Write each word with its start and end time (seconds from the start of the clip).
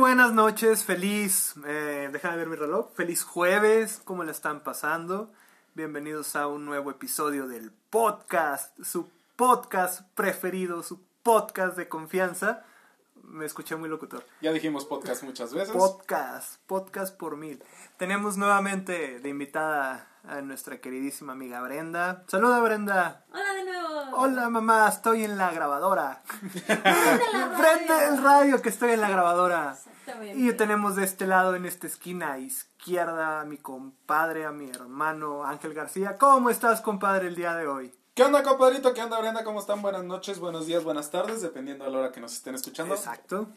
buenas 0.00 0.32
noches, 0.32 0.82
feliz, 0.82 1.54
eh, 1.66 2.08
déjame 2.10 2.38
ver 2.38 2.48
mi 2.48 2.56
reloj, 2.56 2.86
feliz 2.94 3.22
jueves, 3.22 4.00
¿cómo 4.02 4.24
le 4.24 4.32
están 4.32 4.60
pasando? 4.60 5.30
Bienvenidos 5.74 6.36
a 6.36 6.46
un 6.46 6.64
nuevo 6.64 6.90
episodio 6.90 7.46
del 7.46 7.70
podcast, 7.90 8.72
su 8.82 9.10
podcast 9.36 10.00
preferido, 10.14 10.82
su 10.82 11.02
podcast 11.22 11.76
de 11.76 11.90
confianza. 11.90 12.64
Me 13.30 13.46
escuché 13.46 13.76
muy 13.76 13.88
locutor. 13.88 14.24
Ya 14.40 14.52
dijimos 14.52 14.84
podcast 14.84 15.22
muchas 15.22 15.54
veces. 15.54 15.70
Podcast, 15.70 16.60
podcast 16.66 17.16
por 17.16 17.36
mil. 17.36 17.62
Tenemos 17.96 18.36
nuevamente 18.36 19.20
de 19.20 19.28
invitada 19.28 20.08
a 20.24 20.40
nuestra 20.40 20.80
queridísima 20.80 21.34
amiga 21.34 21.60
Brenda. 21.62 22.24
Saluda 22.26 22.58
Brenda. 22.58 23.24
Hola 23.32 23.54
de 23.54 23.64
nuevo. 23.64 24.16
Hola 24.16 24.48
mamá, 24.48 24.88
estoy 24.88 25.22
en 25.22 25.38
la 25.38 25.52
grabadora. 25.52 26.22
Prende 26.66 28.04
el 28.08 28.20
radio 28.20 28.60
que 28.60 28.68
estoy 28.68 28.90
en 28.94 29.00
la 29.00 29.10
grabadora. 29.10 29.76
Exactamente. 29.78 30.36
Y 30.36 30.52
tenemos 30.54 30.96
de 30.96 31.04
este 31.04 31.28
lado, 31.28 31.54
en 31.54 31.66
esta 31.66 31.86
esquina 31.86 32.36
izquierda, 32.38 33.42
a 33.42 33.44
mi 33.44 33.58
compadre, 33.58 34.44
a 34.44 34.50
mi 34.50 34.68
hermano 34.70 35.44
Ángel 35.44 35.72
García. 35.72 36.18
¿Cómo 36.18 36.50
estás, 36.50 36.80
compadre, 36.80 37.28
el 37.28 37.36
día 37.36 37.54
de 37.54 37.68
hoy? 37.68 37.94
¿Qué 38.14 38.24
onda, 38.24 38.42
compadrito? 38.42 38.92
¿Qué 38.92 39.02
onda, 39.02 39.18
Brenda? 39.20 39.44
¿Cómo 39.44 39.60
están? 39.60 39.82
Buenas 39.82 40.02
noches, 40.04 40.40
buenos 40.40 40.66
días, 40.66 40.82
buenas 40.82 41.10
tardes, 41.10 41.42
dependiendo 41.42 41.84
de 41.84 41.90
la 41.90 41.98
hora 41.98 42.12
que 42.12 42.20
nos 42.20 42.32
estén 42.34 42.54
escuchando. 42.54 42.94
Exacto. 42.94 43.48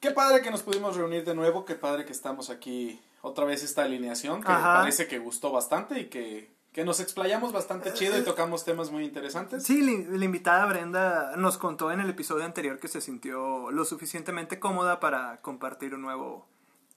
Qué 0.00 0.10
padre 0.10 0.42
que 0.42 0.50
nos 0.50 0.62
pudimos 0.62 0.96
reunir 0.96 1.24
de 1.24 1.34
nuevo, 1.34 1.64
qué 1.64 1.76
padre 1.76 2.04
que 2.04 2.12
estamos 2.12 2.50
aquí 2.50 3.00
otra 3.22 3.44
vez 3.44 3.62
esta 3.62 3.84
alineación, 3.84 4.42
que 4.42 4.50
Ajá. 4.50 4.80
parece 4.80 5.06
que 5.06 5.20
gustó 5.20 5.52
bastante 5.52 6.00
y 6.00 6.06
que, 6.06 6.50
que 6.72 6.84
nos 6.84 6.98
explayamos 6.98 7.52
bastante 7.52 7.94
chido 7.94 8.18
y 8.18 8.24
tocamos 8.24 8.64
temas 8.64 8.90
muy 8.90 9.04
interesantes. 9.04 9.62
Sí, 9.62 9.80
la, 9.80 10.18
la 10.18 10.24
invitada 10.24 10.66
Brenda 10.66 11.36
nos 11.36 11.56
contó 11.56 11.92
en 11.92 12.00
el 12.00 12.10
episodio 12.10 12.44
anterior 12.44 12.80
que 12.80 12.88
se 12.88 13.00
sintió 13.00 13.70
lo 13.70 13.84
suficientemente 13.84 14.58
cómoda 14.58 14.98
para 14.98 15.40
compartir 15.40 15.94
un 15.94 16.02
nuevo 16.02 16.48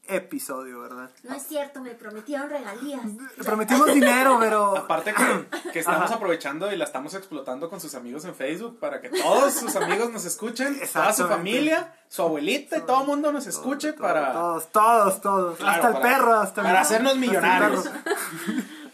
episodio, 0.07 0.81
¿verdad? 0.81 1.09
No 1.23 1.35
es 1.35 1.43
cierto, 1.43 1.81
me 1.81 1.91
prometieron 1.91 2.49
regalías. 2.49 3.01
Le 3.37 3.43
prometimos 3.43 3.93
dinero, 3.93 4.37
pero... 4.39 4.77
Aparte 4.85 5.13
que, 5.13 5.71
que 5.71 5.79
estamos 5.79 6.11
aprovechando 6.11 6.71
y 6.71 6.75
la 6.75 6.85
estamos 6.85 7.13
explotando 7.13 7.69
con 7.69 7.79
sus 7.81 7.95
amigos 7.95 8.25
en 8.25 8.35
Facebook 8.35 8.79
para 8.79 9.01
que 9.01 9.09
todos 9.09 9.53
sus 9.53 9.75
amigos 9.75 10.11
nos 10.11 10.25
escuchen, 10.25 10.79
toda 10.93 11.13
su 11.13 11.27
familia, 11.27 11.93
su 12.07 12.21
abuelita 12.21 12.77
y 12.77 12.81
todo 12.81 13.01
el 13.01 13.07
mundo 13.07 13.31
nos 13.31 13.47
escuche 13.47 13.93
Todo, 13.93 14.01
para... 14.03 14.33
Todos, 14.33 14.71
todos, 14.71 15.21
todos. 15.21 15.57
Claro, 15.57 15.71
hasta 15.75 15.87
el 15.87 15.93
para- 15.93 16.03
perro, 16.15 16.33
hasta 16.35 16.61
el- 16.61 16.67
para 16.67 16.81
hacernos 16.81 17.13
hasta 17.13 17.23
el 17.23 17.29
millonarios. 17.29 17.85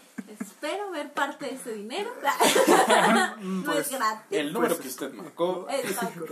Espero 0.62 0.92
ver 0.92 1.12
parte 1.12 1.46
de 1.46 1.54
ese 1.54 1.72
dinero. 1.72 2.08
no 3.40 3.72
es 3.72 3.90
gratis. 3.90 4.26
El 4.30 4.52
número 4.52 4.76
Pues, 4.76 4.82
que 4.82 4.88
usted 4.88 5.12
marcó. 5.12 5.66
Exacto. 5.68 6.24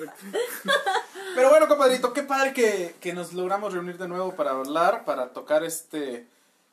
Pero 1.34 1.50
bueno, 1.50 1.66
compadrito, 1.66 2.12
qué 2.12 2.22
padre 2.22 2.52
que, 2.52 2.94
que 3.00 3.12
nos 3.12 3.32
logramos 3.32 3.72
reunir 3.72 3.98
de 3.98 4.06
nuevo 4.06 4.36
para 4.36 4.52
hablar, 4.52 5.04
para 5.04 5.30
tocar 5.30 5.64
este... 5.64 6.28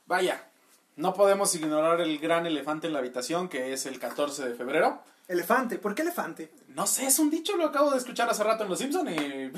Vaya, 0.05 0.47
no 0.97 1.15
podemos 1.15 1.55
ignorar 1.55 1.99
el 1.99 2.19
gran 2.19 2.45
elefante 2.45 2.85
en 2.85 2.93
la 2.93 2.99
habitación 2.99 3.49
que 3.49 3.73
es 3.73 3.87
el 3.87 3.97
14 3.99 4.49
de 4.49 4.53
febrero. 4.53 5.01
Elefante, 5.27 5.79
¿por 5.79 5.95
qué 5.95 6.03
elefante? 6.03 6.51
No 6.67 6.85
sé, 6.85 7.07
es 7.07 7.17
un 7.17 7.31
dicho, 7.31 7.57
lo 7.57 7.65
acabo 7.65 7.89
de 7.89 7.97
escuchar 7.97 8.29
hace 8.29 8.43
rato 8.43 8.65
en 8.65 8.69
Los 8.69 8.77
Simpson 8.77 9.09
y 9.09 9.51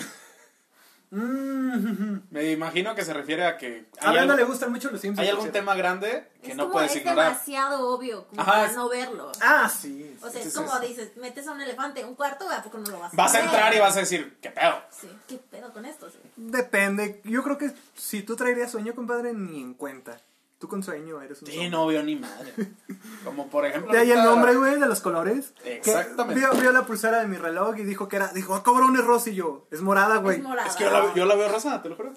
Mm. 1.12 2.20
me 2.30 2.52
imagino 2.52 2.94
que 2.94 3.04
se 3.04 3.14
refiere 3.14 3.46
a 3.46 3.58
que 3.58 3.88
A 4.00 4.12
Brenda 4.12 4.36
le 4.36 4.44
gustan 4.44 4.72
mucho 4.72 4.92
los 4.92 5.02
Simpsons. 5.02 5.26
hay 5.28 5.32
algún 5.34 5.52
tema 5.52 5.74
grande 5.76 6.28
que 6.44 6.52
es 6.52 6.56
no 6.58 6.64
como, 6.64 6.74
puedes 6.74 6.92
es 6.92 6.98
ignorar. 6.98 7.32
demasiado 7.32 7.88
obvio 7.90 8.28
como 8.28 8.42
Ajá, 8.42 8.52
para 8.52 8.66
es- 8.68 8.76
no 8.76 8.90
verlo. 8.90 9.32
Ah, 9.42 9.68
sí. 9.70 10.16
O 10.22 10.30
sea, 10.30 10.42
es 10.42 10.54
como 10.54 10.80
dices, 10.80 11.16
metes 11.18 11.48
a 11.48 11.52
un 11.52 11.62
elefante 11.62 12.02
en 12.02 12.08
un 12.10 12.16
cuarto, 12.16 12.48
¿a 12.50 12.62
poco 12.62 12.78
no 12.78 12.92
lo 12.92 13.00
vas 13.00 13.14
a 13.14 13.18
Vas 13.18 13.34
a 13.36 13.42
entrar 13.44 13.74
y 13.74 13.80
vas 13.80 13.96
a 13.98 14.02
decir, 14.02 14.38
¿qué 14.42 14.52
pedo? 14.52 14.76
Sí, 14.92 15.10
¿qué 15.28 15.38
pedo 15.38 15.74
con 15.74 15.86
esto? 15.86 16.10
Sí. 16.10 16.18
Depende. 16.38 17.22
Yo 17.24 17.44
creo 17.44 17.58
que 17.58 17.72
si 17.96 18.22
tú 18.24 18.36
traerías 18.36 18.72
sueño, 18.72 18.94
compadre, 18.96 19.34
ni 19.34 19.62
en 19.62 19.74
cuenta. 19.74 20.20
Tú 20.60 20.68
con 20.68 20.84
sueño 20.84 21.22
eres 21.22 21.42
un 21.42 21.48
Sí, 21.48 21.54
zombie. 21.54 21.70
no 21.70 21.88
veo 21.88 22.04
ni 22.04 22.16
madre. 22.18 22.54
Como 23.24 23.48
por 23.50 23.66
ejemplo... 23.66 23.94
De 23.94 24.00
ahí 24.00 24.12
el 24.12 24.22
nombre, 24.24 24.56
güey, 24.56 24.78
de 24.80 24.86
los 24.88 25.00
colores. 25.00 25.54
Exactamente. 25.64 26.40
Vio, 26.40 26.52
vio 26.60 26.72
la 26.74 26.86
pulsera 26.86 27.20
de 27.20 27.28
mi 27.28 27.38
reloj 27.38 27.78
y 27.78 27.84
dijo 27.84 28.10
que 28.10 28.18
era. 28.18 28.28
Dijo, 28.34 28.54
ah, 28.56 28.62
cabrón, 28.62 28.96
es 28.98 29.06
rosa 29.06 29.30
y 29.30 29.36
yo. 29.36 29.66
Es 29.72 29.82
morada, 29.82 30.18
güey. 30.18 30.38
Es 30.38 30.44
morada. 30.44 30.68
Es 30.68 30.76
que 30.76 30.84
yo 30.84 30.92
la, 30.92 31.14
yo 31.16 31.26
la 31.26 31.36
veo 31.36 31.48
rosada, 31.50 31.82
te 31.82 31.88
lo 31.90 31.96
juro. 31.96 32.14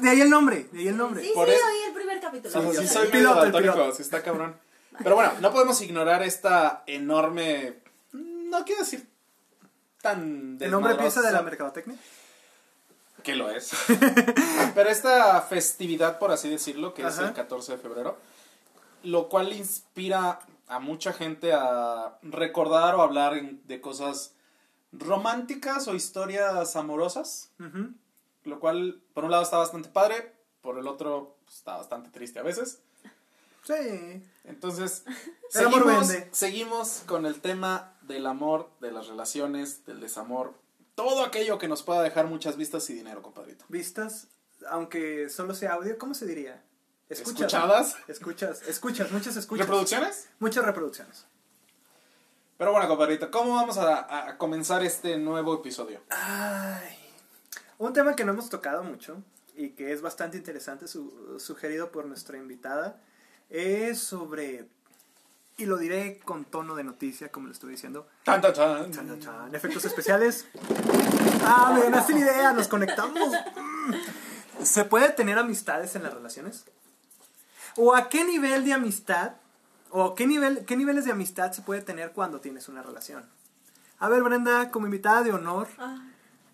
De 0.00 0.10
ahí 0.10 0.20
el 0.20 0.28
nombre. 0.28 0.68
De 0.70 0.80
ahí 0.80 0.88
el 0.88 0.96
nombre. 0.98 1.22
Sí, 1.22 1.32
Por 1.34 1.48
sí, 1.48 1.54
eso- 1.54 1.64
oí 1.66 1.88
el 1.88 1.94
primer 1.94 2.20
capítulo. 2.20 2.52
Sí, 2.52 2.68
sí, 2.68 2.74
sabía. 2.86 2.88
soy 2.92 3.08
piloto, 3.08 3.42
el 3.44 3.52
piloto. 3.52 3.92
sí 3.94 4.02
está 4.02 4.22
cabrón. 4.22 4.54
Pero 5.02 5.14
bueno, 5.14 5.32
no 5.40 5.50
podemos 5.52 5.80
ignorar 5.80 6.22
esta 6.22 6.82
enorme... 6.86 7.78
No 8.12 8.64
quiero 8.64 8.82
decir 8.82 9.06
tan 10.02 10.58
El 10.60 10.70
nombre 10.70 10.94
pieza 10.94 11.22
de 11.22 11.32
la 11.32 11.42
mercadotecnia. 11.42 11.96
Que 13.22 13.34
lo 13.34 13.50
es. 13.50 13.72
Pero 14.74 14.88
esta 14.88 15.40
festividad, 15.42 16.18
por 16.18 16.30
así 16.30 16.48
decirlo, 16.48 16.94
que 16.94 17.06
es 17.06 17.18
el 17.18 17.32
14 17.32 17.72
de 17.72 17.78
febrero, 17.78 18.18
lo 19.02 19.28
cual 19.28 19.52
inspira 19.52 20.40
a 20.66 20.78
mucha 20.78 21.12
gente 21.12 21.52
a 21.52 22.18
recordar 22.22 22.94
o 22.94 23.02
hablar 23.02 23.40
de 23.42 23.80
cosas 23.80 24.34
románticas 24.92 25.88
o 25.88 25.94
historias 25.94 26.76
amorosas, 26.76 27.50
lo 28.44 28.60
cual 28.60 29.02
por 29.14 29.24
un 29.24 29.30
lado 29.30 29.42
está 29.42 29.58
bastante 29.58 29.88
padre, 29.88 30.32
por 30.60 30.78
el 30.78 30.86
otro 30.86 31.36
pues, 31.44 31.56
está 31.56 31.76
bastante 31.76 32.10
triste 32.10 32.38
a 32.38 32.42
veces. 32.42 32.80
Sí. 33.62 34.22
Entonces, 34.44 35.04
seguimos, 35.50 36.12
seguimos 36.30 37.02
con 37.06 37.26
el 37.26 37.40
tema 37.40 37.94
del 38.02 38.26
amor, 38.26 38.70
de 38.80 38.92
las 38.92 39.08
relaciones, 39.08 39.84
del 39.84 40.00
desamor, 40.00 40.54
todo 40.98 41.22
aquello 41.24 41.58
que 41.58 41.68
nos 41.68 41.84
pueda 41.84 42.02
dejar 42.02 42.26
muchas 42.26 42.56
vistas 42.56 42.90
y 42.90 42.94
dinero, 42.94 43.22
compadrito. 43.22 43.64
Vistas, 43.68 44.26
aunque 44.68 45.28
solo 45.28 45.54
sea 45.54 45.74
audio, 45.74 45.96
¿cómo 45.96 46.12
se 46.12 46.26
diría? 46.26 46.60
¿Escuchadas? 47.08 47.94
Escuchas, 48.08 48.62
escuchas, 48.62 49.12
muchas 49.12 49.36
escuchas. 49.36 49.64
¿Reproducciones? 49.66 50.28
Muchas 50.40 50.64
reproducciones. 50.64 51.24
Pero 52.56 52.72
bueno, 52.72 52.88
compadrito, 52.88 53.30
¿cómo 53.30 53.54
vamos 53.54 53.78
a, 53.78 54.28
a 54.30 54.36
comenzar 54.38 54.84
este 54.84 55.16
nuevo 55.18 55.54
episodio? 55.54 56.00
Ay, 56.10 56.98
un 57.78 57.92
tema 57.92 58.16
que 58.16 58.24
no 58.24 58.32
hemos 58.32 58.50
tocado 58.50 58.82
mucho 58.82 59.22
y 59.54 59.70
que 59.70 59.92
es 59.92 60.02
bastante 60.02 60.36
interesante, 60.36 60.88
su- 60.88 61.38
sugerido 61.38 61.92
por 61.92 62.06
nuestra 62.06 62.36
invitada, 62.38 63.00
es 63.50 64.00
sobre, 64.00 64.68
y 65.58 65.66
lo 65.66 65.76
diré 65.76 66.20
con 66.24 66.44
tono 66.44 66.74
de 66.76 66.84
noticia, 66.84 67.30
como 67.30 67.48
lo 67.48 67.52
estoy 67.52 67.70
diciendo, 67.72 68.06
Tan, 68.22 68.40
tan, 68.40 68.54
tan. 68.54 68.90
chan, 68.92 69.06
chan, 69.08 69.20
chan, 69.20 69.54
efectos 69.54 69.84
especiales. 69.84 70.46
Ah, 71.44 71.72
me 71.74 71.82
ganaste 71.82 72.12
la 72.14 72.18
idea, 72.20 72.52
nos 72.52 72.68
conectamos. 72.68 73.28
Mm. 73.56 74.64
¿Se 74.64 74.84
puede 74.84 75.10
tener 75.10 75.36
amistades 75.36 75.94
en 75.96 76.04
las 76.04 76.14
relaciones? 76.14 76.64
¿O 77.76 77.94
a 77.94 78.08
qué 78.08 78.24
nivel 78.24 78.64
de 78.64 78.72
amistad, 78.72 79.32
o 79.90 80.14
qué, 80.14 80.26
nivel, 80.26 80.64
qué 80.64 80.76
niveles 80.76 81.04
de 81.04 81.12
amistad 81.12 81.52
se 81.52 81.62
puede 81.62 81.80
tener 81.82 82.12
cuando 82.12 82.40
tienes 82.40 82.68
una 82.68 82.82
relación? 82.82 83.28
A 83.98 84.08
ver, 84.08 84.22
Brenda, 84.22 84.70
como 84.70 84.86
invitada 84.86 85.22
de 85.22 85.32
honor, 85.32 85.66
Ah, 85.78 85.98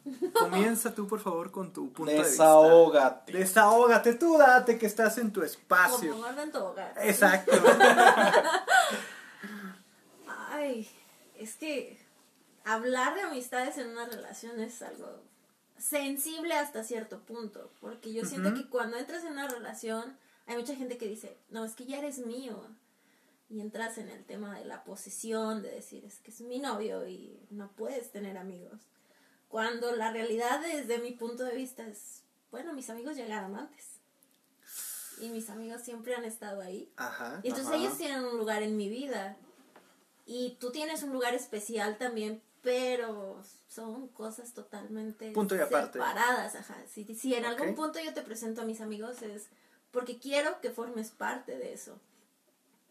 Comienza 0.38 0.94
tú, 0.94 1.06
por 1.06 1.20
favor, 1.20 1.50
con 1.50 1.72
tu 1.72 1.92
punto 1.92 2.12
de 2.12 2.18
Desahógate. 2.18 3.32
vista. 3.32 3.38
Desahógate, 3.38 4.14
tú 4.14 4.36
date 4.36 4.78
que 4.78 4.86
estás 4.86 5.18
en 5.18 5.32
tu 5.32 5.42
espacio. 5.42 6.12
como 6.12 6.26
en 6.26 6.52
tu 6.52 6.58
hogar. 6.58 6.94
Exacto. 7.00 7.52
Ay, 10.50 10.88
es 11.36 11.56
que 11.56 11.98
hablar 12.64 13.14
de 13.14 13.22
amistades 13.22 13.78
en 13.78 13.88
una 13.88 14.06
relación 14.06 14.60
es 14.60 14.82
algo 14.82 15.22
sensible 15.78 16.54
hasta 16.54 16.84
cierto 16.84 17.20
punto, 17.20 17.70
porque 17.80 18.12
yo 18.12 18.24
siento 18.24 18.54
que 18.54 18.68
cuando 18.68 18.96
entras 18.96 19.24
en 19.24 19.32
una 19.32 19.48
relación 19.48 20.16
hay 20.46 20.56
mucha 20.56 20.76
gente 20.76 20.98
que 20.98 21.08
dice, 21.08 21.36
no, 21.50 21.64
es 21.64 21.74
que 21.74 21.86
ya 21.86 21.98
eres 21.98 22.18
mío. 22.18 22.62
Y 23.50 23.60
entras 23.60 23.98
en 23.98 24.08
el 24.08 24.24
tema 24.24 24.58
de 24.58 24.64
la 24.64 24.84
posesión, 24.84 25.62
de 25.62 25.70
decir, 25.70 26.04
es 26.04 26.18
que 26.20 26.30
es 26.30 26.40
mi 26.40 26.58
novio 26.58 27.06
y 27.06 27.46
no 27.50 27.70
puedes 27.72 28.10
tener 28.10 28.38
amigos. 28.38 28.80
Cuando 29.54 29.94
la 29.94 30.10
realidad 30.10 30.60
desde 30.62 30.98
mi 30.98 31.12
punto 31.12 31.44
de 31.44 31.54
vista 31.54 31.86
es, 31.86 32.24
bueno, 32.50 32.72
mis 32.72 32.90
amigos 32.90 33.14
llegaron 33.14 33.54
antes. 33.54 33.86
Y 35.20 35.28
mis 35.28 35.48
amigos 35.48 35.82
siempre 35.82 36.12
han 36.16 36.24
estado 36.24 36.60
ahí. 36.60 36.90
Ajá. 36.96 37.38
Y 37.44 37.50
entonces 37.50 37.72
Ajá. 37.72 37.76
ellos 37.80 37.96
tienen 37.96 38.24
un 38.24 38.36
lugar 38.36 38.64
en 38.64 38.76
mi 38.76 38.88
vida. 38.88 39.36
Y 40.26 40.56
tú 40.58 40.72
tienes 40.72 41.04
un 41.04 41.12
lugar 41.12 41.34
especial 41.34 41.98
también, 41.98 42.42
pero 42.62 43.40
son 43.68 44.08
cosas 44.08 44.54
totalmente 44.54 45.30
Punto 45.30 45.54
y 45.54 45.60
aparte. 45.60 46.00
separadas. 46.00 46.56
Ajá. 46.56 46.74
Si, 46.92 47.04
si 47.14 47.34
en 47.36 47.44
Ok. 47.44 47.50
algún 47.52 47.76
punto 47.76 48.00
yo 48.00 48.12
te 48.12 48.22
presento 48.22 48.62
a 48.62 48.64
mis 48.64 48.80
amigos 48.80 49.22
es 49.22 49.46
porque 49.92 50.18
quiero 50.18 50.60
que 50.62 50.70
formes 50.70 51.12
parte 51.12 51.56
de 51.56 51.74
eso. 51.74 51.96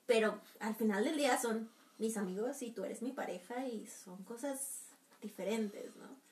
Pero 0.06 0.40
al 0.62 0.76
final 0.76 1.04
del 1.04 1.18
día 1.18 1.38
son 1.42 1.70
mis 1.98 2.16
amigos 2.16 2.62
y 2.62 2.72
tú 2.72 2.86
eres 2.86 3.02
mi 3.02 3.12
pareja 3.12 3.68
y 3.68 3.86
son 3.86 4.24
cosas 4.24 4.84
diferentes, 5.22 5.94
¿no? 5.98 6.23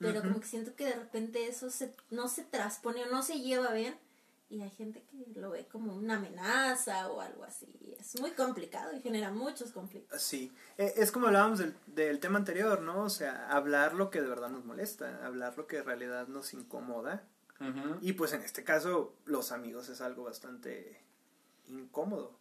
Pero 0.00 0.22
como 0.22 0.40
que 0.40 0.46
siento 0.46 0.74
que 0.74 0.86
de 0.86 0.94
repente 0.94 1.46
eso 1.46 1.70
se, 1.70 1.94
no 2.10 2.26
se 2.26 2.42
transpone 2.42 3.04
o 3.04 3.10
no 3.10 3.22
se 3.22 3.38
lleva 3.40 3.72
bien 3.72 3.94
y 4.48 4.62
hay 4.62 4.70
gente 4.70 5.04
que 5.10 5.38
lo 5.38 5.50
ve 5.50 5.68
como 5.70 5.94
una 5.94 6.16
amenaza 6.16 7.06
o 7.08 7.20
algo 7.20 7.44
así. 7.44 7.94
Es 8.00 8.18
muy 8.20 8.32
complicado 8.32 8.92
y 8.96 9.00
genera 9.00 9.30
muchos 9.30 9.70
conflictos. 9.70 10.20
Sí, 10.20 10.50
Eh, 10.76 10.94
es 10.96 11.12
como 11.12 11.28
hablábamos 11.28 11.60
del, 11.60 11.76
del 11.86 12.18
tema 12.18 12.38
anterior, 12.38 12.80
¿no? 12.80 13.04
O 13.04 13.10
sea, 13.10 13.48
hablar 13.48 13.94
lo 13.94 14.10
que 14.10 14.20
de 14.20 14.26
verdad 14.28 14.48
nos 14.48 14.64
molesta, 14.64 15.24
hablar 15.24 15.56
lo 15.56 15.68
que 15.68 15.78
en 15.78 15.84
realidad 15.84 16.26
nos 16.26 16.52
incomoda. 16.52 17.22
Y 18.00 18.14
pues 18.14 18.32
en 18.32 18.40
este 18.40 18.64
caso, 18.64 19.12
los 19.26 19.52
amigos 19.52 19.90
es 19.90 20.00
algo 20.00 20.24
bastante 20.24 20.98
incómodo. 21.68 22.32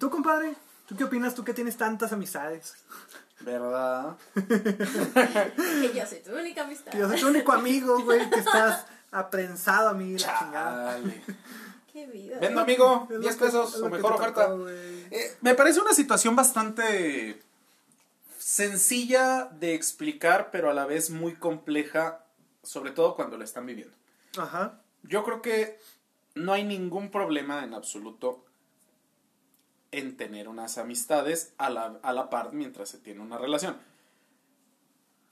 ¿Tú, 0.00 0.08
compadre? 0.08 0.56
¿Tú 0.86 0.96
qué 0.96 1.04
opinas? 1.04 1.34
¿Tú 1.34 1.44
que 1.44 1.52
tienes 1.52 1.76
tantas 1.76 2.10
amistades? 2.12 2.74
¿Verdad? 3.44 4.16
Que 4.34 5.92
yo 5.94 6.06
soy 6.06 6.18
tu 6.24 6.32
única 6.32 6.62
amistad. 6.62 6.92
Yo 6.92 7.08
soy 7.08 7.20
tu 7.20 7.28
único 7.28 7.52
amigo, 7.52 8.02
güey, 8.04 8.28
que 8.30 8.38
estás 8.40 8.86
aprensado 9.10 9.88
a 9.90 9.94
mí, 9.94 10.12
la 10.18 10.38
chingada. 10.38 11.00
Qué 11.92 12.06
vida. 12.06 12.38
Vendo, 12.40 12.60
amigo, 12.60 13.06
Es 13.10 13.16
lo 13.16 13.20
10 13.20 13.36
que- 13.36 13.44
pesos 13.44 13.80
o 13.80 13.88
mejor 13.90 14.12
oferta. 14.12 14.46
tocó. 14.48 14.66
Eh, 14.68 15.36
me 15.42 15.54
parece 15.54 15.80
una 15.80 15.92
situación 15.92 16.34
bastante 16.36 17.42
sencilla 18.38 19.48
de 19.52 19.74
explicar, 19.74 20.50
pero 20.50 20.70
a 20.70 20.74
la 20.74 20.86
vez 20.86 21.10
muy 21.10 21.34
compleja, 21.34 22.24
sobre 22.62 22.90
todo 22.92 23.14
cuando 23.14 23.36
la 23.36 23.44
están 23.44 23.66
viviendo. 23.66 23.94
Ajá. 24.38 24.80
Yo 25.02 25.24
creo 25.24 25.42
que 25.42 25.78
no 26.34 26.52
hay 26.52 26.64
ningún 26.64 27.10
problema 27.10 27.62
en 27.64 27.74
absoluto 27.74 28.44
en 29.92 30.16
tener 30.16 30.48
unas 30.48 30.78
amistades 30.78 31.52
a 31.58 31.70
la, 31.70 31.98
a 32.02 32.12
la 32.12 32.30
par 32.30 32.52
mientras 32.52 32.88
se 32.88 32.98
tiene 32.98 33.20
una 33.20 33.38
relación. 33.38 33.76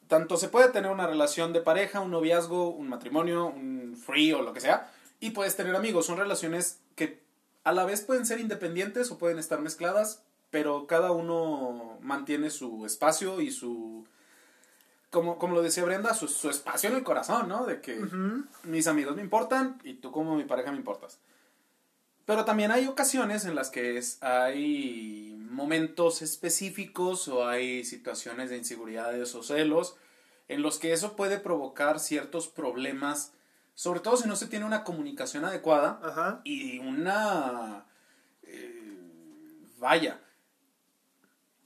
Tanto 0.07 0.37
se 0.37 0.49
puede 0.49 0.69
tener 0.69 0.91
una 0.91 1.07
relación 1.07 1.53
de 1.53 1.61
pareja, 1.61 2.01
un 2.01 2.11
noviazgo, 2.11 2.69
un 2.69 2.89
matrimonio, 2.89 3.47
un 3.47 3.97
free 3.97 4.33
o 4.33 4.43
lo 4.43 4.53
que 4.53 4.61
sea, 4.61 4.93
y 5.19 5.31
puedes 5.31 5.57
tener 5.57 5.75
amigos. 5.75 6.07
Son 6.07 6.19
relaciones 6.19 6.81
que 6.95 7.23
a 7.65 7.73
la 7.73 7.85
vez 7.85 8.03
pueden 8.03 8.27
ser 8.27 8.41
independientes 8.41 9.11
o 9.11 9.19
pueden 9.19 9.39
estar 9.39 9.61
mezcladas, 9.61 10.23
pero 10.51 10.87
cada 10.87 11.13
uno 11.13 11.99
mantiene 12.03 12.51
su 12.51 12.85
espacio 12.85 13.41
y 13.41 13.51
su... 13.51 14.07
Como, 15.11 15.39
como 15.39 15.55
lo 15.55 15.63
decía 15.63 15.85
Brenda, 15.85 16.15
su, 16.15 16.29
su 16.29 16.51
espacio 16.51 16.91
en 16.91 16.97
el 16.97 17.03
corazón, 17.03 17.49
¿no? 17.49 17.67
De 17.67 17.81
que 17.81 18.01
mis 18.65 18.87
amigos 18.87 19.17
me 19.17 19.23
importan 19.23 19.81
y 19.85 19.95
tú 19.95 20.13
como 20.13 20.37
mi 20.37 20.45
pareja 20.45 20.71
me 20.71 20.77
importas. 20.77 21.19
Pero 22.31 22.45
también 22.45 22.71
hay 22.71 22.87
ocasiones 22.87 23.45
en 23.45 23.57
las 23.57 23.71
que 23.71 23.99
es- 23.99 24.23
hay 24.23 25.35
momentos 25.51 26.23
específicos 26.23 27.27
o 27.27 27.49
hay 27.49 27.85
situaciones 27.85 28.51
de 28.51 28.57
inseguridades 28.57 29.35
o 29.35 29.43
celos 29.43 29.97
en 30.47 30.63
los 30.63 30.79
que 30.79 30.93
eso 30.93 31.17
puede 31.17 31.41
provocar 31.41 31.99
ciertos 31.99 32.47
problemas, 32.47 33.33
sobre 33.75 33.99
todo 33.99 34.17
si 34.17 34.29
no 34.29 34.37
se 34.37 34.47
tiene 34.47 34.65
una 34.65 34.85
comunicación 34.85 35.45
adecuada 35.45 35.99
Ajá. 36.05 36.41
y 36.45 36.79
una... 36.79 37.85
eh, 38.45 38.97
vaya, 39.79 40.21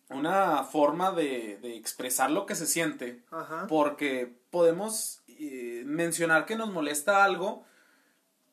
una 0.09 0.65
forma 0.65 1.13
de, 1.13 1.59
de 1.61 1.77
expresar 1.77 2.31
lo 2.31 2.47
que 2.47 2.55
se 2.55 2.65
siente 2.67 3.23
Ajá. 3.31 3.67
porque 3.69 4.35
podemos 4.49 5.21
eh, 5.29 5.83
mencionar 5.85 6.47
que 6.47 6.57
nos 6.57 6.73
molesta 6.73 7.23
algo, 7.23 7.67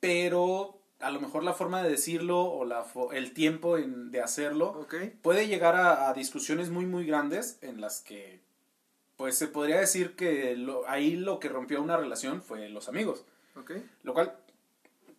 pero 0.02 0.81
a 1.02 1.12
lo 1.12 1.20
mejor 1.20 1.44
la 1.44 1.54
forma 1.54 1.82
de 1.84 1.90
decirlo 1.90 2.42
o 2.44 2.66
la 2.66 2.84
fo- 2.86 3.14
el 3.14 3.34
tiempo 3.34 3.78
en- 3.78 4.12
de 4.12 4.22
hacerlo 4.22 4.80
puede 5.22 5.48
llegar 5.48 5.76
a, 5.76 6.10
a 6.10 6.14
discusiones 6.14 6.70
muy 6.70 6.86
muy 6.86 7.06
grandes 7.06 7.58
en 7.62 7.82
las 7.82 8.02
que 8.02 8.40
pues 9.18 9.38
se 9.38 9.48
podría 9.48 9.80
decir 9.80 10.16
que 10.16 10.56
lo- 10.56 10.88
ahí 10.90 11.16
lo 11.16 11.40
que 11.40 11.50
rompió 11.50 11.82
una 11.82 11.98
relación 11.98 12.42
fue 12.42 12.70
los 12.70 12.90
amigos. 12.90 13.24
Lo 14.04 14.14
cual, 14.14 14.34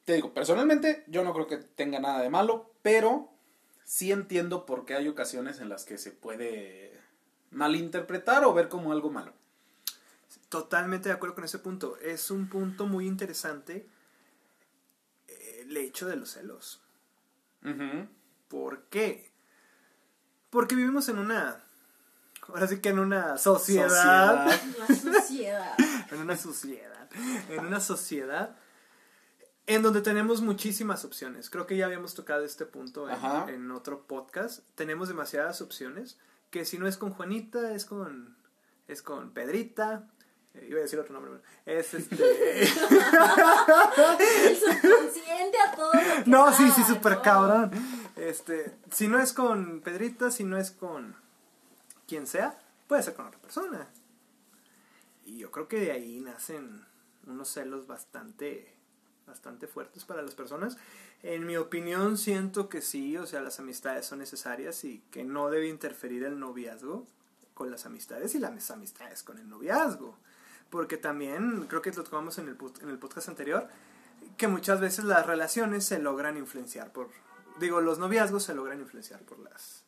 te 0.05 0.15
digo, 0.15 0.33
personalmente 0.35 1.05
yo 1.07 1.23
no 1.23 1.33
creo 1.33 1.47
que 1.47 1.59
tenga 1.59 2.01
nada 2.01 2.21
de 2.21 2.29
malo, 2.31 2.71
pero 2.83 3.29
sí 3.85 4.11
entiendo 4.11 4.67
por 4.67 4.85
qué 4.87 4.95
hay 4.95 5.07
ocasiones 5.09 5.61
en 5.61 5.69
las 5.69 5.85
que 5.85 5.99
se 5.99 6.11
puede 6.11 6.93
malinterpretar 7.53 8.45
o 8.45 8.53
ver 8.55 8.69
como 8.69 8.91
algo 8.91 9.11
malo. 9.11 9.33
Totalmente 10.49 11.09
de 11.09 11.15
acuerdo 11.15 11.35
con 11.35 11.45
ese 11.45 11.59
punto. 11.59 11.97
Es 11.99 12.31
un 12.31 12.49
punto 12.49 12.87
muy 12.87 13.07
interesante 13.07 13.87
el 15.73 15.79
hecho 15.79 16.07
de 16.07 16.17
los 16.17 16.31
celos. 16.31 16.81
¿Por 18.49 18.85
qué? 18.85 19.31
Porque 20.51 20.75
vivimos 20.75 21.09
en 21.09 21.19
una... 21.19 21.65
Ahora 22.49 22.67
sí 22.67 22.81
que 22.81 22.91
en 22.91 22.99
una 22.99 23.39
sociedad. 23.39 24.51
Sociedad. 24.89 25.77
En 26.11 26.21
una 26.21 26.37
sociedad. 26.37 27.09
En 27.49 27.61
una 27.67 27.81
sociedad 27.81 28.57
en 29.67 29.83
donde 29.83 30.03
tenemos 30.03 30.43
muchísimas 30.43 31.05
opciones. 31.07 31.49
Creo 31.49 31.67
que 31.67 31.77
ya 31.77 31.87
habíamos 31.87 32.15
tocado 32.15 32.45
este 32.45 32.67
punto 32.67 33.09
en, 33.09 33.49
en 33.49 33.71
otro 33.71 34.07
podcast. 34.07 34.69
Tenemos 34.75 35.09
demasiadas 35.09 35.63
opciones. 35.63 36.19
Que 36.51 36.67
si 36.67 36.79
no 36.79 36.87
es 36.87 36.99
con 36.99 37.13
Juanita, 37.13 37.75
es 37.75 37.87
con. 37.87 38.37
Es 38.89 39.01
con 39.01 39.33
Pedrita. 39.33 40.07
Eh, 40.55 40.67
iba 40.69 40.79
a 40.79 40.83
decir 40.83 40.99
otro 40.99 41.15
nombre. 41.15 41.41
pero 41.65 41.81
Es 41.81 41.95
este. 41.95 42.63
El 42.63 42.69
subconsciente 44.57 45.59
a 45.59 45.75
todo. 45.75 45.93
lo 45.93 46.01
que 46.25 46.31
No, 46.31 46.47
da, 46.47 46.53
sí, 46.53 46.71
sí, 46.71 46.83
súper 46.85 47.21
cabrón. 47.23 47.71
Este, 48.17 48.75
si 48.91 49.09
no 49.09 49.19
es 49.19 49.33
con 49.33 49.81
Pedrita, 49.81 50.31
si 50.31 50.45
no 50.45 50.59
es 50.59 50.71
con 50.71 51.17
quien 52.07 52.27
sea, 52.27 52.59
puede 52.87 53.03
ser 53.03 53.15
con 53.15 53.27
otra 53.27 53.41
persona. 53.41 53.89
Y 55.25 55.39
yo 55.39 55.51
creo 55.51 55.69
que 55.69 55.81
de 55.81 55.93
ahí 55.93 56.21
nacen 56.21 56.85
unos 57.27 57.49
celos 57.49 57.87
bastante, 57.87 58.75
bastante 59.27 59.67
fuertes 59.67 60.05
para 60.05 60.23
las 60.23 60.35
personas. 60.35 60.77
En 61.23 61.47
mi 61.47 61.57
opinión, 61.57 62.19
siento 62.19 62.69
que 62.69 62.83
sí, 62.83 63.17
o 63.17 63.27
sea, 63.27 63.41
las 63.41 63.61
amistades 63.61 64.07
son 64.07 64.19
necesarias 64.19 64.85
y 64.85 65.03
que 65.11 65.25
no 65.25 65.51
debe 65.51 65.69
interferir 65.69 66.25
el 66.25 66.39
noviazgo 66.41 67.07
con 67.55 67.71
las 67.71 67.87
amistades 67.87 68.35
y 68.35 68.41
las 68.41 68.71
amistades 68.71 69.23
con 69.23 69.39
el 69.39 69.49
noviazgo. 69.49 70.19
Porque 70.73 70.97
también, 70.97 71.67
creo 71.69 71.83
que 71.83 71.93
lo 71.93 72.03
tocamos 72.03 72.39
en 72.39 72.49
el, 72.49 72.57
en 72.81 72.89
el 72.89 72.99
podcast 72.99 73.29
anterior, 73.29 73.69
que 74.39 74.49
muchas 74.49 74.81
veces 74.81 75.05
las 75.05 75.27
relaciones 75.27 75.85
se 75.85 75.99
logran 75.99 76.39
influenciar 76.39 76.91
por, 76.93 77.11
digo, 77.61 77.83
los 77.83 77.99
noviazgos 77.99 78.45
se 78.45 78.55
logran 78.55 78.81
influenciar 78.81 79.21
por 79.21 79.39
las... 79.39 79.83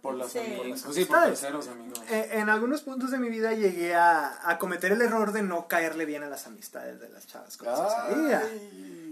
Por 0.00 0.14
las 0.14 0.32
terceros. 0.32 0.60
amigos. 0.60 0.84
las 0.84 0.94
sí, 0.94 1.04
por 1.06 1.16
amistades. 1.16 1.40
terceros 1.40 1.68
amigos. 1.68 1.98
Eh, 2.08 2.28
en 2.34 2.50
algunos 2.50 2.82
puntos 2.82 3.10
de 3.10 3.18
mi 3.18 3.30
vida 3.30 3.52
llegué 3.52 3.96
a, 3.96 4.48
a 4.48 4.58
cometer 4.58 4.92
el 4.92 5.02
error 5.02 5.32
de 5.32 5.42
no 5.42 5.66
caerle 5.66 6.04
bien 6.04 6.22
a 6.22 6.28
las 6.28 6.46
amistades 6.46 7.00
de 7.00 7.08
las 7.08 7.26
chavas 7.26 7.56
con. 7.56 7.66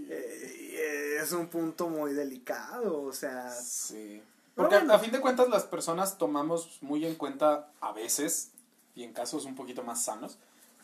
Eh, 0.09 0.57
y 0.61 0.75
es 1.21 1.33
un 1.33 1.47
punto 1.47 1.89
muy 1.89 2.13
delicado, 2.13 3.01
o 3.01 3.11
sea... 3.11 3.51
Sí. 3.51 4.23
Porque 4.55 4.75
bueno. 4.75 4.93
a 4.93 4.99
fin 4.99 5.11
de 5.11 5.19
cuentas 5.19 5.49
las 5.49 5.65
personas 5.65 6.17
tomamos 6.17 6.77
muy 6.79 7.05
en 7.05 7.15
cuenta 7.15 7.69
a 7.81 7.91
veces, 7.91 8.51
y 8.95 9.03
en 9.03 9.11
casos 9.11 9.43
un 9.43 9.55
poquito 9.55 9.83
más 9.83 10.05
sanos, 10.05 10.37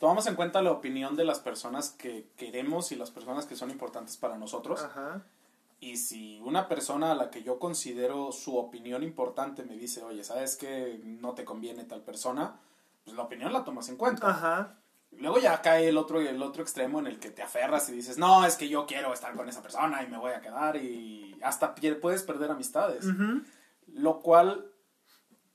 tomamos 0.04 0.28
en 0.28 0.36
cuenta 0.36 0.62
la 0.62 0.74
opinión 0.74 1.16
de 1.16 1.24
las 1.24 1.40
personas 1.40 1.92
que 1.92 2.28
queremos 2.36 2.92
y 2.92 2.98
las 2.98 3.10
personas 3.10 3.46
que 3.46 3.56
son 3.56 3.72
importantes 3.72 4.18
para 4.18 4.38
nosotros. 4.38 4.84
Ajá. 4.84 5.24
Y 5.80 5.96
si 5.96 6.42
una 6.42 6.68
persona 6.68 7.14
a 7.14 7.16
la 7.16 7.30
que 7.30 7.42
yo 7.42 7.58
considero 7.58 8.34
su 8.34 8.58
opinión 8.58 9.02
importante 9.02 9.64
me 9.64 9.78
dice, 9.78 10.04
oye, 10.04 10.26
¿sabes 10.26 10.58
que 10.58 11.00
no 11.06 11.36
te 11.36 11.46
conviene 11.46 11.86
tal 11.86 12.02
persona? 12.02 12.60
Pues 13.06 13.16
la 13.16 13.24
opinión 13.24 13.54
la 13.54 13.64
tomas 13.64 13.88
en 13.88 13.96
cuenta. 13.96 14.30
Ajá. 14.30 14.76
Luego 15.12 15.40
ya 15.40 15.62
cae 15.62 15.88
el 15.88 15.98
otro, 15.98 16.20
el 16.20 16.44
otro 16.44 16.64
extremo 16.64 17.00
en 17.00 17.08
el 17.08 17.18
que 17.18 17.32
te 17.32 17.42
aferras 17.42 17.88
y 17.88 17.94
dices, 17.94 18.18
no, 18.18 18.46
es 18.46 18.58
que 18.58 18.68
yo 18.68 18.86
quiero 18.86 19.14
estar 19.14 19.34
con 19.38 19.48
esa 19.48 19.62
persona 19.62 20.04
y 20.04 20.08
me 20.08 20.18
voy 20.18 20.34
a 20.34 20.42
quedar 20.42 20.76
y 20.76 21.40
hasta 21.42 21.74
puedes 22.02 22.24
perder 22.24 22.52
amistades. 22.52 23.06
Ujú. 23.06 23.42
Lo 23.88 24.20
cual, 24.20 24.70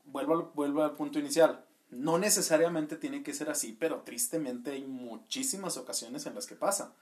vuelvo 0.06 0.52
vuelvo 0.54 0.84
al 0.84 0.92
punto 0.92 1.18
inicial, 1.18 1.66
no 1.90 2.18
necesariamente 2.18 2.96
tiene 2.96 3.22
que 3.22 3.34
ser 3.34 3.50
así, 3.50 3.76
pero 3.78 4.02
tristemente 4.02 4.72
hay 4.72 4.84
muchísimas 4.84 5.76
ocasiones 5.76 6.26
en 6.26 6.34
las 6.34 6.46
que 6.46 6.54
pasa. 6.54 6.92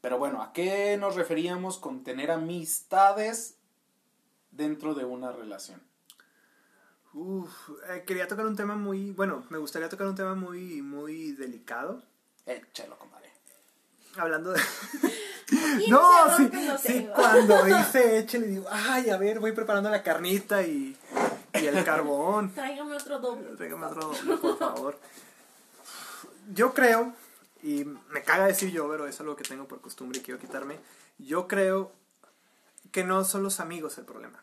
Pero 0.00 0.18
bueno, 0.18 0.42
¿a 0.42 0.52
qué 0.52 0.96
nos 0.98 1.16
referíamos 1.16 1.78
con 1.78 2.04
tener 2.04 2.30
amistades 2.30 3.56
dentro 4.50 4.94
de 4.94 5.04
una 5.04 5.32
relación? 5.32 5.80
Uf, 7.14 7.70
eh, 7.88 8.04
quería 8.06 8.28
tocar 8.28 8.46
un 8.46 8.54
tema 8.54 8.76
muy, 8.76 9.12
bueno, 9.12 9.44
me 9.48 9.58
gustaría 9.58 9.88
tocar 9.88 10.06
un 10.06 10.14
tema 10.14 10.34
muy, 10.34 10.82
muy 10.82 11.32
delicado. 11.32 12.02
Échalo, 12.44 12.98
compadre. 12.98 13.32
Hablando 14.16 14.52
de... 14.52 14.60
No, 15.88 16.02
sí, 16.78 17.08
cuando 17.14 17.64
dice 17.64 18.18
eche, 18.18 18.38
le 18.38 18.48
digo, 18.48 18.66
ay, 18.70 19.08
a 19.08 19.16
ver, 19.16 19.40
voy 19.40 19.52
preparando 19.52 19.88
la 19.88 20.02
carnita 20.02 20.62
y, 20.62 20.94
y 21.60 21.66
el 21.66 21.84
carbón. 21.84 22.50
Tráigame 22.54 22.94
otro 22.96 23.18
doble. 23.18 23.56
Tráigame 23.56 23.86
otro 23.86 24.00
doble, 24.08 24.36
por 24.36 24.58
favor. 24.58 24.98
Yo 26.54 26.72
creo, 26.72 27.12
y 27.62 27.84
me 27.84 28.22
caga 28.22 28.46
decir 28.46 28.70
yo, 28.70 28.88
pero 28.88 29.06
es 29.06 29.20
algo 29.20 29.36
que 29.36 29.44
tengo 29.44 29.66
por 29.66 29.80
costumbre 29.80 30.18
y 30.18 30.22
quiero 30.22 30.40
quitarme. 30.40 30.78
Yo 31.18 31.46
creo 31.48 31.92
que 32.92 33.04
no 33.04 33.24
son 33.24 33.42
los 33.42 33.60
amigos 33.60 33.98
el 33.98 34.04
problema, 34.04 34.42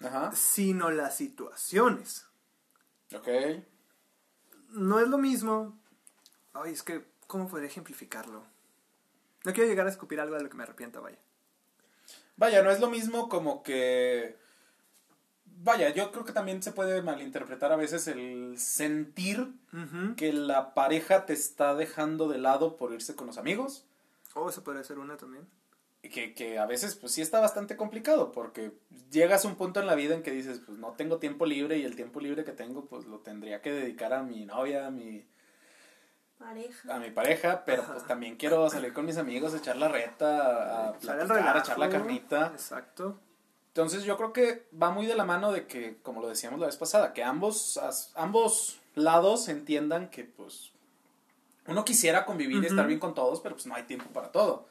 Ajá. 0.00 0.32
sino 0.34 0.90
las 0.90 1.16
situaciones. 1.16 2.26
Ok. 3.14 3.28
No 4.70 5.00
es 5.00 5.08
lo 5.08 5.18
mismo. 5.18 5.76
Ay, 6.54 6.72
es 6.72 6.82
que, 6.82 7.04
¿cómo 7.26 7.48
podría 7.48 7.68
ejemplificarlo? 7.68 8.42
No 9.44 9.52
quiero 9.52 9.68
llegar 9.68 9.86
a 9.86 9.90
escupir 9.90 10.20
algo 10.20 10.36
de 10.36 10.42
lo 10.42 10.48
que 10.48 10.56
me 10.56 10.62
arrepiento, 10.62 11.02
vaya. 11.02 11.18
Vaya, 12.36 12.62
no 12.62 12.70
es 12.70 12.80
lo 12.80 12.88
mismo 12.88 13.28
como 13.28 13.62
que... 13.62 14.38
Vaya, 15.64 15.90
yo 15.90 16.10
creo 16.10 16.24
que 16.24 16.32
también 16.32 16.60
se 16.60 16.72
puede 16.72 17.02
malinterpretar 17.02 17.70
a 17.70 17.76
veces 17.76 18.08
el 18.08 18.58
sentir 18.58 19.52
que 20.16 20.32
la 20.32 20.74
pareja 20.74 21.24
te 21.24 21.32
está 21.32 21.74
dejando 21.76 22.28
de 22.28 22.38
lado 22.38 22.76
por 22.76 22.92
irse 22.92 23.14
con 23.14 23.28
los 23.28 23.38
amigos. 23.38 23.86
Oh, 24.34 24.48
eso 24.48 24.64
podría 24.64 24.82
ser 24.82 24.98
una 24.98 25.16
también. 25.16 25.46
Y 26.02 26.08
Que, 26.08 26.34
que 26.34 26.58
a 26.58 26.66
veces 26.66 26.96
pues 26.96 27.12
sí 27.12 27.22
está 27.22 27.38
bastante 27.38 27.76
complicado 27.76 28.32
porque 28.32 28.72
llegas 29.12 29.44
a 29.44 29.48
un 29.48 29.54
punto 29.54 29.78
en 29.78 29.86
la 29.86 29.94
vida 29.94 30.14
en 30.16 30.24
que 30.24 30.32
dices 30.32 30.60
pues 30.66 30.78
no 30.78 30.94
tengo 30.94 31.18
tiempo 31.18 31.46
libre 31.46 31.78
y 31.78 31.84
el 31.84 31.94
tiempo 31.94 32.18
libre 32.18 32.42
que 32.42 32.52
tengo 32.52 32.86
pues 32.86 33.04
lo 33.06 33.20
tendría 33.20 33.62
que 33.62 33.70
dedicar 33.70 34.12
a 34.12 34.24
mi 34.24 34.44
novia, 34.44 34.88
a 34.88 34.90
mi, 34.90 35.24
Pareja. 36.38 36.96
a 36.96 36.98
mi 36.98 37.10
pareja, 37.12 37.64
pero 37.64 37.84
pues 37.84 38.04
también 38.04 38.34
quiero 38.36 38.68
salir 38.68 38.92
con 38.92 39.06
mis 39.06 39.16
amigos, 39.16 39.54
echar 39.54 39.76
la 39.76 39.86
reta, 39.86 40.88
a 40.88 40.98
platicar, 40.98 41.56
a 41.56 41.60
echar 41.60 41.78
la 41.78 41.88
carnita. 41.88 42.46
Exacto. 42.48 43.20
Entonces 43.72 44.04
yo 44.04 44.18
creo 44.18 44.32
que 44.34 44.66
va 44.80 44.90
muy 44.90 45.06
de 45.06 45.14
la 45.14 45.24
mano 45.24 45.50
de 45.50 45.66
que, 45.66 45.96
como 46.02 46.20
lo 46.20 46.28
decíamos 46.28 46.60
la 46.60 46.66
vez 46.66 46.76
pasada, 46.76 47.14
que 47.14 47.24
ambos, 47.24 47.78
as- 47.78 48.12
ambos 48.14 48.78
lados 48.94 49.48
entiendan 49.48 50.10
que 50.10 50.24
pues 50.24 50.72
uno 51.66 51.82
quisiera 51.84 52.26
convivir 52.26 52.62
y 52.62 52.66
estar 52.66 52.86
bien 52.86 53.00
con 53.00 53.14
todos, 53.14 53.40
pero 53.40 53.54
pues 53.54 53.66
no 53.66 53.74
hay 53.74 53.84
tiempo 53.84 54.10
para 54.12 54.30
todo. 54.30 54.66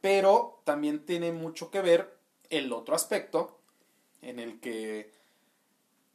Pero 0.00 0.60
también 0.64 1.04
tiene 1.04 1.32
mucho 1.32 1.70
que 1.70 1.80
ver 1.80 2.16
el 2.50 2.72
otro 2.72 2.94
aspecto 2.94 3.58
en 4.22 4.38
el 4.38 4.60
que 4.60 5.12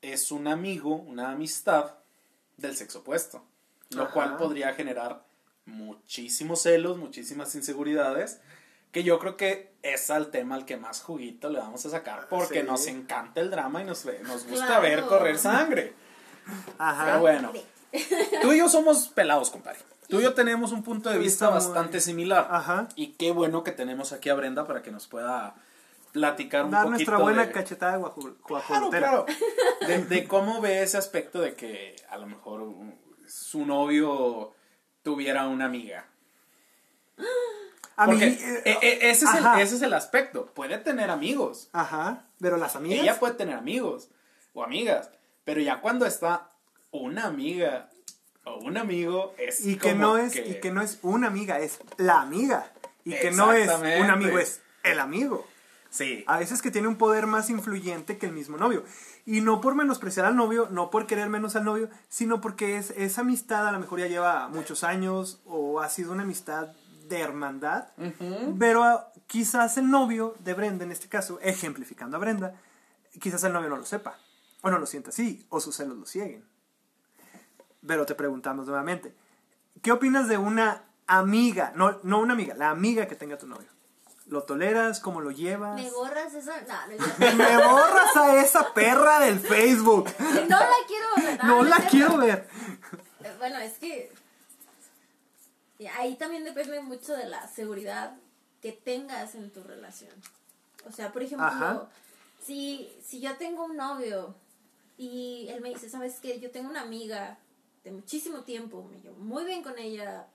es 0.01 0.31
un 0.31 0.47
amigo, 0.47 0.95
una 0.95 1.31
amistad 1.31 1.95
del 2.55 2.77
sexo 2.77 2.99
opuesto, 2.99 3.43
lo 3.89 4.03
Ajá. 4.03 4.13
cual 4.13 4.37
podría 4.37 4.73
generar 4.75 5.25
muchísimos 5.65 6.61
celos, 6.61 6.97
muchísimas 6.97 7.53
inseguridades, 7.55 8.39
que 8.91 9.03
yo 9.03 9.19
creo 9.19 9.37
que 9.37 9.71
es 9.83 10.09
al 10.09 10.31
tema 10.31 10.55
al 10.55 10.65
que 10.65 10.77
más 10.77 11.01
juguito 11.01 11.49
le 11.49 11.59
vamos 11.59 11.85
a 11.85 11.89
sacar, 11.89 12.27
porque 12.29 12.61
Sí. 12.61 12.67
nos 12.67 12.87
encanta 12.87 13.39
el 13.39 13.49
drama 13.51 13.81
y 13.81 13.85
nos, 13.85 14.05
nos 14.23 14.45
gusta 14.47 14.65
Claro. 14.67 14.81
ver 14.81 15.01
correr 15.05 15.37
sangre. 15.37 15.93
Ajá. 16.77 17.05
Pero 17.05 17.19
bueno, 17.19 17.53
tú 18.41 18.53
y 18.53 18.57
yo 18.57 18.67
somos 18.69 19.07
pelados, 19.09 19.51
compadre. 19.51 19.79
Tú 20.07 20.19
y 20.19 20.23
yo 20.23 20.33
tenemos 20.33 20.71
un 20.71 20.81
punto 20.83 21.09
de 21.11 21.19
vista 21.19 21.45
muy- 21.45 21.55
bastante 21.55 21.99
similar. 22.01 22.47
Ajá. 22.49 22.87
Y 22.95 23.13
qué 23.13 23.31
bueno 23.31 23.63
que 23.63 23.71
tenemos 23.71 24.11
aquí 24.11 24.29
a 24.29 24.33
Brenda 24.33 24.65
para 24.65 24.81
que 24.81 24.89
nos 24.91 25.07
pueda 25.07 25.53
platicar 26.11 26.65
un 26.65 26.71
Dar 26.71 26.85
poquito 26.85 26.95
nuestra 27.11 27.17
buena 27.19 27.45
de... 27.45 27.51
cachetada 27.51 27.99
guaju- 27.99 28.15
Claro, 28.21 28.37
guajolotera. 28.47 29.07
claro. 29.09 29.25
De, 29.87 30.03
de 30.05 30.27
cómo 30.27 30.59
ve 30.61 30.81
ese 30.81 30.97
aspecto 30.97 31.39
de 31.39 31.53
que 31.53 31.95
a 32.09 32.17
lo 32.17 32.25
mejor 32.25 32.67
su 33.27 33.65
novio 33.65 34.53
tuviera 35.03 35.47
una 35.47 35.65
amiga. 35.65 36.07
A 37.99 38.07
mí, 38.07 38.13
Porque 38.13 38.27
eh, 38.27 38.61
e- 38.65 38.77
e- 38.81 39.09
ese, 39.11 39.25
es 39.25 39.33
el, 39.35 39.45
ese 39.61 39.75
es 39.75 39.81
el 39.81 39.93
aspecto. 39.93 40.45
Puede 40.53 40.77
tener 40.77 41.09
amigos. 41.09 41.69
Ajá. 41.73 42.23
Pero 42.39 42.57
las 42.57 42.75
amigas. 42.75 43.01
Ella 43.03 43.19
puede 43.19 43.33
tener 43.33 43.55
amigos 43.55 44.09
o 44.53 44.63
amigas. 44.63 45.09
Pero 45.43 45.59
ya 45.61 45.81
cuando 45.81 46.05
está 46.05 46.49
una 46.91 47.25
amiga 47.25 47.89
o 48.45 48.57
un 48.59 48.77
amigo 48.77 49.33
es 49.37 49.65
y 49.65 49.75
que 49.75 49.91
como 49.91 50.01
no 50.01 50.17
es 50.17 50.33
que- 50.33 50.47
y 50.47 50.59
que 50.61 50.71
no 50.71 50.81
es 50.81 50.99
una 51.01 51.27
amiga 51.27 51.59
es 51.59 51.79
la 51.97 52.21
amiga 52.21 52.71
y 53.03 53.13
que 53.15 53.31
no 53.31 53.51
es 53.53 53.69
un 53.69 54.09
amigo 54.09 54.39
es 54.39 54.61
el 54.83 54.99
amigo 54.99 55.45
Sí. 55.91 56.23
a 56.27 56.37
veces 56.39 56.61
que 56.61 56.71
tiene 56.71 56.87
un 56.87 56.95
poder 56.97 57.27
más 57.27 57.49
influyente 57.49 58.17
que 58.17 58.25
el 58.27 58.31
mismo 58.31 58.57
novio 58.57 58.83
y 59.25 59.41
no 59.41 59.59
por 59.61 59.75
menospreciar 59.75 60.25
al 60.25 60.35
novio 60.35 60.67
no 60.71 60.89
por 60.89 61.05
querer 61.05 61.29
menos 61.29 61.55
al 61.55 61.63
novio 61.65 61.89
sino 62.07 62.41
porque 62.41 62.77
es 62.77 62.91
esa 62.91 63.21
amistad 63.21 63.67
a 63.67 63.71
lo 63.71 63.79
mejor 63.79 63.99
ya 63.99 64.07
lleva 64.07 64.47
muchos 64.47 64.83
años 64.83 65.41
o 65.45 65.81
ha 65.81 65.89
sido 65.89 66.11
una 66.11 66.23
amistad 66.23 66.69
de 67.09 67.19
hermandad 67.19 67.87
pero 68.57 68.83
ah, 68.83 69.11
quizás 69.27 69.77
el 69.77 69.89
novio 69.89 70.35
de 70.39 70.53
Brenda 70.53 70.85
en 70.85 70.91
este 70.91 71.09
caso 71.09 71.39
ejemplificando 71.41 72.17
a 72.17 72.19
Brenda 72.19 72.53
quizás 73.19 73.43
el 73.43 73.53
novio 73.53 73.69
no 73.69 73.77
lo 73.77 73.85
sepa 73.85 74.17
o 74.61 74.69
no 74.69 74.77
lo 74.77 74.85
sienta 74.85 75.09
así 75.09 75.45
o 75.49 75.59
sus 75.59 75.75
celos 75.75 75.97
lo 75.97 76.05
cieguen 76.05 76.45
pero 77.85 78.05
te 78.05 78.15
preguntamos 78.15 78.65
nuevamente, 78.67 79.15
¿qué 79.81 79.91
opinas 79.91 80.27
de 80.27 80.37
una 80.37 80.83
amiga? 81.07 81.71
No, 81.75 81.99
no 82.03 82.19
una 82.19 82.33
amiga, 82.33 82.55
la 82.55 82.69
amiga 82.69 83.07
que 83.07 83.15
tenga 83.15 83.37
tu 83.37 83.47
novio. 83.47 83.67
¿Lo 84.27 84.43
toleras? 84.43 84.99
¿Cómo 84.99 85.21
lo 85.21 85.31
llevas? 85.31 85.75
¿Me 85.75 85.89
borras 85.89 86.33
esa? 86.35 86.61
No, 86.61 86.75
no, 86.87 87.35
Me 87.35 87.57
borras 87.65 88.15
a 88.15 88.41
esa 88.41 88.73
perra 88.73 89.19
del 89.21 89.39
Facebook. 89.39 90.07
no 90.19 90.59
la 90.59 90.75
quiero 90.87 91.07
ver. 91.17 91.43
No 91.43 91.63
es 91.63 91.69
la 91.69 91.77
quiero 91.89 92.17
ver. 92.17 92.47
Bueno, 93.39 93.57
es 93.57 93.79
que 93.79 94.13
ahí 95.87 96.15
también 96.15 96.43
depende 96.43 96.81
mucho 96.81 97.15
de 97.15 97.27
la 97.27 97.47
seguridad 97.47 98.17
que 98.61 98.71
tengas 98.71 99.35
en 99.35 99.51
tu 99.51 99.63
relación. 99.63 100.11
O 100.85 100.91
sea, 100.91 101.11
por 101.11 101.23
ejemplo, 101.23 101.47
Ajá. 101.47 101.89
si, 102.43 102.89
si 103.03 103.19
yo 103.21 103.35
tengo 103.37 103.65
un 103.65 103.77
novio 103.77 104.35
y 104.97 105.47
él 105.49 105.61
me 105.61 105.69
dice, 105.69 105.89
¿sabes 105.89 106.19
qué? 106.21 106.39
Yo 106.39 106.51
tengo 106.51 106.69
una 106.69 106.81
amiga 106.81 107.37
de 107.83 107.91
muchísimo 107.91 108.41
tiempo, 108.43 108.83
me 108.83 108.99
llevo 108.99 109.17
muy 109.17 109.45
bien 109.45 109.63
con 109.63 109.77
ella, 109.79 110.27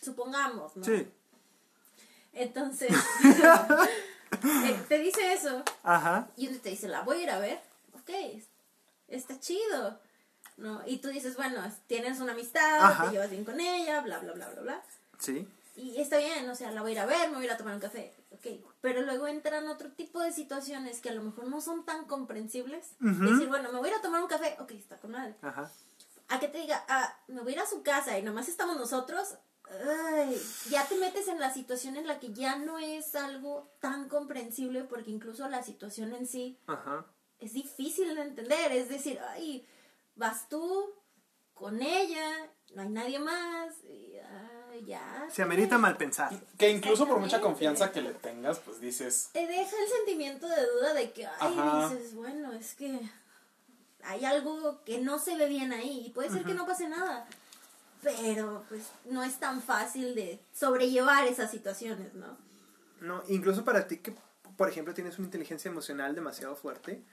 supongamos, 0.00 0.76
¿no? 0.76 0.84
Sí. 0.84 1.08
Entonces, 2.34 2.90
eh, 3.24 4.82
te 4.88 4.98
dice 4.98 5.32
eso 5.32 5.62
Ajá. 5.82 6.28
y 6.36 6.48
uno 6.48 6.58
te 6.58 6.70
dice, 6.70 6.88
la 6.88 7.02
voy 7.02 7.18
a 7.18 7.22
ir 7.22 7.30
a 7.30 7.38
ver, 7.38 7.60
ok, 7.94 8.10
está 9.08 9.38
chido, 9.40 9.98
¿no? 10.62 10.80
Y 10.86 10.98
tú 10.98 11.08
dices, 11.08 11.36
bueno, 11.36 11.60
tienes 11.86 12.20
una 12.20 12.32
amistad, 12.32 12.80
Ajá. 12.80 13.06
te 13.06 13.12
llevas 13.12 13.30
bien 13.30 13.44
con 13.44 13.60
ella, 13.60 14.00
bla, 14.00 14.18
bla, 14.20 14.32
bla, 14.32 14.48
bla, 14.50 14.62
bla. 14.62 14.82
Sí. 15.18 15.46
Y 15.76 16.00
está 16.00 16.18
bien, 16.18 16.48
o 16.48 16.54
sea, 16.54 16.70
la 16.70 16.82
voy 16.82 16.90
a 16.90 16.94
ir 16.94 17.00
a 17.00 17.06
ver, 17.06 17.28
me 17.30 17.36
voy 17.36 17.44
a 17.44 17.46
ir 17.46 17.52
a 17.52 17.56
tomar 17.56 17.74
un 17.74 17.80
café, 17.80 18.12
ok. 18.30 18.46
Pero 18.80 19.02
luego 19.02 19.26
entran 19.26 19.66
otro 19.68 19.90
tipo 19.90 20.20
de 20.20 20.32
situaciones 20.32 21.00
que 21.00 21.08
a 21.08 21.14
lo 21.14 21.22
mejor 21.22 21.48
no 21.48 21.60
son 21.60 21.84
tan 21.84 22.04
comprensibles. 22.04 22.90
Ujú. 23.00 23.32
Decir, 23.32 23.48
bueno, 23.48 23.72
me 23.72 23.78
voy 23.78 23.88
a 23.88 23.92
ir 23.92 23.98
a 23.98 24.02
tomar 24.02 24.22
un 24.22 24.28
café, 24.28 24.56
ok, 24.60 24.70
está 24.72 24.96
con 24.98 25.12
madre. 25.12 25.34
Ajá. 25.42 25.70
A 26.28 26.40
que 26.40 26.48
te 26.48 26.58
diga, 26.58 26.84
ah, 26.88 27.16
me 27.28 27.40
voy 27.40 27.52
a 27.52 27.56
ir 27.56 27.60
a 27.60 27.66
su 27.66 27.82
casa 27.82 28.18
y 28.18 28.22
nomás 28.22 28.48
estamos 28.48 28.76
nosotros, 28.76 29.34
ay, 29.86 30.40
ya 30.70 30.84
te 30.86 30.96
metes 30.96 31.28
en 31.28 31.40
la 31.40 31.52
situación 31.52 31.96
en 31.96 32.06
la 32.06 32.20
que 32.20 32.32
ya 32.32 32.56
no 32.56 32.78
es 32.78 33.14
algo 33.14 33.70
tan 33.80 34.08
comprensible 34.08 34.84
porque 34.84 35.10
incluso 35.10 35.48
la 35.48 35.62
situación 35.62 36.12
en 36.14 36.26
sí 36.26 36.58
Ajá. 36.66 37.06
es 37.40 37.54
difícil 37.54 38.14
de 38.14 38.22
entender. 38.22 38.72
Es 38.72 38.88
decir, 38.90 39.18
ay, 39.30 39.66
vas 40.14 40.48
tú 40.48 40.92
con 41.54 41.82
ella, 41.82 42.50
no 42.74 42.82
hay 42.82 42.88
nadie 42.88 43.18
más, 43.18 43.74
y 43.84 44.12
ya. 44.86 45.28
Se 45.30 45.42
amerita 45.42 45.78
mal 45.78 45.96
pensar. 45.96 46.32
Que 46.58 46.70
incluso 46.70 47.06
por 47.06 47.18
mucha 47.18 47.40
confianza 47.40 47.92
que 47.92 48.02
le 48.02 48.12
tengas, 48.14 48.58
pues 48.60 48.80
dices, 48.80 49.30
Te 49.32 49.46
deja 49.46 49.76
el 49.82 49.88
sentimiento 49.88 50.48
de 50.48 50.66
duda 50.66 50.94
de 50.94 51.12
que, 51.12 51.26
ay, 51.26 51.56
Ajá. 51.58 51.88
dices, 51.88 52.14
bueno, 52.14 52.52
es 52.52 52.74
que 52.74 53.00
hay 54.04 54.24
algo 54.24 54.82
que 54.84 54.98
no 54.98 55.18
se 55.18 55.36
ve 55.36 55.48
bien 55.48 55.72
ahí 55.72 56.06
y 56.06 56.10
puede 56.10 56.30
ser 56.30 56.44
que 56.44 56.54
no 56.54 56.66
pase 56.66 56.88
nada. 56.88 57.26
Pero 58.02 58.64
pues 58.68 58.82
no 59.04 59.22
es 59.22 59.38
tan 59.38 59.62
fácil 59.62 60.16
de 60.16 60.40
sobrellevar 60.52 61.26
esas 61.26 61.50
situaciones, 61.50 62.12
¿no? 62.14 62.36
No, 63.00 63.22
incluso 63.28 63.64
para 63.64 63.86
ti 63.86 63.98
que, 63.98 64.12
por 64.56 64.68
ejemplo, 64.68 64.92
tienes 64.92 65.18
una 65.18 65.26
inteligencia 65.26 65.70
emocional 65.70 66.14
demasiado 66.14 66.56
fuerte, 66.56 67.04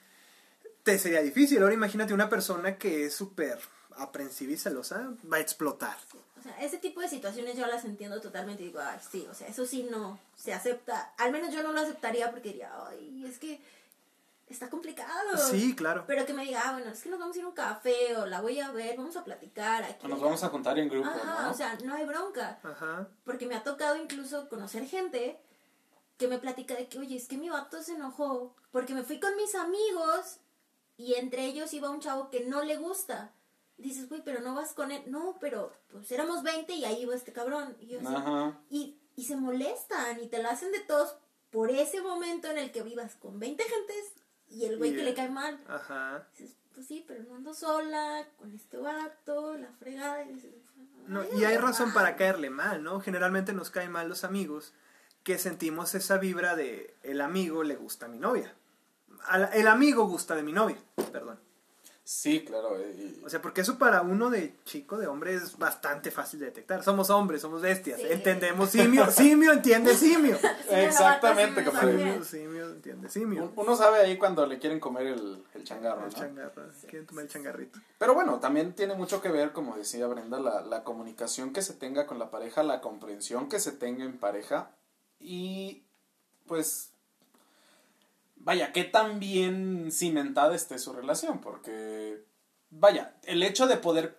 te 0.93 1.00
sería 1.00 1.22
difícil. 1.22 1.62
Ahora 1.62 1.74
imagínate 1.74 2.13
una 2.13 2.29
persona 2.29 2.77
que 2.77 3.05
es 3.05 3.13
súper 3.13 3.60
aprensiva 3.98 4.53
y 4.53 4.58
celosa, 4.58 5.12
va 5.31 5.38
a 5.38 5.39
explotar. 5.39 5.96
O 6.39 6.41
sea, 6.41 6.58
ese 6.62 6.77
tipo 6.77 7.01
de 7.01 7.08
situaciones 7.10 7.58
yo 7.58 7.67
las 7.67 7.84
entiendo 7.86 8.19
totalmente 8.22 8.63
y 8.63 8.67
digo, 8.67 8.79
ay, 8.81 8.98
sí, 9.12 9.27
o 9.29 9.34
sea, 9.36 9.48
eso 9.48 9.65
sí 9.65 9.84
no 9.91 10.17
se 10.36 10.53
acepta. 10.53 11.13
Al 11.17 11.31
menos 11.31 11.53
yo 11.53 11.62
no 11.63 11.74
lo 11.74 11.81
aceptaría 11.81 12.31
porque 12.31 12.50
diría, 12.50 12.72
ay, 12.88 13.25
es 13.27 13.38
que 13.39 13.62
está 14.48 14.69
complicado. 14.69 15.38
Sí, 15.38 15.75
claro. 15.75 16.05
Pero 16.08 16.25
que 16.25 16.34
me 16.34 16.43
diga, 16.43 16.62
ah, 16.65 16.72
bueno, 16.74 16.89
es 16.91 17.03
que 17.03 17.10
nos 17.10 17.19
vamos 17.19 17.36
a 17.36 17.39
ir 17.39 17.46
a 17.46 17.50
un 17.50 17.53
café 17.53 18.15
o 18.17 18.25
la 18.25 18.41
voy 18.41 18.60
a 18.60 18.72
ver, 18.72 18.98
vamos 18.98 19.15
a 19.17 19.24
platicar 19.24 19.84
aquí. 19.84 20.05
"O 20.05 20.08
nos 20.08 20.22
vamos 20.22 20.43
a 20.43 20.50
juntar 20.50 20.79
en 20.79 20.89
grupo, 20.89 21.08
Ajá, 21.10 21.43
¿no? 21.43 21.51
o 21.51 21.53
sea, 21.53 21.77
no 21.84 21.93
hay 21.93 22.05
bronca. 22.05 22.60
Ajá. 22.63 23.08
Porque 23.25 23.46
me 23.46 23.55
ha 23.55 23.63
tocado 23.63 23.98
incluso 23.98 24.48
conocer 24.50 24.88
gente 24.88 25.39
que 26.17 26.27
me 26.27 26.39
platica 26.39 26.74
de 26.74 26.88
que, 26.88 26.98
oye, 27.00 27.15
es 27.17 27.27
que 27.27 27.38
mi 27.38 27.50
vato 27.50 27.84
se 27.84 27.93
enojó 27.93 28.55
porque 28.72 28.93
me 28.93 29.03
fui 29.03 29.19
con 29.19 29.36
mis 29.36 29.53
amigos 29.55 30.38
y 31.00 31.13
entre 31.15 31.46
ellos 31.46 31.74
iba 31.74 31.89
un 31.89 32.01
chavo 32.01 32.29
que 32.29 32.41
no 32.46 32.62
le 32.62 32.75
gusta. 32.75 33.32
Dices, 33.77 34.10
güey, 34.10 34.22
pero 34.22 34.41
no 34.41 34.53
vas 34.53 34.74
con 34.74 34.91
él. 34.91 35.01
No, 35.08 35.38
pero 35.39 35.72
pues 35.89 36.12
éramos 36.12 36.44
20 36.44 36.74
y 36.74 36.84
ahí 36.84 37.03
iba 37.03 37.15
este 37.15 37.32
cabrón. 37.32 37.77
Y, 37.79 37.88
yo 37.88 38.00
así, 38.01 38.13
y, 38.70 39.00
y 39.15 39.24
se 39.24 39.38
molestan 39.38 40.22
y 40.22 40.27
te 40.27 40.44
la 40.44 40.50
hacen 40.50 40.74
de 40.74 40.82
todos 40.82 41.15
por 41.51 41.72
ese 41.72 42.01
momento 42.01 42.51
en 42.51 42.58
el 42.58 42.74
que 42.74 42.84
vivas 42.84 43.15
con 43.15 43.39
20 43.39 43.63
gentes 43.63 44.13
y 44.50 44.65
el 44.65 44.77
güey 44.77 44.94
que 44.94 45.03
le 45.03 45.13
cae 45.13 45.29
mal. 45.29 45.58
Ajá. 45.70 46.27
Dices, 46.38 46.58
pues 46.75 46.86
sí, 46.88 47.06
pero 47.08 47.24
no 47.24 47.36
ando 47.36 47.53
sola, 47.53 48.27
con 48.38 48.53
este 48.53 48.75
vato, 48.75 49.58
la 49.58 49.72
fregada. 49.79 50.25
Y 50.25 50.34
dices, 50.34 50.51
No, 51.08 51.22
"Ay, 51.22 51.29
y 51.39 51.46
hay 51.46 51.56
razón 51.56 51.88
verdad". 51.88 52.01
para 52.03 52.15
caerle 52.18 52.50
mal, 52.50 52.84
¿no? 52.84 53.00
Generalmente 53.00 53.53
nos 53.53 53.70
caen 53.70 53.94
mal 53.94 54.10
los 54.10 54.25
amigos 54.25 54.74
que 55.24 55.38
sentimos 55.38 55.96
esa 55.96 56.18
vibra 56.18 56.58
de 56.58 56.94
el 57.03 57.22
amigo 57.22 57.63
le 57.63 57.77
gusta 57.77 58.08
a 58.08 58.10
mi 58.10 58.20
novia. 58.20 58.53
Al- 59.28 59.50
el 59.54 59.68
amigo 59.68 60.06
gusta 60.08 60.36
de 60.36 60.44
mi 60.44 60.52
novia, 60.52 60.78
perdón. 61.12 61.40
Sí, 62.04 62.44
claro. 62.44 62.76
eh, 62.80 62.96
y- 63.22 63.24
O 63.24 63.30
sea, 63.30 63.40
porque 63.40 63.62
eso 63.62 63.78
para 63.78 64.02
uno 64.02 64.32
de 64.32 64.56
chico, 64.66 64.98
de 64.98 65.06
hombre, 65.06 65.36
es 65.36 65.60
bastante 65.60 66.10
fácil 66.10 66.40
de 66.40 66.48
detectar. 66.48 66.84
Somos 66.84 67.12
hombres, 67.12 67.42
somos 67.42 67.62
bestias. 67.62 68.00
Sí. 68.00 68.08
Entendemos 68.10 68.72
simio. 68.72 69.12
Simio 69.12 69.52
entiende 69.52 69.94
simio. 69.96 70.36
Exactamente, 70.72 71.64
compadre. 71.64 71.98
Simio, 72.00 72.24
simio 72.24 72.70
entiende 72.72 73.10
simio. 73.10 73.52
Uno 73.56 73.76
sabe 73.76 74.00
ahí 74.00 74.18
cuando 74.18 74.48
le 74.48 74.58
quieren 74.58 74.80
comer 74.80 75.06
el, 75.06 75.44
el 75.54 75.64
changarro, 75.64 76.06
El 76.08 76.12
¿no? 76.14 76.18
changarro. 76.18 76.64
Quieren 76.88 77.06
tomar 77.06 77.26
el 77.26 77.30
changarrito. 77.30 77.80
Pero 78.00 78.16
bueno, 78.16 78.40
también 78.40 78.74
tiene 78.74 78.96
mucho 78.96 79.22
que 79.22 79.30
ver, 79.30 79.52
como 79.52 79.78
decía 79.78 80.08
Brenda, 80.08 80.40
la, 80.40 80.62
la 80.62 80.84
comunicación 80.84 81.54
que 81.54 81.62
se 81.62 81.76
tenga 81.76 82.08
con 82.08 82.18
la 82.18 82.32
pareja, 82.32 82.64
la 82.64 82.82
comprensión 82.82 83.50
que 83.50 83.60
se 83.60 83.72
tenga 83.72 84.04
en 84.04 84.18
pareja 84.18 84.72
y 85.20 85.84
pues 86.48 86.88
vaya, 88.39 88.72
qué 88.74 88.84
tan 88.84 89.19
bien 89.19 89.91
cimentada 89.91 90.55
esté 90.55 90.79
su 90.79 90.93
relación, 90.93 91.39
porque 91.39 92.24
vaya, 92.69 93.15
el 93.24 93.43
hecho 93.43 93.67
de 93.67 93.77
poder 93.77 94.17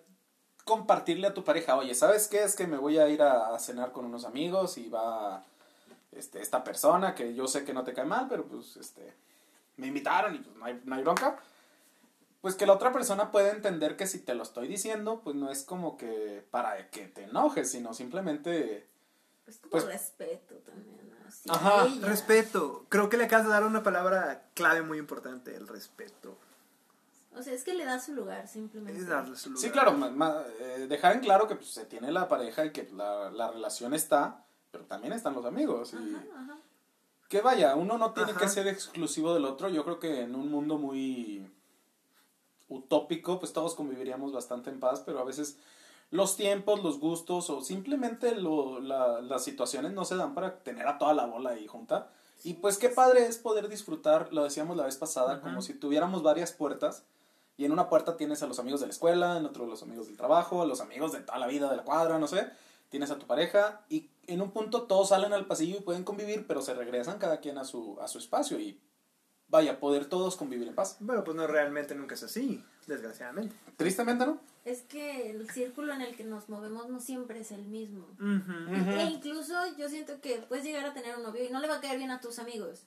compartirle 0.65 1.27
a 1.27 1.33
tu 1.33 1.43
pareja, 1.43 1.75
oye, 1.75 1.93
¿sabes 1.95 2.27
qué? 2.27 2.43
Es 2.43 2.55
que 2.55 2.67
me 2.67 2.77
voy 2.77 2.97
a 2.97 3.07
ir 3.09 3.21
a, 3.21 3.53
a 3.53 3.59
cenar 3.59 3.91
con 3.91 4.05
unos 4.05 4.25
amigos 4.25 4.77
y 4.77 4.89
va 4.89 5.43
este, 6.11 6.41
esta 6.41 6.63
persona 6.63 7.15
que 7.15 7.33
yo 7.33 7.47
sé 7.47 7.65
que 7.65 7.73
no 7.73 7.83
te 7.83 7.93
cae 7.93 8.05
mal, 8.05 8.27
pero 8.29 8.45
pues 8.45 8.77
este 8.77 9.13
me 9.77 9.87
invitaron 9.87 10.35
y 10.35 10.39
pues 10.39 10.55
no 10.55 10.65
hay, 10.65 10.81
no 10.85 10.95
hay 10.95 11.01
bronca 11.01 11.39
pues 12.41 12.55
que 12.55 12.65
la 12.65 12.73
otra 12.73 12.91
persona 12.91 13.31
puede 13.31 13.51
entender 13.51 13.95
que 13.95 14.07
si 14.07 14.19
te 14.19 14.33
lo 14.33 14.41
estoy 14.41 14.67
diciendo, 14.67 15.21
pues 15.23 15.35
no 15.35 15.51
es 15.51 15.63
como 15.63 15.95
que 15.95 16.43
para 16.49 16.89
que 16.89 17.07
te 17.07 17.25
enojes, 17.25 17.69
sino 17.69 17.93
simplemente... 17.93 18.87
Pues 19.45 19.57
como 19.59 19.71
Pues- 19.71 19.85
respeto 19.85 20.55
también. 20.65 21.00
Ajá, 21.49 21.85
ella. 21.87 22.07
Respeto. 22.07 22.85
Creo 22.89 23.09
que 23.09 23.17
le 23.17 23.25
acabas 23.25 23.45
de 23.45 23.51
dar 23.51 23.63
una 23.65 23.83
palabra 23.83 24.45
clave 24.53 24.81
muy 24.81 24.97
importante, 24.97 25.55
el 25.55 25.67
respeto. 25.67 26.37
O 27.35 27.41
sea, 27.41 27.53
es 27.53 27.63
que 27.63 27.73
le 27.73 27.85
da 27.85 27.99
su 27.99 28.13
lugar 28.13 28.47
simplemente. 28.47 28.99
Es 28.99 29.07
darle 29.07 29.35
su 29.37 29.49
lugar. 29.51 29.61
Sí, 29.63 29.71
claro, 29.71 29.93
ma- 29.93 30.09
ma- 30.11 30.43
eh, 30.59 30.87
dejar 30.89 31.13
en 31.15 31.21
claro 31.21 31.47
que 31.47 31.55
pues, 31.55 31.69
se 31.69 31.85
tiene 31.85 32.11
la 32.11 32.27
pareja 32.27 32.65
y 32.65 32.71
que 32.71 32.89
la, 32.93 33.29
la 33.31 33.49
relación 33.51 33.93
está, 33.93 34.43
pero 34.71 34.83
también 34.85 35.13
están 35.13 35.33
los 35.33 35.45
amigos. 35.45 35.93
Y 35.93 35.97
Ajá, 36.15 36.23
ajá. 36.43 36.57
que 37.29 37.39
vaya, 37.41 37.75
uno 37.75 37.97
no 37.97 38.11
tiene 38.11 38.31
Ajá. 38.31 38.39
que 38.41 38.49
ser 38.49 38.67
exclusivo 38.67 39.33
del 39.33 39.45
otro. 39.45 39.69
Yo 39.69 39.85
creo 39.85 39.97
que 39.99 40.21
en 40.21 40.35
un 40.35 40.51
mundo 40.51 40.77
muy 40.77 41.49
utópico, 42.67 43.39
pues 43.39 43.53
todos 43.53 43.75
conviviríamos 43.75 44.31
bastante 44.33 44.69
en 44.69 44.79
paz, 44.79 45.01
pero 45.05 45.19
a 45.19 45.23
veces 45.23 45.57
los 46.11 46.35
tiempos, 46.35 46.83
los 46.83 46.99
gustos 46.99 47.49
o 47.49 47.61
simplemente 47.61 48.35
lo, 48.35 48.79
la- 48.79 49.21
las 49.21 49.43
situaciones 49.43 49.93
no 49.93 50.05
se 50.05 50.15
dan 50.15 50.33
para 50.35 50.59
tener 50.63 50.87
a 50.87 50.97
toda 50.97 51.13
la 51.13 51.25
bola 51.25 51.51
ahí 51.51 51.67
junta. 51.67 52.09
Y 52.43 52.55
pues 52.55 52.77
qué 52.77 52.89
padre 52.89 53.25
es 53.27 53.37
poder 53.37 53.67
disfrutar, 53.69 54.31
lo 54.33 54.43
decíamos 54.43 54.75
la 54.77 54.83
vez 54.85 54.97
pasada, 54.97 55.41
como 55.41 55.61
si 55.61 55.73
tuviéramos 55.73 56.21
varias 56.23 56.51
puertas. 56.51 57.03
Y 57.57 57.65
en 57.65 57.71
una 57.71 57.87
puerta 57.89 58.17
tienes 58.17 58.41
a 58.43 58.47
los 58.47 58.59
amigos 58.59 58.79
de 58.81 58.87
la 58.87 58.91
escuela, 58.93 59.37
en 59.37 59.45
otro 59.45 59.65
los 59.67 59.83
amigos 59.83 60.07
del 60.07 60.17
trabajo, 60.17 60.65
los 60.65 60.81
amigos 60.81 61.11
de 61.11 61.19
toda 61.19 61.37
la 61.37 61.47
vida, 61.47 61.69
de 61.69 61.77
la 61.77 61.83
cuadra, 61.83 62.17
no 62.17 62.27
sé. 62.27 62.49
Tienes 62.89 63.11
a 63.11 63.19
tu 63.19 63.25
pareja 63.27 63.81
y 63.89 64.09
en 64.27 64.41
un 64.41 64.51
punto 64.51 64.83
todos 64.83 65.09
salen 65.09 65.31
al 65.33 65.45
pasillo 65.45 65.77
y 65.77 65.81
pueden 65.81 66.03
convivir, 66.03 66.45
pero 66.47 66.61
se 66.61 66.73
regresan 66.73 67.19
cada 67.19 67.39
quien 67.39 67.57
a 67.57 67.63
su, 67.63 67.97
a 68.01 68.07
su 68.07 68.17
espacio 68.17 68.59
y 68.59 68.79
vaya, 69.51 69.79
poder 69.79 70.05
todos 70.05 70.37
convivir 70.37 70.67
en 70.67 70.73
paz. 70.73 70.97
Bueno, 71.01 71.23
pues 71.23 71.35
no 71.35 71.45
realmente 71.45 71.93
nunca 71.93 72.15
es 72.15 72.23
así, 72.23 72.63
desgraciadamente. 72.87 73.55
Tristemente, 73.75 74.25
¿no? 74.25 74.39
Es 74.63 74.81
que 74.83 75.29
el 75.29 75.49
círculo 75.49 75.93
en 75.93 76.01
el 76.01 76.15
que 76.15 76.23
nos 76.23 76.47
movemos 76.47 76.89
no 76.89 76.99
siempre 76.99 77.41
es 77.41 77.51
el 77.51 77.65
mismo. 77.65 78.07
Ujú. 78.19 78.91
E 78.91 79.03
incluso 79.03 79.53
yo 79.77 79.89
siento 79.89 80.21
que 80.21 80.37
puedes 80.47 80.63
llegar 80.63 80.85
a 80.85 80.93
tener 80.93 81.17
un 81.17 81.23
novio 81.23 81.43
y 81.43 81.49
no 81.49 81.59
le 81.59 81.67
va 81.67 81.75
a 81.75 81.81
caer 81.81 81.97
bien 81.97 82.11
a 82.11 82.21
tus 82.21 82.39
amigos. 82.39 82.85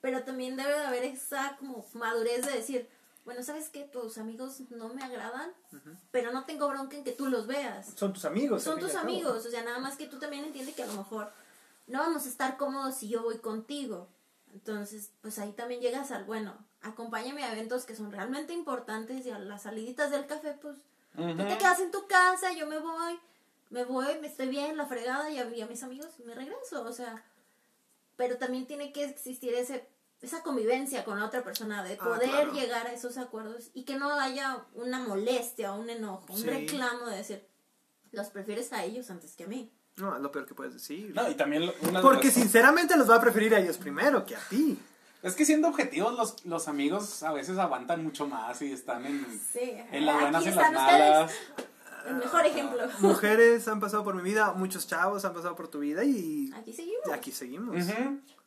Pero 0.00 0.24
también 0.24 0.56
debe 0.56 0.70
de 0.70 0.86
haber 0.86 1.04
esa 1.04 1.56
como 1.58 1.86
madurez 1.94 2.44
de 2.44 2.52
decir, 2.52 2.88
bueno, 3.24 3.42
¿sabes 3.42 3.68
qué? 3.68 3.84
Tus 3.84 4.18
amigos 4.18 4.60
no 4.70 4.88
me 4.88 5.02
agradan, 5.02 5.52
pero 6.10 6.32
no 6.32 6.44
tengo 6.44 6.68
bronca 6.68 6.96
en 6.96 7.04
que 7.04 7.12
tú 7.12 7.26
los 7.26 7.46
veas. 7.46 7.92
Son 7.94 8.12
tus 8.12 8.24
amigos. 8.24 8.62
Son 8.62 8.80
tus 8.80 8.94
amigos, 8.94 9.46
o 9.46 9.50
sea, 9.50 9.62
nada 9.62 9.78
más 9.78 9.96
que 9.96 10.06
tú 10.06 10.18
también 10.18 10.44
entiendes 10.44 10.74
que 10.74 10.82
a 10.82 10.86
lo 10.86 10.94
mejor 10.94 11.30
no 11.86 11.98
vamos 12.00 12.26
a 12.26 12.28
estar 12.28 12.56
cómodos 12.56 12.96
si 12.96 13.08
yo 13.08 13.22
voy 13.22 13.38
contigo. 13.38 14.08
Entonces, 14.52 15.10
pues 15.20 15.38
ahí 15.38 15.52
también 15.52 15.80
llegas 15.80 16.10
al, 16.10 16.24
bueno, 16.24 16.56
acompáñame 16.82 17.44
a 17.44 17.52
eventos 17.52 17.84
que 17.84 17.94
son 17.94 18.10
realmente 18.12 18.52
importantes 18.52 19.24
y 19.26 19.30
a 19.30 19.38
las 19.38 19.62
saliditas 19.62 20.10
del 20.10 20.26
café, 20.26 20.52
pues 20.60 20.76
tú 21.16 21.36
te 21.48 21.58
quedas 21.58 21.80
en 21.80 21.90
tu 21.90 22.06
casa, 22.06 22.52
yo 22.52 22.66
me 22.66 22.78
voy, 22.78 23.18
me 23.70 23.84
voy, 23.84 24.18
me 24.20 24.26
estoy 24.28 24.48
bien, 24.48 24.76
la 24.76 24.86
fregada, 24.86 25.30
y 25.30 25.38
a, 25.38 25.48
y 25.54 25.60
a 25.60 25.66
mis 25.66 25.82
amigos 25.82 26.08
y 26.18 26.22
me 26.24 26.34
regreso, 26.34 26.82
o 26.84 26.92
sea, 26.92 27.24
pero 28.16 28.36
también 28.38 28.66
tiene 28.66 28.92
que 28.92 29.04
existir 29.04 29.54
ese 29.54 29.88
esa 30.20 30.42
convivencia 30.42 31.04
con 31.04 31.20
la 31.20 31.26
otra 31.26 31.44
persona 31.44 31.84
de 31.84 31.94
Ah, 32.00 32.04
poder 32.04 32.28
claro. 32.30 32.52
llegar 32.52 32.88
a 32.88 32.92
esos 32.92 33.18
acuerdos 33.18 33.70
y 33.72 33.84
que 33.84 33.94
no 33.94 34.10
haya 34.18 34.66
una 34.74 34.98
molestia, 34.98 35.72
un 35.74 35.88
enojo, 35.90 36.32
un 36.32 36.40
Sí. 36.40 36.46
reclamo 36.48 37.06
de 37.06 37.18
decir, 37.18 37.46
los 38.10 38.28
prefieres 38.30 38.72
a 38.72 38.82
ellos 38.84 39.10
antes 39.10 39.36
que 39.36 39.44
a 39.44 39.46
mí. 39.46 39.72
No, 39.98 40.14
es 40.16 40.22
lo 40.22 40.30
peor 40.32 40.46
que 40.46 40.54
puedes 40.54 40.72
decir. 40.74 41.12
No, 41.14 41.28
y 41.30 41.34
también 41.34 41.70
una 41.88 42.00
Porque 42.00 42.30
sinceramente 42.30 42.96
los 42.96 43.10
va 43.10 43.16
a 43.16 43.20
preferir 43.20 43.54
a 43.54 43.58
ellos 43.58 43.76
primero 43.78 44.24
que 44.24 44.36
a 44.36 44.40
ti. 44.48 44.78
Es 45.22 45.34
que 45.34 45.44
siendo 45.44 45.66
objetivos, 45.68 46.14
los, 46.16 46.44
los 46.46 46.68
amigos 46.68 47.22
a 47.24 47.32
veces 47.32 47.58
aguantan 47.58 48.04
mucho 48.04 48.26
más 48.28 48.62
y 48.62 48.72
están 48.72 49.04
en, 49.04 49.26
Sí. 49.52 49.74
en 49.92 50.06
las 50.06 50.20
buenas 50.20 50.44
y 50.44 50.48
en 50.48 50.54
las 50.56 50.66
están 50.66 50.76
ustedes, 50.84 51.10
malas. 51.10 51.32
El 52.06 52.14
mejor 52.14 52.46
ejemplo. 52.46 52.82
Mujeres 53.00 53.66
han 53.68 53.80
pasado 53.80 54.04
por 54.04 54.14
mi 54.14 54.22
vida, 54.22 54.52
muchos 54.52 54.86
chavos 54.86 55.24
han 55.24 55.34
pasado 55.34 55.56
por 55.56 55.66
tu 55.68 55.80
vida 55.80 56.04
y 56.04 56.50
Aquí 56.54 56.72
seguimos. 56.72 57.08
aquí 57.12 57.32
seguimos. 57.32 57.76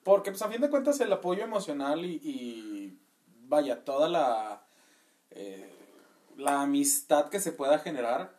Porque, 0.03 0.31
pues, 0.31 0.41
a 0.41 0.47
fin 0.49 0.61
de 0.61 0.69
cuentas, 0.69 0.99
el 1.01 1.11
apoyo 1.13 1.43
emocional 1.43 2.03
y, 2.05 2.13
y 2.23 2.97
vaya, 3.47 3.83
toda 3.83 4.07
la, 4.09 4.63
eh, 5.31 5.69
la 6.37 6.61
amistad 6.61 7.29
que 7.29 7.39
se 7.41 7.51
pueda 7.51 7.77
generar, 7.79 8.33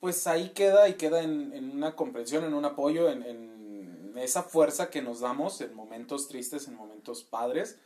pues 0.00 0.26
ahí 0.26 0.50
queda 0.50 0.88
y 0.88 0.94
queda 0.94 1.22
en, 1.22 1.52
en 1.52 1.70
una 1.70 1.96
comprensión, 1.96 2.44
en 2.44 2.54
un 2.54 2.64
apoyo, 2.64 3.08
en, 3.08 3.22
en 3.22 4.14
esa 4.16 4.42
fuerza 4.42 4.90
que 4.90 5.02
nos 5.02 5.20
damos 5.20 5.60
en 5.60 5.74
momentos 5.74 6.28
tristes, 6.28 6.68
en 6.68 6.74
momentos 6.74 7.24
padres. 7.24 7.78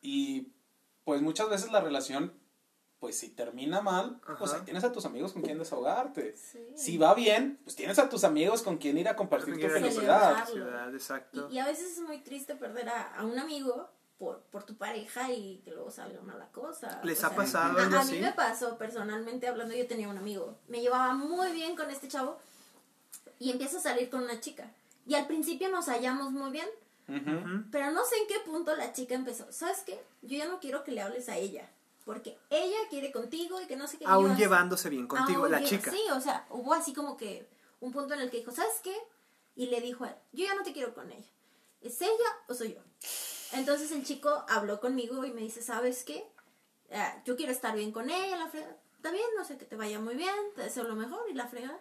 Y, 0.00 0.52
pues, 1.04 1.22
muchas 1.22 1.48
veces 1.48 1.70
la 1.72 1.80
relación, 1.80 2.32
pues, 2.98 3.18
si 3.18 3.30
termina 3.30 3.80
mal, 3.80 4.20
pues 4.38 4.50
Ajá. 4.50 4.58
ahí 4.58 4.64
tienes 4.64 4.84
a 4.84 4.92
tus 4.92 5.04
amigos 5.04 5.32
con 5.32 5.42
quien 5.42 5.58
desahogarte. 5.58 6.36
Sí. 6.36 6.58
Si 6.74 6.98
va 6.98 7.14
bien, 7.14 7.58
pues 7.64 7.76
tienes 7.76 7.98
a 7.98 8.08
tus 8.08 8.24
amigos 8.24 8.62
con 8.62 8.78
quien 8.78 8.98
ir 8.98 9.08
a 9.08 9.16
compartir 9.16 9.54
tu 9.58 9.68
felicidad. 9.68 10.46
Exacto. 10.92 11.48
Y, 11.50 11.56
y 11.56 11.58
a 11.58 11.66
veces 11.66 11.92
es 11.92 12.00
muy 12.00 12.18
triste 12.18 12.54
perder 12.54 12.88
a, 12.88 13.16
a 13.16 13.24
un 13.24 13.38
amigo 13.38 13.90
por, 14.18 14.40
por 14.50 14.64
tu 14.64 14.76
pareja 14.76 15.30
y 15.32 15.58
que 15.64 15.70
luego 15.72 15.90
salga 15.90 16.20
mala 16.22 16.46
cosa. 16.52 17.00
¿Les 17.04 17.22
O 17.22 17.26
ha 17.26 17.28
sea, 17.30 17.36
pasado 17.36 17.78
a, 17.78 17.82
algo 17.82 17.96
a 17.96 18.00
así? 18.00 18.12
mí 18.12 18.20
me 18.20 18.32
pasó 18.32 18.76
personalmente 18.78 19.48
hablando, 19.48 19.74
yo 19.74 19.86
tenía 19.86 20.08
un 20.08 20.18
amigo, 20.18 20.56
me 20.68 20.80
llevaba 20.80 21.12
muy 21.14 21.52
bien 21.52 21.74
con 21.76 21.90
este 21.90 22.08
chavo 22.08 22.38
y 23.38 23.50
empiezo 23.50 23.78
a 23.78 23.80
salir 23.80 24.08
con 24.10 24.22
una 24.22 24.40
chica. 24.40 24.70
Y 25.06 25.14
al 25.14 25.26
principio 25.26 25.68
nos 25.68 25.86
hallamos 25.86 26.30
muy 26.30 26.50
bien, 26.52 26.68
pero 27.72 27.90
no 27.90 28.04
sé 28.04 28.16
en 28.16 28.26
qué 28.28 28.38
punto 28.46 28.74
la 28.76 28.92
chica 28.92 29.14
empezó. 29.14 29.50
¿Sabes 29.52 29.82
qué? 29.84 30.00
Yo 30.22 30.38
ya 30.38 30.46
no 30.46 30.60
quiero 30.60 30.84
que 30.84 30.92
le 30.92 31.02
hables 31.02 31.28
a 31.28 31.36
ella. 31.36 31.68
Porque 32.04 32.36
ella 32.50 32.78
quiere 32.90 33.12
contigo 33.12 33.60
y 33.60 33.66
que 33.66 33.76
no 33.76 33.86
sé 33.86 33.96
qué. 33.98 34.04
Aún 34.06 34.32
así- 34.32 34.40
llevándose 34.42 34.88
bien 34.88 35.06
contigo, 35.06 35.46
la 35.48 35.62
chica. 35.62 35.90
Sí, 35.92 36.00
o 36.12 36.20
sea, 36.20 36.46
hubo 36.50 36.74
así 36.74 36.92
como 36.92 37.16
que 37.16 37.46
un 37.80 37.92
punto 37.92 38.14
en 38.14 38.20
el 38.20 38.30
que 38.30 38.38
dijo, 38.38 38.50
¿sabes 38.50 38.80
qué? 38.82 38.96
Y 39.54 39.66
le 39.66 39.80
dijo 39.80 40.04
a 40.04 40.08
él, 40.08 40.16
yo 40.32 40.44
ya 40.46 40.54
no 40.54 40.62
te 40.64 40.72
quiero 40.72 40.94
con 40.94 41.10
ella. 41.12 41.28
¿Es 41.80 42.00
ella 42.02 42.10
o 42.48 42.54
soy 42.54 42.74
yo? 42.74 42.80
Entonces 43.52 43.90
el 43.92 44.04
chico 44.04 44.44
habló 44.48 44.80
conmigo 44.80 45.24
y 45.24 45.32
me 45.32 45.40
dice, 45.42 45.62
¿sabes 45.62 46.04
qué? 46.04 46.26
Ah, 46.92 47.22
yo 47.24 47.36
quiero 47.36 47.52
estar 47.52 47.74
bien 47.74 47.92
con 47.92 48.10
ella, 48.10 48.36
la 48.36 48.48
frega. 48.48 48.76
Está 48.96 49.10
bien, 49.10 49.26
no 49.36 49.44
sé, 49.44 49.58
que 49.58 49.64
te 49.64 49.76
vaya 49.76 49.98
muy 49.98 50.14
bien, 50.14 50.34
te 50.54 50.62
deseo 50.62 50.84
lo 50.84 50.94
mejor 50.94 51.22
y 51.30 51.34
la 51.34 51.48
frega. 51.48 51.78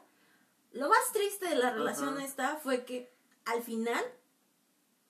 Lo 0.71 0.89
más 0.89 1.11
triste 1.13 1.47
de 1.49 1.55
la 1.55 1.71
relación 1.71 2.15
Ajá. 2.15 2.25
esta 2.25 2.55
fue 2.57 2.85
que 2.85 3.13
al 3.45 3.61
final 3.61 4.03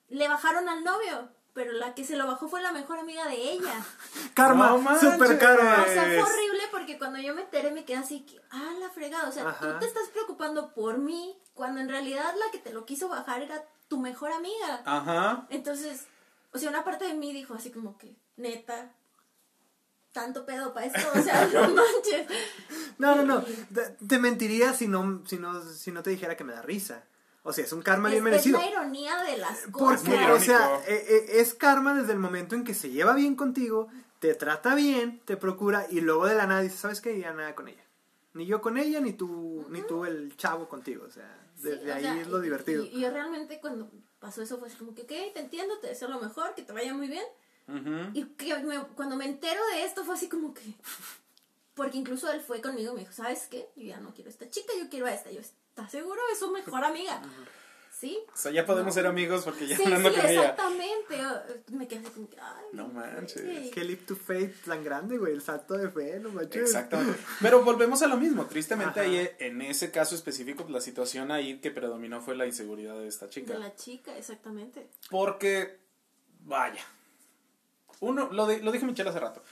le 0.08 0.28
bajaron 0.28 0.68
al 0.68 0.84
novio, 0.84 1.28
pero 1.54 1.72
la 1.72 1.94
que 1.94 2.04
se 2.04 2.16
lo 2.16 2.26
bajó 2.26 2.48
fue 2.48 2.62
la 2.62 2.72
mejor 2.72 2.98
amiga 2.98 3.26
de 3.26 3.52
ella. 3.52 3.74
Karma, 4.34 4.98
super 4.98 5.38
karma. 5.38 5.82
O 5.82 5.92
sea, 5.92 6.04
fue 6.04 6.22
horrible 6.22 6.62
porque 6.70 6.98
cuando 6.98 7.18
yo 7.18 7.34
me 7.34 7.42
enteré 7.42 7.70
me 7.70 7.84
quedé 7.84 7.98
así 7.98 8.20
que, 8.26 8.40
ah, 8.50 8.72
la 8.80 8.90
fregada. 8.90 9.28
O 9.28 9.32
sea, 9.32 9.48
Ajá. 9.48 9.72
tú 9.74 9.78
te 9.78 9.86
estás 9.86 10.08
preocupando 10.08 10.72
por 10.74 10.98
mí 10.98 11.38
cuando 11.54 11.80
en 11.80 11.88
realidad 11.88 12.34
la 12.34 12.50
que 12.50 12.58
te 12.58 12.72
lo 12.72 12.84
quiso 12.86 13.08
bajar 13.08 13.42
era 13.42 13.64
tu 13.88 13.98
mejor 13.98 14.32
amiga. 14.32 14.82
Ajá. 14.84 15.46
Entonces, 15.50 16.06
o 16.52 16.58
sea, 16.58 16.70
una 16.70 16.84
parte 16.84 17.04
de 17.06 17.14
mí 17.14 17.32
dijo 17.32 17.54
así 17.54 17.70
como 17.70 17.96
que, 17.98 18.16
neta, 18.36 18.94
tanto 20.12 20.44
pedo 20.44 20.74
para 20.74 20.86
esto. 20.86 21.00
O 21.18 21.22
sea, 21.22 21.46
no 21.46 21.60
manches. 21.74 22.26
No, 22.98 23.16
no, 23.16 23.22
no. 23.24 23.42
Te, 23.42 23.96
te 24.06 24.18
mentiría 24.18 24.72
si 24.74 24.88
no, 24.88 25.22
si, 25.26 25.38
no, 25.38 25.62
si 25.62 25.90
no 25.92 26.02
te 26.02 26.10
dijera 26.10 26.36
que 26.36 26.44
me 26.44 26.52
da 26.52 26.62
risa. 26.62 27.04
O 27.44 27.52
sea, 27.52 27.64
es 27.64 27.72
un 27.72 27.82
karma 27.82 28.08
Es, 28.08 28.12
bien 28.14 28.26
es 28.26 28.30
merecido. 28.30 28.58
la 28.60 28.68
ironía 28.68 29.22
de 29.22 29.36
las 29.38 29.66
cosas. 29.72 30.02
Porque, 30.02 30.30
o 30.32 30.38
sea, 30.40 30.76
eh, 30.86 31.04
eh, 31.08 31.26
es 31.40 31.54
karma 31.54 31.94
desde 31.94 32.12
el 32.12 32.18
momento 32.18 32.54
en 32.54 32.62
que 32.64 32.74
se 32.74 32.90
lleva 32.90 33.14
bien 33.14 33.34
contigo, 33.34 33.88
te 34.20 34.34
trata 34.34 34.74
bien, 34.76 35.20
te 35.24 35.36
procura 35.36 35.86
y 35.90 36.00
luego 36.02 36.26
de 36.26 36.36
la 36.36 36.46
nada 36.46 36.60
dices, 36.60 36.78
¿sabes 36.78 37.00
qué? 37.00 37.18
Ya 37.18 37.32
nada 37.32 37.54
con 37.56 37.66
ella. 37.68 37.82
Ni 38.34 38.46
yo 38.46 38.60
con 38.62 38.78
ella, 38.78 39.00
ni 39.00 39.12
tú, 39.12 39.66
ni 39.70 39.82
tú 39.82 40.04
el 40.04 40.36
chavo 40.36 40.68
contigo. 40.68 41.04
O 41.06 41.10
sea, 41.10 41.38
Sí, 41.56 41.68
desde 41.68 41.90
o 41.90 41.94
ahí 41.94 42.02
sea, 42.02 42.20
es 42.20 42.28
lo 42.28 42.38
y- 42.38 42.42
divertido. 42.42 42.84
Y, 42.84 42.88
y 42.88 43.00
yo 43.00 43.10
realmente 43.10 43.60
cuando 43.60 43.90
pasó 44.22 44.40
eso 44.40 44.56
fue 44.58 44.68
así 44.68 44.76
como 44.78 44.94
que, 44.94 45.02
ok, 45.02 45.34
te 45.34 45.40
entiendo, 45.40 45.78
te 45.80 45.88
deseo 45.88 46.08
lo 46.08 46.20
mejor, 46.20 46.54
que 46.54 46.62
te 46.62 46.72
vaya 46.72 46.94
muy 46.94 47.08
bien. 47.08 47.24
Ujú. 47.68 48.10
Y 48.14 48.24
que 48.36 48.56
me- 48.60 48.86
cuando 48.96 49.16
me 49.16 49.24
entero 49.26 49.60
de 49.74 49.84
esto 49.84 50.04
fue 50.04 50.14
así 50.14 50.28
como 50.28 50.54
que... 50.54 50.62
Porque 51.74 51.96
incluso 51.98 52.30
él 52.30 52.40
fue 52.40 52.60
conmigo 52.60 52.92
y 52.92 52.94
me 52.94 53.00
dijo, 53.00 53.12
¿sabes 53.12 53.46
qué? 53.50 53.68
Yo 53.76 53.82
ya 53.84 53.98
no 53.98 54.14
quiero 54.14 54.28
a 54.28 54.32
esta 54.32 54.48
chica, 54.48 54.72
yo 54.78 54.88
quiero 54.90 55.06
a 55.06 55.12
esta. 55.14 55.30
Yo, 55.32 55.40
¿estás 55.40 55.90
seguro? 55.90 56.20
Es 56.32 56.38
su 56.38 56.50
mejor 56.52 56.84
amiga. 56.84 57.20
¿Sí? 58.02 58.18
O 58.34 58.36
sea, 58.36 58.50
ya 58.50 58.66
podemos 58.66 58.88
No. 58.88 58.92
ser 58.94 59.06
amigos 59.06 59.44
porque 59.44 59.64
ya 59.68 59.76
Sí, 59.76 59.84
hablando 59.84 60.08
sí, 60.10 60.16
con 60.16 60.28
ella. 60.28 60.40
exactamente. 60.40 61.16
Me 61.70 61.86
quedé 61.86 62.00
así 62.00 62.10
como 62.10 62.28
que, 62.28 62.40
ay, 62.40 62.64
No 62.72 62.88
manches. 62.88 63.44
güey. 63.44 63.70
Qué 63.70 63.84
leap 63.84 64.06
to 64.06 64.16
faith 64.16 64.64
tan 64.64 64.82
grande, 64.82 65.18
güey. 65.18 65.32
El 65.34 65.40
salto 65.40 65.74
de 65.78 65.88
fe, 65.88 66.18
no 66.18 66.30
manches. 66.30 66.62
Exactamente. 66.62 67.20
Pero 67.40 67.62
volvemos 67.62 68.02
a 68.02 68.08
lo 68.08 68.16
mismo. 68.16 68.46
Tristemente, 68.46 68.98
Ajá. 68.98 69.08
ahí 69.08 69.30
en 69.38 69.62
ese 69.62 69.92
caso 69.92 70.16
específico, 70.16 70.64
pues, 70.64 70.72
la 70.72 70.80
situación 70.80 71.30
ahí 71.30 71.60
que 71.60 71.70
predominó 71.70 72.20
fue 72.20 72.34
la 72.34 72.44
inseguridad 72.44 72.98
de 72.98 73.06
esta 73.06 73.28
chica. 73.30 73.52
De 73.52 73.60
la 73.60 73.76
chica, 73.76 74.18
exactamente. 74.18 74.88
Porque, 75.08 75.78
vaya, 76.40 76.84
uno, 78.00 78.30
lo, 78.32 78.48
di- 78.48 78.60
lo 78.62 78.72
dije 78.72 78.84
Michelle 78.84 79.10
hace 79.10 79.20
rato, 79.20 79.44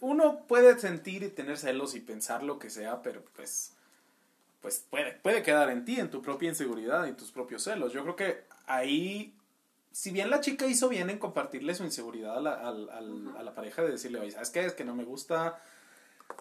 uno 0.00 0.46
puede 0.46 0.78
sentir 0.78 1.22
y 1.22 1.28
tener 1.28 1.58
celos 1.58 1.94
y 1.94 2.00
pensar 2.00 2.42
lo 2.42 2.58
que 2.58 2.70
sea, 2.70 3.02
pero 3.02 3.22
pues, 3.36 3.74
pues 4.60 4.84
puede, 4.90 5.12
puede 5.12 5.42
quedar 5.42 5.70
en 5.70 5.84
ti, 5.84 5.98
en 5.98 6.10
tu 6.10 6.22
propia 6.22 6.48
inseguridad 6.48 7.06
y 7.06 7.12
tus 7.12 7.30
propios 7.30 7.64
celos. 7.64 7.92
Yo 7.92 8.02
creo 8.02 8.16
que 8.16 8.44
ahí, 8.66 9.34
si 9.90 10.10
bien 10.10 10.30
la 10.30 10.40
chica 10.40 10.66
hizo 10.66 10.88
bien 10.88 11.10
en 11.10 11.18
compartirle 11.18 11.74
su 11.74 11.84
inseguridad 11.84 12.36
a 12.36 12.40
la, 12.40 12.52
a 12.52 13.42
la 13.42 13.54
pareja, 13.54 13.82
de 13.82 13.92
decirle, 13.92 14.20
oye, 14.20 14.30
¿sabes 14.30 14.50
qué? 14.50 14.64
Es 14.64 14.74
que 14.74 14.84
no 14.84 14.94
me 14.94 15.04
gusta 15.04 15.60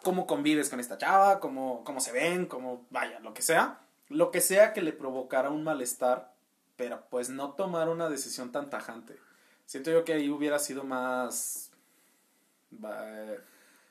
cómo 0.04 0.28
convives 0.28 0.70
con 0.70 0.80
esta 0.80 0.98
chava, 0.98 1.40
cómo, 1.40 1.84
cómo 1.84 2.00
se 2.00 2.12
ven, 2.12 2.46
cómo, 2.46 2.86
vaya, 2.90 3.20
lo 3.20 3.34
que 3.34 3.42
sea. 3.42 3.80
Lo 4.10 4.32
que 4.32 4.42
sea 4.42 4.74
que 4.74 4.82
le 4.82 4.92
provocara 4.92 5.50
un 5.50 5.64
malestar, 5.64 6.34
pero 6.76 7.04
pues 7.10 7.30
no 7.30 7.52
tomar 7.52 7.90
una 7.90 8.10
decisión 8.10 8.52
tan 8.52 8.70
tajante. 8.70 9.18
Siento 9.66 9.92
yo 9.92 10.04
que 10.04 10.14
ahí 10.14 10.30
hubiera 10.30 10.58
sido 10.58 10.84
más 10.84 11.72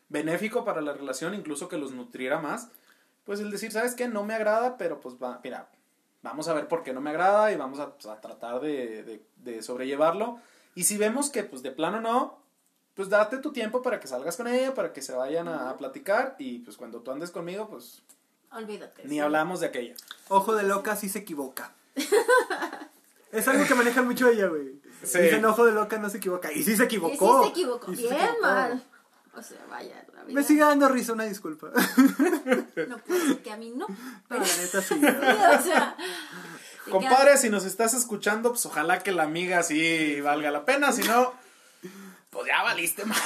benéfico 0.08 0.64
para 0.64 0.80
la 0.80 0.92
relación, 0.92 1.34
incluso 1.34 1.68
que 1.68 1.78
los 1.78 1.92
nutriera 1.92 2.40
más. 2.40 2.68
Pues 3.28 3.40
el 3.40 3.50
decir, 3.50 3.70
¿sabes 3.70 3.94
qué? 3.94 4.08
No 4.08 4.24
me 4.24 4.32
agrada, 4.32 4.78
pero 4.78 5.00
pues 5.00 5.16
va, 5.22 5.38
mira, 5.44 5.68
vamos 6.22 6.48
a 6.48 6.54
ver 6.54 6.66
por 6.66 6.82
qué 6.82 6.94
no 6.94 7.02
me 7.02 7.10
agrada 7.10 7.52
y 7.52 7.56
vamos 7.56 7.78
a, 7.78 7.92
pues, 7.92 8.06
a 8.06 8.22
tratar 8.22 8.58
de, 8.60 9.02
de- 9.02 9.22
de 9.36 9.62
sobrellevarlo. 9.62 10.40
Y 10.74 10.84
si 10.84 10.96
vemos 10.96 11.28
que 11.28 11.44
pues 11.44 11.62
de 11.62 11.70
plano 11.70 12.00
no, 12.00 12.38
pues 12.94 13.10
date 13.10 13.36
tu 13.36 13.52
tiempo 13.52 13.82
para 13.82 14.00
que 14.00 14.06
salgas 14.08 14.38
con 14.38 14.48
ella, 14.48 14.72
para 14.74 14.94
que 14.94 15.02
se 15.02 15.12
vayan 15.12 15.46
a, 15.46 15.68
a 15.68 15.76
platicar 15.76 16.36
y 16.38 16.60
pues 16.60 16.78
cuando 16.78 17.00
tú 17.00 17.10
andes 17.10 17.30
conmigo, 17.30 17.68
pues 17.68 18.00
Olvídate. 18.50 19.02
ni 19.04 19.10
sí. 19.10 19.20
hablamos 19.20 19.60
de 19.60 19.66
aquella. 19.66 19.94
Ojo 20.28 20.54
de 20.56 20.62
loca 20.62 20.96
sí 20.96 21.10
se 21.10 21.18
equivoca. 21.18 21.74
es 23.32 23.46
algo 23.46 23.66
que 23.66 23.74
maneja 23.74 24.02
mucho 24.02 24.28
ella, 24.28 24.46
güey. 24.48 24.80
Sí. 25.04 25.18
Dicen 25.18 25.44
ojo 25.44 25.66
de 25.66 25.72
loca 25.72 25.98
no 25.98 26.08
se 26.08 26.16
equivoca. 26.16 26.50
Y 26.52 26.62
sí 26.62 26.64
se 26.64 26.72
Y 26.72 26.76
sí 26.76 26.82
equivocó. 26.84 27.42
se 27.44 27.48
equivocó. 27.50 27.92
Y 27.92 27.96
sí 27.96 28.02
Bien 28.04 28.14
se 28.16 28.24
equivocó. 28.24 28.42
mal. 28.46 28.84
O 29.38 29.42
sea, 29.42 29.64
vaya, 29.70 30.04
la 30.14 30.24
vida. 30.24 30.34
Me 30.34 30.42
sigue 30.42 30.62
dando 30.62 30.88
risa, 30.88 31.12
una 31.12 31.24
disculpa. 31.24 31.68
No 32.88 32.98
puedo 32.98 33.20
decir 33.20 33.42
que 33.42 33.52
a 33.52 33.56
mí 33.56 33.70
no. 33.70 33.86
No, 33.86 33.96
Pero, 34.28 34.44
la 34.44 34.56
neta 34.56 34.82
sí. 34.82 34.94
o 34.94 35.62
sea. 35.62 35.96
te 36.84 36.90
Compadre, 36.90 37.36
si 37.36 37.48
nos 37.48 37.64
estás 37.64 37.94
escuchando, 37.94 38.50
pues 38.50 38.66
ojalá 38.66 38.98
que 38.98 39.12
la 39.12 39.22
amiga 39.22 39.62
sí 39.62 40.20
valga 40.20 40.50
la 40.50 40.64
pena, 40.64 40.90
si 40.90 41.02
no, 41.02 41.34
pues 42.30 42.46
ya 42.48 42.64
valiste 42.64 43.04
más. 43.04 43.22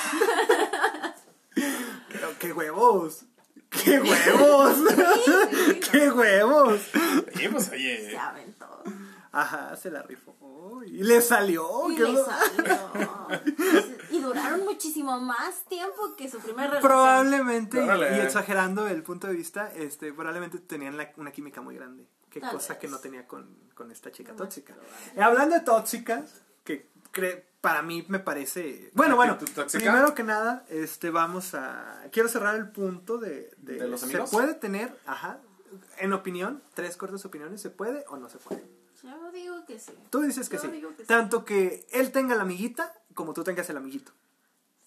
Pero 1.55 2.38
qué 2.38 2.53
huevos. 2.53 3.25
¡Qué 3.70 3.98
huevos! 3.98 4.77
¡Qué 5.90 6.11
huevos! 6.11 6.81
Y 7.40 7.48
pues 7.48 7.70
oye, 7.70 8.18
aventó. 8.18 8.51
Ajá, 9.33 9.75
se 9.77 9.90
la 9.90 10.03
rifó. 10.03 10.37
Y 10.87 11.03
le 11.05 11.21
salió. 11.23 11.90
Y 11.90 11.97
le 11.99 12.12
lo- 12.12 12.25
salió. 12.25 13.29
Y 14.11 14.21
duraron 14.21 14.64
muchísimo 14.64 15.18
más 15.21 15.64
tiempo 15.64 16.14
que 16.18 16.29
su 16.31 16.38
primer 16.38 16.68
relación. 16.68 16.83
Probablemente, 16.90 17.79
y- 17.83 18.21
exagerando 18.21 18.87
el 18.87 19.03
punto 19.03 19.27
de 19.27 19.33
vista, 19.35 19.73
este, 19.75 20.12
probablemente 20.12 20.59
tenían 20.59 20.97
la- 20.99 21.11
una 21.16 21.33
química 21.33 21.62
muy 21.62 21.75
grande. 21.77 22.07
Qué 22.29 22.40
Tal 22.40 22.53
cosa 22.53 22.75
vez. 22.75 22.81
que 22.81 22.88
no 22.88 22.99
tenía 22.99 23.27
con, 23.27 23.57
con 23.75 23.90
esta 23.90 24.11
chica 24.12 24.35
tóxica. 24.35 24.75
hablando 25.18 25.55
de 25.55 25.62
tóxicas, 25.62 26.42
que 26.64 26.90
cre- 27.12 27.45
para 27.62 27.81
mí 27.83 28.05
me 28.09 28.18
parece... 28.18 28.90
Bueno, 28.95 29.16
bueno, 29.16 29.35
¿Actitud 29.35 29.55
tóxica? 29.55 29.83
primero 29.83 30.14
que 30.14 30.25
nada, 30.25 30.64
este, 30.68 31.11
vamos 31.11 31.55
a... 31.55 32.03
Quiero 32.12 32.29
cerrar 32.29 32.57
el 32.57 32.71
punto 32.71 33.16
de... 33.18 33.51
¿De, 33.59 33.75
¿De 33.79 33.88
los 33.88 34.01
¿Se 34.01 34.07
amigos? 34.07 34.31
puede 34.31 34.55
tener, 34.55 34.95
ajá, 35.07 35.38
en 35.99 36.12
opinión, 36.12 36.62
tres 36.75 36.97
cortas 36.99 37.25
opiniones, 37.25 37.61
¿se 37.62 37.71
puede 37.71 38.05
o 38.09 38.16
no 38.16 38.29
se 38.29 38.38
puede? 38.38 38.62
Yo 39.02 39.32
digo 39.32 39.64
que 39.66 39.78
sí. 39.78 39.92
Tú 40.10 40.20
dices 40.22 40.48
que 40.48 40.56
Yo 40.56 40.62
sí. 40.62 40.68
digo 40.68 40.90
que 40.96 41.02
sí. 41.02 41.08
Tanto 41.08 41.44
que 41.44 41.86
él 41.92 42.12
tenga 42.12 42.34
la 42.36 42.42
amiguita 42.42 42.92
como 43.14 43.32
tú 43.34 43.42
tengas 43.44 43.68
el 43.70 43.76
amiguito. 43.76 44.12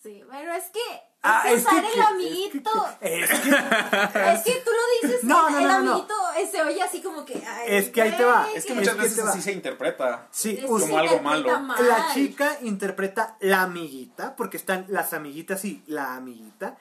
Sí, 0.01 0.23
pero 0.29 0.53
es 0.53 0.65
que. 0.65 0.79
Ah, 1.23 1.43
es 1.51 1.65
que- 1.65 1.77
el 1.79 2.01
amiguito. 2.01 2.69
Es 3.01 3.29
que, 3.29 3.49
Es 3.49 4.43
que 4.43 4.61
tú 4.63 4.69
lo 4.71 5.09
dices, 5.09 5.23
No, 5.23 5.47
el, 5.47 5.53
no, 5.53 5.59
el 5.59 5.65
no, 5.67 5.73
no, 5.79 5.81
no. 5.83 5.91
amiguito 5.93 6.13
eh, 6.37 6.47
se 6.47 6.61
oye 6.61 6.81
así 6.83 7.01
como 7.01 7.25
que. 7.25 7.33
ay, 7.45 7.65
Es 7.75 7.89
que 7.89 8.03
ahí 8.03 8.15
te 8.15 8.23
va. 8.23 8.47
es 8.53 8.65
que 8.65 8.73
Es 8.73 8.77
muchas 8.79 8.95
que 8.95 9.01
veces 9.01 9.19
así 9.25 9.41
se 9.41 9.51
interpreta. 9.51 10.27
sí, 10.31 10.57
como 10.67 10.97
algo 10.99 11.19
malo. 11.21 11.59
mal. 11.59 11.87
la 11.87 12.13
chica 12.13 12.59
interpreta 12.61 13.35
la 13.39 13.63
amiguita, 13.63 14.35
porque 14.35 14.57
están 14.57 14.85
las 14.89 15.13
amiguitas 15.13 15.65
y 15.65 15.83
la 15.87 16.15
amiguita, 16.15 16.77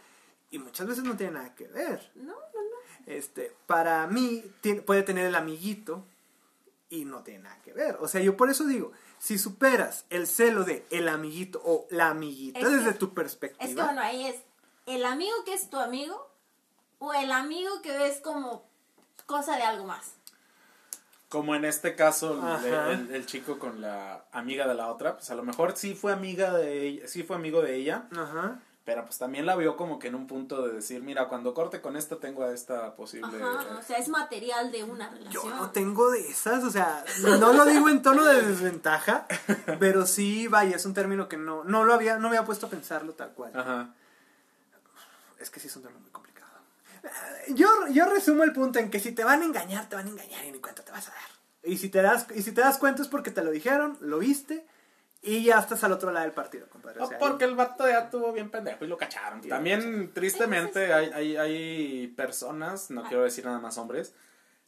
y 0.50 0.58
muchas 0.58 0.86
veces 0.86 1.04
no 1.04 1.16
tiene 1.16 1.32
nada 1.32 1.54
que 1.54 1.66
ver. 1.68 2.10
No, 2.16 2.24
no, 2.24 2.32
no. 2.34 3.06
Este, 3.06 3.54
para 3.66 4.06
mí 4.06 4.44
tiene- 4.60 4.82
puede 4.82 5.02
tener 5.02 5.24
el 5.26 5.34
amiguito 5.34 6.04
y 6.90 7.04
no 7.04 7.22
tiene 7.22 7.44
nada 7.44 7.58
que 7.62 7.72
ver. 7.72 7.96
O 8.00 8.08
sea, 8.08 8.20
yo 8.20 8.36
por 8.36 8.50
eso 8.50 8.64
digo, 8.64 8.92
si 9.18 9.38
superas 9.38 10.04
el 10.10 10.26
celo 10.26 10.64
de 10.64 10.84
el 10.90 11.08
amiguito 11.08 11.60
o 11.64 11.86
la 11.90 12.10
amiguita 12.10 12.58
Es 12.60 12.66
que- 12.66 12.70
desde 12.76 12.92
tu 12.94 13.14
perspectiva, 13.14 13.64
Es 13.68 13.74
que 13.76 13.82
bueno, 13.82 14.00
ahí 14.00 14.26
es 14.26 14.36
el 14.86 15.04
amigo 15.04 15.34
que 15.44 15.54
es 15.54 15.70
tu 15.70 15.78
amigo 15.78 16.30
o 16.98 17.12
el 17.14 17.32
amigo 17.32 17.82
que 17.82 17.96
ves 17.96 18.20
como 18.20 18.64
cosa 19.26 19.56
de 19.56 19.62
algo 19.62 19.86
más. 19.86 20.12
Como 21.28 21.54
en 21.56 21.64
este 21.64 21.96
caso, 21.96 22.38
el- 22.90 23.10
el 23.12 23.26
chico 23.26 23.58
con 23.58 23.80
la 23.80 24.24
amiga 24.30 24.68
de 24.68 24.74
la 24.74 24.92
otra, 24.92 25.16
pues 25.16 25.30
a 25.30 25.34
lo 25.34 25.42
mejor 25.42 25.76
sí 25.76 25.94
fue 25.94 26.12
amiga 26.12 26.52
de 26.52 26.86
ella, 26.86 27.08
sí 27.08 27.24
fue 27.24 27.34
amigo 27.34 27.60
de 27.60 27.74
ella, 27.74 28.08
Ajá. 28.16 28.60
Pero 28.84 29.04
pues 29.04 29.16
también 29.18 29.46
la 29.46 29.56
vio 29.56 29.76
como 29.76 29.98
que 29.98 30.08
en 30.08 30.14
un 30.14 30.26
punto 30.26 30.66
de 30.66 30.74
decir, 30.74 31.02
mira, 31.02 31.28
cuando 31.28 31.54
corte 31.54 31.80
con 31.80 31.96
esta 31.96 32.16
tengo 32.16 32.44
a 32.44 32.52
esta 32.52 32.94
posible... 32.96 33.42
Ajá, 33.42 33.78
o 33.78 33.82
sea, 33.82 33.96
es 33.96 34.08
material 34.08 34.70
de 34.70 34.84
una 34.84 35.08
relación. 35.08 35.32
Yo 35.32 35.54
no 35.54 35.70
tengo 35.70 36.10
de 36.10 36.28
esas, 36.28 36.62
o 36.64 36.70
sea, 36.70 37.02
no 37.22 37.54
lo 37.54 37.64
digo 37.64 37.88
en 37.88 38.02
tono 38.02 38.24
de 38.24 38.42
desventaja, 38.42 39.26
pero 39.78 40.04
sí, 40.04 40.48
vaya, 40.48 40.76
es 40.76 40.84
un 40.84 40.92
término 40.92 41.28
que 41.28 41.38
no, 41.38 41.64
no 41.64 41.84
lo 41.84 41.94
había, 41.94 42.16
no 42.16 42.28
me 42.28 42.36
había 42.36 42.44
puesto 42.44 42.66
a 42.66 42.70
pensarlo 42.70 43.14
tal 43.14 43.32
cual. 43.32 43.52
Ajá. 43.54 43.94
Es 45.40 45.48
que 45.48 45.60
sí 45.60 45.68
es 45.68 45.76
un 45.76 45.82
tema 45.82 45.98
muy 45.98 46.10
complicado. 46.10 46.52
Eh, 47.02 47.54
Yo, 47.54 47.68
yo 47.88 48.06
resumo 48.06 48.44
el 48.44 48.52
punto 48.52 48.78
en 48.78 48.90
que 48.90 49.00
si 49.00 49.12
te 49.12 49.24
van 49.24 49.40
a 49.40 49.44
engañar, 49.46 49.88
te 49.88 49.96
van 49.96 50.06
a 50.06 50.10
engañar 50.10 50.44
y 50.44 50.52
ni 50.52 50.58
cuenta 50.58 50.84
te 50.84 50.92
vas 50.92 51.08
a 51.08 51.10
dar. 51.10 51.20
Y 51.62 51.78
si 51.78 51.88
te 51.88 52.02
das, 52.02 52.26
y 52.34 52.42
si 52.42 52.52
te 52.52 52.60
das 52.60 52.76
cuenta 52.76 53.00
es 53.00 53.08
porque 53.08 53.30
te 53.30 53.42
lo 53.42 53.50
dijeron, 53.50 53.96
lo 54.00 54.18
viste, 54.18 54.66
y 55.24 55.44
ya 55.44 55.58
estás 55.58 55.82
al 55.84 55.92
otro 55.92 56.12
lado 56.12 56.24
del 56.26 56.34
partido, 56.34 56.68
compadre. 56.68 57.00
O 57.00 57.06
sea, 57.08 57.18
porque 57.18 57.44
el 57.44 57.54
vato 57.56 57.88
ya 57.88 58.00
estuvo 58.00 58.32
bien 58.32 58.50
pendejo 58.50 58.84
y 58.84 58.88
lo 58.88 58.96
cacharon. 58.98 59.40
Y 59.40 59.48
lo 59.48 59.54
También, 59.56 60.12
tristemente, 60.12 60.92
hay, 60.92 61.10
hay, 61.12 61.37
hay 61.37 62.06
personas, 62.08 62.90
no 62.90 63.02
Ah. 63.02 63.06
quiero 63.08 63.24
decir 63.24 63.44
nada 63.44 63.58
más 63.58 63.78
hombres, 63.78 64.14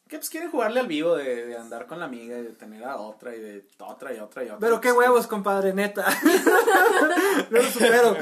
que 0.09 0.19
pues 0.19 0.31
quieren 0.31 0.51
jugarle 0.51 0.79
al 0.81 0.87
vivo 0.87 1.17
de, 1.17 1.47
de 1.47 1.57
andar 1.57 1.87
con 1.87 1.99
la 1.99 2.05
amiga 2.05 2.39
y 2.39 2.43
de 2.43 2.51
tener 2.53 2.85
a 2.85 2.97
otra 2.97 3.35
y 3.35 3.41
de 3.41 3.67
otra 3.81 4.15
y 4.15 4.19
otra 4.21 4.43
y 4.45 4.47
otra. 4.47 4.59
Pero 4.61 4.81
qué 4.81 4.93
huevos, 4.93 5.27
compadre, 5.27 5.75
neta. 5.75 6.07
no 7.51 7.59
lo 7.61 7.63
supero. 7.71 8.17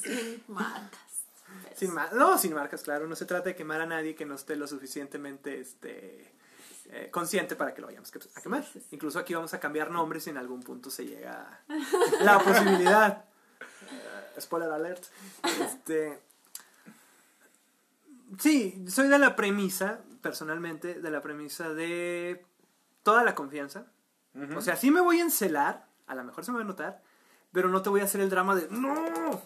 Sin 0.00 0.42
marcas. 0.48 1.00
Sin 1.74 1.92
ma- 1.92 2.10
no, 2.12 2.38
sin 2.38 2.54
marcas, 2.54 2.82
claro. 2.82 3.06
No 3.08 3.16
se 3.16 3.24
trata 3.26 3.46
de 3.50 3.56
quemar 3.56 3.80
a 3.80 3.86
nadie 3.86 4.14
que 4.14 4.24
no 4.26 4.34
esté 4.36 4.56
lo 4.56 4.66
suficientemente 4.66 5.60
este, 5.60 6.32
eh, 6.90 7.10
consciente 7.10 7.54
para 7.54 7.74
que 7.74 7.80
lo 7.80 7.86
vayamos 7.88 8.10
a 8.34 8.40
quemar. 8.40 8.64
sí, 8.64 8.80
sí. 8.80 8.86
Incluso 8.92 9.18
aquí 9.18 9.34
vamos 9.34 9.52
a 9.52 9.60
cambiar 9.60 9.90
nombres 9.90 10.24
si 10.24 10.30
en 10.30 10.38
algún 10.38 10.62
punto 10.62 10.90
se 10.90 11.06
llega 11.06 11.60
la 12.20 12.38
posibilidad. 12.44 13.24
Eh, 13.60 14.40
spoiler 14.40 14.70
alert. 14.70 15.04
Este, 15.60 16.18
sí, 18.38 18.84
soy 18.88 19.08
de 19.08 19.18
la 19.18 19.36
premisa, 19.36 20.00
personalmente, 20.22 20.94
de 20.94 21.10
la 21.10 21.20
premisa 21.20 21.74
de 21.74 22.44
toda 23.02 23.22
la 23.22 23.34
confianza. 23.34 23.86
O 24.56 24.60
sea, 24.60 24.76
sí 24.76 24.90
me 24.90 25.00
voy 25.00 25.18
a 25.18 25.24
encelar, 25.24 25.88
a 26.06 26.14
lo 26.14 26.22
mejor 26.22 26.44
se 26.44 26.52
me 26.52 26.58
va 26.58 26.62
a 26.62 26.66
notar, 26.66 27.02
pero 27.50 27.68
no 27.68 27.82
te 27.82 27.88
voy 27.88 28.02
a 28.02 28.04
hacer 28.04 28.20
el 28.20 28.30
drama 28.30 28.54
de 28.54 28.68
¡No! 28.70 29.42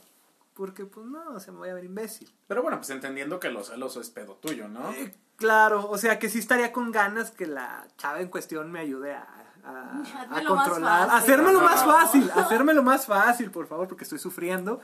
Porque, 0.54 0.84
pues 0.84 1.06
no, 1.06 1.30
o 1.30 1.40
sea, 1.40 1.52
me 1.52 1.60
voy 1.60 1.68
a 1.70 1.74
ver 1.74 1.84
imbécil. 1.84 2.30
Pero 2.46 2.62
bueno, 2.62 2.76
pues 2.78 2.90
entendiendo 2.90 3.40
que 3.40 3.50
lo 3.50 3.64
celoso 3.64 4.00
es 4.00 4.10
pedo 4.10 4.34
tuyo, 4.36 4.68
¿no? 4.68 4.92
Eh, 4.92 5.14
claro, 5.36 5.88
o 5.88 5.96
sea, 5.96 6.18
que 6.18 6.28
sí 6.28 6.38
estaría 6.38 6.72
con 6.72 6.92
ganas 6.92 7.30
que 7.30 7.46
la 7.46 7.86
chava 7.96 8.20
en 8.20 8.28
cuestión 8.28 8.70
me 8.70 8.80
ayude 8.80 9.14
a, 9.14 9.26
a, 9.64 10.02
más 10.30 10.44
controlar. 10.44 11.08
fácil. 11.08 11.22
Hacérmelo 11.32 11.60
más 11.62 11.84
fácil, 11.84 12.30
hacérmelo 12.34 12.82
más 12.82 13.06
fácil, 13.06 13.50
por 13.50 13.66
favor, 13.66 13.88
porque 13.88 14.04
estoy 14.04 14.18
sufriendo. 14.18 14.80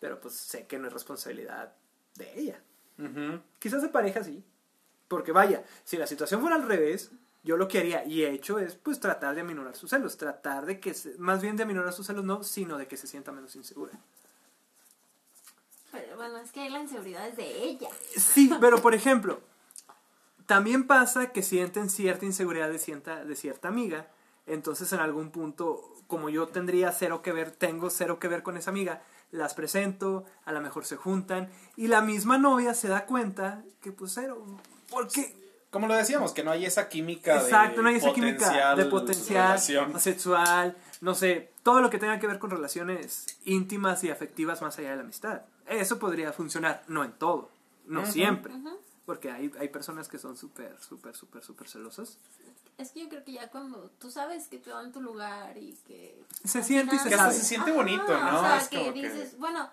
Pero 0.00 0.20
pues 0.20 0.34
sé 0.34 0.66
que 0.66 0.78
no 0.78 0.86
es 0.88 0.92
responsabilidad 0.92 1.72
de 2.16 2.38
ella. 2.38 2.60
Quizás 3.58 3.80
de 3.82 3.88
pareja 3.88 4.22
sí. 4.22 4.44
Porque 5.08 5.32
vaya, 5.32 5.64
si 5.84 5.96
la 5.96 6.06
situación 6.06 6.40
fuera 6.42 6.56
al 6.56 6.66
revés, 6.68 7.10
Yo 7.42 7.56
lo 7.58 7.68
que 7.68 7.78
haría 7.78 8.04
y 8.06 8.22
he 8.24 8.30
hecho 8.30 8.58
es 8.58 8.74
pues 8.74 9.00
tratar 9.00 9.34
de 9.34 9.42
aminorar 9.42 9.76
sus 9.76 9.90
celos, 9.90 10.16
tratar 10.16 10.64
de 10.64 10.80
que, 10.80 10.94
se- 10.94 11.18
más 11.18 11.42
bien 11.42 11.56
de 11.56 11.62
aminorar 11.64 11.92
sus 11.92 12.06
celos 12.06 12.24
no, 12.24 12.42
sino 12.42 12.78
de 12.78 12.86
que 12.88 12.96
se 12.96 13.06
sienta 13.06 13.32
menos 13.32 13.54
insegura. 13.54 13.92
Bueno, 16.16 16.38
es 16.38 16.52
que 16.52 16.68
la 16.70 16.80
inseguridad 16.80 17.26
es 17.28 17.36
de 17.36 17.64
ella. 17.64 17.88
Sí, 18.16 18.50
pero 18.60 18.80
por 18.80 18.94
ejemplo, 18.94 19.40
también 20.46 20.86
pasa 20.86 21.32
que 21.32 21.42
sienten 21.42 21.90
cierta 21.90 22.24
inseguridad 22.24 22.68
de 22.68 22.78
cierta, 22.78 23.24
de 23.24 23.36
cierta 23.36 23.68
amiga, 23.68 24.08
entonces 24.46 24.92
en 24.92 25.00
algún 25.00 25.30
punto, 25.30 25.80
como 26.06 26.28
yo 26.28 26.48
tendría 26.48 26.92
cero 26.92 27.22
que 27.22 27.32
ver, 27.32 27.50
tengo 27.50 27.90
cero 27.90 28.18
que 28.18 28.28
ver 28.28 28.42
con 28.42 28.56
esa 28.56 28.70
amiga, 28.70 29.02
las 29.30 29.54
presento, 29.54 30.24
a 30.44 30.52
lo 30.52 30.60
mejor 30.60 30.84
se 30.84 30.96
juntan, 30.96 31.50
y 31.76 31.88
la 31.88 32.02
misma 32.02 32.38
novia 32.38 32.74
se 32.74 32.88
da 32.88 33.06
cuenta 33.06 33.64
que 33.80 33.90
pues 33.90 34.12
cero, 34.14 34.44
porque 34.90 35.34
Como 35.70 35.88
lo 35.88 35.94
decíamos, 35.94 36.32
que 36.32 36.44
no 36.44 36.50
hay 36.52 36.66
esa 36.66 36.88
química 36.88 37.36
Exacto, 37.40 37.78
de 37.78 37.82
no 37.82 37.88
hay 37.88 37.96
esa 37.96 38.12
química 38.12 38.38
potencial 38.46 38.76
de 38.76 38.84
potencial 38.84 39.46
relación. 39.48 40.00
sexual, 40.00 40.76
no 41.00 41.14
sé, 41.14 41.50
todo 41.62 41.80
lo 41.80 41.90
que 41.90 41.98
tenga 41.98 42.20
que 42.20 42.26
ver 42.26 42.38
con 42.38 42.50
relaciones 42.50 43.26
íntimas 43.44 44.04
y 44.04 44.10
afectivas 44.10 44.62
más 44.62 44.78
allá 44.78 44.90
de 44.90 44.96
la 44.96 45.02
amistad. 45.02 45.42
Eso 45.66 45.98
podría 45.98 46.32
funcionar, 46.32 46.84
no 46.88 47.04
en 47.04 47.12
todo, 47.12 47.50
no 47.86 48.04
siempre, 48.06 48.52
porque 49.06 49.30
hay, 49.30 49.50
hay 49.58 49.68
personas 49.68 50.08
que 50.08 50.18
son 50.18 50.36
súper, 50.36 50.78
súper, 50.80 51.14
súper, 51.14 51.42
súper 51.42 51.68
celosas. 51.68 52.18
Es 52.76 52.90
que 52.90 53.02
yo 53.02 53.08
creo 53.08 53.24
que 53.24 53.32
ya 53.32 53.50
cuando 53.50 53.90
tú 53.98 54.10
sabes 54.10 54.48
que 54.48 54.58
te 54.58 54.70
dan 54.70 54.92
tu 54.92 55.00
lugar 55.00 55.56
y 55.56 55.78
que... 55.86 56.24
Se 56.44 56.62
siente 56.62 56.96
y 56.96 56.98
se 56.98 57.10
sabe. 57.10 57.32
se 57.32 57.44
siente 57.44 57.70
bonito, 57.70 58.08
¿no? 58.08 58.38
O 58.38 58.40
sea, 58.40 58.58
Es 58.58 58.68
que 58.68 58.92
dices, 58.92 59.38
bueno, 59.38 59.70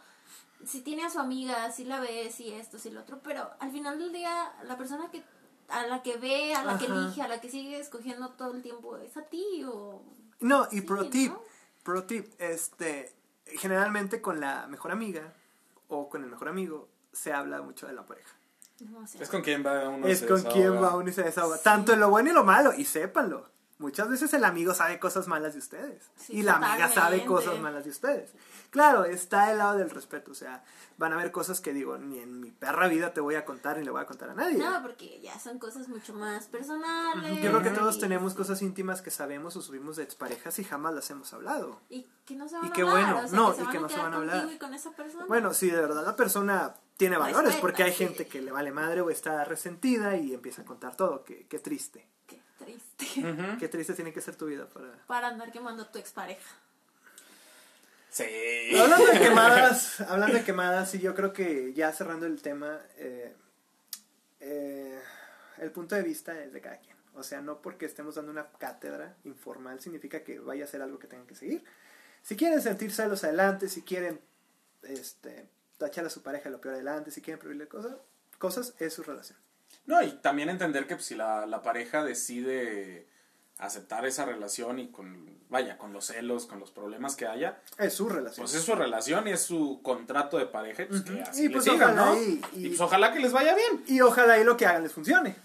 si 0.65 0.81
tiene 0.81 1.03
a 1.05 1.09
su 1.09 1.19
amiga, 1.19 1.71
si 1.71 1.83
la 1.85 1.99
ves, 1.99 2.39
y 2.39 2.51
esto, 2.51 2.77
si 2.77 2.91
lo 2.91 3.01
otro, 3.01 3.19
pero 3.23 3.49
al 3.59 3.71
final 3.71 3.97
del 3.97 4.13
día, 4.13 4.53
la 4.63 4.77
persona 4.77 5.09
que 5.09 5.23
a 5.69 5.87
la 5.87 6.03
que 6.03 6.17
ve, 6.17 6.53
a 6.53 6.63
la 6.63 6.77
que 6.77 6.85
elige, 6.85 7.21
a 7.21 7.27
la 7.27 7.39
que 7.39 7.49
sigue 7.49 7.79
escogiendo 7.79 8.29
todo 8.31 8.53
el 8.53 8.61
tiempo, 8.61 8.97
es 8.97 9.15
a 9.17 9.23
ti 9.23 9.63
o... 9.65 10.03
No, 10.41 10.67
y 10.71 10.79
Sí, 10.79 10.81
pro 10.81 11.03
¿no? 11.03 11.09
tip, 11.09 11.33
pro 11.83 12.03
tip, 12.03 12.33
este, 12.39 13.13
generalmente 13.45 14.21
con 14.21 14.39
la 14.39 14.67
mejor 14.67 14.91
amiga 14.91 15.33
o 15.97 16.09
con 16.09 16.23
el 16.23 16.29
mejor 16.29 16.49
amigo 16.49 16.89
se 17.11 17.33
habla 17.33 17.61
mucho 17.61 17.87
de 17.87 17.93
la 17.93 18.05
pareja. 18.05 18.35
No 18.79 19.05
sé. 19.05 19.21
Es 19.21 19.29
con 19.29 19.41
quien 19.41 19.63
va 19.65 19.87
uno 19.89 20.07
es 20.07 20.19
se 20.19 20.27
con 20.27 20.37
desahoga. 20.37 20.55
quien 20.55 20.83
va 20.83 20.95
uno 20.95 21.09
y 21.09 21.13
se 21.13 21.23
desahoga. 21.23 21.57
Tanto 21.61 21.93
en 21.93 21.99
lo 21.99 22.09
bueno 22.09 22.31
y 22.31 22.33
lo 22.33 22.43
malo, 22.43 22.73
y 22.73 22.85
sépanlo. 22.85 23.49
Muchas 23.81 24.07
veces 24.09 24.33
el 24.33 24.45
amigo 24.45 24.73
sabe 24.73 24.99
cosas 24.99 25.27
malas 25.27 25.53
de 25.53 25.59
ustedes. 25.59 26.03
Sí, 26.15 26.37
y 26.37 26.41
la 26.43 26.53
amiga 26.55 26.87
sabe 26.87 27.25
cosas 27.25 27.59
malas 27.59 27.83
de 27.83 27.89
ustedes. 27.89 28.29
Claro, 28.69 29.03
está 29.03 29.51
el 29.51 29.57
lado 29.57 29.77
del 29.77 29.89
respeto. 29.89 30.31
O 30.31 30.35
sea, 30.35 30.63
van 30.97 31.11
a 31.11 31.15
haber 31.15 31.31
cosas 31.31 31.59
que 31.59 31.73
digo, 31.73 31.97
ni 31.97 32.19
en 32.19 32.39
mi 32.39 32.51
perra 32.51 32.87
vida 32.87 33.11
te 33.13 33.19
voy 33.19 33.35
a 33.35 33.43
contar 33.43 33.77
ni 33.77 33.83
le 33.83 33.91
voy 33.91 34.01
a 34.01 34.05
contar 34.05 34.29
a 34.29 34.33
nadie. 34.35 34.57
No, 34.59 34.81
porque 34.81 35.19
ya 35.21 35.37
son 35.39 35.59
cosas 35.59 35.89
mucho 35.89 36.13
más 36.13 36.45
personales. 36.47 37.41
Yo 37.41 37.49
creo 37.49 37.61
que 37.63 37.69
y- 37.69 37.73
todos 37.73 37.99
tenemos 37.99 38.33
cosas 38.33 38.61
íntimas 38.61 39.01
que 39.01 39.11
sabemos 39.11 39.55
o 39.57 39.61
subimos 39.61 39.95
de 39.97 40.03
exparejas 40.03 40.57
y 40.59 40.63
jamás 40.63 40.93
las 40.93 41.09
hemos 41.09 41.33
hablado. 41.33 41.81
Y 41.89 42.07
que 42.25 42.35
no 42.35 42.47
se 42.47 42.55
van 42.57 42.65
Y 42.65 42.69
a 42.69 42.71
qué 42.73 42.81
hablar, 42.83 42.95
bueno, 43.13 43.17
o 43.17 43.27
sea, 43.27 43.37
no, 43.39 43.55
que 43.55 43.63
y 43.63 43.67
que 43.67 43.79
no 43.79 43.89
se 43.89 43.97
van 43.97 44.13
a 44.13 44.17
hablar. 44.17 44.47
y 44.53 44.57
con 44.57 44.73
esa 44.73 44.91
persona. 44.91 45.25
Bueno, 45.27 45.53
si 45.53 45.69
de 45.69 45.81
verdad 45.81 46.05
la 46.05 46.15
persona 46.15 46.75
tiene 46.97 47.17
valores, 47.17 47.45
Respeta, 47.45 47.61
porque 47.61 47.83
hay 47.83 47.91
sí. 47.93 47.97
gente 48.05 48.27
que 48.27 48.41
le 48.41 48.51
vale 48.51 48.71
madre 48.71 49.01
o 49.01 49.09
está 49.09 49.43
resentida 49.43 50.15
y 50.17 50.33
empieza 50.35 50.61
a 50.61 50.65
contar 50.65 50.95
todo. 50.95 51.23
Qué, 51.23 51.47
qué 51.47 51.57
triste. 51.59 52.07
Qué 52.27 52.40
triste. 52.63 53.05
Qué 53.59 53.67
triste 53.67 53.93
tiene 53.93 54.13
que 54.13 54.21
ser 54.21 54.35
tu 54.35 54.45
vida 54.45 54.67
para... 54.67 54.91
Para 55.07 55.27
andar 55.27 55.51
quemando 55.51 55.83
a 55.83 55.91
tu 55.91 55.99
expareja. 55.99 56.49
Sí. 58.09 58.25
Hablando 58.77 59.05
de 59.05 59.19
quemadas, 59.19 60.01
hablando 60.09 60.37
de 60.37 60.43
quemadas, 60.43 60.93
y 60.95 60.99
yo 60.99 61.15
creo 61.15 61.31
que 61.31 61.73
ya 61.73 61.91
cerrando 61.93 62.25
el 62.25 62.41
tema, 62.41 62.79
eh, 62.97 63.33
eh, 64.41 65.01
el 65.59 65.71
punto 65.71 65.95
de 65.95 66.03
vista 66.03 66.37
es 66.43 66.51
de 66.51 66.61
cada 66.61 66.77
quien. 66.77 66.97
O 67.13 67.23
sea, 67.23 67.41
no 67.41 67.61
porque 67.61 67.85
estemos 67.85 68.15
dando 68.15 68.31
una 68.31 68.51
cátedra 68.51 69.15
informal 69.23 69.79
significa 69.79 70.23
que 70.23 70.39
vaya 70.39 70.65
a 70.65 70.67
ser 70.67 70.81
algo 70.81 70.99
que 70.99 71.07
tengan 71.07 71.27
que 71.27 71.35
seguir. 71.35 71.63
Si 72.21 72.35
quieren 72.35 72.61
sentir 72.61 72.91
celos 72.91 73.23
adelante, 73.23 73.67
si 73.67 73.81
quieren 73.81 74.21
este, 74.83 75.49
tachar 75.77 76.05
a 76.05 76.09
su 76.09 76.21
pareja 76.21 76.49
lo 76.49 76.61
peor 76.61 76.75
adelante, 76.75 77.11
si 77.11 77.21
quieren 77.21 77.39
prohibirle 77.39 77.67
cosas, 77.67 77.95
cosas 78.37 78.73
es 78.79 78.93
su 78.93 79.03
relación. 79.03 79.39
No, 79.85 80.01
y 80.01 80.11
también 80.13 80.49
entender 80.49 80.87
que 80.87 80.95
pues, 80.95 81.05
si 81.07 81.15
la, 81.15 81.45
la 81.45 81.61
pareja 81.63 82.03
decide 82.03 83.07
aceptar 83.57 84.05
esa 84.05 84.25
relación 84.25 84.79
y 84.79 84.89
con, 84.91 85.37
vaya, 85.49 85.77
con 85.77 85.93
los 85.93 86.05
celos, 86.05 86.45
con 86.47 86.59
los 86.59 86.71
problemas 86.71 87.15
que 87.15 87.27
haya, 87.27 87.61
Es 87.77 87.93
su 87.93 88.09
relación. 88.09 88.43
pues 88.45 88.55
es 88.55 88.63
su 88.63 88.73
relación 88.75 89.27
y 89.27 89.31
es 89.31 89.41
su 89.43 89.81
contrato 89.83 90.37
de 90.37 90.47
pareja, 90.47 90.83
y 90.83 90.85
pues 90.87 91.01
que 91.03 91.11
Ujú. 91.13 91.21
así 91.29 91.43
Y 91.43 91.47
le 91.47 91.53
pues 91.53 91.63
sigan, 91.65 91.81
ojalá 91.99 92.05
¿no? 92.05 92.17
y- 92.21 92.41
Y, 92.53 92.65
y- 92.65 92.67
pues 92.69 92.81
ojalá 92.81 93.11
que 93.13 93.19
les 93.19 93.31
vaya 93.31 93.53
bien. 93.55 93.83
Y 93.87 94.01
ojalá 94.01 94.39
y 94.39 94.43
lo 94.43 94.57
que 94.57 94.65
hagan 94.65 94.83
les 94.83 94.93
funcione. 94.93 95.35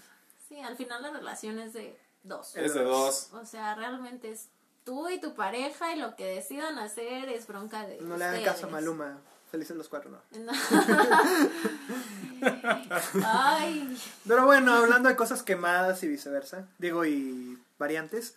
Sí, 0.49 0.59
al 0.61 0.75
final 0.77 1.01
la 1.03 1.11
relación 1.11 1.59
es 1.59 1.73
de 1.73 1.95
dos. 2.23 2.55
Es 2.55 2.73
de 2.73 2.83
dos. 2.83 3.29
O 3.33 3.45
sea, 3.45 3.75
realmente 3.75 4.31
es 4.31 4.47
tú 4.83 5.09
y 5.09 5.19
tu 5.19 5.35
pareja 5.35 5.93
y 5.93 5.99
lo 5.99 6.15
que 6.15 6.25
decidan 6.25 6.79
hacer 6.79 7.29
es 7.29 7.45
bronca 7.45 7.85
de 7.85 7.99
No 8.01 8.17
le 8.17 8.25
hagan 8.25 8.43
caso 8.43 8.67
a 8.67 8.69
Maluma. 8.69 9.19
Felices 9.51 9.77
los 9.77 9.87
cuatro, 9.87 10.11
no. 10.11 10.19
No. 10.39 10.51
Ay, 13.25 13.97
Pero 14.27 14.45
bueno, 14.45 14.73
hablando 14.73 15.09
de 15.09 15.15
cosas 15.15 15.43
quemadas 15.43 16.03
y 16.03 16.07
viceversa, 16.07 16.67
digo, 16.77 17.05
y 17.05 17.57
variantes, 17.77 18.35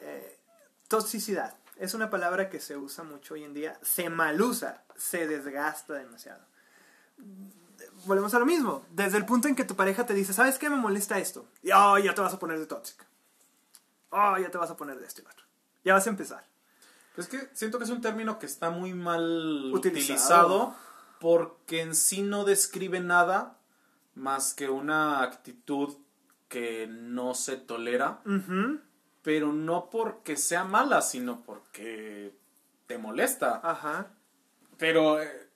eh, 0.00 0.38
toxicidad 0.88 1.54
es 1.82 1.94
una 1.94 2.10
palabra 2.10 2.48
que 2.48 2.60
se 2.60 2.76
usa 2.76 3.02
mucho 3.02 3.34
hoy 3.34 3.44
en 3.44 3.54
día, 3.54 3.78
se 3.82 4.08
malusa, 4.08 4.84
se 4.96 5.26
desgasta 5.26 5.94
demasiado. 5.94 6.40
Volvemos 8.04 8.32
a 8.34 8.38
lo 8.38 8.46
mismo, 8.46 8.86
desde 8.90 9.18
el 9.18 9.26
punto 9.26 9.48
en 9.48 9.56
que 9.56 9.64
tu 9.64 9.74
pareja 9.74 10.06
te 10.06 10.14
dice, 10.14 10.32
¿sabes 10.32 10.58
qué 10.58 10.70
me 10.70 10.76
molesta 10.76 11.18
esto? 11.18 11.48
Y 11.60 11.72
oh, 11.72 11.98
ya 11.98 12.14
te 12.14 12.20
vas 12.20 12.34
a 12.34 12.38
poner 12.38 12.58
de 12.58 12.66
tóxica. 12.66 13.04
Oh, 14.10 14.38
ya 14.38 14.50
te 14.50 14.58
vas 14.58 14.70
a 14.70 14.76
poner 14.76 14.98
de 14.98 15.06
esto 15.06 15.22
y 15.22 15.26
otro. 15.26 15.44
Ya 15.84 15.94
vas 15.94 16.06
a 16.06 16.10
empezar. 16.10 16.44
Es 17.16 17.28
que 17.28 17.38
siento 17.52 17.78
que 17.78 17.84
es 17.84 17.90
un 17.90 18.00
término 18.00 18.38
que 18.38 18.46
está 18.46 18.70
muy 18.70 18.94
mal 18.94 19.70
Utilizado. 19.72 19.76
utilizado, 19.76 20.74
porque 21.20 21.80
en 21.82 21.94
sí 21.94 22.22
no 22.22 22.44
describe 22.44 23.00
nada 23.00 23.58
más 24.14 24.54
que 24.54 24.68
una 24.68 25.22
actitud 25.22 25.94
que 26.48 26.86
no 26.86 27.34
se 27.34 27.56
tolera, 27.56 28.20
Ujú, 28.26 28.78
pero 29.22 29.52
no 29.52 29.88
porque 29.90 30.36
sea 30.36 30.64
mala, 30.64 31.00
sino 31.02 31.42
porque 31.42 32.34
te 32.86 32.98
molesta. 32.98 33.60
Ajá. 33.62 34.08
Pero 34.78 35.20
eh, 35.22 35.48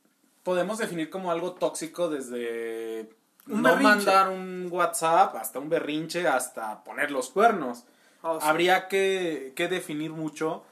podemos 0.43 0.79
definir 0.79 1.11
como 1.11 1.31
algo 1.31 1.53
tóxico 1.53 2.09
desde 2.09 3.11
Un 3.49 3.63
no 3.63 3.71
berrinche. 3.71 3.83
mandar 3.89 4.29
un 4.29 4.69
WhatsApp 4.71 5.35
hasta 5.37 5.59
un 5.59 5.69
berrinche 5.69 6.27
hasta 6.29 6.83
poner 6.85 7.11
los 7.11 7.31
cuernos. 7.31 7.85
Oh, 8.23 8.41
sí. 8.41 8.47
Habría 8.49 8.89
que, 8.89 9.53
que 9.57 9.69
definir 9.69 10.13
mucho 10.13 10.65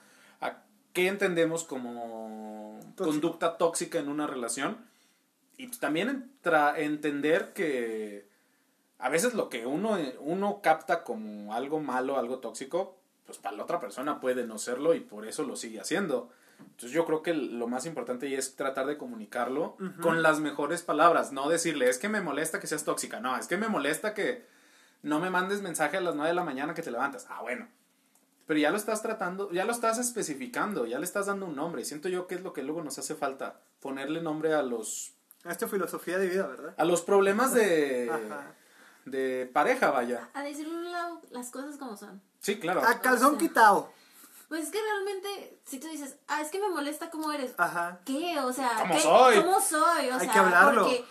qué 0.94 1.08
entendemos 1.08 1.64
como 1.64 2.80
conducta 2.96 3.58
tóxica 3.58 3.98
en 3.98 4.08
una 4.08 4.26
relación 4.26 4.78
y 5.58 5.66
pues 5.66 5.78
también 5.80 6.08
entra- 6.08 6.78
entender 6.78 7.52
que 7.52 8.26
a 8.98 9.08
veces 9.10 9.34
lo 9.34 9.48
que 9.50 9.66
uno, 9.66 9.98
uno 10.20 10.60
capta 10.62 11.04
como 11.04 11.52
algo 11.54 11.80
malo, 11.80 12.16
algo 12.18 12.38
tóxico, 12.38 12.96
pues 13.26 13.38
para 13.38 13.56
la 13.56 13.64
otra 13.64 13.80
persona 13.80 14.20
puede 14.20 14.46
no 14.46 14.56
serlo 14.58 14.94
y 14.94 15.00
por 15.00 15.26
eso 15.26 15.42
lo 15.42 15.56
sigue 15.56 15.80
haciendo. 15.80 16.30
Entonces 16.60 16.92
yo 16.92 17.04
creo 17.04 17.22
que 17.22 17.34
lo 17.34 17.66
más 17.66 17.84
importante 17.86 18.32
es 18.34 18.54
tratar 18.56 18.86
de 18.86 18.96
comunicarlo 18.96 19.76
con 20.00 20.22
las 20.22 20.38
mejores 20.40 20.82
palabras, 20.82 21.32
no 21.32 21.48
decirle, 21.48 21.88
es 21.88 21.98
que 21.98 22.08
me 22.08 22.20
molesta 22.20 22.60
que 22.60 22.66
seas 22.68 22.84
tóxica, 22.84 23.18
no, 23.20 23.36
es 23.36 23.46
que 23.48 23.56
me 23.56 23.68
molesta 23.68 24.14
que 24.14 24.46
no 25.02 25.18
me 25.20 25.30
mandes 25.30 25.60
mensaje 25.62 25.96
a 25.96 26.00
las 26.00 26.14
9 26.14 26.28
de 26.28 26.34
la 26.34 26.44
mañana 26.44 26.72
que 26.74 26.82
te 26.82 26.90
levantas. 26.92 27.26
Ah, 27.28 27.42
bueno. 27.42 27.66
Pero 28.46 28.60
ya 28.60 28.70
lo 28.70 28.76
estás 28.76 29.00
tratando, 29.02 29.50
ya 29.52 29.64
lo 29.64 29.72
estás 29.72 29.98
especificando, 29.98 30.86
ya 30.86 30.98
le 30.98 31.04
estás 31.04 31.26
dando 31.26 31.46
un 31.46 31.56
nombre. 31.56 31.84
Siento 31.84 32.08
yo 32.08 32.26
que 32.26 32.34
es 32.34 32.42
lo 32.42 32.52
que 32.52 32.62
luego 32.62 32.82
nos 32.82 32.98
hace 32.98 33.14
falta, 33.14 33.60
ponerle 33.80 34.20
nombre 34.20 34.52
a 34.54 34.62
los 34.62 35.12
Esta 35.44 35.66
filosofía 35.68 36.18
de 36.18 36.28
vida, 36.28 36.46
¿verdad? 36.46 36.74
a 36.76 36.84
los 36.84 37.02
problemas 37.02 37.54
de 37.54 38.10
Ajá. 38.12 38.54
de 39.06 39.50
pareja, 39.52 39.90
vaya. 39.90 40.28
a 40.34 40.42
decir 40.42 40.66
la- 40.68 41.18
las 41.30 41.50
cosas 41.50 41.76
como 41.76 41.96
son. 41.96 42.20
Sí, 42.40 42.58
claro. 42.58 42.82
A 42.84 43.00
calzón 43.00 43.28
O 43.36 43.38
sea. 43.38 43.48
quitado. 43.48 43.92
Pues 44.48 44.64
es 44.64 44.70
que 44.70 44.78
realmente, 44.80 45.58
si 45.64 45.80
tú 45.80 45.88
dices, 45.88 46.16
ah, 46.28 46.42
es 46.42 46.50
que 46.50 46.60
me 46.60 46.68
molesta 46.68 47.10
cómo 47.10 47.32
eres. 47.32 47.54
Ajá. 47.56 48.00
¿Qué? 48.04 48.38
O 48.40 48.52
sea, 48.52 48.72
¿Cómo 48.78 48.94
¿qué- 48.94 49.00
soy? 49.00 49.36
¿Cómo 49.42 49.60
soy? 49.60 50.08
O 50.10 50.14
Hay 50.14 50.20
sea, 50.20 50.32
que 50.32 50.38
hablarlo. 50.38 50.82
porque 50.82 51.04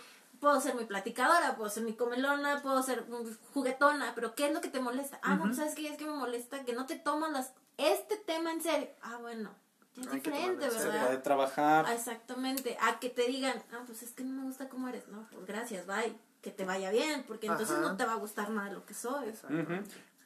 puedo 0.44 0.60
ser 0.60 0.74
muy 0.74 0.84
platicadora, 0.84 1.56
puedo 1.56 1.70
ser 1.70 1.84
muy 1.84 1.94
comelona, 1.94 2.60
puedo 2.60 2.82
ser 2.82 3.06
juguetona, 3.54 4.12
pero 4.14 4.34
¿qué 4.34 4.48
es 4.48 4.52
lo 4.52 4.60
que 4.60 4.68
te 4.68 4.78
molesta? 4.78 5.18
Ah, 5.22 5.36
no, 5.36 5.54
¿sabes 5.54 5.74
qué? 5.74 5.88
Es 5.88 5.96
que 5.96 6.04
me 6.04 6.12
molesta 6.12 6.64
que 6.66 6.74
no 6.74 6.84
te 6.84 6.96
tomas 6.96 7.32
las, 7.32 7.52
este 7.78 8.18
tema 8.18 8.52
en 8.52 8.60
serio. 8.62 8.88
Ah, 9.00 9.16
bueno, 9.22 9.54
ya 9.96 10.02
es 10.02 10.08
Hay 10.08 10.14
diferente, 10.20 10.66
en 10.66 10.70
Se 10.70 10.78
¿verdad? 10.84 11.06
puede 11.06 11.18
trabajar. 11.18 11.86
Ah, 11.88 11.94
exactamente, 11.94 12.76
a 12.82 13.00
que 13.00 13.08
te 13.08 13.22
digan, 13.26 13.62
ah, 13.72 13.84
pues 13.86 14.02
es 14.02 14.10
que 14.12 14.22
no 14.22 14.34
me 14.42 14.42
gusta 14.42 14.68
cómo 14.68 14.86
eres. 14.88 15.08
No, 15.08 15.26
pues 15.32 15.46
gracias, 15.46 15.86
bye. 15.86 16.14
Que 16.42 16.50
te 16.50 16.66
vaya 16.66 16.90
bien, 16.90 17.24
porque 17.26 17.46
entonces 17.46 17.76
Ajá. 17.78 17.88
no 17.88 17.96
te 17.96 18.04
va 18.04 18.12
a 18.12 18.16
gustar 18.16 18.50
nada 18.50 18.68
de 18.68 18.74
lo 18.74 18.84
que 18.84 18.92
soy. 18.92 19.32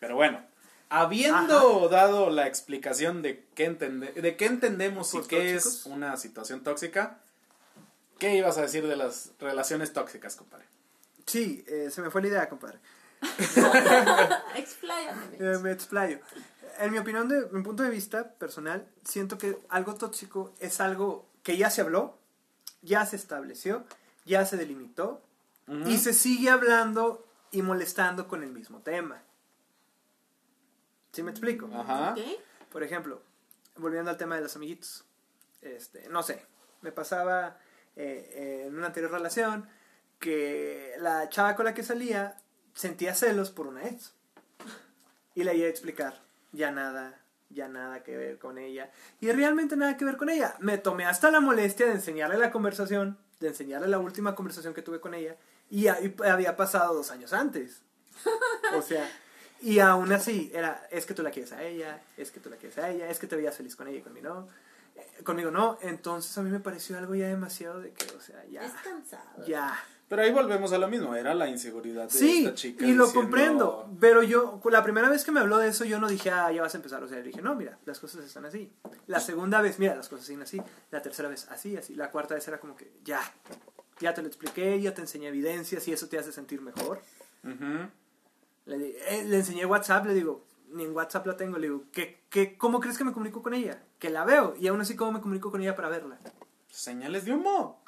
Pero 0.00 0.16
bueno, 0.16 0.42
habiendo 0.88 1.88
dado 1.88 2.30
la 2.30 2.48
explicación 2.48 3.22
de 3.22 3.46
qué, 3.54 3.66
entende- 3.70 4.12
de 4.14 4.36
qué 4.36 4.46
entendemos 4.46 5.14
y 5.14 5.22
qué 5.22 5.54
es 5.54 5.86
una 5.86 6.16
situación 6.16 6.64
tóxica, 6.64 7.20
¿qué 8.18 8.34
ibas 8.36 8.58
a 8.58 8.62
decir 8.62 8.86
de 8.86 8.96
las 8.96 9.32
relaciones 9.38 9.92
tóxicas, 9.92 10.36
compadre? 10.36 10.66
Sí, 11.26 11.64
eh, 11.68 11.90
se 11.90 12.02
me 12.02 12.10
fue 12.10 12.22
la 12.22 12.28
idea, 12.28 12.48
compadre. 12.48 12.78
Expláyame. 14.56 15.28
Eh, 15.40 15.58
me 15.62 15.72
explayo. 15.72 16.20
En 16.78 16.92
mi 16.92 16.98
opinión, 16.98 17.28
de 17.28 17.46
mi 17.50 17.62
punto 17.62 17.82
de 17.82 17.90
vista 17.90 18.32
personal, 18.34 18.88
siento 19.04 19.38
que 19.38 19.58
algo 19.68 19.94
tóxico 19.94 20.54
es 20.60 20.80
algo 20.80 21.28
que 21.42 21.56
ya 21.56 21.70
se 21.70 21.80
habló, 21.80 22.18
ya 22.82 23.04
se 23.06 23.16
estableció, 23.16 23.84
ya 24.24 24.44
se 24.44 24.56
delimitó 24.56 25.22
y 25.86 25.98
se 25.98 26.14
sigue 26.14 26.48
hablando 26.48 27.26
y 27.50 27.62
molestando 27.62 28.26
con 28.26 28.42
el 28.42 28.50
mismo 28.52 28.80
tema. 28.80 29.22
¿Sí 31.12 31.22
me 31.22 31.30
explico? 31.30 31.68
Ajá. 31.74 32.12
Ok. 32.12 32.20
Por 32.70 32.82
ejemplo, 32.82 33.22
volviendo 33.76 34.10
al 34.10 34.16
tema 34.16 34.36
de 34.36 34.42
los 34.42 34.56
amiguitos. 34.56 35.04
Este, 35.60 36.08
no 36.08 36.22
sé, 36.22 36.44
me 36.80 36.92
pasaba 36.92 37.58
eh, 38.00 38.30
eh, 38.32 38.64
en 38.68 38.76
una 38.76 38.86
anterior 38.86 39.10
relación 39.10 39.68
que 40.20 40.94
la 41.00 41.28
chava 41.28 41.56
con 41.56 41.64
la 41.64 41.74
que 41.74 41.82
salía 41.82 42.36
sentía 42.72 43.12
celos 43.12 43.50
por 43.50 43.66
una 43.66 43.86
ex. 43.88 44.14
Y 45.34 45.42
le 45.42 45.56
iba 45.56 45.66
a 45.66 45.70
explicar, 45.70 46.22
ya 46.52 46.70
nada, 46.70 47.20
ya 47.50 47.66
nada 47.66 48.04
que 48.04 48.16
ver 48.16 48.38
con 48.38 48.56
ella. 48.56 48.90
Y 49.20 49.32
realmente 49.32 49.76
nada 49.76 49.96
que 49.96 50.04
ver 50.04 50.16
con 50.16 50.30
ella. 50.30 50.54
Me 50.60 50.78
tomé 50.78 51.06
hasta 51.06 51.32
la 51.32 51.40
molestia 51.40 51.86
de 51.86 51.92
enseñarle 51.92 52.38
la 52.38 52.52
conversación, 52.52 53.18
de 53.40 53.48
enseñarle 53.48 53.88
la 53.88 53.98
última 53.98 54.36
conversación 54.36 54.74
que 54.74 54.82
tuve 54.82 55.00
con 55.00 55.14
ella. 55.14 55.36
Y 55.68 55.88
había 55.88 56.56
pasado 56.56 56.94
dos 56.94 57.10
años 57.10 57.32
antes. 57.32 57.82
O 58.76 58.82
sea, 58.82 59.10
y 59.60 59.80
aún 59.80 60.12
así, 60.12 60.52
era, 60.54 60.86
es 60.92 61.04
que 61.04 61.14
tú 61.14 61.24
la 61.24 61.32
quieres 61.32 61.52
a 61.52 61.64
ella, 61.64 62.00
es 62.16 62.30
que 62.30 62.38
tú 62.38 62.48
la 62.48 62.56
quieres 62.56 62.78
a 62.78 62.90
ella, 62.90 63.10
es 63.10 63.18
que 63.18 63.26
te 63.26 63.34
veías 63.34 63.56
feliz 63.56 63.74
con 63.74 63.88
ella 63.88 63.98
y 63.98 64.02
conmigo 64.02 64.28
no. 64.28 64.48
Conmigo 65.24 65.50
no. 65.50 65.78
Entonces 65.82 66.36
a 66.38 66.42
mí 66.42 66.50
me 66.50 66.60
pareció 66.60 66.96
algo 66.98 67.14
ya 67.14 67.28
demasiado 67.28 67.80
de 67.80 67.92
que, 67.92 68.06
o 68.16 68.20
sea, 68.20 68.44
ya, 68.46 68.64
Es 68.64 68.72
cansado. 68.72 69.46
ya. 69.46 69.76
Pero 70.08 70.22
ahí 70.22 70.32
volvemos 70.32 70.72
a 70.72 70.78
lo 70.78 70.88
mismo, 70.88 71.14
era 71.14 71.34
la 71.34 71.48
inseguridad 71.48 72.04
de 72.04 72.10
Sí, 72.18 72.38
esta 72.46 72.54
chica. 72.54 72.86
y 72.86 72.94
lo 72.94 73.04
diciendo- 73.04 73.12
comprendo. 73.28 73.90
Pero 74.00 74.22
yo, 74.22 74.58
la 74.70 74.82
primera 74.82 75.10
vez 75.10 75.22
que 75.22 75.32
me 75.32 75.40
habló 75.40 75.58
de 75.58 75.68
eso, 75.68 75.84
yo 75.84 76.00
no 76.00 76.08
dije, 76.08 76.30
ah, 76.30 76.50
ya 76.50 76.62
vas 76.62 76.72
a 76.74 76.78
empezar. 76.78 77.02
O 77.02 77.08
sea, 77.08 77.20
dije, 77.20 77.42
no, 77.42 77.54
mira, 77.54 77.78
las 77.84 77.98
cosas 78.00 78.24
están 78.24 78.46
así. 78.46 78.72
La 79.06 79.20
segunda 79.20 79.60
vez, 79.60 79.78
mira, 79.78 79.94
las 79.94 80.08
cosas 80.08 80.24
siguen 80.24 80.42
así. 80.42 80.62
La 80.90 81.02
tercera 81.02 81.28
vez, 81.28 81.46
así, 81.50 81.76
así. 81.76 81.94
La 81.94 82.10
cuarta 82.10 82.34
vez 82.34 82.48
era 82.48 82.58
como 82.58 82.74
que, 82.74 82.90
ya. 83.04 83.20
Ya 84.00 84.14
te 84.14 84.22
lo 84.22 84.28
expliqué, 84.28 84.80
ya 84.80 84.94
te 84.94 85.02
enseñé 85.02 85.28
evidencias 85.28 85.86
y 85.88 85.92
eso 85.92 86.08
te 86.08 86.18
hace 86.18 86.32
sentir 86.32 86.62
mejor. 86.62 87.02
Le, 88.64 88.96
eh, 89.14 89.24
le 89.24 89.36
enseñé 89.36 89.64
WhatsApp, 89.66 90.06
le 90.06 90.14
digo, 90.14 90.44
ni 90.72 90.84
en 90.84 90.94
WhatsApp 90.94 91.26
la 91.26 91.36
tengo. 91.36 91.58
Le 91.58 91.68
digo, 91.68 91.84
¿qué, 91.92 92.20
qué, 92.30 92.56
¿cómo 92.56 92.80
crees 92.80 92.96
que 92.98 93.04
me 93.04 93.12
comunico 93.12 93.42
con 93.42 93.54
ella? 93.54 93.82
Que 93.98 94.10
la 94.10 94.24
veo. 94.24 94.54
Y 94.60 94.66
aún 94.68 94.80
así, 94.80 94.96
¿cómo 94.96 95.12
me 95.12 95.20
comunico 95.20 95.50
con 95.50 95.60
ella 95.60 95.74
para 95.76 95.88
verla? 95.88 96.18
Señales 96.70 97.24
de 97.24 97.32
humo. 97.34 97.82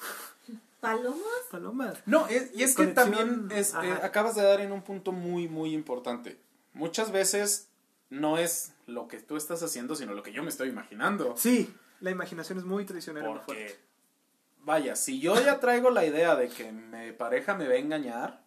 ¿Palomas? 0.80 1.20
Palomas. 1.50 1.98
No, 2.06 2.26
es- 2.28 2.50
y 2.54 2.62
es 2.62 2.70
que 2.74 2.94
Conexión, 2.94 2.94
también 2.94 3.48
es, 3.58 3.74
eh, 3.74 3.92
acabas 4.02 4.34
de 4.34 4.42
dar 4.42 4.60
en 4.60 4.72
un 4.72 4.82
punto 4.82 5.12
muy, 5.12 5.46
muy 5.46 5.74
importante. 5.74 6.38
Muchas 6.72 7.12
veces 7.12 7.68
no 8.08 8.38
es 8.38 8.72
lo 8.86 9.06
que 9.06 9.20
tú 9.20 9.36
estás 9.36 9.62
haciendo, 9.62 9.94
sino 9.94 10.14
lo 10.14 10.22
que 10.22 10.32
yo 10.32 10.42
me 10.42 10.48
estoy 10.48 10.70
imaginando. 10.70 11.34
Sí, 11.36 11.74
la 12.00 12.10
imaginación 12.10 12.58
es 12.58 12.64
muy 12.64 12.86
traicionera, 12.86 13.28
muy. 13.28 13.38
Porque, 13.44 13.78
vaya, 14.60 14.96
si 14.96 15.20
yo 15.20 15.38
ya 15.40 15.60
traigo 15.60 15.90
la 15.90 16.06
idea 16.06 16.34
de 16.34 16.48
que 16.48 16.72
mi 16.72 17.12
pareja 17.12 17.54
me 17.54 17.68
va 17.68 17.74
a 17.74 17.76
engañar, 17.76 18.42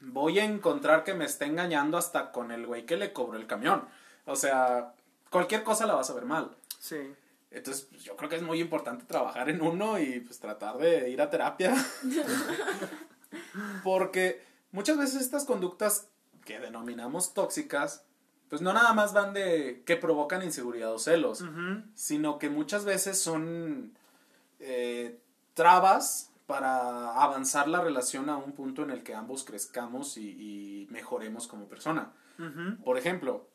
voy 0.00 0.38
a 0.38 0.44
encontrar 0.44 1.04
que 1.04 1.14
me 1.14 1.24
está 1.24 1.46
engañando 1.46 1.98
hasta 1.98 2.32
con 2.32 2.50
el 2.50 2.66
güey 2.66 2.86
que 2.86 2.96
le 2.96 3.12
cobró 3.12 3.38
el 3.38 3.46
camión. 3.46 3.84
O 4.24 4.36
sea, 4.36 4.94
cualquier 5.30 5.62
cosa 5.62 5.86
la 5.86 5.94
vas 5.94 6.10
a 6.10 6.14
ver 6.14 6.24
mal. 6.24 6.50
Sí. 6.78 7.14
Entonces, 7.50 7.86
pues, 7.90 8.04
yo 8.04 8.16
creo 8.16 8.28
que 8.28 8.36
es 8.36 8.42
muy 8.42 8.60
importante 8.60 9.04
trabajar 9.04 9.48
en 9.48 9.62
uno 9.62 9.98
y 9.98 10.20
pues 10.20 10.38
tratar 10.38 10.78
de 10.78 11.10
ir 11.10 11.20
a 11.22 11.30
terapia. 11.30 11.74
Porque 13.84 14.42
muchas 14.72 14.98
veces 14.98 15.22
estas 15.22 15.44
conductas 15.44 16.08
que 16.44 16.60
denominamos 16.60 17.34
tóxicas, 17.34 18.04
pues 18.48 18.62
no 18.62 18.72
nada 18.72 18.92
más 18.92 19.12
van 19.12 19.32
de 19.32 19.82
que 19.86 19.96
provocan 19.96 20.42
inseguridad 20.42 20.92
o 20.92 20.98
celos, 20.98 21.44
sino 21.94 22.38
que 22.38 22.50
muchas 22.50 22.84
veces 22.84 23.18
son 23.20 23.96
eh, 24.60 25.18
trabas 25.54 26.30
para 26.46 27.20
avanzar 27.20 27.66
la 27.68 27.80
relación 27.80 28.28
a 28.30 28.36
un 28.36 28.52
punto 28.52 28.82
en 28.82 28.90
el 28.90 29.02
que 29.02 29.14
ambos 29.14 29.44
crezcamos 29.44 30.16
y, 30.16 30.30
y 30.30 30.86
mejoremos 30.90 31.48
como 31.48 31.68
persona. 31.68 32.12
Por 32.84 32.98
ejemplo, 32.98 33.48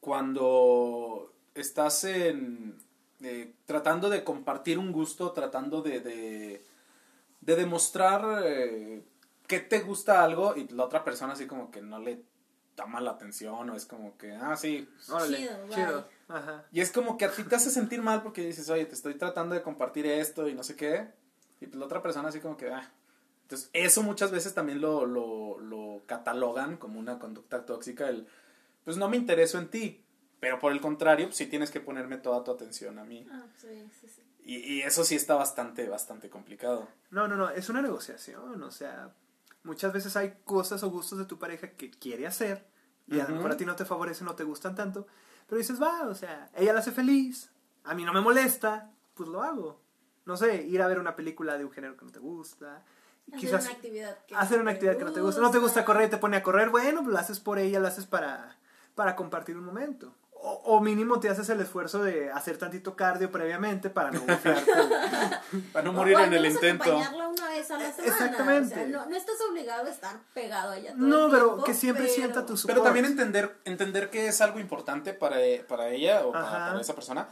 cuando 0.00 1.32
estás 1.54 2.04
en, 2.04 2.76
eh, 3.22 3.54
tratando 3.64 4.10
de 4.10 4.24
compartir 4.24 4.78
un 4.78 4.92
gusto, 4.92 5.32
tratando 5.32 5.80
de, 5.80 6.00
de, 6.00 6.64
de 7.40 7.56
demostrar 7.56 8.42
eh, 8.44 9.04
que 9.46 9.60
te 9.60 9.80
gusta 9.80 10.22
algo 10.22 10.56
y 10.56 10.68
la 10.68 10.84
otra 10.84 11.04
persona 11.04 11.34
así 11.34 11.46
como 11.46 11.70
que 11.70 11.80
no 11.80 11.98
le 12.00 12.22
toma 12.74 13.00
la 13.00 13.12
atención 13.12 13.70
o 13.70 13.76
es 13.76 13.86
como 13.86 14.18
que, 14.18 14.32
ah, 14.32 14.56
sí. 14.56 14.88
Órale, 15.08 15.36
Chido, 15.38 15.68
chido. 15.70 16.08
Ajá. 16.28 16.64
Y 16.72 16.80
es 16.80 16.90
como 16.90 17.16
que 17.16 17.26
a 17.26 17.30
ti 17.30 17.44
te 17.44 17.54
hace 17.54 17.70
sentir 17.70 18.02
mal 18.02 18.22
porque 18.22 18.44
dices, 18.44 18.68
oye, 18.70 18.84
te 18.86 18.94
estoy 18.94 19.14
tratando 19.14 19.54
de 19.54 19.62
compartir 19.62 20.06
esto 20.06 20.48
y 20.48 20.54
no 20.54 20.64
sé 20.64 20.74
qué. 20.74 21.08
Y 21.64 21.66
pues 21.66 21.78
la 21.78 21.86
otra 21.86 22.02
persona 22.02 22.28
así 22.28 22.40
como 22.40 22.56
que, 22.58 22.70
ah. 22.70 22.92
Entonces, 23.42 23.70
eso 23.72 24.02
muchas 24.02 24.30
veces 24.30 24.54
también 24.54 24.80
lo, 24.80 25.06
lo, 25.06 25.58
lo 25.58 26.02
catalogan 26.06 26.76
como 26.76 26.98
una 26.98 27.18
conducta 27.18 27.64
tóxica, 27.64 28.08
el, 28.08 28.26
pues 28.84 28.96
no 28.96 29.08
me 29.08 29.16
intereso 29.16 29.58
en 29.58 29.68
ti, 29.68 30.04
pero 30.40 30.58
por 30.58 30.72
el 30.72 30.80
contrario, 30.80 31.26
pues 31.26 31.36
sí 31.36 31.46
tienes 31.46 31.70
que 31.70 31.80
ponerme 31.80 32.18
toda 32.18 32.44
tu 32.44 32.50
atención 32.50 32.98
a 32.98 33.04
mí. 33.04 33.26
Ah, 33.30 33.46
sí, 33.56 33.88
sí, 34.00 34.08
sí. 34.08 34.22
Y, 34.44 34.56
y 34.56 34.82
eso 34.82 35.04
sí 35.04 35.14
está 35.14 35.34
bastante, 35.34 35.88
bastante 35.88 36.28
complicado. 36.28 36.88
No, 37.10 37.28
no, 37.28 37.36
no, 37.36 37.48
es 37.48 37.68
una 37.70 37.80
negociación, 37.80 38.62
o 38.62 38.70
sea, 38.70 39.14
muchas 39.62 39.92
veces 39.92 40.16
hay 40.16 40.34
cosas 40.44 40.82
o 40.82 40.90
gustos 40.90 41.18
de 41.18 41.24
tu 41.24 41.38
pareja 41.38 41.70
que 41.72 41.90
quiere 41.90 42.26
hacer 42.26 42.66
y 43.06 43.20
a 43.20 43.28
lo 43.28 43.36
mejor 43.36 43.52
a 43.52 43.56
ti 43.56 43.64
no 43.64 43.76
te 43.76 43.86
favorecen, 43.86 44.26
no 44.26 44.34
te 44.34 44.44
gustan 44.44 44.74
tanto, 44.74 45.06
pero 45.46 45.58
dices, 45.58 45.80
va, 45.80 46.08
o 46.08 46.14
sea, 46.14 46.50
ella 46.56 46.74
la 46.74 46.80
hace 46.80 46.92
feliz, 46.92 47.50
a 47.84 47.94
mí 47.94 48.04
no 48.04 48.12
me 48.12 48.20
molesta, 48.20 48.90
pues 49.14 49.28
lo 49.28 49.42
hago. 49.42 49.83
No 50.26 50.36
sé, 50.36 50.62
ir 50.62 50.80
a 50.82 50.86
ver 50.86 50.98
una 50.98 51.16
película 51.16 51.58
de 51.58 51.64
un 51.64 51.70
género 51.72 51.96
que 51.96 52.04
no 52.04 52.10
te 52.12 52.18
gusta, 52.18 52.82
Hacer 53.28 53.40
quizás 53.40 53.64
una 53.64 53.72
actividad 53.74 54.18
que 54.26 54.34
hacer 54.34 54.58
no 54.58 54.62
una 54.62 54.70
te 54.72 54.74
actividad 54.76 54.96
que 54.98 55.04
no 55.04 55.12
te 55.12 55.20
gusta, 55.20 55.40
no 55.40 55.50
te 55.50 55.58
gusta 55.58 55.84
correr 55.84 56.08
y 56.08 56.10
te 56.10 56.18
pone 56.18 56.36
a 56.36 56.42
correr, 56.42 56.68
bueno, 56.70 57.00
pues 57.02 57.12
lo 57.12 57.18
haces 57.18 57.40
por 57.40 57.58
ella, 57.58 57.80
lo 57.80 57.88
haces 57.88 58.06
para, 58.06 58.56
para 58.94 59.16
compartir 59.16 59.56
un 59.56 59.64
momento. 59.64 60.14
O, 60.46 60.60
o 60.76 60.80
mínimo 60.80 61.20
te 61.20 61.30
haces 61.30 61.48
el 61.48 61.58
esfuerzo 61.62 62.02
de 62.04 62.30
hacer 62.30 62.58
tantito 62.58 62.94
cardio 62.96 63.30
previamente 63.32 63.88
para 63.88 64.10
no. 64.10 64.20
Para 65.72 65.84
no 65.84 65.92
morir 65.94 66.16
o 66.16 66.20
en 66.20 66.34
el 66.34 66.44
intento. 66.46 66.84
acompañarla 66.84 67.28
una 67.28 67.48
vez 67.48 67.70
a 67.70 67.78
la 67.78 67.92
semana. 67.92 68.12
Exactamente. 68.12 68.74
O 68.74 68.76
sea, 68.78 68.86
no, 68.88 69.06
no 69.06 69.16
estás 69.16 69.36
obligado 69.48 69.86
a 69.86 69.90
estar 69.90 70.16
pegado 70.34 70.72
a 70.72 70.76
ella 70.76 70.90
todo 70.94 71.06
No, 71.06 71.24
el 71.26 71.30
pero 71.30 71.46
tiempo, 71.46 71.64
que 71.64 71.74
siempre 71.74 72.02
pero- 72.04 72.14
sienta 72.14 72.40
tu 72.40 72.46
Pero 72.48 72.58
support. 72.58 72.82
también 72.84 73.04
entender, 73.06 73.56
entender 73.64 74.10
que 74.10 74.28
es 74.28 74.40
algo 74.42 74.58
importante 74.58 75.14
para, 75.14 75.36
para 75.66 75.88
ella 75.88 76.26
o 76.26 76.32
para, 76.32 76.50
para 76.50 76.80
esa 76.80 76.94
persona. 76.94 77.26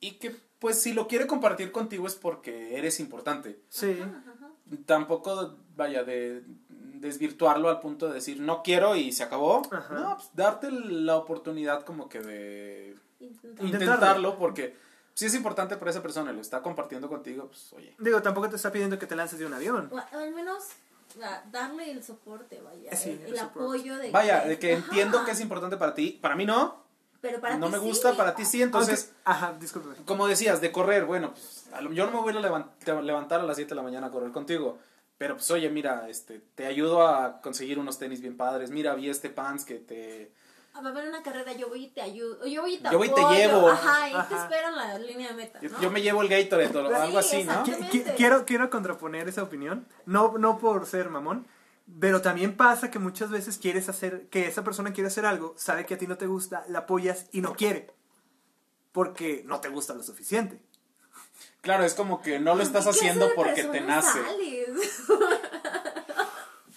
Y 0.00 0.12
que, 0.12 0.34
pues, 0.58 0.80
si 0.80 0.92
lo 0.92 1.06
quiere 1.06 1.26
compartir 1.26 1.72
contigo 1.72 2.06
es 2.06 2.14
porque 2.14 2.76
eres 2.76 3.00
importante. 3.00 3.60
Sí. 3.68 3.98
Tampoco, 4.86 5.56
vaya, 5.76 6.04
de 6.04 6.42
desvirtuarlo 6.68 7.68
al 7.68 7.80
punto 7.80 8.08
de 8.08 8.14
decir, 8.14 8.40
no 8.40 8.62
quiero 8.62 8.94
y 8.96 9.12
se 9.12 9.22
acabó. 9.22 9.62
Ajá. 9.72 9.94
No, 9.94 10.16
pues, 10.16 10.28
darte 10.34 10.70
la 10.70 11.16
oportunidad 11.16 11.84
como 11.84 12.08
que 12.08 12.20
de 12.20 12.96
Intentar. 13.20 13.50
Intentarlo. 13.66 13.66
intentarlo 13.94 14.38
porque 14.38 14.76
si 15.14 15.26
es 15.26 15.34
importante 15.34 15.76
para 15.76 15.90
esa 15.90 16.00
persona 16.02 16.30
y 16.32 16.34
lo 16.34 16.40
está 16.40 16.62
compartiendo 16.62 17.08
contigo, 17.08 17.46
pues, 17.48 17.72
oye. 17.74 17.94
Digo, 17.98 18.22
tampoco 18.22 18.48
te 18.48 18.56
está 18.56 18.70
pidiendo 18.72 18.98
que 18.98 19.06
te 19.06 19.16
lances 19.16 19.38
de 19.38 19.46
un 19.46 19.54
avión. 19.54 19.90
O 19.92 20.16
al 20.16 20.32
menos 20.34 20.64
darle 21.50 21.90
el 21.90 22.02
soporte, 22.04 22.60
vaya. 22.62 22.94
Sí, 22.96 23.10
el, 23.10 23.18
el 23.20 23.26
el 23.32 23.38
soporte. 23.38 23.60
apoyo 23.60 23.96
de 23.96 24.10
Vaya, 24.10 24.44
de 24.44 24.58
que 24.58 24.74
Ajá. 24.74 24.84
entiendo 24.86 25.24
que 25.24 25.32
es 25.32 25.40
importante 25.40 25.76
para 25.76 25.94
ti. 25.94 26.18
Para 26.22 26.36
mí 26.36 26.46
no. 26.46 26.82
Pero 27.20 27.40
para 27.40 27.58
no 27.58 27.66
ti 27.66 27.72
me 27.72 27.78
sí. 27.78 27.84
gusta, 27.84 28.14
para 28.16 28.34
ti 28.34 28.44
sí. 28.44 28.62
Entonces, 28.62 29.12
Aunque- 29.24 29.46
ajá, 29.46 29.56
disculpe. 29.60 30.02
como 30.04 30.26
decías, 30.26 30.60
de 30.60 30.72
correr, 30.72 31.04
bueno, 31.04 31.32
pues 31.32 31.66
yo 31.94 32.06
no 32.06 32.12
me 32.12 32.20
voy 32.20 32.32
a 32.34 32.40
levan- 32.40 32.70
te- 32.84 33.02
levantar 33.02 33.40
a 33.40 33.42
las 33.44 33.56
7 33.56 33.70
de 33.70 33.74
la 33.76 33.82
mañana 33.82 34.06
a 34.06 34.10
correr 34.10 34.32
contigo. 34.32 34.78
Pero 35.18 35.34
pues 35.34 35.50
oye, 35.50 35.68
mira, 35.68 36.08
este, 36.08 36.40
te 36.54 36.64
ayudo 36.66 37.06
a 37.06 37.42
conseguir 37.42 37.78
unos 37.78 37.98
tenis 37.98 38.22
bien 38.22 38.38
padres. 38.38 38.70
Mira, 38.70 38.94
vi 38.94 39.10
este 39.10 39.28
pants 39.28 39.66
que 39.66 39.74
te... 39.74 40.32
A 40.72 40.80
ver 40.92 41.08
una 41.08 41.22
carrera, 41.22 41.52
yo 41.52 41.68
voy 41.68 41.84
y 41.86 41.88
te 41.88 42.00
ayudo. 42.00 42.46
Yo 42.46 42.62
voy 42.62 42.74
y 42.74 42.78
te 42.78 42.90
Yo 42.90 42.96
voy 42.96 43.08
y 43.08 43.12
te 43.14 43.20
llevo. 43.20 43.68
Ajá, 43.68 44.08
y 44.08 44.12
te 44.12 44.16
Ajá. 44.18 44.42
espero 44.44 44.68
en 44.68 44.76
la 44.76 44.98
línea 44.98 45.28
de 45.28 45.34
meta. 45.34 45.60
Yo, 45.60 45.68
¿no? 45.68 45.80
yo 45.82 45.90
me 45.90 46.00
llevo 46.00 46.22
el 46.22 46.28
Gatorade 46.28 46.78
o 46.78 46.96
algo 46.96 47.20
Sí, 47.22 47.42
así, 47.42 47.44
¿no? 47.44 47.64
quiero, 48.16 48.46
quiero 48.46 48.70
contraponer 48.70 49.28
esa 49.28 49.42
opinión. 49.42 49.86
No, 50.06 50.38
no 50.38 50.58
por 50.58 50.86
ser 50.86 51.10
mamón. 51.10 51.46
Pero 51.98 52.22
también 52.22 52.56
pasa 52.56 52.90
que 52.90 52.98
muchas 52.98 53.30
veces 53.30 53.58
quieres 53.58 53.88
hacer, 53.88 54.28
que 54.28 54.46
esa 54.46 54.62
persona 54.62 54.92
quiere 54.92 55.08
hacer 55.08 55.26
algo, 55.26 55.54
sabe 55.56 55.86
que 55.86 55.94
a 55.94 55.98
ti 55.98 56.06
no 56.06 56.16
te 56.16 56.26
gusta, 56.26 56.64
la 56.68 56.80
apoyas 56.80 57.26
y 57.32 57.40
no 57.40 57.54
quiere. 57.54 57.92
Porque 58.92 59.42
no 59.46 59.60
te 59.60 59.68
gusta 59.68 59.94
lo 59.94 60.02
suficiente. 60.02 60.60
Claro, 61.60 61.84
es 61.84 61.94
como 61.94 62.22
que 62.22 62.38
no 62.38 62.54
lo 62.54 62.62
estás 62.62 62.84
¿Qué 62.84 62.90
haciendo 62.90 63.28
porque 63.34 63.64
te 63.64 63.80
nace. 63.80 64.22
sales? 64.22 65.02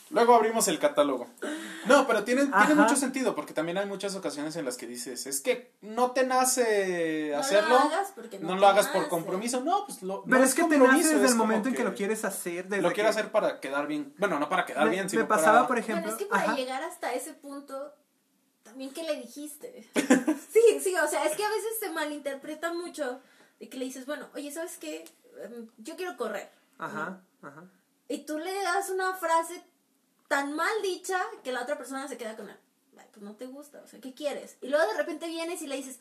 Luego 0.10 0.36
abrimos 0.36 0.68
el 0.68 0.78
catálogo. 0.80 1.28
No, 1.86 2.08
pero 2.08 2.24
tiene, 2.24 2.46
tiene 2.46 2.76
mucho 2.76 2.96
sentido 2.96 3.36
porque 3.36 3.54
también 3.54 3.78
hay 3.78 3.86
muchas 3.86 4.16
ocasiones 4.16 4.56
en 4.56 4.66
las 4.66 4.78
que 4.78 4.88
dices, 4.88 5.26
es 5.26 5.42
que 5.42 5.74
no 5.82 6.12
te 6.12 6.26
nace 6.26 7.28
No 7.32 7.36
lo 7.36 7.40
hacerlo, 7.40 7.78
hagas 7.80 8.12
porque 8.16 8.40
no 8.40 8.50
no 8.50 8.56
lo 8.58 8.68
hagas 8.68 8.88
por 8.88 9.08
compromiso, 9.10 9.62
no, 9.62 9.86
pues 9.86 10.02
lo 10.02 10.24
Pero 10.24 10.38
no 10.40 10.44
es 10.44 10.54
que 10.56 10.64
te 10.64 10.78
nace 10.78 11.10
desde 11.10 11.26
es 11.26 11.32
el 11.32 11.38
momento 11.38 11.70
en 11.70 11.76
que 11.76 11.84
lo 11.84 11.94
quieres 11.96 12.24
hacer. 12.26 12.68
Desde 12.68 12.82
Lo 12.82 12.90
que- 12.90 12.96
quiero 12.96 13.10
hacer 13.10 13.32
para 13.32 13.60
quedar 13.60 13.88
bien, 13.88 14.14
bueno, 14.18 14.40
no 14.40 14.50
para 14.50 14.66
quedar 14.66 14.86
Me, 14.86 14.92
bien, 14.92 15.04
me 15.06 15.10
sino 15.10 15.28
pasaba, 15.28 15.54
para... 15.60 15.68
por 15.68 15.78
ejemplo. 15.80 16.04
Bueno, 16.04 16.18
es 16.18 16.24
que 16.24 16.30
para 16.30 16.44
ajá. 16.44 16.56
llegar 16.56 16.84
hasta 16.84 17.14
ese 17.14 17.34
punto, 17.34 17.94
también 18.64 18.94
que 18.94 19.04
le 19.04 19.16
dijiste. 19.18 19.90
sí, 19.96 20.80
sí, 20.82 20.96
o 20.96 21.08
sea, 21.08 21.26
es 21.26 21.36
que 21.36 21.44
a 21.44 21.50
veces 21.50 21.80
se 21.80 21.90
malinterpreta 21.92 22.74
mucho 22.74 23.20
de 23.60 23.70
que 23.70 23.78
le 23.78 23.86
dices, 23.86 24.06
bueno, 24.06 24.30
oye, 24.36 24.52
¿sabes 24.52 24.78
qué? 24.78 25.06
Em, 25.44 25.68
Yo 25.78 25.96
quiero 25.96 26.16
correr. 26.18 26.50
Ajá, 26.78 27.22
ajá. 27.42 27.64
Y 28.08 28.26
tú 28.26 28.38
le 28.38 28.54
das 28.64 28.90
una 28.90 29.14
frase 29.16 29.64
tan 30.34 30.54
mal 30.56 30.82
dicha 30.82 31.22
que 31.44 31.52
la 31.52 31.62
otra 31.62 31.78
persona 31.78 32.08
se 32.08 32.18
queda 32.18 32.36
con 32.36 32.50
él. 32.50 32.58
Ay, 32.98 33.06
pues 33.12 33.24
no 33.24 33.36
te 33.36 33.46
gusta, 33.46 33.82
o 33.84 33.88
sea, 33.88 34.00
¿qué 34.02 34.14
quieres? 34.16 34.58
Y 34.62 34.68
luego 34.70 34.86
de 34.92 34.98
repente 34.98 35.28
vienes 35.28 35.62
y 35.62 35.68
le 35.68 35.76
dices, 35.76 36.00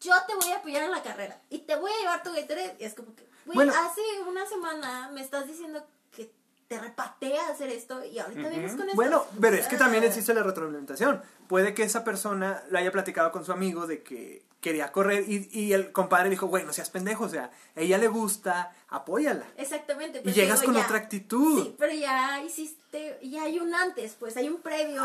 yo 0.00 0.14
te 0.26 0.34
voy 0.36 0.50
a 0.52 0.56
apoyar 0.58 0.84
en 0.84 0.90
la 0.90 1.02
carrera 1.02 1.38
y 1.50 1.58
te 1.58 1.76
voy 1.76 1.90
a 1.90 1.98
llevar 2.00 2.22
tu 2.22 2.32
Gatorade. 2.32 2.76
Y 2.78 2.84
es 2.84 2.94
como 2.94 3.14
que, 3.14 3.24
güey, 3.44 3.56
Bueno. 3.56 3.72
hace 3.76 4.00
una 4.26 4.46
semana 4.46 5.10
me 5.12 5.20
estás 5.20 5.46
diciendo 5.46 5.84
que 6.12 6.32
te 6.68 6.78
repatea 6.78 7.48
hacer 7.48 7.68
esto 7.68 8.02
y 8.04 8.18
ahorita 8.18 8.48
vienes 8.48 8.72
con 8.72 8.82
esto. 8.88 8.94
Bueno, 8.96 9.24
pero 9.40 9.56
es 9.56 9.66
que 9.68 9.76
también 9.76 10.02
Ah. 10.04 10.06
existe 10.06 10.32
la 10.32 10.42
retroalimentación. 10.42 11.22
Puede 11.46 11.74
que 11.74 11.82
esa 11.82 12.04
persona 12.04 12.62
lo 12.70 12.78
haya 12.78 12.90
platicado 12.92 13.32
con 13.32 13.44
su 13.44 13.52
amigo 13.52 13.86
de 13.86 14.02
que 14.02 14.46
quería 14.60 14.90
correr 14.92 15.24
y, 15.28 15.48
y 15.52 15.72
el 15.72 15.92
compadre 15.92 16.30
dijo, 16.30 16.46
güey, 16.48 16.64
no 16.64 16.72
seas 16.72 16.90
pendejo, 16.90 17.24
o 17.24 17.28
sea, 17.28 17.50
a 17.76 17.80
ella 17.80 17.96
le 17.98 18.08
gusta, 18.08 18.74
apóyala. 18.88 19.44
Exactamente. 19.56 20.18
Y 20.18 20.22
pero 20.22 20.34
llegas 20.34 20.60
digo, 20.60 20.72
con 20.72 20.80
ya- 20.80 20.86
otra 20.86 20.98
actitud. 20.98 21.62
Sí, 21.62 21.76
pero 21.78 21.92
ya 21.94 22.42
hiciste, 22.42 23.18
ya 23.22 23.44
hay 23.44 23.58
un 23.60 23.72
antes, 23.74 24.16
pues 24.18 24.36
hay 24.36 24.48
un 24.48 24.60
previo. 24.60 25.00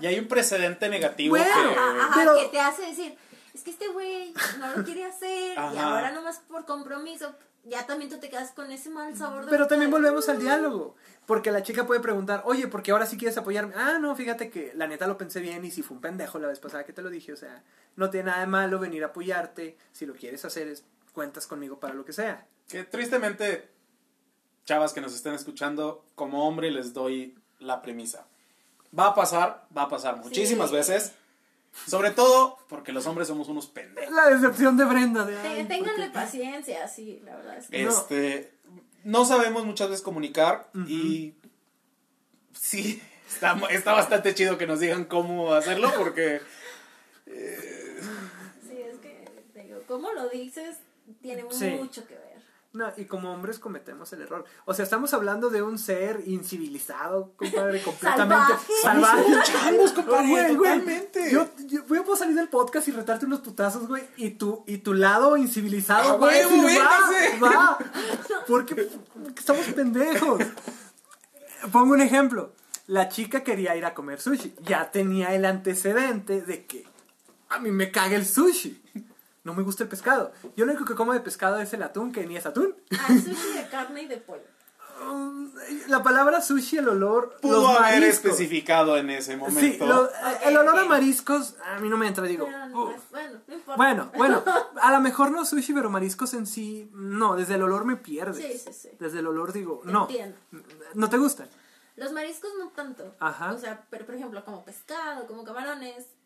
Y 0.00 0.06
hay 0.06 0.18
un 0.18 0.28
precedente 0.28 0.88
negativo 0.88 1.36
Bueno, 1.36 1.46
que... 1.46 1.78
Ajá, 1.78 2.04
ajá, 2.04 2.12
Pero- 2.16 2.36
que 2.38 2.48
te 2.48 2.60
hace 2.60 2.82
decir, 2.82 3.16
es 3.54 3.62
que 3.62 3.70
este 3.70 3.88
güey 3.88 4.34
no 4.60 4.76
lo 4.76 4.84
quiere 4.84 5.04
hacer 5.04 5.54
y 5.54 5.78
ahora 5.78 6.10
nomás 6.12 6.40
por 6.48 6.64
compromiso, 6.66 7.34
ya 7.68 7.86
también 7.86 8.10
tú 8.10 8.18
te 8.18 8.28
quedas 8.28 8.52
con 8.52 8.70
ese 8.70 8.90
mal 8.90 9.16
sabor 9.16 9.44
de 9.44 9.50
Pero 9.50 9.64
boca 9.64 9.68
también 9.70 9.90
de, 9.90 9.96
volvemos 9.96 10.28
al 10.28 10.38
"Mm". 10.38 10.40
diálogo. 10.40 10.94
Porque 11.26 11.50
la 11.50 11.62
chica 11.62 11.86
puede 11.86 12.00
preguntar, 12.00 12.42
oye, 12.46 12.68
porque 12.68 12.90
ahora 12.92 13.04
sí 13.06 13.16
quieres 13.18 13.36
apoyarme. 13.36 13.74
Ah, 13.76 13.98
no, 14.00 14.14
fíjate 14.16 14.50
que 14.50 14.72
la 14.74 14.86
neta 14.86 15.06
lo 15.06 15.18
pensé 15.18 15.40
bien 15.40 15.64
y 15.64 15.70
si 15.70 15.82
fue 15.82 15.96
un 15.96 16.00
pendejo 16.00 16.38
la 16.38 16.48
vez 16.48 16.58
pasada 16.60 16.84
que 16.84 16.92
te 16.92 17.02
lo 17.02 17.10
dije. 17.10 17.32
O 17.32 17.36
sea, 17.36 17.62
no 17.96 18.08
tiene 18.10 18.26
nada 18.30 18.40
de 18.40 18.46
malo 18.46 18.78
venir 18.78 19.02
a 19.04 19.08
apoyarte. 19.08 19.76
Si 19.92 20.06
lo 20.06 20.14
quieres 20.14 20.44
hacer, 20.44 20.68
es, 20.68 20.84
cuentas 21.12 21.46
conmigo 21.46 21.78
para 21.80 21.94
lo 21.94 22.04
que 22.04 22.12
sea. 22.12 22.46
Que 22.68 22.84
tristemente, 22.84 23.68
chavas 24.64 24.92
que 24.92 25.00
nos 25.00 25.14
estén 25.14 25.34
escuchando, 25.34 26.04
como 26.14 26.46
hombre 26.48 26.70
les 26.70 26.94
doy 26.94 27.36
la 27.58 27.82
premisa. 27.82 28.26
Va 28.98 29.08
a 29.08 29.14
pasar, 29.14 29.66
va 29.76 29.82
a 29.82 29.88
pasar 29.88 30.16
muchísimas 30.16 30.70
Sí. 30.70 30.76
veces. 30.76 31.12
Sobre 31.86 32.10
todo 32.10 32.58
porque 32.68 32.92
los 32.92 33.06
hombres 33.06 33.28
somos 33.28 33.48
unos 33.48 33.66
pendejos. 33.66 34.12
La 34.14 34.28
decepción 34.28 34.76
de 34.76 34.84
Brenda. 34.84 35.24
De, 35.24 35.34
Te- 35.36 35.48
"Ay, 35.48 35.58
¿por 35.60 35.68
Ténganle 35.68 36.06
qué?". 36.06 36.10
paciencia, 36.12 36.86
sí, 36.88 37.20
la 37.24 37.36
verdad 37.36 37.56
es 37.58 37.68
que 37.68 37.82
No. 37.84 37.88
Este, 37.90 38.52
no 39.04 39.24
sabemos 39.24 39.64
muchas 39.64 39.88
veces 39.88 40.02
comunicar 40.02 40.68
y 40.86 41.34
sí, 42.52 43.00
está, 43.28 43.58
está 43.70 43.92
bastante 43.92 44.34
chido 44.34 44.58
que 44.58 44.66
nos 44.66 44.80
digan 44.80 45.04
cómo 45.04 45.54
hacerlo 45.54 45.90
porque 45.96 46.40
sí, 47.26 48.78
es 48.80 48.98
que 49.00 49.24
te 49.54 49.62
digo, 49.62 49.82
cómo 49.86 50.12
lo 50.12 50.28
dices 50.28 50.78
tiene 51.22 51.44
Sí. 51.50 51.70
mucho 51.70 52.06
que 52.06 52.14
ver. 52.14 52.27
No, 52.74 52.92
y 52.98 53.06
como 53.06 53.32
hombres 53.32 53.58
cometemos 53.58 54.12
el 54.12 54.20
error. 54.22 54.44
O 54.66 54.74
sea, 54.74 54.82
estamos 54.82 55.14
hablando 55.14 55.48
de 55.48 55.62
un 55.62 55.78
ser 55.78 56.22
incivilizado, 56.26 57.32
compadre, 57.36 57.80
completamente 57.82 58.54
Salvaje. 58.82 59.24
salvaje. 59.24 59.94
Compadre, 59.94 60.54
Güey, 60.54 60.56
güey. 60.56 61.08
Yo, 61.32 61.48
yo, 61.66 61.86
yo 61.86 62.04
puedo 62.04 62.16
salir 62.16 62.36
del 62.36 62.48
podcast 62.48 62.86
y 62.88 62.92
retarte 62.92 63.24
unos 63.24 63.40
putazos, 63.40 63.88
güey, 63.88 64.04
y 64.18 64.30
tu, 64.32 64.64
y 64.66 64.78
tu 64.78 64.92
lado 64.92 65.36
incivilizado, 65.38 66.12
¡A 66.12 66.16
güey, 66.18 66.42
sí, 66.46 66.78
va, 67.40 67.48
va. 67.48 67.78
Porque, 68.46 68.74
porque 68.74 69.40
estamos 69.40 69.66
pendejos. 69.68 70.42
Pongo 71.72 71.94
un 71.94 72.00
ejemplo. 72.02 72.52
La 72.86 73.08
chica 73.08 73.42
quería 73.44 73.76
ir 73.76 73.84
a 73.84 73.94
comer 73.94 74.20
sushi. 74.20 74.54
Ya 74.62 74.90
tenía 74.90 75.34
el 75.34 75.44
antecedente 75.44 76.40
de 76.42 76.64
que 76.66 76.86
a 77.48 77.58
mí 77.58 77.70
me 77.70 77.90
caga 77.90 78.16
el 78.16 78.26
sushi. 78.26 78.82
No 79.48 79.54
me 79.54 79.62
gusta 79.62 79.82
el 79.82 79.88
pescado. 79.88 80.30
Yo 80.56 80.66
lo 80.66 80.72
único 80.72 80.84
que 80.84 80.94
como 80.94 81.14
de 81.14 81.20
pescado 81.20 81.58
es 81.58 81.72
el 81.72 81.82
atún, 81.82 82.12
que 82.12 82.26
ni 82.26 82.36
es 82.36 82.44
atún. 82.44 82.74
Ah, 83.00 83.06
sushi 83.08 83.52
de 83.56 83.66
carne 83.70 84.02
y 84.02 84.06
de 84.06 84.18
pollo. 84.18 84.42
Um, 85.10 85.50
La 85.88 86.02
palabra 86.02 86.42
sushi, 86.42 86.76
el 86.76 86.88
olor. 86.90 87.38
pudo 87.40 87.62
los 87.62 87.70
haber 87.80 88.00
mariscos. 88.00 88.32
especificado 88.32 88.98
en 88.98 89.08
ese 89.08 89.32
Sí, 89.32 89.38
momento. 89.38 89.86
lo- 89.86 90.10
el 90.44 90.54
olor 90.54 90.78
a 90.80 90.84
mariscos 90.84 91.54
a 91.64 91.78
mí 91.78 91.88
no 91.88 91.96
me 91.96 92.08
entra, 92.08 92.24
digo. 92.24 92.44
Pero 92.44 92.66
no, 92.66 92.82
"Uf". 92.84 92.94
es- 92.94 93.10
bueno, 93.10 93.38
no 93.46 93.54
importa. 93.54 93.76
Bueno, 93.76 94.10
bueno, 94.16 94.42
a 94.82 94.92
lo 94.92 95.00
mejor 95.00 95.30
no 95.30 95.46
sushi, 95.46 95.72
pero 95.72 95.88
mariscos 95.88 96.34
en 96.34 96.46
sí, 96.46 96.90
no, 96.92 97.34
desde 97.36 97.54
el 97.54 97.62
olor 97.62 97.86
me 97.86 97.96
pierdes. 97.96 98.36
Sí, 98.64 98.70
sí, 98.72 98.72
sí. 98.74 98.90
Desde 99.00 99.20
el 99.20 99.26
olor 99.28 99.54
digo, 99.54 99.80
Te 99.82 99.90
no. 99.92 100.02
entiendo. 100.02 100.36
¿No 100.92 101.08
te 101.08 101.16
gustan? 101.16 101.48
Los 101.96 102.12
mariscos 102.12 102.50
no 102.58 102.68
tanto. 102.68 103.14
Ajá. 103.18 103.52
O 103.54 103.58
sea, 103.58 103.86
pero 103.88 104.04
por 104.04 104.14
ejemplo, 104.14 104.44
como 104.44 104.62
pescado, 104.64 105.26
como 105.26 105.42
camarones, 105.42 105.96
eh, 106.04 106.17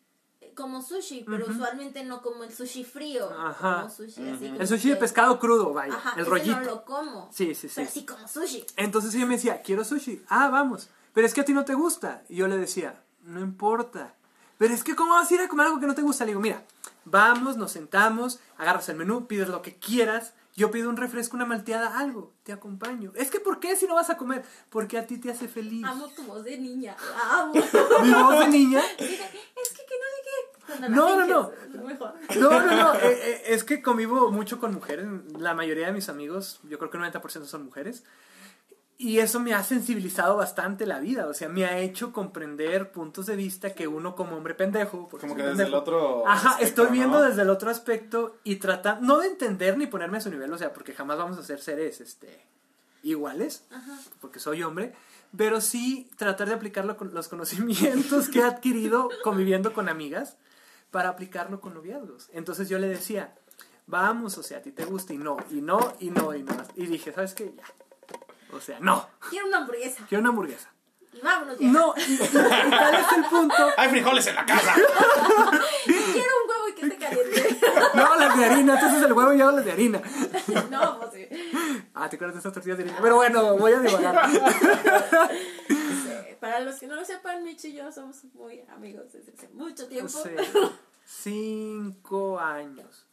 como 0.53 0.81
sushi, 0.81 1.25
pero 1.27 1.45
usualmente 1.49 2.03
no 2.03 2.21
como 2.21 2.43
el 2.43 2.53
sushi 2.53 2.83
frío. 2.83 3.29
Ajá. 3.37 3.81
Como 3.81 3.89
sushi 3.89 4.29
así. 4.29 4.47
como 4.47 4.59
El 4.61 4.67
sushi 4.67 4.89
de 4.89 4.95
que- 4.95 4.99
pescado 5.01 5.39
crudo, 5.39 5.73
vaya, 5.73 5.93
Ajá, 5.95 6.13
el 6.19 6.25
rollito. 6.25 6.59
no 6.59 6.65
lo 6.65 6.85
como. 6.85 7.29
Sí, 7.31 7.53
sí, 7.55 7.67
sí. 7.67 7.75
Pero 7.77 7.89
sí 7.91 8.05
como 8.05 8.27
sushi. 8.27 8.65
Entonces 8.77 9.13
ella 9.15 9.25
me 9.25 9.35
decía, 9.35 9.61
quiero 9.61 9.83
sushi. 9.83 10.23
Ah, 10.29 10.49
vamos. 10.49 10.89
Pero 11.13 11.27
es 11.27 11.33
que 11.33 11.41
a 11.41 11.45
ti 11.45 11.53
no 11.53 11.65
te 11.65 11.73
gusta. 11.75 12.23
Y 12.29 12.37
yo 12.37 12.47
le 12.47 12.57
decía, 12.57 13.03
no 13.23 13.39
importa. 13.41 14.15
Pero 14.57 14.73
es 14.73 14.83
que, 14.83 14.95
¿cómo 14.95 15.13
vas 15.13 15.29
a 15.29 15.33
ir 15.35 15.41
a 15.41 15.47
comer 15.47 15.67
algo 15.67 15.79
que 15.79 15.87
no 15.87 15.95
te 15.95 16.01
gusta? 16.01 16.23
Le 16.25 16.29
digo, 16.31 16.41
mira, 16.41 16.63
vamos, 17.05 17.57
nos 17.57 17.71
sentamos, 17.71 18.39
agarras 18.57 18.87
el 18.89 18.95
menú, 18.97 19.27
pides 19.27 19.49
lo 19.49 19.61
que 19.61 19.75
quieras. 19.77 20.33
Yo 20.55 20.69
pido 20.69 20.87
un 20.89 20.97
refresco, 20.97 21.35
una 21.35 21.45
malteada, 21.47 21.97
algo. 21.97 22.31
Te 22.43 22.53
acompaño. 22.53 23.11
Es 23.15 23.31
que, 23.31 23.39
¿por 23.39 23.59
qué 23.59 23.75
si 23.75 23.87
no 23.87 23.95
vas 23.95 24.11
a 24.11 24.17
comer? 24.17 24.45
Porque 24.69 24.99
a 24.99 25.07
ti 25.07 25.17
te 25.17 25.31
hace 25.31 25.47
feliz. 25.47 25.83
Amo 25.83 26.07
tu 26.09 26.21
voz 26.23 26.43
de 26.43 26.59
niña. 26.59 26.95
La 27.17 27.39
amo. 27.41 27.53
Mi 28.03 28.13
voz 28.13 28.39
de 28.39 28.47
niña. 28.49 28.81
Es 28.99 29.69
que 29.69 29.85
que 29.85 29.95
no. 29.97 30.12
Cuando 30.77 30.89
la 30.89 30.95
No, 30.95 31.19
no, 31.19 31.25
no. 31.27 31.83
mejor. 31.83 32.13
No, 32.39 32.49
no, 32.49 32.75
no. 32.75 32.93
eh, 32.95 32.99
eh, 33.03 33.41
es 33.47 33.63
que 33.63 33.81
convivo 33.81 34.31
mucho 34.31 34.59
con 34.59 34.73
mujeres. 34.73 35.05
La 35.37 35.53
mayoría 35.53 35.87
de 35.87 35.93
mis 35.93 36.09
amigos, 36.09 36.59
yo 36.63 36.77
creo 36.79 36.89
que 36.89 36.97
el 36.97 37.03
90% 37.03 37.45
son 37.45 37.65
mujeres. 37.65 38.03
Y 38.97 39.19
eso 39.19 39.39
me 39.39 39.53
ha 39.53 39.63
sensibilizado 39.63 40.37
bastante 40.37 40.85
la 40.85 40.99
vida. 40.99 41.27
O 41.27 41.33
sea, 41.33 41.49
me 41.49 41.65
ha 41.65 41.79
hecho 41.79 42.13
comprender 42.13 42.91
puntos 42.91 43.25
de 43.25 43.35
vista 43.35 43.73
que 43.73 43.87
uno 43.87 44.15
como 44.15 44.37
hombre 44.37 44.53
pendejo. 44.53 45.09
Como 45.09 45.35
que 45.35 45.41
desde 45.41 45.47
pendejo, 45.65 45.67
el 45.69 45.73
otro 45.75 46.27
Ajá, 46.27 46.49
aspecto, 46.51 46.65
estoy 46.83 46.87
viendo 46.97 47.19
¿no? 47.19 47.25
desde 47.25 47.41
el 47.41 47.49
otro 47.49 47.69
aspecto 47.69 48.37
y 48.43 48.57
tratar, 48.57 49.01
no 49.01 49.19
de 49.19 49.27
entender 49.27 49.77
ni 49.77 49.87
ponerme 49.87 50.19
a 50.19 50.21
su 50.21 50.29
nivel, 50.29 50.53
o 50.53 50.57
sea, 50.57 50.71
porque 50.73 50.93
jamás 50.93 51.17
vamos 51.17 51.37
a 51.37 51.43
ser 51.43 51.59
seres 51.59 51.99
este, 52.01 52.39
iguales, 53.01 53.65
Ajá. 53.71 53.97
porque 54.21 54.39
soy 54.39 54.63
hombre, 54.63 54.93
pero 55.35 55.59
sí 55.59 56.09
tratar 56.15 56.47
de 56.47 56.53
aplicarlo 56.53 56.95
con 56.95 57.13
los 57.13 57.27
conocimientos 57.27 58.29
que 58.29 58.39
he 58.39 58.43
adquirido 58.43 59.09
conviviendo 59.23 59.73
con 59.73 59.89
amigas 59.89 60.37
para 60.93 61.09
aplicarlo 61.09 61.59
con 61.59 61.73
noviazgos. 61.73 62.29
Entonces 62.33 62.69
yo 62.69 62.77
le 62.79 62.87
decía, 62.87 63.33
vamos, 63.87 64.37
o 64.37 64.43
sea, 64.43 64.59
a 64.59 64.61
ti 64.61 64.71
te 64.71 64.85
gusta 64.85 65.13
y 65.13 65.17
no, 65.17 65.35
y 65.49 65.59
no, 65.61 65.79
y 65.99 66.11
no, 66.11 66.33
y 66.35 66.43
no. 66.43 66.55
Y 66.75 66.85
dije, 66.85 67.11
¿sabes 67.11 67.33
qué? 67.33 67.53
Ya. 67.57 67.63
O 68.55 68.61
sea, 68.61 68.79
no, 68.79 69.09
Quiero 69.31 69.47
una 69.47 69.57
hamburguesa. 69.57 70.05
quiero 70.07 70.21
una 70.21 70.29
hamburguesa. 70.29 70.69
Y 71.11 71.19
vámonos 71.21 71.57
ya. 71.59 71.67
No, 71.67 71.93
y, 71.97 72.01
y- 72.01 72.13
y 72.13 72.17
tal 72.27 72.95
es 72.95 73.11
el 73.17 73.25
punto. 73.25 73.55
¡Hay 73.77 73.89
frijoles 73.89 74.25
en 74.27 74.35
la 74.35 74.45
casa! 74.45 74.73
Quiero 75.85 76.29
un 76.43 76.49
huevo 76.49 76.69
y 76.69 76.73
que 76.75 76.81
esté 76.85 76.97
caliente. 76.97 77.59
No, 77.95 78.15
las 78.15 78.37
de 78.37 78.45
harina, 78.45 78.73
entonces 78.75 79.03
el 79.03 79.13
huevo 79.13 79.33
y 79.33 79.37
yo 79.39 79.51
las 79.51 79.65
de 79.65 79.71
harina. 79.71 80.01
no, 80.71 80.99
pues 80.99 81.11
sí. 81.13 81.27
Ah, 81.93 82.09
¿te 82.09 82.15
acuerdas 82.15 82.35
de 82.35 82.39
estas 82.39 82.53
tortillas 82.53 82.77
de 82.77 82.83
harina? 82.85 82.97
Pero 83.01 83.15
bueno, 83.15 83.57
voy 83.57 83.73
a 83.73 83.79
divagar. 83.79 84.29
Sí, 86.43 86.51
Para 86.51 86.59
los 86.59 86.75
que 86.79 86.87
no 86.87 86.95
lo 86.95 87.05
sepan, 87.05 87.43
Michi 87.43 87.69
y 87.69 87.73
yo 87.73 87.91
somos 87.91 88.23
muy 88.33 88.61
amigos 88.69 89.11
desde 89.13 89.31
hace 89.31 89.47
mucho 89.49 89.85
O 89.85 89.87
tiempo. 89.87 90.09
sea, 90.09 90.33
cinco 91.05 92.39
años. 92.39 93.05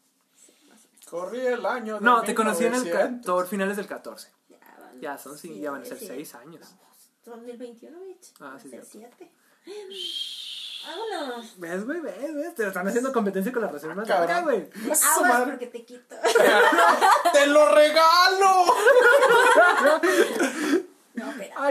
Corrí 1.09 1.41
el 1.41 1.65
año. 1.67 1.95
de 1.95 2.01
No, 2.01 2.23
te 2.23 2.35
conocí 2.35 2.65
en 2.65 2.75
el 2.75 2.81
1900. 2.83 3.27
14, 3.27 3.51
finales 3.51 3.77
del 3.77 3.87
14. 3.87 4.33
Ya, 4.49 4.59
van, 4.79 5.01
Ya 5.01 5.19
son, 5.19 5.37
sí, 5.39 5.59
ya 5.61 5.71
van 5.73 5.83
a 5.83 5.85
ser 5.85 5.99
seis 5.99 6.35
años. 6.35 6.67
2021, 7.25 7.99
Mitch. 8.01 8.33
Ah, 8.41 8.57
sí, 8.61 8.69
Va 8.71 8.79
a 8.79 8.83
ser 8.83 8.85
cierto. 8.85 8.89
siete. 8.91 9.33
Vámonos. 10.87 11.59
¿Ves, 11.61 11.85
güey? 11.85 12.01
¿Ves, 12.01 12.35
ves? 12.35 12.55
Te 12.55 12.67
están 12.67 12.89
haciendo 12.89 13.13
competencia 13.13 13.53
con 13.53 13.61
la 13.63 13.69
relación 13.69 13.95
más 13.95 14.09
cabrón. 14.09 14.29
larga, 14.29 14.43
güey. 14.43 14.71
¡A 14.91 14.95
su 14.95 15.07
Aguas 15.25 15.43
porque 15.51 15.67
te 15.67 15.85
quito. 15.85 16.17
¡Te 17.33 17.47
lo 17.49 17.69
regalo! 17.75 18.65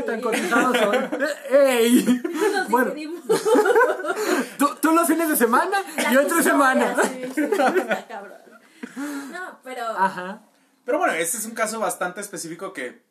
Tan 0.10 0.22
cotizados 0.22 0.78
son. 0.78 1.10
¡Ey! 1.51 2.22
Nos 2.53 2.70
Bueno, 2.70 2.93
tú, 4.57 4.70
tú 4.82 4.91
los 4.91 5.07
fines 5.07 5.30
de 5.30 5.36
semana, 5.38 5.84
yo 6.12 6.22
entre 6.22 6.43
semana. 6.43 6.95
Sí, 7.03 7.22
sí. 7.36 7.41
No, 9.32 9.60
pero. 9.64 9.86
Ajá. 9.86 10.41
Pero 10.86 10.97
bueno, 10.97 11.14
este 11.14 11.38
es 11.38 11.45
un 11.45 11.53
caso 11.53 11.80
bastante 11.80 12.22
específico 12.22 12.74
que 12.74 13.03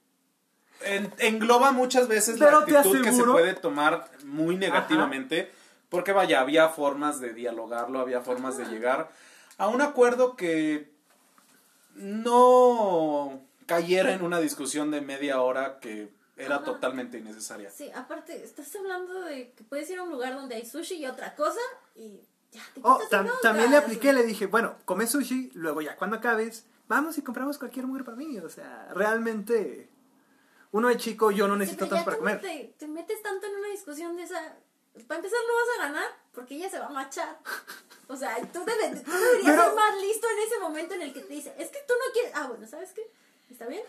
en- 0.81 1.13
engloba 1.19 1.71
muchas 1.73 2.09
veces 2.09 2.37
Pero 2.39 2.51
la 2.67 2.81
actitud 2.81 3.03
que 3.03 3.13
se 3.13 3.23
puede 3.25 3.55
tomar 3.55 4.11
muy 4.25 4.57
negativamente, 4.57 5.53
porque 5.89 6.13
vaya, 6.13 6.41
había 6.41 6.69
formas 6.69 7.21
de 7.21 7.33
dialogarlo, 7.35 8.01
había 8.01 8.21
formas 8.21 8.57
de 8.59 8.65
llegar 8.67 9.11
a 9.59 9.69
un 9.69 9.81
acuerdo 9.81 10.35
que 10.37 10.91
no 11.95 13.43
cayera 13.67 14.13
en 14.13 14.23
una 14.23 14.41
discusión 14.41 14.91
de 14.91 15.01
media 15.01 15.41
hora 15.41 15.79
que 15.81 16.09
era 16.39 16.57
Ajá. 16.57 16.65
totalmente 16.65 17.19
innecesaria. 17.19 17.71
Sí, 17.71 17.91
aparte, 17.95 18.43
estás 18.45 18.75
hablando 18.77 19.21
de 19.23 19.53
que 19.53 19.65
puedes 19.65 19.89
ir 19.91 19.99
a 19.99 20.03
un 20.03 20.11
lugar 20.11 20.35
donde 20.35 20.55
hay 20.55 20.65
sushi 20.67 20.95
y 20.97 21.07
otra 21.07 21.35
cosa 21.35 21.61
y 21.95 22.21
ya 22.53 22.63
te 22.75 22.81
Oh, 22.83 22.99
tam- 23.11 23.31
también 23.43 23.71
le 23.71 23.77
apliqué, 23.77 24.13
le 24.13 24.23
dije, 24.23 24.47
bueno, 24.47 24.77
come 24.85 25.07
sushi, 25.07 25.51
luego 25.55 25.81
ya 25.83 25.97
cuando 25.97 26.17
acabes, 26.17 26.65
vamos 26.87 27.19
y 27.19 27.23
compramos 27.23 27.59
cualquier 27.59 27.87
mujer 27.87 28.05
para 28.05 28.17
mí. 28.17 28.39
O 28.39 28.49
sea, 28.49 28.89
realmente, 28.95 29.89
uno 30.73 30.89
de 30.89 30.97
chico, 30.97 31.31
yo 31.31 31.47
no 31.49 31.57
necesito 31.57 31.89
tanto 31.89 32.05
para 32.05 32.17
comer. 32.19 32.41
Te, 32.41 32.75
te 32.79 32.89
metes 32.89 33.23
tanto 33.23 33.47
en 33.47 33.57
una 33.57 33.69
discusión 33.69 34.17
de 34.17 34.23
esa. 34.23 34.57
Para 35.07 35.19
empezar, 35.19 35.39
no 35.47 35.55
vas 35.55 35.79
a 35.79 35.89
ganar 35.89 36.11
porque 36.33 36.55
ella 36.57 36.69
se 36.71 36.79
va 36.79 36.87
a 36.87 36.91
machar. 36.91 37.39
O 38.09 38.17
sea, 38.17 38.35
tú, 38.53 38.61
debes- 38.65 39.05
tú 39.05 39.11
deberías 39.13 39.45
Pero- 39.51 39.65
ser 39.67 39.75
más 39.75 40.01
listo 40.01 40.27
en 40.31 40.39
ese 40.49 40.59
momento 40.61 40.95
en 40.95 41.03
el 41.03 41.13
que 41.13 41.21
te 41.21 41.35
dice: 41.35 41.55
Es 41.59 41.69
que 41.69 41.79
tú 41.87 41.93
no 41.95 42.13
quieres. 42.15 42.33
Ah, 42.35 42.47
bueno, 42.49 42.67
¿sabes 42.67 42.93
qué? 42.93 43.03
¿Está 43.51 43.67
bien? 43.67 43.83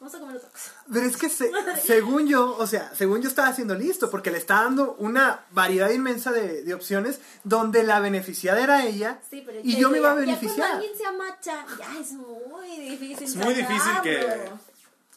Vamos 0.00 0.14
a 0.14 0.18
comer 0.18 0.36
otra 0.36 0.48
cosa. 0.48 0.72
Pero 0.92 1.06
es 1.06 1.16
que 1.18 1.28
se- 1.28 1.52
según 1.84 2.26
yo, 2.26 2.56
o 2.56 2.66
sea, 2.66 2.92
según 2.94 3.20
yo 3.22 3.28
estaba 3.28 3.48
haciendo 3.48 3.74
listo, 3.74 4.10
porque 4.10 4.30
le 4.30 4.38
está 4.38 4.62
dando 4.62 4.94
una 4.94 5.44
variedad 5.52 5.90
inmensa 5.90 6.32
de, 6.32 6.62
de 6.64 6.74
opciones 6.74 7.20
donde 7.44 7.82
la 7.84 8.00
beneficiada 8.00 8.62
era 8.62 8.84
ella 8.86 9.20
Sí, 9.30 9.42
pero 9.44 9.60
y 9.62 9.76
yo 9.76 9.90
me 9.90 9.98
iba 9.98 10.10
a 10.12 10.14
ya- 10.14 10.20
Ya 10.20 10.26
beneficiar. 10.26 10.56
cuando 10.56 10.74
alguien 10.76 10.96
se 10.98 11.04
amacha, 11.06 11.66
ya 11.78 11.98
es 12.00 12.12
muy 12.12 12.76
difícil. 12.78 13.24
Es 13.24 13.36
muy 13.36 13.54
difícil 13.54 13.92
que-. 14.02 14.50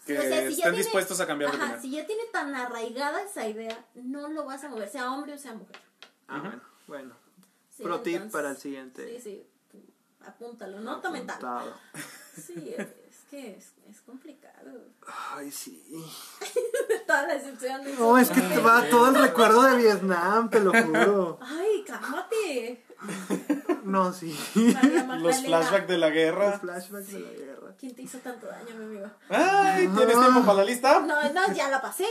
Que 0.05 0.19
O 0.19 0.21
sea, 0.21 0.29
si 0.29 0.29
ya 0.29 0.39
estén 0.49 0.55
tiene- 0.63 0.77
dispuestos 0.79 1.21
a 1.21 1.25
cambiar 1.27 1.51
de 1.51 1.55
Ajá, 1.57 1.65
opinión. 1.77 1.81
si 1.81 1.91
ya 1.91 2.05
tiene 2.05 2.23
tan 2.33 2.53
arraigada 2.53 3.21
esa 3.23 3.47
idea, 3.47 3.85
no 3.95 4.27
lo 4.27 4.43
vas 4.43 4.61
a 4.65 4.67
mover, 4.69 4.89
sea 4.89 5.09
hombre 5.13 5.31
o 5.33 5.37
sea 5.37 5.53
mujer. 5.53 5.77
Ah, 6.27 6.39
bueno, 6.41 6.61
bueno. 6.87 7.15
Sí, 7.75 7.83
Pro 7.83 8.01
tip 8.01 8.29
para 8.29 8.49
el 8.51 8.57
siguiente. 8.57 9.07
Sí, 9.21 9.47
sí. 9.71 9.79
Apúntalo, 10.25 10.81
nota 10.81 11.09
mental. 11.09 11.73
Sí, 12.35 12.75
que 13.33 13.57
es, 13.57 13.73
es 13.89 13.99
complicado. 14.01 14.69
Ay, 15.33 15.49
sí. 15.49 15.83
Toda 17.07 17.25
la 17.25 17.33
excepción 17.33 17.83
de 17.83 17.95
No, 17.95 18.15
es 18.19 18.29
que 18.29 18.41
te 18.41 18.59
va 18.59 18.87
todo 18.91 19.07
el 19.09 19.15
recuerdo 19.15 19.63
de 19.63 19.75
Vietnam, 19.75 20.51
te 20.51 20.59
lo 20.59 20.71
juro. 20.71 21.39
Ay, 21.41 21.83
cálmate. 21.83 22.85
No, 23.83 24.13
sí. 24.13 24.37
Los 25.17 25.41
flashbacks 25.41 25.87
de 25.87 25.97
la 25.97 26.09
Los 26.09 26.15
guerra. 26.15 26.59
flashbacks 26.59 27.07
de 27.07 27.19
la 27.21 27.31
guerra. 27.31 27.75
¿Quién 27.79 27.95
te 27.95 28.03
hizo 28.03 28.19
tanto 28.19 28.45
daño, 28.45 28.75
mi 28.77 28.85
amigo? 28.85 29.07
Ay, 29.29 29.87
¿tienes 29.87 30.19
tiempo 30.19 30.41
para 30.41 30.57
la 30.59 30.63
lista? 30.65 30.99
No, 30.99 31.33
no, 31.33 31.53
ya 31.53 31.69
la 31.69 31.81
pasé. 31.81 32.05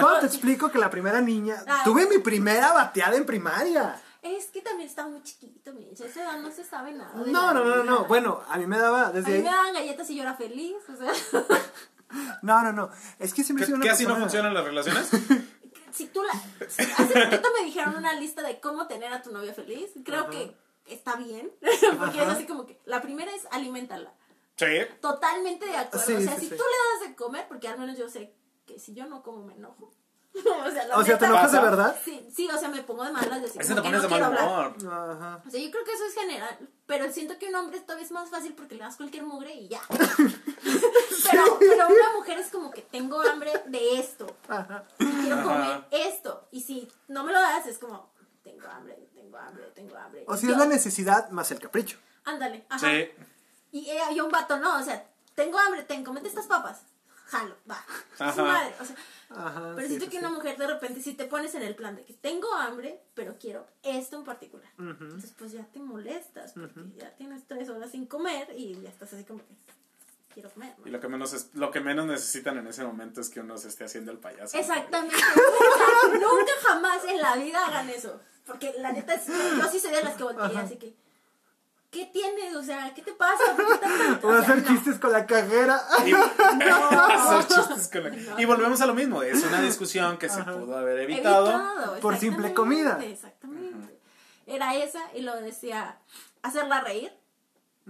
¿Cómo 0.00 0.18
te 0.20 0.26
explico 0.26 0.70
que 0.70 0.78
la 0.78 0.88
primera 0.88 1.20
niña... 1.20 1.62
Ah. 1.68 1.82
Tuve 1.84 2.06
mi 2.06 2.18
primera 2.20 2.72
bateada 2.72 3.16
en 3.16 3.26
primaria. 3.26 4.00
Es 4.24 4.46
que 4.46 4.62
también 4.62 4.88
está 4.88 5.06
muy 5.06 5.22
chiquito, 5.22 5.74
mi 5.74 5.82
hija. 5.82 6.06
Esa 6.06 6.22
edad 6.22 6.40
no 6.40 6.50
se 6.50 6.64
sabe 6.64 6.92
nada. 6.92 7.12
No, 7.26 7.52
no, 7.52 7.62
no, 7.62 7.84
no. 7.84 8.06
Bueno, 8.06 8.40
a 8.48 8.56
mí 8.56 8.66
me 8.66 8.78
daba 8.78 9.08
A 9.08 9.12
mí 9.12 9.22
ahí... 9.26 9.42
me 9.42 9.50
daban 9.50 9.74
galletas 9.74 10.08
y 10.08 10.16
yo 10.16 10.22
era 10.22 10.34
feliz. 10.34 10.76
O 10.88 10.96
sea, 10.96 11.12
No, 12.42 12.62
no, 12.62 12.72
no. 12.72 12.90
Es 13.18 13.34
que 13.34 13.44
siempre 13.44 13.64
he 13.64 13.66
¿Que, 13.66 13.72
sido 13.72 13.76
una 13.76 13.84
que 13.84 13.90
así 13.90 14.06
no 14.06 14.16
funcionan 14.16 14.54
las 14.54 14.64
relaciones? 14.64 15.10
si 15.92 16.06
tú 16.06 16.22
la. 16.22 16.32
hace 16.32 16.86
poquito 16.86 17.48
me 17.58 17.66
dijeron 17.66 17.96
una 17.96 18.14
lista 18.14 18.42
de 18.42 18.60
cómo 18.60 18.86
tener 18.86 19.12
a 19.12 19.22
tu 19.22 19.30
novia 19.30 19.52
feliz. 19.52 19.90
Creo 20.04 20.30
que 20.30 20.56
está 20.86 21.16
bien. 21.16 21.52
Porque 21.98 22.22
es 22.22 22.28
así 22.28 22.46
como 22.46 22.66
que. 22.66 22.80
La 22.86 23.02
primera 23.02 23.30
es 23.34 23.46
alimentarla. 23.50 24.14
Sí. 24.56 24.66
Totalmente 25.00 25.66
de 25.66 25.76
acuerdo. 25.76 26.06
Sí, 26.06 26.14
o 26.14 26.20
sea, 26.20 26.34
sí, 26.36 26.42
si 26.42 26.50
sí. 26.50 26.56
tú 26.56 26.62
le 26.62 27.00
das 27.00 27.10
de 27.10 27.16
comer, 27.16 27.46
porque 27.48 27.66
al 27.66 27.76
menos 27.76 27.98
yo 27.98 28.08
sé 28.08 28.32
que 28.66 28.78
si 28.78 28.94
yo 28.94 29.04
no 29.06 29.22
como 29.22 29.44
me 29.44 29.54
enojo. 29.54 29.92
o 30.66 30.70
sea, 30.70 30.86
la 30.86 30.96
O 30.98 31.04
sea, 31.04 31.16
¿te 31.18 31.26
enojas 31.26 31.52
de 31.52 31.60
verdad? 31.60 31.96
Sí, 32.04 32.28
sí, 32.34 32.48
o 32.52 32.58
sea, 32.58 32.68
me 32.68 32.82
pongo 32.82 33.04
de 33.04 33.12
malas. 33.12 33.40
de 33.42 33.48
como 33.48 33.74
te 33.74 33.82
pones 33.82 33.84
no 33.84 34.02
de 34.02 34.08
mal 34.08 34.08
quiero 34.08 34.24
hablar. 34.26 34.44
humor. 34.76 34.92
Ajá. 34.92 35.42
O 35.46 35.50
sea, 35.50 35.60
yo 35.60 35.70
creo 35.70 35.84
que 35.84 35.92
eso 35.92 36.04
es 36.06 36.14
general, 36.14 36.58
pero 36.86 37.12
siento 37.12 37.38
que 37.38 37.48
un 37.48 37.54
hombre 37.54 37.80
todavía 37.80 38.04
es 38.04 38.10
más 38.12 38.28
fácil 38.30 38.52
porque 38.54 38.74
le 38.74 38.80
das 38.82 38.96
cualquier 38.96 39.22
mugre 39.24 39.54
y 39.54 39.68
ya. 39.68 39.80
pero, 39.88 41.58
pero 41.58 41.86
una 41.86 42.12
mujer 42.16 42.38
es 42.38 42.50
como 42.50 42.70
que 42.70 42.82
tengo 42.82 43.20
hambre 43.22 43.52
de 43.66 43.98
esto, 44.00 44.26
Ajá. 44.48 44.84
quiero 44.98 45.36
Ajá. 45.36 45.42
comer 45.44 45.84
esto, 45.90 46.48
y 46.50 46.62
si 46.62 46.90
no 47.08 47.24
me 47.24 47.32
lo 47.32 47.38
das 47.40 47.66
es 47.66 47.78
como, 47.78 48.10
tengo 48.42 48.66
hambre, 48.68 48.98
tengo 49.14 49.36
hambre, 49.38 49.64
tengo 49.74 49.96
hambre. 49.96 50.24
O 50.26 50.36
si 50.36 50.46
Yo- 50.46 50.52
es 50.52 50.58
la 50.58 50.66
necesidad 50.66 51.30
más 51.30 51.50
el 51.50 51.60
capricho. 51.60 51.98
Ándale, 52.24 52.64
ajá. 52.68 52.88
Sí. 52.90 53.08
Y, 53.72 53.90
ella- 53.90 54.10
y 54.12 54.20
un 54.20 54.30
vato, 54.30 54.58
no, 54.58 54.78
o 54.78 54.82
sea, 54.82 55.06
tengo 55.34 55.58
hambre, 55.58 55.82
ten, 55.84 56.04
comete 56.04 56.28
estas 56.28 56.46
papas. 56.46 56.82
Jalo, 57.34 57.56
va. 57.68 57.84
Ajá. 58.18 58.34
Su 58.34 58.42
madre, 58.42 58.74
o 58.80 58.84
sea, 58.84 58.96
Ajá. 59.30 59.72
pero 59.74 59.80
sí, 59.80 59.86
siento 59.88 60.04
sí, 60.04 60.10
que 60.10 60.18
sí. 60.18 60.24
una 60.24 60.30
mujer 60.34 60.56
de 60.56 60.66
repente 60.66 61.00
si 61.00 61.14
te 61.14 61.24
pones 61.24 61.54
en 61.54 61.62
el 61.62 61.74
plan 61.74 61.96
de 61.96 62.04
que 62.04 62.12
tengo 62.14 62.52
hambre, 62.54 63.00
pero 63.14 63.36
quiero 63.38 63.66
esto 63.82 64.16
en 64.16 64.24
particular. 64.24 64.70
Entonces 64.78 65.32
pues 65.36 65.52
ya 65.52 65.64
te 65.64 65.80
molestas 65.80 66.52
porque 66.52 66.80
ya 66.96 67.10
tienes 67.16 67.44
tres 67.46 67.68
horas 67.68 67.90
sin 67.90 68.06
comer 68.06 68.48
y 68.56 68.80
ya 68.80 68.88
estás 68.88 69.12
así 69.12 69.24
como 69.24 69.40
que 69.40 69.54
quiero 70.32 70.50
comer. 70.50 70.74
¿no? 70.78 70.86
Y 70.86 70.90
lo 70.90 71.00
que 71.00 71.08
menos 71.08 71.32
es, 71.32 71.50
lo 71.54 71.70
que 71.70 71.80
menos 71.80 72.06
necesitan 72.06 72.58
en 72.58 72.66
ese 72.66 72.84
momento 72.84 73.20
es 73.20 73.28
que 73.28 73.40
uno 73.40 73.56
se 73.58 73.68
esté 73.68 73.84
haciendo 73.84 74.12
el 74.12 74.18
payaso. 74.18 74.56
Exactamente. 74.56 75.16
Nunca, 75.16 76.18
nunca 76.26 76.52
jamás 76.62 77.04
en 77.04 77.20
la 77.20 77.36
vida 77.36 77.66
hagan 77.66 77.90
eso. 77.90 78.20
Porque 78.46 78.74
la 78.78 78.92
neta 78.92 79.14
es, 79.14 79.26
yo 79.26 79.68
sí 79.70 79.80
soy 79.80 79.92
de 79.92 80.02
las 80.02 80.16
que 80.16 80.22
volteé, 80.22 80.58
así 80.58 80.76
que 80.76 80.94
¿qué 81.94 82.06
tienes? 82.12 82.54
O 82.56 82.62
sea, 82.62 82.92
¿qué 82.92 83.00
te 83.02 83.12
pasa? 83.12 83.42
¿Por 83.56 83.80
qué 83.80 83.86
O 84.26 84.30
hacer 84.32 84.62
no. 84.62 84.68
chistes 84.68 84.98
con 84.98 85.12
la 85.12 85.24
cajera. 85.24 85.80
Y, 86.06 86.12
hacer 86.12 87.46
chistes 87.46 87.88
con 87.88 88.02
la- 88.04 88.40
y 88.40 88.44
volvemos 88.44 88.80
a 88.80 88.86
lo 88.86 88.94
mismo. 88.94 89.22
Es 89.22 89.42
una 89.44 89.62
discusión 89.62 90.18
que 90.18 90.28
se 90.28 90.42
pudo 90.42 90.76
haber 90.76 90.98
evitado. 91.00 91.46
Evitado, 91.50 92.00
Por 92.00 92.16
simple 92.18 92.52
comida. 92.52 92.98
Exactamente. 93.02 93.98
Era 94.46 94.74
esa 94.74 95.00
y 95.14 95.22
lo 95.22 95.36
decía, 95.40 95.98
hacerla 96.42 96.80
reír, 96.80 97.12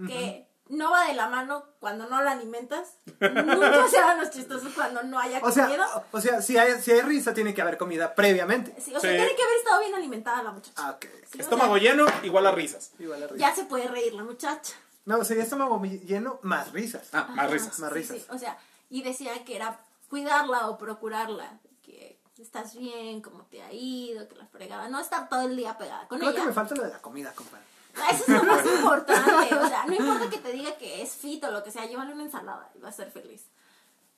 que 0.07 0.44
no 0.67 0.89
va 0.91 1.05
de 1.07 1.13
la 1.13 1.27
mano 1.29 1.63
cuando 1.79 2.07
no 2.07 2.21
la 2.21 2.31
alimentas. 2.31 2.97
Nunca 3.19 3.87
se 3.87 3.97
hagan 3.97 4.19
los 4.19 4.31
chistosos 4.31 4.73
cuando 4.73 5.03
no 5.03 5.19
haya 5.19 5.37
O 5.39 5.41
comida. 5.41 5.67
sea, 5.67 6.05
o 6.11 6.21
sea, 6.21 6.41
si 6.41 6.57
hay, 6.57 6.81
si 6.81 6.91
hay 6.91 7.01
risa, 7.01 7.33
tiene 7.33 7.53
que 7.53 7.61
haber 7.61 7.77
comida 7.77 8.15
previamente. 8.15 8.73
Sí, 8.81 8.93
o 8.95 8.99
sea, 8.99 9.11
Sí. 9.11 9.15
tiene 9.17 9.35
que 9.35 9.43
haber 9.43 9.57
estado 9.57 9.79
bien 9.81 9.95
alimentada 9.95 10.41
la 10.43 10.51
muchacha. 10.51 10.73
Ah, 10.77 10.91
ok. 10.91 11.05
Sí, 11.31 11.37
o 11.39 11.41
Estómago 11.41 11.75
sea, 11.77 11.83
lleno, 11.91 12.05
igual 12.23 12.47
a 12.47 12.51
risas. 12.51 12.91
Igual 12.99 13.19
la 13.21 13.27
risa. 13.27 13.39
ya 13.49 13.55
se 13.55 13.65
puede 13.65 13.87
reír 13.87 14.13
la 14.13 14.23
muchacha. 14.23 14.73
No, 15.05 15.23
sería 15.23 15.43
estómago 15.43 15.79
lleno 15.83 16.39
más 16.41 16.71
risas. 16.71 17.09
Ah, 17.13 17.27
más 17.29 17.49
risas. 17.51 17.77
Más 17.79 17.89
Sí, 17.91 17.95
risas. 17.95 18.17
sí, 18.17 18.25
O 18.31 18.37
sea, 18.39 18.57
y 18.89 19.03
decía 19.03 19.43
que 19.45 19.55
era 19.55 19.79
cuidarla 20.09 20.67
o 20.69 20.77
procurarla. 20.77 21.59
Que 21.83 22.19
estás 22.39 22.75
bien, 22.75 23.21
cómo 23.21 23.45
te 23.45 23.61
ha 23.61 23.71
ido, 23.71 24.27
que 24.27 24.35
la 24.35 24.45
fregada. 24.47 24.89
No 24.89 24.99
estar 24.99 25.29
todo 25.29 25.41
el 25.41 25.55
día 25.55 25.77
pegada 25.77 26.07
con 26.07 26.17
Creo 26.17 26.31
ella. 26.31 26.41
que 26.41 26.47
me 26.47 26.53
falta 26.53 26.75
lo 26.75 26.83
de 26.83 26.89
la 26.89 26.99
comida, 27.01 27.31
compadre. 27.33 27.63
Eso 28.11 28.23
es 28.27 28.29
lo 28.29 28.43
más 28.43 28.65
importante. 28.65 29.55
O 29.55 29.67
sea, 29.67 29.85
no 29.85 29.93
importa 29.93 30.29
que 30.29 30.37
te 30.37 30.51
diga 30.51 30.77
que 30.77 31.01
es 31.01 31.13
fit 31.15 31.43
o 31.43 31.51
lo 31.51 31.63
que 31.63 31.71
sea, 31.71 31.85
llévale 31.85 32.13
una 32.13 32.23
ensalada 32.23 32.69
y 32.75 32.79
va 32.79 32.89
a 32.89 32.91
ser 32.91 33.11
feliz. 33.11 33.47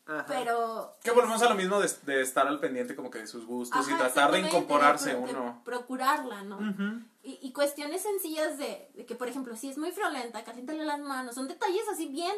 Ajá. 0.06 0.26
Pero. 0.28 0.96
Que 1.04 1.12
volvemos 1.12 1.42
a 1.42 1.50
lo 1.50 1.56
mismo 1.56 1.80
de, 1.82 1.92
de 2.04 2.22
estar 2.22 2.48
al 2.48 2.60
pendiente 2.60 2.96
como 2.96 3.10
que 3.12 3.20
de 3.20 3.28
sus 3.28 3.46
gustos 3.46 3.88
y 3.88 3.92
Ajá, 3.92 4.06
tratar 4.06 4.32
de 4.32 4.40
incorporarse 4.40 5.10
de 5.10 5.16
de 5.16 5.22
uno. 5.22 5.62
procurarla, 5.66 6.44
¿no? 6.44 6.60
y, 7.24 7.40
y 7.42 7.52
cuestiones 7.52 8.04
sencillas 8.04 8.58
de, 8.58 8.90
de 8.96 9.06
que, 9.06 9.16
por 9.16 9.28
ejemplo, 9.28 9.56
si 9.58 9.70
es 9.70 9.78
muy 9.78 9.92
friolenta, 9.92 10.44
caliéntale 10.46 10.86
las 10.86 11.00
manos. 11.02 11.36
Son 11.36 11.48
detalles 11.50 11.84
así 11.92 12.08
bien 12.08 12.34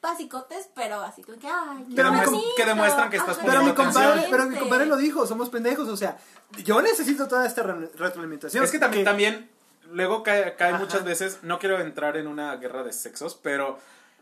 basicotes, 0.00 0.70
pero 0.76 1.00
así 1.00 1.22
como 1.24 1.38
que, 1.38 1.48
ay, 1.48 1.84
qué 1.88 1.96
Pero 1.96 2.12
bonito. 2.12 2.40
que 2.56 2.64
demuestran 2.64 3.10
que 3.10 3.16
estás 3.16 3.38
Pero 3.44 3.64
mi, 3.64 3.72
compadre, 3.74 4.28
pero 4.30 4.46
mi 4.46 4.56
compadre 4.56 4.86
lo 4.86 4.96
dijo, 4.96 5.26
somos 5.26 5.50
pendejos, 5.50 5.88
o 5.88 5.96
sea, 5.96 6.18
yo 6.64 6.80
necesito 6.82 7.26
toda 7.26 7.44
esta 7.46 7.64
re- 7.64 7.90
retroalimentación. 7.96 8.62
Es 8.62 8.70
que 8.70 8.78
también, 8.78 9.02
Que- 9.02 9.10
también 9.10 9.50
luego 9.90 10.22
cae, 10.22 10.54
cae 10.56 10.74
muchas 10.74 11.04
veces, 11.04 11.40
no 11.42 11.58
quiero 11.58 11.80
entrar 11.80 12.16
en 12.16 12.26
una 12.26 12.54
guerra 12.56 12.84
de 12.84 12.92
sexos, 12.92 13.38
pero 13.42 13.78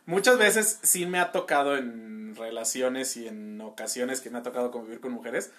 muchas 0.07 0.39
veces 0.39 0.79
sí 0.83 1.07
me 1.07 1.19
ha 1.19 1.33
tocado 1.33 1.77
en 1.77 2.35
relaciones 2.37 3.17
y 3.17 3.29
en 3.29 3.61
ocasiones 3.61 4.21
que 4.21 4.31
me 4.31 4.39
ha 4.39 4.43
tocado 4.43 4.71
convivir 4.71 5.01
con 5.01 5.13
mujeres 5.13 5.53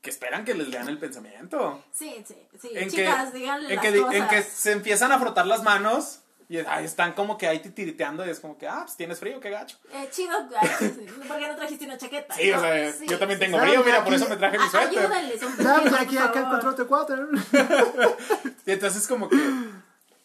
que 0.00 0.10
esperan 0.10 0.44
que 0.44 0.54
les 0.54 0.68
lean 0.68 0.88
el 0.88 0.98
pensamiento. 0.98 1.82
Sí, 1.92 2.24
sí, 2.26 2.36
sí. 2.60 2.70
En 2.74 2.88
Chicas, 2.88 3.30
que, 3.30 3.38
díganle 3.38 3.68
en, 3.68 3.76
las 3.76 3.84
que, 3.84 4.00
cosas. 4.00 4.14
en 4.14 4.28
que 4.28 4.42
se 4.42 4.72
empiezan 4.72 5.12
a 5.12 5.18
frotar 5.18 5.46
las 5.46 5.62
manos 5.62 6.20
y 6.50 6.58
están 6.84 7.12
como 7.12 7.38
que 7.38 7.46
ahí 7.46 7.60
titiriteando 7.60 8.26
y 8.26 8.30
es 8.30 8.40
como 8.40 8.58
que, 8.58 8.66
ah, 8.66 8.80
pues 8.84 8.96
tienes 8.96 9.20
frío, 9.20 9.38
qué 9.38 9.50
gacho. 9.50 9.76
Eh, 9.92 10.08
chido. 10.10 10.36
¿por 11.28 11.38
qué 11.38 11.46
no 11.48 11.54
trajiste 11.56 11.84
una 11.84 11.96
chaqueta? 11.96 12.34
Sí, 12.34 12.50
o 12.50 12.60
sea, 12.60 12.92
sí, 12.92 13.06
yo 13.08 13.18
también 13.18 13.38
sí, 13.38 13.46
tengo 13.46 13.58
sí. 13.60 13.66
frío, 13.66 13.84
mira, 13.84 13.96
Aquí- 13.98 14.04
por 14.04 14.14
eso 14.14 14.28
me 14.28 14.36
traje 14.36 14.58
mi 14.58 14.64
Ah, 14.64 14.70
suéter. 14.70 14.98
Ayúdenles 14.98 15.42
un 15.42 15.56
Dame 15.64 15.90
aquí, 15.98 16.18
acá 16.18 16.40
el 16.40 16.48
control 16.48 16.76
de 16.76 16.84
cuatro. 16.86 17.28
Y 18.66 18.72
entonces 18.72 19.06
como 19.08 19.28
que 19.28 19.36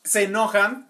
se 0.03 0.23
enojan 0.23 0.88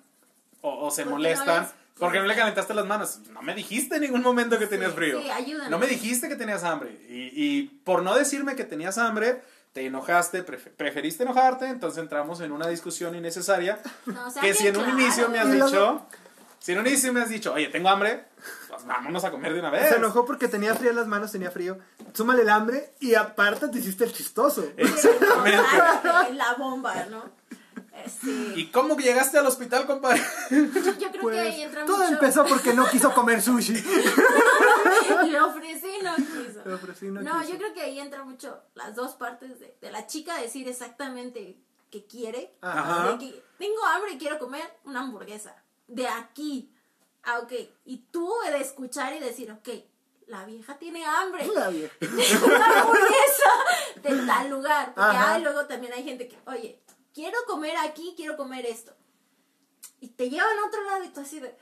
o, 0.61 0.87
o 0.87 0.91
se 0.91 1.05
no 1.05 1.11
molestan 1.11 1.63
les- 1.63 1.71
porque 1.99 2.19
no 2.19 2.25
le 2.25 2.35
calentaste 2.35 2.73
las 2.73 2.85
manos. 2.85 3.19
No 3.31 3.41
me 3.41 3.55
dijiste 3.55 3.95
en 3.95 4.01
ningún 4.01 4.21
momento 4.21 4.59
que 4.59 4.67
tenías 4.67 4.91
Sí, 4.91 4.95
frío. 4.97 5.21
sí, 5.21 5.29
ayúdanos. 5.29 5.69
no 5.71 5.79
me 5.79 5.87
dijiste 5.87 6.27
que 6.27 6.35
tenías 6.35 6.63
hambre. 6.65 6.91
Y, 7.09 7.29
y 7.33 7.63
por 7.85 8.03
no 8.03 8.15
decirme 8.15 8.55
que 8.57 8.65
tenías 8.65 8.97
hambre, 8.97 9.41
te 9.75 9.85
enojaste, 9.85 10.45
prefe- 10.45 10.71
preferiste 10.71 11.23
enojarte, 11.23 11.67
entonces 11.67 12.01
entramos 12.01 12.39
en 12.39 12.53
una 12.53 12.67
discusión 12.69 13.13
innecesaria. 13.13 13.77
No, 14.05 14.31
sea 14.31 14.41
que 14.41 14.53
si 14.53 14.67
en 14.69 14.77
un 14.77 14.83
claro. 14.85 14.99
inicio 14.99 15.27
me 15.29 15.37
has 15.39 15.51
dicho, 15.51 16.07
Si 16.59 16.73
no 16.73 16.81
ni 16.81 16.95
si 16.95 17.11
me 17.11 17.21
has 17.21 17.27
dicho, 17.29 17.51
oye, 17.51 17.67
tengo 17.67 17.89
hambre, 17.89 18.23
pues 18.69 18.85
vámonos 18.85 19.25
a 19.25 19.31
comer 19.31 19.53
de 19.53 19.59
una 19.59 19.69
vez. 19.69 19.89
Se 19.89 19.97
enojó 19.97 20.23
porque 20.25 20.47
tenía 20.47 20.73
frío 20.75 20.91
en 20.91 20.95
las 20.95 21.07
manos, 21.07 21.31
tenía 21.33 21.51
frío. 21.51 21.77
Súmale 22.13 22.43
el 22.43 22.49
hambre 22.49 22.93
y 23.01 23.15
aparte 23.15 23.67
te 23.67 23.79
hiciste 23.79 24.05
el 24.05 24.13
chistoso. 24.13 24.65
Exactamente. 24.77 25.61
La 26.35 26.53
bomba, 26.57 27.05
¿no? 27.11 27.23
¿Y 28.55 28.67
cómo 28.71 28.95
llegaste 28.97 29.37
al 29.37 29.45
hospital, 29.47 29.85
compadre? 29.85 30.21
yo 30.49 31.11
creo 31.11 31.21
Pues, 31.21 31.35
que 31.35 31.41
ahí 31.41 31.61
entra 31.63 31.85
todo 31.85 31.97
mucho. 31.97 32.09
empezó 32.13 32.45
porque 32.45 32.73
no 32.73 32.87
quiso 32.89 33.13
comer 33.13 33.41
sushi. 33.41 33.73
Le 35.29 35.41
ofrecí, 35.41 35.91
no 36.03 36.15
quiso. 36.15 36.61
Le 36.65 36.73
ofrecí, 36.73 37.05
no 37.07 37.21
No, 37.21 37.39
quiso. 37.41 37.51
yo 37.53 37.57
creo 37.57 37.73
que 37.73 37.81
ahí 37.81 37.99
entra 37.99 38.23
mucho 38.23 38.61
las 38.73 38.95
dos 38.95 39.13
partes 39.15 39.59
de, 39.59 39.75
de 39.81 39.91
la 39.91 40.07
chica 40.07 40.37
decir 40.39 40.67
exactamente 40.67 41.57
qué 41.91 42.05
quiere. 42.05 42.55
Ajá. 42.61 43.11
De 43.13 43.17
que 43.19 43.43
tengo 43.57 43.83
hambre 43.85 44.13
y 44.13 44.17
quiero 44.17 44.39
comer 44.39 44.63
una 44.83 45.01
hamburguesa. 45.01 45.55
De 45.87 46.07
aquí. 46.07 46.71
Ah, 47.23 47.39
ok. 47.39 47.53
Y 47.85 47.97
tú 48.11 48.31
de 48.49 48.57
escuchar 48.59 49.13
y 49.15 49.19
decir, 49.19 49.51
ok, 49.51 49.69
la 50.27 50.45
vieja 50.45 50.77
tiene 50.77 51.05
hambre. 51.05 51.47
La 51.53 51.69
vieja. 51.69 51.93
una 52.45 52.81
hamburguesa 52.81 53.51
de 54.03 54.25
tal 54.25 54.49
lugar. 54.49 54.93
Porque 54.95 55.17
ay, 55.17 55.41
luego 55.43 55.65
también 55.65 55.93
hay 55.93 56.03
gente 56.03 56.27
que, 56.27 56.37
oye, 56.47 56.81
quiero 57.15 57.37
comer 57.47 57.75
aquí, 57.77 58.13
quiero 58.15 58.37
comer 58.37 58.65
esto. 58.67 58.93
Y 60.01 60.09
te 60.09 60.29
llevan 60.29 60.59
a 60.59 60.67
otro 60.67 60.83
lado 60.83 61.03
y 61.05 61.07
tú 61.07 61.21
así 61.21 61.39
de, 61.39 61.55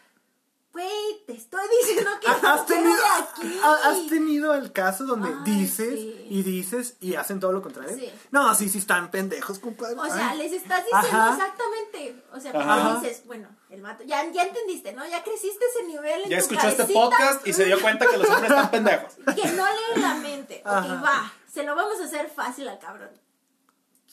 güey, 0.73 1.23
te 1.27 1.33
estoy 1.33 1.61
diciendo 1.79 2.09
que 2.19 2.27
no 2.27 2.49
¿Has 2.49 2.65
tenido, 2.65 3.03
aquí. 3.19 3.59
ha- 3.63 3.89
¿Has 3.89 4.07
tenido 4.07 4.53
el 4.55 4.71
caso 4.73 5.05
donde 5.05 5.29
Ay, 5.29 5.35
dices 5.45 5.93
sí. 5.93 6.27
y 6.29 6.41
dices 6.41 6.97
y 6.99 7.13
hacen 7.15 7.39
todo 7.39 7.51
lo 7.53 7.61
contrario? 7.61 7.95
Sí. 7.95 8.11
No, 8.31 8.53
sí, 8.55 8.67
sí, 8.69 8.79
están 8.79 9.11
pendejos, 9.11 9.59
compadre. 9.59 9.95
O 9.97 10.05
sea, 10.07 10.31
Ay. 10.31 10.39
les 10.39 10.51
estás 10.53 10.83
diciendo 10.83 11.07
Ajá. 11.21 11.33
exactamente. 11.33 12.23
O 12.33 12.39
sea, 12.39 12.51
porque 12.51 13.07
dices, 13.07 13.25
bueno, 13.27 13.47
el 13.69 13.81
vato, 13.83 14.03
ya, 14.03 14.29
ya 14.31 14.43
entendiste, 14.43 14.91
¿no? 14.93 15.07
Ya 15.07 15.23
creciste 15.23 15.63
ese 15.73 15.85
nivel 15.85 16.23
en 16.23 16.29
Ya 16.31 16.37
tu 16.39 16.43
escuchó 16.45 16.67
este 16.67 16.77
cabecita 16.77 16.99
podcast 16.99 17.47
y 17.47 17.53
se 17.53 17.65
dio 17.65 17.79
cuenta 17.79 18.07
que 18.07 18.17
los 18.17 18.27
hombres 18.27 18.49
están 18.51 18.71
pendejos. 18.71 19.13
Que 19.35 19.51
no 19.51 19.65
lee 19.65 20.01
la 20.01 20.15
mente. 20.15 20.61
Ok, 20.65 20.71
Ajá. 20.71 21.01
va. 21.01 21.33
Se 21.53 21.63
lo 21.63 21.75
vamos 21.75 22.01
a 22.01 22.05
hacer 22.05 22.29
fácil 22.29 22.67
al 22.67 22.79
cabrón. 22.79 23.11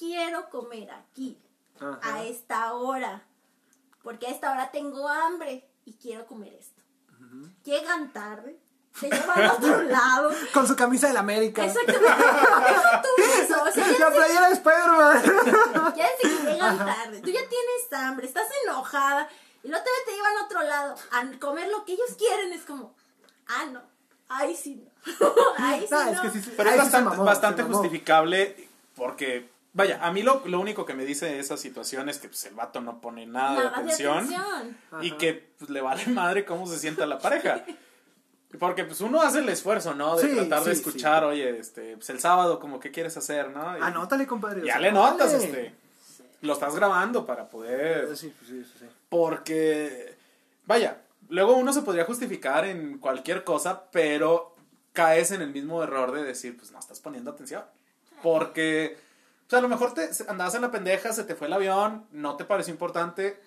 Quiero 0.01 0.48
comer 0.48 0.90
aquí. 0.90 1.38
Ajá. 1.78 2.01
A 2.03 2.24
esta 2.24 2.72
hora. 2.72 3.22
Porque 4.03 4.26
a 4.26 4.30
esta 4.30 4.51
hora 4.51 4.70
tengo 4.70 5.07
hambre 5.07 5.68
y 5.84 5.92
quiero 5.92 6.26
comer 6.26 6.55
esto. 6.55 6.80
Llegan 7.64 8.11
tarde. 8.12 8.59
Se 8.98 9.09
llevan 9.11 9.42
a 9.44 9.53
otro 9.53 9.82
lado. 9.84 10.30
Con 10.55 10.66
su 10.66 10.74
camisa 10.74 11.07
del 11.09 11.18
América. 11.18 11.64
Exactamente. 11.66 12.09
Tú 13.03 13.22
eso. 13.42 13.62
O 13.62 13.70
sea, 13.70 13.86
La 13.98 14.11
playera 14.11 14.48
de 14.48 14.55
Spider-Man. 14.55 15.22
Ya 15.96 16.09
desde 16.22 16.38
que 16.46 16.53
llegan 16.53 16.78
tarde, 16.78 17.20
tú 17.20 17.30
ya 17.30 17.40
tienes 17.40 17.92
hambre, 17.92 18.26
estás 18.26 18.46
enojada 18.64 19.28
y 19.62 19.68
luego 19.68 19.84
te 20.07 20.12
llevan 20.12 20.36
a 20.38 20.44
otro 20.44 20.62
lado 20.62 20.94
a 21.12 21.38
comer 21.38 21.68
lo 21.68 21.84
que 21.84 21.92
ellos 21.92 22.14
quieren. 22.16 22.53
Es 22.55 22.62
como, 22.62 22.94
ah, 23.48 23.66
no, 23.66 23.82
ahí 24.28 24.57
sí 24.57 24.76
no. 24.76 24.90
ahí 25.59 25.82
sí 25.82 25.88
No, 25.90 26.05
no. 26.05 26.11
es 26.12 26.20
que 26.20 26.30
sí, 26.30 26.42
sí. 26.42 26.55
Pero 26.57 26.70
es 26.70 26.76
bastante, 27.18 27.62
mamó, 27.62 27.76
justificable 27.78 28.68
porque, 28.96 29.51
vaya, 29.72 30.04
a 30.04 30.12
mí 30.12 30.22
lo, 30.22 30.42
lo 30.46 30.60
único 30.60 30.84
que 30.84 30.94
me 30.94 31.04
dice 31.04 31.38
esa 31.38 31.56
situación 31.56 32.08
es 32.08 32.18
que 32.18 32.28
pues, 32.28 32.44
el 32.46 32.54
vato 32.54 32.80
no 32.80 33.00
pone 33.00 33.26
nada, 33.26 33.50
de 33.50 33.56
Nada 33.56 33.70
de 33.70 33.76
atención, 33.84 34.18
atención. 34.18 34.76
y 35.02 35.08
Ajá. 35.08 35.18
que 35.18 35.50
pues, 35.58 35.70
le 35.70 35.80
vale 35.80 36.06
madre 36.06 36.44
cómo 36.44 36.66
se 36.66 36.78
sienta 36.78 37.06
la 37.06 37.18
pareja. 37.18 37.64
Porque 38.58 38.82
pues 38.84 39.00
uno 39.00 39.22
hace 39.22 39.38
el 39.38 39.48
esfuerzo, 39.48 39.94
¿no? 39.94 40.16
De 40.16 40.28
Sí, 40.28 40.34
tratar 40.34 40.64
de 40.64 40.74
sí, 40.74 40.80
escuchar, 40.80 41.22
oye, 41.22 41.58
este, 41.60 41.96
pues 41.96 42.10
el 42.10 42.18
sábado 42.18 42.58
como 42.58 42.80
qué 42.80 42.90
quieres 42.90 43.16
hacer, 43.16 43.50
¿no? 43.50 43.78
Y 43.78 43.80
Anótale, 43.80 44.26
compadre. 44.26 44.62
o 44.62 44.64
ya 44.64 44.72
sea, 44.72 44.80
le 44.82 44.90
notas, 44.90 45.32
este, 45.34 45.72
lo 46.40 46.54
estás 46.54 46.74
grabando 46.74 47.24
para 47.24 47.48
poder 47.48 48.08
Sí, 48.16 48.34
sí, 48.40 48.64
sí, 48.64 48.72
sí. 48.80 48.86
porque, 49.08 50.16
vaya, 50.66 50.98
luego 51.28 51.56
uno 51.56 51.72
se 51.72 51.82
podría 51.82 52.04
justificar 52.04 52.64
en 52.64 52.98
cualquier 52.98 53.44
cosa, 53.44 53.84
pero 53.92 54.56
caes 54.94 55.30
en 55.30 55.42
el 55.42 55.52
mismo 55.52 55.84
error 55.84 56.10
de 56.10 56.24
decir, 56.24 56.56
pues 56.56 56.72
no 56.72 56.80
estás 56.80 56.98
poniendo 56.98 57.30
atención. 57.30 57.62
Porque, 58.20 58.98
sea, 59.51 59.59
a 59.59 59.62
lo 59.62 59.68
mejor 59.68 59.94
te 59.94 60.09
andabas 60.28 60.55
en 60.55 60.62
la 60.62 60.70
pendeja, 60.70 61.12
se 61.12 61.24
te 61.24 61.34
fue 61.34 61.48
el 61.48 61.53
avión, 61.53 62.07
no 62.12 62.36
te 62.36 62.44
pareció 62.44 62.72
importante, 62.72 63.40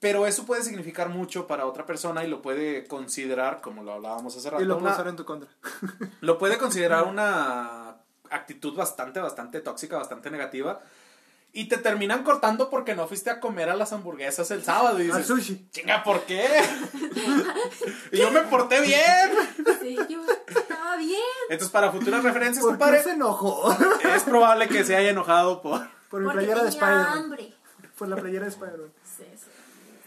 pero 0.00 0.26
eso 0.26 0.44
puede 0.44 0.62
significar 0.64 1.08
mucho 1.10 1.46
para 1.46 1.64
otra 1.66 1.86
persona 1.86 2.24
y 2.24 2.28
lo 2.28 2.42
puede 2.42 2.86
considerar, 2.88 3.60
como 3.60 3.84
lo 3.84 3.92
hablábamos 3.92 4.36
hace 4.36 4.50
rato, 4.50 4.62
Y 4.62 4.66
lo 4.66 4.74
puedo 4.74 4.86
una- 4.86 4.94
usar 4.94 5.08
en 5.08 5.16
tu 5.16 5.24
contra. 5.24 5.48
lo 6.20 6.38
puede 6.38 6.58
considerar 6.58 7.04
una 7.08 7.96
actitud 8.30 8.74
bastante, 8.74 9.20
bastante 9.20 9.60
tóxica, 9.60 9.96
bastante 9.98 10.30
negativa. 10.30 10.80
Y 11.54 11.66
te 11.68 11.76
terminan 11.76 12.24
cortando 12.24 12.70
porque 12.70 12.94
no 12.94 13.06
fuiste 13.06 13.28
a 13.28 13.38
comer 13.38 13.68
a 13.68 13.76
las 13.76 13.92
hamburguesas 13.92 14.50
el 14.50 14.64
sábado. 14.64 14.98
Y 14.98 15.02
Al 15.02 15.18
dices, 15.18 15.26
sushi. 15.26 15.68
chinga, 15.70 16.02
¿por 16.02 16.22
qué? 16.22 16.48
y 18.12 18.16
yo 18.18 18.30
me 18.30 18.40
porté 18.44 18.80
bien. 18.80 19.30
Sí, 19.80 19.96
yo 20.08 20.22
estaba 20.92 20.96
bien. 20.96 21.20
Entonces, 21.48 21.70
para 21.70 21.92
futuras 21.92 22.22
referencias, 22.24 22.64
¿Por 22.64 22.74
qué 22.74 22.78
compadre, 22.78 23.02
se 23.02 23.10
enojó? 23.12 23.72
es 24.14 24.22
probable 24.24 24.68
que 24.68 24.84
se 24.84 24.96
haya 24.96 25.10
enojado 25.10 25.62
por... 25.62 25.80
Por 26.10 26.20
mi 26.20 26.26
Porque 26.26 26.40
playera 26.40 26.62
de 26.62 26.68
Spider-Man. 26.68 27.36
Por 27.98 28.08
la 28.08 28.16
playera 28.16 28.44
de 28.44 28.50
Spider-Man. 28.50 28.92
Sí, 29.04 29.24
sí. 29.36 29.50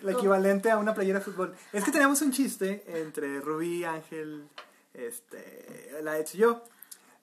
La 0.01 0.11
equivalente 0.11 0.69
a 0.69 0.77
una 0.77 0.93
playera 0.93 1.19
de 1.19 1.25
fútbol. 1.25 1.55
Es 1.73 1.83
que 1.83 1.91
teníamos 1.91 2.21
un 2.21 2.31
chiste 2.31 2.83
entre 2.87 3.39
Rubí, 3.39 3.83
Ángel, 3.83 4.47
este, 4.93 5.99
la 6.03 6.19
y 6.19 6.23
yo, 6.37 6.63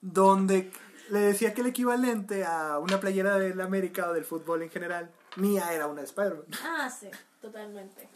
donde 0.01 0.69
le 1.09 1.19
decía 1.19 1.53
que 1.53 1.61
el 1.61 1.67
equivalente 1.67 2.43
a 2.43 2.79
una 2.79 2.99
playera 2.99 3.37
del 3.37 3.61
América 3.61 4.09
o 4.09 4.13
del 4.13 4.25
fútbol 4.25 4.63
en 4.63 4.69
general, 4.69 5.11
mía 5.37 5.73
era 5.73 5.87
una 5.87 6.01
de 6.01 6.07
Spider-Man. 6.07 6.45
Ah, 6.63 6.89
sí, 6.89 7.09
totalmente. 7.39 8.09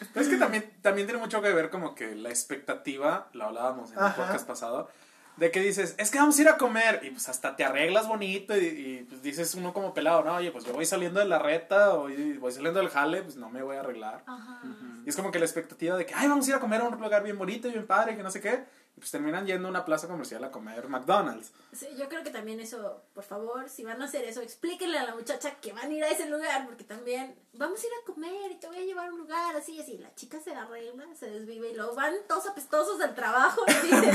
Es 0.14 0.28
que 0.28 0.36
también, 0.36 0.70
también 0.82 1.06
tiene 1.06 1.20
mucho 1.20 1.40
que 1.42 1.52
ver 1.52 1.70
como 1.70 1.94
que 1.94 2.14
la 2.14 2.28
expectativa, 2.28 3.28
lo 3.32 3.44
hablábamos 3.44 3.92
en 3.92 3.98
el 3.98 4.04
Ajá. 4.04 4.16
podcast 4.16 4.46
pasado, 4.46 4.88
de 5.36 5.50
que 5.50 5.60
dices, 5.60 5.94
es 5.96 6.10
que 6.10 6.18
vamos 6.18 6.38
a 6.38 6.42
ir 6.42 6.48
a 6.48 6.58
comer 6.58 7.00
y 7.02 7.10
pues 7.10 7.28
hasta 7.28 7.56
te 7.56 7.64
arreglas 7.64 8.06
bonito 8.06 8.54
y, 8.56 8.60
y, 8.60 9.06
pues 9.08 9.22
dices 9.22 9.54
uno 9.54 9.72
como 9.72 9.94
pelado, 9.94 10.22
no, 10.22 10.34
oye, 10.34 10.50
pues 10.50 10.64
yo 10.64 10.72
voy 10.72 10.84
saliendo 10.84 11.18
de 11.18 11.26
la 11.26 11.38
reta 11.38 11.94
o 11.94 12.08
voy 12.38 12.52
saliendo 12.52 12.80
del 12.80 12.90
jale, 12.90 13.22
pues 13.22 13.36
no 13.36 13.48
me 13.48 13.62
voy 13.62 13.76
a 13.76 13.80
arreglar. 13.80 14.22
Ajá. 14.26 14.60
Y 15.04 15.08
es 15.08 15.16
como 15.16 15.30
que 15.30 15.38
la 15.38 15.46
expectativa 15.46 15.96
de 15.96 16.04
que, 16.04 16.14
ay, 16.14 16.28
vamos 16.28 16.46
a 16.46 16.50
ir 16.50 16.56
a 16.56 16.60
comer 16.60 16.82
a 16.82 16.84
un 16.84 17.00
lugar 17.00 17.22
bien 17.22 17.38
bonito 17.38 17.68
y 17.68 17.72
bien 17.72 17.86
padre, 17.86 18.16
que 18.16 18.22
no 18.22 18.30
sé 18.30 18.40
qué. 18.40 18.64
Pues 19.00 19.10
terminan 19.10 19.46
yendo 19.46 19.66
a 19.68 19.70
una 19.70 19.84
plaza 19.86 20.06
comercial 20.06 20.44
a 20.44 20.50
comer 20.50 20.86
McDonald's. 20.88 21.52
Sí, 21.72 21.88
yo 21.96 22.06
creo 22.10 22.22
que 22.22 22.28
también 22.30 22.60
eso, 22.60 23.02
por 23.14 23.24
favor, 23.24 23.68
si 23.70 23.82
van 23.82 24.00
a 24.02 24.04
hacer 24.04 24.24
eso, 24.24 24.42
explíquenle 24.42 24.98
a 24.98 25.04
la 25.04 25.14
muchacha 25.14 25.54
que 25.56 25.72
van 25.72 25.90
a 25.90 25.94
ir 25.94 26.04
a 26.04 26.08
ese 26.08 26.28
lugar, 26.28 26.66
porque 26.66 26.84
también 26.84 27.34
vamos 27.54 27.82
a 27.82 27.86
ir 27.86 27.92
a 28.02 28.04
comer 28.06 28.52
y 28.52 28.56
te 28.60 28.66
voy 28.66 28.76
a 28.76 28.80
llevar 28.80 29.08
a 29.08 29.12
un 29.12 29.18
lugar 29.20 29.56
así 29.56 29.72
y 29.72 29.80
así. 29.80 29.96
La 29.98 30.14
chica 30.14 30.38
se 30.38 30.54
arregla, 30.54 31.06
se 31.18 31.30
desvive 31.30 31.70
y 31.70 31.74
luego 31.74 31.94
van 31.94 32.14
todos 32.28 32.46
apestosos 32.46 32.98
del 32.98 33.14
trabajo 33.14 33.62
y 33.66 33.86
dicen. 33.86 34.10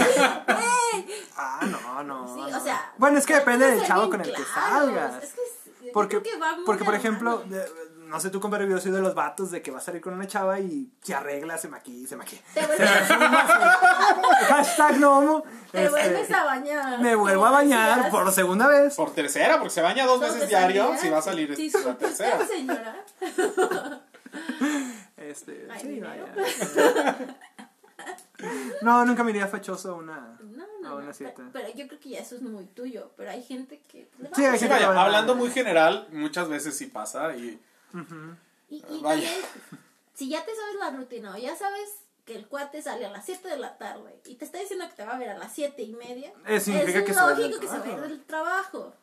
Ah, 1.36 1.60
no, 1.66 2.04
no. 2.04 2.28
Sí, 2.36 2.52
no. 2.52 2.58
o 2.58 2.62
sea. 2.62 2.94
Bueno, 2.98 3.18
es 3.18 3.26
que 3.26 3.34
depende 3.36 3.66
del 3.66 3.86
chavo 3.86 4.10
con 4.10 4.22
el 4.22 4.34
que 4.34 4.44
salgas. 4.44 5.24
Es 5.24 5.34
que 5.34 5.92
Porque, 5.92 6.22
porque 6.66 6.84
por 6.84 6.96
ejemplo, 6.96 7.40
de- 7.40 7.68
no 8.16 8.22
sé 8.22 8.30
tú, 8.30 8.40
compadre, 8.40 8.70
yo 8.70 8.80
soy 8.80 8.92
de 8.92 9.02
los 9.02 9.14
vatos 9.14 9.52
de 9.52 9.62
que 9.62 9.72
va 9.72 9.80
a 9.80 9.82
salir 9.82 10.00
con 10.02 10.14
una 10.14 10.26
chava 10.26 10.58
y 10.60 10.90
se 11.02 11.14
arregla, 11.14 11.58
se 11.58 11.68
maquilla, 11.68 12.08
se 12.08 12.16
maquilla. 12.16 12.42
Te 12.54 12.66
vuelves, 12.66 12.90
Hashtag 14.48 15.00
no 15.00 15.18
homo. 15.18 15.44
te 15.72 15.84
Este, 15.84 15.90
vuelves 15.90 16.32
a 16.32 16.44
bañar. 16.46 17.00
Me 17.02 17.14
vuelvo 17.16 17.46
a 17.46 17.52
bañar 17.52 18.10
por 18.10 18.32
segunda 18.32 18.68
vez. 18.68 18.96
Por 18.96 19.14
tercera, 19.14 19.58
porque 19.58 19.72
se 19.72 19.82
baña 19.82 20.06
dos 20.06 20.22
¿dónde 20.22 20.34
veces 20.36 20.48
diario, 20.50 20.94
si 20.98 21.10
va 21.10 21.18
a 21.18 21.22
salir 21.22 21.50
la 21.50 21.56
Disculpe 21.58 22.06
tercera. 22.06 22.46
señora. 22.48 23.04
Este, 25.18 25.68
Ay, 25.70 25.80
sí, 25.82 26.00
vaya. 26.00 27.18
No, 28.82 29.06
nunca 29.06 29.24
me 29.24 29.32
iría 29.32 29.48
fachoso 29.48 29.92
a 29.92 29.96
una. 29.96 30.38
No, 30.42 30.64
A 30.64 30.90
no, 30.90 30.96
una 30.98 31.06
no. 31.08 31.14
cita. 31.14 31.32
Pero, 31.36 31.50
pero 31.52 31.68
yo 31.74 31.88
creo 31.88 32.00
que 32.00 32.10
ya 32.10 32.20
eso 32.20 32.36
es 32.36 32.42
muy 32.42 32.66
tuyo. 32.66 33.12
Pero 33.18 33.32
hay 33.32 33.42
gente 33.44 33.82
que. 33.92 34.10
Sí, 34.36 34.46
hay 34.46 34.54
Sí, 34.54 34.60
gente 34.60 34.74
vaya, 34.76 34.88
que 34.90 34.94
va 34.94 35.02
a- 35.02 35.06
hablando 35.06 35.36
muy 35.36 35.50
general, 35.52 36.08
muchas 36.12 36.48
veces 36.50 36.78
sí 36.78 36.86
pasa 36.88 37.36
y... 37.36 37.60
Y, 38.70 38.78
y 38.90 39.02
Vaya. 39.02 39.28
también, 39.30 39.46
si 40.14 40.30
ya 40.30 40.44
te 40.46 40.56
sabes 40.56 40.76
la 40.80 40.90
rutina 40.92 41.34
o 41.36 41.38
ya 41.38 41.56
sabes 41.56 41.90
que 42.26 42.36
el 42.36 42.48
cuate 42.48 42.82
sale 42.82 43.06
a 43.06 43.12
las 43.12 43.26
7 43.26 43.48
de 43.48 43.58
la 43.58 43.78
tarde 43.78 44.20
y 44.26 44.36
te 44.36 44.46
está 44.46 44.58
diciendo 44.60 44.88
que 44.90 44.96
te 44.96 45.06
va 45.06 45.16
a 45.16 45.20
ver 45.20 45.30
a 45.30 45.38
las 45.38 45.54
7 45.54 45.82
y 45.84 45.94
media, 45.94 46.34
Eh, 46.48 46.60
del 46.60 46.86
lógico 46.86 47.06
que 47.06 47.14
se 47.14 47.20
va 47.20 47.30
a 47.36 47.40
ir 47.42 47.60
trabajo. 47.60 48.02
del 48.02 48.24
trabajo. 48.26 48.94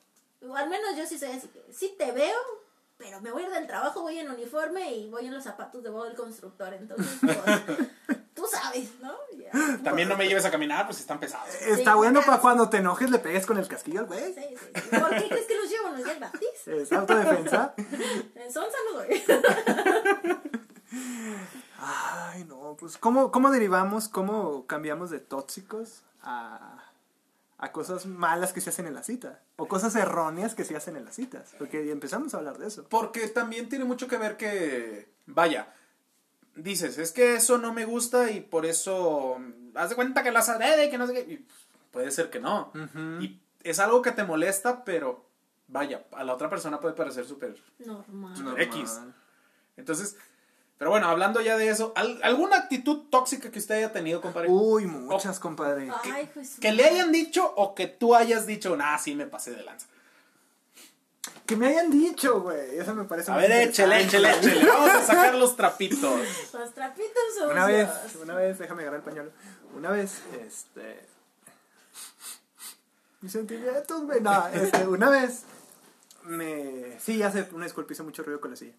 O 0.49 0.57
al 0.57 0.69
menos 0.69 0.97
yo 0.97 1.07
sí 1.07 1.19
soy 1.19 1.31
así 1.31 1.47
que 1.49 1.63
sí 1.73 1.95
te 1.97 2.11
veo, 2.11 2.37
pero 3.03 3.21
me 3.21 3.33
voy 3.33 3.43
a 3.43 3.47
ir 3.47 3.53
del 3.53 3.67
trabajo, 3.67 4.03
voy 4.03 4.17
en 4.19 4.31
uniforme 4.31 4.95
y 4.95 5.11
voy 5.11 5.27
en 5.27 5.35
los 5.35 5.43
zapatos 5.43 5.83
de 5.83 5.91
Bob 5.91 6.07
el 6.07 6.15
constructor. 6.15 6.73
Entonces, 6.73 7.19
pues, 7.21 8.19
tú 8.35 8.47
sabes, 8.49 8.91
¿no? 9.01 9.13
Ya. 9.37 9.51
También 9.83 10.09
no 10.09 10.17
me 10.17 10.29
lleves 10.29 10.45
a 10.45 10.53
caminar, 10.53 10.87
pues 10.87 11.01
están 11.01 11.19
pesados. 11.19 11.53
Está 11.55 11.93
Sí, 11.93 11.97
bueno 11.97 12.21
claro. 12.21 12.27
para 12.27 12.41
cuando 12.41 12.71
te 12.71 12.77
enojes 12.77 13.11
le 13.11 13.19
pegues 13.19 13.45
con 13.45 13.59
el 13.59 13.67
casquillo 13.67 14.01
al 14.01 14.07
güey. 14.07 14.33
Sí, 14.33 14.41
sí, 14.41 14.57
sí. 14.57 14.97
¿Por 14.99 15.11
qué 15.11 15.29
crees 15.29 15.47
que 15.47 15.57
los 15.57 15.69
llevo? 15.69 15.89
¿No 15.89 15.97
es 15.97 16.05
ya 16.07 16.15
gratis? 16.15 16.67
Es 16.67 16.93
autodefensa. 16.93 17.75
En 18.37 18.53
Sonsa 18.53 18.77
no 18.93 18.99
doy. 18.99 19.23
Ay, 21.79 22.45
no, 22.45 22.77
pues 22.79 22.97
¿cómo, 22.99 23.33
cómo 23.33 23.51
derivamos, 23.51 24.09
cómo 24.09 24.67
cambiamos 24.67 25.11
de 25.11 25.19
tóxicos 25.19 26.03
a, 26.23 26.79
a 27.63 27.71
cosas 27.71 28.07
malas 28.07 28.53
que 28.53 28.61
se 28.61 28.71
hacen 28.71 28.89
en 28.89 28.95
la 28.95 29.05
cita? 29.05 29.41
O 29.55 29.69
cosas 29.69 29.95
erróneas 29.95 30.57
que 30.57 30.65
se 30.65 30.77
hacen 30.77 30.97
en 30.97 31.05
las 31.05 31.15
citas. 31.15 31.55
Porque 31.59 31.93
empezamos 31.93 32.35
a 32.35 32.39
hablar 32.39 32.59
de 32.59 32.67
eso. 32.67 32.85
Porque 32.89 33.29
también 33.29 33.69
tiene 33.69 33.85
mucho 33.85 34.09
que 34.09 34.17
ver 34.19 34.37
que, 34.37 35.09
vaya, 35.27 35.73
dices, 36.57 36.99
es 36.99 37.13
que 37.13 37.37
eso 37.37 37.59
no 37.59 37.73
me 37.73 37.85
gusta 37.85 38.33
y 38.33 38.41
por 38.41 38.67
eso 38.67 39.37
mm, 39.39 39.77
haz 39.77 39.91
de 39.91 39.95
cuenta 39.95 40.25
que 40.25 40.33
las 40.33 40.49
adrede 40.49 40.87
y 40.87 40.91
que 40.91 40.99
no 40.99 41.07
sé 41.07 41.15
qué. 41.15 41.21
Y 41.21 41.47
puede 41.93 42.11
ser 42.11 42.31
que 42.31 42.41
no. 42.41 42.73
Y 43.21 43.41
es 43.63 43.79
algo 43.79 44.03
que 44.03 44.11
te 44.11 44.25
molesta, 44.25 44.85
pero 44.85 45.25
vaya, 45.69 46.03
a 46.11 46.25
la 46.25 46.35
otra 46.35 46.51
persona 46.51 46.81
puede 46.81 46.97
parecer 46.97 47.25
súper 47.25 47.57
Normal. 47.79 48.43
Normal. 48.43 48.61
X. 48.61 49.01
Entonces, 49.77 50.17
pero 50.83 50.91
bueno, 50.91 51.07
hablando 51.07 51.41
ya 51.41 51.57
de 51.57 51.69
eso, 51.69 51.93
¿al- 51.95 52.19
¿alguna 52.25 52.57
actitud 52.57 53.05
tóxica 53.09 53.53
que 53.53 53.61
usted 53.61 53.77
haya 53.77 53.93
tenido, 53.93 54.21
compadre? 54.21 54.49
Uy, 54.51 54.85
muchas, 54.87 55.39
compadre. 55.39 55.89
Ay, 56.03 56.29
pues. 56.35 56.59
que 56.59 56.73
le 56.73 56.85
hayan 56.85 57.13
dicho 57.13 57.55
o 57.55 57.77
que 57.77 57.87
tú 57.87 58.17
hayas 58.17 58.47
dicho, 58.47 58.77
nah, 58.77 58.99
sí 58.99 59.15
me 59.15 59.27
pasé 59.27 59.53
de 59.53 59.63
lanza. 59.63 59.87
Que 61.47 61.55
me 61.55 61.69
hayan 61.69 61.89
dicho, 61.89 62.41
güey. 62.41 62.81
Eso 62.81 62.97
me 62.97 63.05
parece 63.05 63.31
A 63.31 63.37
ver, 63.37 63.53
échele, 63.53 64.03
échele, 64.03 64.29
échele. 64.33 64.67
Vamos 64.67 64.91
a 64.91 65.05
sacar 65.05 65.37
los 65.37 65.55
trapitos. 65.55 66.03
Los 66.53 66.75
trapitos 66.75 67.23
sucios. 67.33 67.53
Una 67.53 67.67
vez, 67.67 67.89
una 68.21 68.35
vez, 68.35 68.59
déjame 68.59 68.83
agarrar 68.83 68.99
el 68.99 69.05
pañuelo. 69.05 69.31
Una 69.77 69.93
vez, 69.93 70.19
este. 70.45 71.07
Mis 73.21 73.31
sentimientos, 73.31 74.03
güey. 74.03 74.21
No, 74.21 74.49
este, 74.49 74.85
una 74.89 75.11
vez. 75.11 75.45
Me. 76.25 76.99
Sí, 76.99 77.19
ya 77.19 77.31
sé, 77.31 77.49
una 77.53 77.67
disculpa, 77.67 77.93
hice 77.93 78.03
mucho 78.03 78.25
ruido 78.25 78.41
con 78.41 78.51
la 78.51 78.57
silla. 78.57 78.75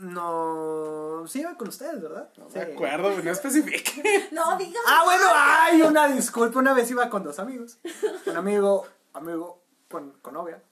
No. 0.00 1.24
Sí, 1.26 1.40
iba 1.40 1.54
con 1.56 1.68
ustedes, 1.68 2.00
¿verdad? 2.00 2.30
No 2.36 2.48
Sí. 2.50 2.58
me 2.58 2.62
acuerdo, 2.74 3.22
no 3.22 3.30
especifique. 3.30 4.28
No, 4.32 4.56
digas. 4.56 4.82
Ah, 4.86 5.02
bueno, 5.04 5.24
ay, 5.34 5.82
una 5.82 6.08
disculpa. 6.08 6.58
Una 6.58 6.72
vez 6.74 6.90
iba 6.90 7.08
con 7.10 7.22
dos 7.22 7.38
amigos. 7.38 7.78
Un 8.26 8.36
amigo, 8.36 8.86
amigo 9.12 9.60
con, 9.90 10.12
con 10.22 10.34
novia. 10.34 10.62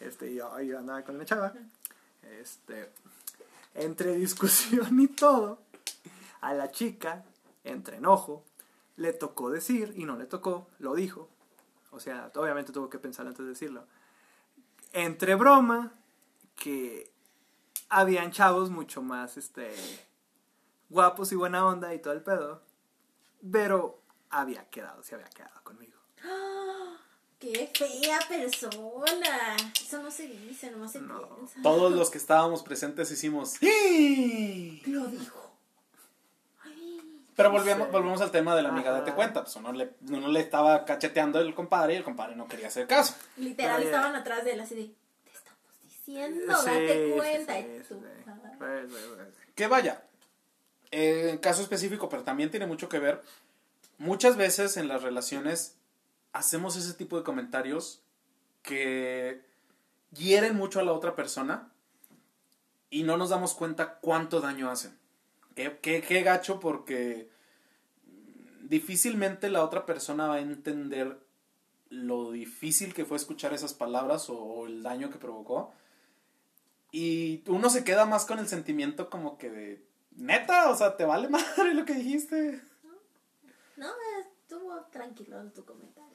Este, 0.00 0.30
y 0.30 0.36
yo, 0.36 0.58
yo 0.60 0.78
andaba 0.78 1.02
con 1.02 1.16
una 1.16 1.24
chava. 1.24 1.52
Este, 2.40 2.90
entre 3.74 4.14
discusión 4.16 4.98
y 5.00 5.08
todo, 5.08 5.60
a 6.40 6.54
la 6.54 6.70
chica, 6.70 7.24
entre 7.64 7.96
enojo, 7.98 8.44
le 8.96 9.12
tocó 9.12 9.50
decir, 9.50 9.92
y 9.96 10.04
no 10.04 10.16
le 10.16 10.24
tocó, 10.26 10.68
lo 10.78 10.94
dijo. 10.94 11.28
O 11.90 12.00
sea, 12.00 12.30
obviamente 12.36 12.72
tuvo 12.72 12.88
que 12.90 12.98
pensar 12.98 13.26
antes 13.26 13.44
de 13.44 13.50
decirlo. 13.50 13.84
Entre 14.92 15.34
broma, 15.34 15.92
que 16.56 17.10
habían 17.88 18.30
chavos 18.32 18.70
mucho 18.70 19.02
más, 19.02 19.36
este, 19.36 19.70
guapos 20.88 21.32
y 21.32 21.36
buena 21.36 21.66
onda 21.66 21.94
y 21.94 21.98
todo 22.00 22.12
el 22.14 22.22
pedo. 22.22 22.62
Pero 23.52 24.00
había 24.30 24.64
quedado, 24.70 25.02
se 25.02 25.14
había 25.14 25.28
quedado 25.28 25.62
conmigo. 25.62 25.98
Qué 27.38 27.70
fea 27.72 28.18
persona. 28.28 29.56
Eso 29.80 30.02
no 30.02 30.10
se 30.10 30.26
dice, 30.26 30.72
nomás 30.72 30.90
se 30.92 31.00
No. 31.00 31.36
piensa. 31.36 31.60
Todos 31.62 31.92
los 31.92 32.10
que 32.10 32.18
estábamos 32.18 32.64
presentes 32.64 33.10
hicimos. 33.12 33.50
"Sí". 33.50 34.82
Lo 34.86 35.06
dijo. 35.06 35.52
Ay. 36.64 37.00
Pero 37.36 37.52
volvemos, 37.52 37.92
volvemos 37.92 38.20
al 38.22 38.32
tema 38.32 38.56
de 38.56 38.62
la 38.62 38.70
amiga, 38.70 38.90
Ajá. 38.90 38.98
date 39.00 39.12
cuenta. 39.14 39.44
Pues 39.44 39.54
uno 39.54 39.72
le, 39.72 39.94
uno 40.08 40.26
le 40.26 40.40
estaba 40.40 40.84
cacheteando 40.84 41.38
el 41.40 41.54
compadre 41.54 41.94
y 41.94 41.96
el 41.98 42.02
compadre 42.04 42.34
no 42.34 42.48
quería 42.48 42.66
hacer 42.66 42.88
caso. 42.88 43.14
Literal, 43.36 43.80
estaban 43.84 44.16
atrás 44.16 44.44
de 44.44 44.52
él 44.54 44.60
así 44.60 44.74
de. 44.74 44.90
Sí, 46.60 46.66
date 46.70 47.12
cuenta. 47.16 47.54
sí, 47.54 47.58
y 47.60 47.78
sí, 47.78 47.84
tú, 47.88 47.94
sí. 48.00 48.22
ah. 48.26 48.34
Pues, 48.58 48.86
pues, 48.90 49.02
pues. 49.16 49.28
Que 49.54 49.66
vaya, 49.66 50.02
eh, 50.90 51.30
en 51.30 51.38
caso 51.38 51.62
específico, 51.62 52.08
pero 52.08 52.22
también 52.24 52.50
tiene 52.50 52.66
mucho 52.66 52.88
que 52.88 52.98
ver. 52.98 53.22
Muchas 53.98 54.36
veces 54.36 54.76
en 54.76 54.88
las 54.88 55.02
relaciones 55.02 55.76
hacemos 56.32 56.76
ese 56.76 56.94
tipo 56.94 57.16
de 57.18 57.24
comentarios 57.24 58.00
que 58.62 59.40
hieren 60.16 60.56
mucho 60.56 60.80
a 60.80 60.84
la 60.84 60.92
otra 60.92 61.14
persona 61.16 61.70
y 62.90 63.02
no 63.02 63.16
nos 63.16 63.30
damos 63.30 63.54
cuenta 63.54 63.98
cuánto 64.00 64.40
daño 64.40 64.70
hacen. 64.70 64.96
Qué, 65.54 65.78
qué- 65.82 66.00
qué 66.02 66.22
gacho 66.22 66.60
porque 66.60 67.28
difícilmente 68.62 69.50
la 69.50 69.64
otra 69.64 69.86
persona 69.86 70.26
va 70.26 70.34
a 70.36 70.40
entender 70.40 71.18
lo 71.90 72.30
difícil 72.32 72.94
que 72.94 73.04
fue 73.04 73.16
escuchar 73.16 73.52
esas 73.54 73.74
palabras 73.74 74.26
o 74.28 74.66
el 74.66 74.82
daño 74.82 75.10
que 75.10 75.18
provocó. 75.18 75.72
Y 76.90 77.42
uno 77.48 77.68
se 77.70 77.84
queda 77.84 78.06
más 78.06 78.24
con 78.24 78.38
el 78.38 78.48
sentimiento 78.48 79.10
como 79.10 79.36
que 79.38 79.50
de, 79.50 79.84
neta, 80.16 80.70
o 80.70 80.76
sea, 80.76 80.96
te 80.96 81.04
vale 81.04 81.28
madre 81.28 81.74
lo 81.74 81.84
que 81.84 81.94
dijiste. 81.94 82.62
No, 83.76 83.88
estuvo 84.20 84.80
tranquilo 84.90 85.40
en 85.40 85.52
tu 85.52 85.64
comentario. 85.64 86.08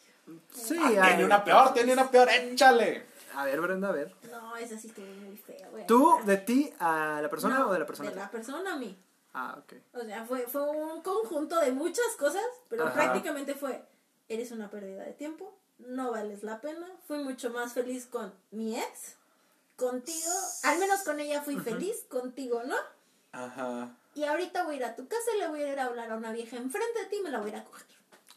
Sí, 0.53 0.75
Ah, 0.81 1.07
tiene 1.07 1.25
una 1.25 1.43
peor, 1.43 1.73
tiene 1.73 1.93
una 1.93 2.09
peor, 2.09 2.29
échale. 2.29 3.05
A 3.35 3.45
ver, 3.45 3.59
Brenda, 3.61 3.89
a 3.89 3.91
ver. 3.91 4.13
No, 4.31 4.55
esa 4.57 4.77
sí 4.77 4.87
estuvo 4.87 5.05
muy 5.05 5.35
fea, 5.37 5.67
güey. 5.69 5.85
¿Tú, 5.87 6.17
de 6.25 6.37
ti, 6.37 6.71
a 6.79 7.19
la 7.21 7.29
persona 7.29 7.59
No, 7.59 7.69
o 7.69 7.73
de 7.73 7.79
la 7.79 7.85
persona? 7.85 8.09
a 8.09 8.11
De 8.13 8.19
la 8.19 8.31
persona 8.31 8.73
a 8.73 8.77
mí. 8.77 8.97
Ah, 9.33 9.57
ok. 9.59 9.73
O 9.93 10.01
sea, 10.05 10.25
fue, 10.25 10.45
fue 10.47 10.61
un 10.69 11.01
conjunto 11.01 11.59
de 11.59 11.71
muchas 11.71 12.05
cosas, 12.19 12.43
pero 12.69 12.85
Ajá. 12.85 12.93
prácticamente 12.93 13.55
fue, 13.55 13.83
eres 14.29 14.51
una 14.51 14.69
pérdida 14.69 15.03
de 15.03 15.13
tiempo, 15.13 15.57
no 15.79 16.11
vales 16.11 16.43
la 16.43 16.61
pena, 16.61 16.87
fui 17.07 17.19
mucho 17.23 17.49
más 17.49 17.73
feliz 17.73 18.05
con 18.05 18.31
mi 18.51 18.77
ex, 18.77 19.17
contigo, 19.75 20.31
al 20.63 20.79
menos 20.79 21.01
con 21.01 21.19
ella 21.19 21.41
fui 21.41 21.57
feliz, 21.59 22.05
contigo 22.09 22.61
no, 22.65 22.75
Ajá. 23.31 23.89
y 24.15 24.23
ahorita 24.23 24.63
voy 24.63 24.75
a 24.75 24.77
ir 24.77 24.85
a 24.85 24.95
tu 24.95 25.07
casa 25.07 25.31
y 25.35 25.39
le 25.39 25.47
voy 25.47 25.63
a 25.63 25.73
ir 25.73 25.79
a 25.79 25.85
hablar 25.85 26.11
a 26.11 26.15
una 26.15 26.31
vieja 26.31 26.57
enfrente 26.57 26.99
de 26.99 27.05
ti 27.07 27.17
y 27.19 27.21
me 27.23 27.29
la 27.31 27.39
voy 27.39 27.49
a 27.51 27.53
ir 27.53 27.59
a 27.59 27.63
coger. 27.65 27.87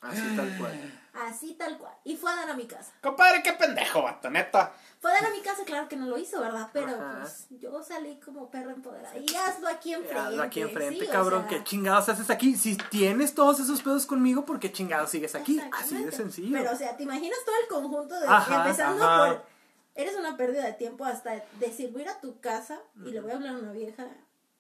Así 0.03 0.37
tal 0.37 0.59
cual. 0.59 1.01
Así 1.15 1.55
tal 1.55 1.79
cual. 1.79 1.95
Y 2.05 2.17
fue 2.17 2.31
a 2.31 2.37
dar 2.37 2.51
a 2.51 2.55
mi 2.55 2.67
casa. 2.67 2.93
Compadre, 3.03 3.43
qué 3.43 3.55
pendejo, 3.55 4.03
vato, 4.03 4.29
neta. 4.31 4.73
Fue 5.01 5.11
a 5.11 5.15
dar 5.15 5.27
a 5.27 5.31
mi 5.31 5.41
casa, 5.41 5.65
claro 5.65 5.89
que 5.89 5.97
no 5.97 6.07
lo 6.07 6.19
hizo, 6.19 6.39
¿verdad? 6.39 6.69
Pero 6.73 6.89
Ajá. 6.95 7.19
pues 7.21 7.47
yo 7.51 7.83
salí 7.83 8.21
como 8.21 8.51
perro 8.51 8.71
empoderada. 8.71 9.17
Y 9.17 9.35
hazlo 9.35 9.69
aquí 9.69 9.95
enfrente. 9.95 10.19
Hazlo 10.19 10.43
aquí 10.43 10.61
enfrente, 10.61 11.01
sí, 11.01 11.07
o 11.07 11.13
cabrón. 11.13 11.49
sea, 11.49 11.59
¿Qué 11.59 11.65
chingados 11.65 12.09
haces 12.11 12.29
aquí? 12.31 12.57
Si 12.57 12.77
tienes 12.77 13.35
todos 13.35 13.59
esos 13.59 13.81
pedos 13.83 14.05
conmigo, 14.07 14.45
¿por 14.45 14.61
qué 14.61 14.71
chingados 14.71 15.11
sigues 15.11 15.35
aquí? 15.35 15.61
Así 15.73 16.05
de 16.05 16.13
sencillo. 16.13 16.57
Pero, 16.59 16.73
o 16.73 16.77
sea, 16.77 16.97
¿te 16.97 17.03
imaginas 17.03 17.39
todo 17.45 17.55
el 17.63 17.67
conjunto 17.69 18.21
de. 18.21 18.27
Ajá, 18.29 18.65
empezando 18.67 19.03
ajá. 19.05 19.27
por. 19.29 19.56
Eres 19.97 20.15
una 20.17 20.37
pérdida 20.37 20.65
de 20.65 20.75
tiempo 20.75 21.05
hasta 21.05 21.43
decir, 21.59 21.91
voy 21.91 22.03
a 22.03 22.05
ir 22.05 22.11
a 22.11 22.21
tu 22.21 22.39
casa 22.41 22.81
y 23.05 23.11
le 23.11 23.21
voy 23.21 23.31
a 23.31 23.35
hablar 23.35 23.55
a 23.57 23.59
una 23.59 23.73
vieja 23.73 24.07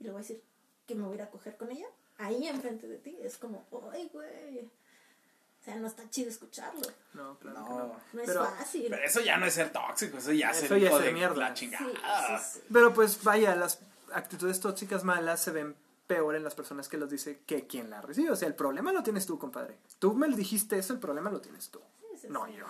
y 0.00 0.04
le 0.04 0.10
voy 0.10 0.18
a 0.20 0.22
decir 0.22 0.42
que 0.86 0.94
me 0.94 1.02
voy 1.02 1.12
a 1.12 1.14
ir 1.16 1.22
a 1.22 1.30
coger 1.30 1.56
con 1.56 1.70
ella. 1.70 1.86
Ahí 2.18 2.48
enfrente 2.48 2.86
de 2.88 2.96
ti. 2.98 3.16
Es 3.22 3.36
como, 3.36 3.66
ay, 3.92 4.08
güey. 4.12 4.60
O 4.60 5.64
sea, 5.64 5.76
no 5.76 5.86
está 5.88 6.08
chido 6.08 6.30
escucharlo. 6.30 6.80
No, 7.12 7.38
claro 7.38 7.64
que 7.64 7.70
No. 7.70 7.78
no. 7.78 7.96
No 8.12 8.20
es 8.22 8.26
Pero, 8.28 8.44
fácil. 8.46 8.86
Pero 8.88 9.02
eso 9.04 9.20
ya 9.20 9.36
no 9.36 9.46
es 9.46 9.54
ser 9.54 9.70
tóxico, 9.72 10.18
eso 10.18 10.32
ya 10.32 10.50
es 10.52 10.58
Eso 10.58 10.68
ser 10.68 10.78
ya 10.80 10.90
es 10.96 11.02
de 11.02 11.12
mierda. 11.12 11.36
la 11.36 11.54
chingada. 11.54 12.38
sí, 12.38 12.58
sí. 12.60 12.66
pero 12.72 12.94
pues 12.94 13.22
vaya, 13.24 13.54
las 13.56 13.80
actitudes 14.12 14.60
tóxicas 14.60 15.02
malas 15.04 15.42
se 15.42 15.50
ven 15.50 15.74
peor 16.06 16.36
en 16.36 16.44
las 16.44 16.54
personas 16.54 16.88
que 16.88 16.96
los 16.96 17.10
dice 17.10 17.40
que 17.46 17.66
quien 17.66 17.90
las 17.90 18.04
recibe. 18.04 18.30
O 18.30 18.36
sea, 18.36 18.46
el 18.48 18.54
problema 18.54 18.92
lo 18.92 19.02
tienes 19.02 19.26
tú, 19.26 19.38
compadre. 19.38 19.76
Tú 19.98 20.14
me 20.14 20.28
dijiste 20.28 20.78
eso, 20.78 20.92
el 20.92 21.00
problema 21.00 21.30
lo 21.30 21.40
tienes 21.40 21.68
tú. 21.68 21.80
Sí, 22.12 22.18
sí, 22.22 22.26
No 22.30 22.46
sí. 22.46 22.52
yo. 22.54 22.64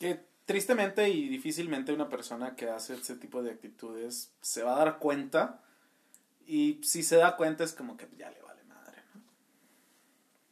Que 0.00 0.26
tristemente 0.44 1.08
y 1.08 1.28
difícilmente 1.28 1.92
una 1.92 2.08
persona 2.08 2.54
que 2.56 2.68
hace 2.68 2.94
ese 2.94 3.16
tipo 3.16 3.42
de 3.42 3.50
actitudes 3.52 4.32
se 4.40 4.62
va 4.62 4.74
a 4.74 4.84
dar 4.84 4.98
cuenta. 4.98 5.62
Y 6.46 6.80
si 6.82 7.02
se 7.02 7.16
da 7.16 7.36
cuenta 7.36 7.64
es 7.64 7.72
como 7.72 7.96
que 7.96 8.08
ya 8.16 8.30
le 8.30 8.40
vale 8.42 8.62
madre. 8.64 9.02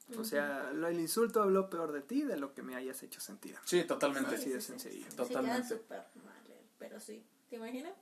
¿no? 0.08 0.20
O 0.20 0.24
sea, 0.24 0.70
lo, 0.72 0.88
el 0.88 0.98
insulto 1.00 1.42
habló 1.42 1.68
peor 1.68 1.92
de 1.92 2.00
ti 2.00 2.22
de 2.22 2.36
lo 2.36 2.54
que 2.54 2.62
me 2.62 2.74
hayas 2.74 3.02
hecho 3.02 3.20
sentir. 3.20 3.56
Sí, 3.64 3.84
totalmente. 3.84 4.34
Así 4.34 4.50
de 4.50 4.60
sencillo. 4.60 5.10
Se 5.10 5.16
Totalmente. 5.16 5.68
queda 5.68 5.78
súper 5.78 6.04
mal, 6.24 6.50
eh, 6.50 6.62
pero 6.78 6.98
sí. 7.00 7.24
¿Te 7.50 7.56
imaginas? 7.56 7.92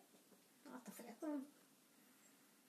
No, 0.65 0.77
está 0.77 0.93
feo. 0.93 1.41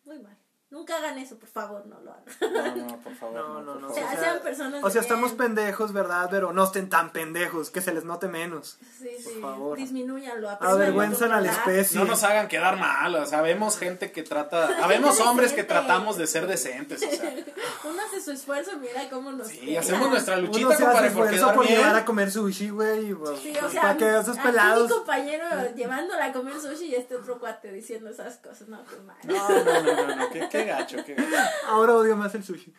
Muy 0.05 0.19
mal. 0.19 0.37
Nunca 0.71 0.95
hagan 0.95 1.17
eso, 1.17 1.37
por 1.37 1.49
favor, 1.49 1.85
no 1.85 1.99
lo 1.99 2.11
hagan. 2.13 2.75
No, 2.77 2.85
no, 2.87 2.97
por 3.01 3.13
favor. 3.13 3.35
No, 3.35 3.61
no, 3.61 3.75
no. 3.75 3.89
O 3.89 3.93
sea, 3.93 4.17
sean 4.17 4.39
personas 4.39 4.81
O 4.81 4.89
sea, 4.89 5.01
estamos 5.01 5.33
pendejos, 5.33 5.91
¿verdad? 5.91 6.29
Pero 6.31 6.53
no 6.53 6.63
estén 6.63 6.89
tan 6.89 7.11
pendejos, 7.11 7.69
que 7.69 7.81
se 7.81 7.93
les 7.93 8.05
note 8.05 8.29
menos. 8.29 8.77
Sí, 8.97 9.09
sí. 9.17 9.31
Por 9.33 9.41
favor. 9.41 9.77
Disminúyanlo. 9.77 10.49
aprendan 10.49 10.77
Avergüenzan 10.77 11.33
a 11.33 11.41
la 11.41 11.51
especie. 11.51 11.99
No 11.99 12.05
nos 12.05 12.23
hagan 12.23 12.47
quedar 12.47 12.77
mal, 12.77 13.13
o 13.15 13.25
sea, 13.25 13.41
vemos 13.41 13.77
gente 13.77 14.13
que 14.13 14.23
trata, 14.23 14.69
habemos 14.83 15.19
hombres 15.19 15.51
que 15.51 15.65
tratamos 15.65 16.15
de 16.17 16.25
ser 16.25 16.47
decentes, 16.47 17.03
o 17.03 17.15
sea, 17.15 17.35
Uno 17.83 18.01
hace 18.07 18.21
su 18.21 18.31
esfuerzo, 18.31 18.77
mira 18.79 19.09
cómo 19.09 19.31
nos 19.31 19.47
sí, 19.47 19.75
hacemos 19.75 20.09
nuestra 20.09 20.37
Uno 20.37 20.47
luchita, 20.47 20.77
se 20.77 20.85
hace 20.85 21.07
esfuerzo 21.07 21.53
por 21.53 21.67
llevar 21.67 21.95
a 21.95 22.05
comer 22.05 22.31
sushi, 22.31 22.69
güey. 22.69 23.09
y, 23.09 23.13
pues, 23.13 23.39
Sí, 23.39 23.53
o 23.61 23.69
sea, 23.69 23.81
para 23.81 23.97
que 23.97 24.19
esos 24.19 24.37
pelados. 24.37 24.89
mi 24.89 24.95
compañero 24.95 25.45
llevándola 25.75 26.25
a 26.25 26.31
comer 26.31 26.53
sushi 26.61 26.85
y 26.85 26.95
este 26.95 27.15
otro 27.15 27.39
cuate 27.39 27.71
diciendo 27.73 28.09
esas 28.09 28.37
cosas, 28.37 28.69
no, 28.69 28.81
qué 28.85 28.95
mal. 29.01 29.17
No, 29.23 29.49
no, 29.49 29.81
no, 29.81 30.07
no, 30.07 30.15
no, 30.15 30.29
qué, 30.29 30.47
qué 30.49 30.60
gacho, 30.65 31.03
qué 31.05 31.15
gacho. 31.15 31.35
Ahora 31.67 31.95
odio 31.95 32.15
más 32.15 32.33
el 32.35 32.43
sushi. 32.43 32.73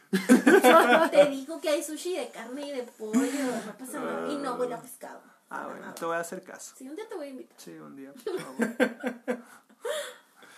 Te 1.11 1.27
digo 1.27 1.61
que 1.61 1.69
hay 1.69 1.83
sushi 1.83 2.17
de 2.17 2.29
carne 2.31 2.69
y 2.69 2.73
de 2.73 2.83
pollo, 2.83 3.21
no 3.67 3.73
pasa 3.79 4.01
nada. 4.01 4.33
Y 4.33 4.37
no 4.37 4.55
huele 4.55 4.75
a 4.75 4.81
pescado. 4.81 5.21
Ah, 5.51 5.65
bueno, 5.67 5.81
nada. 5.81 5.95
te 5.95 6.05
voy 6.05 6.17
a 6.17 6.21
hacer 6.21 6.43
caso. 6.43 6.75
Sí, 6.77 6.89
un 6.89 6.97
día 6.97 7.09
te 7.09 7.15
voy 7.15 7.27
a 7.27 7.31
invitar, 7.31 7.61
Sí, 7.61 7.73
un 7.73 7.95
día, 7.95 8.13
por 8.13 8.41
favor. 8.41 8.77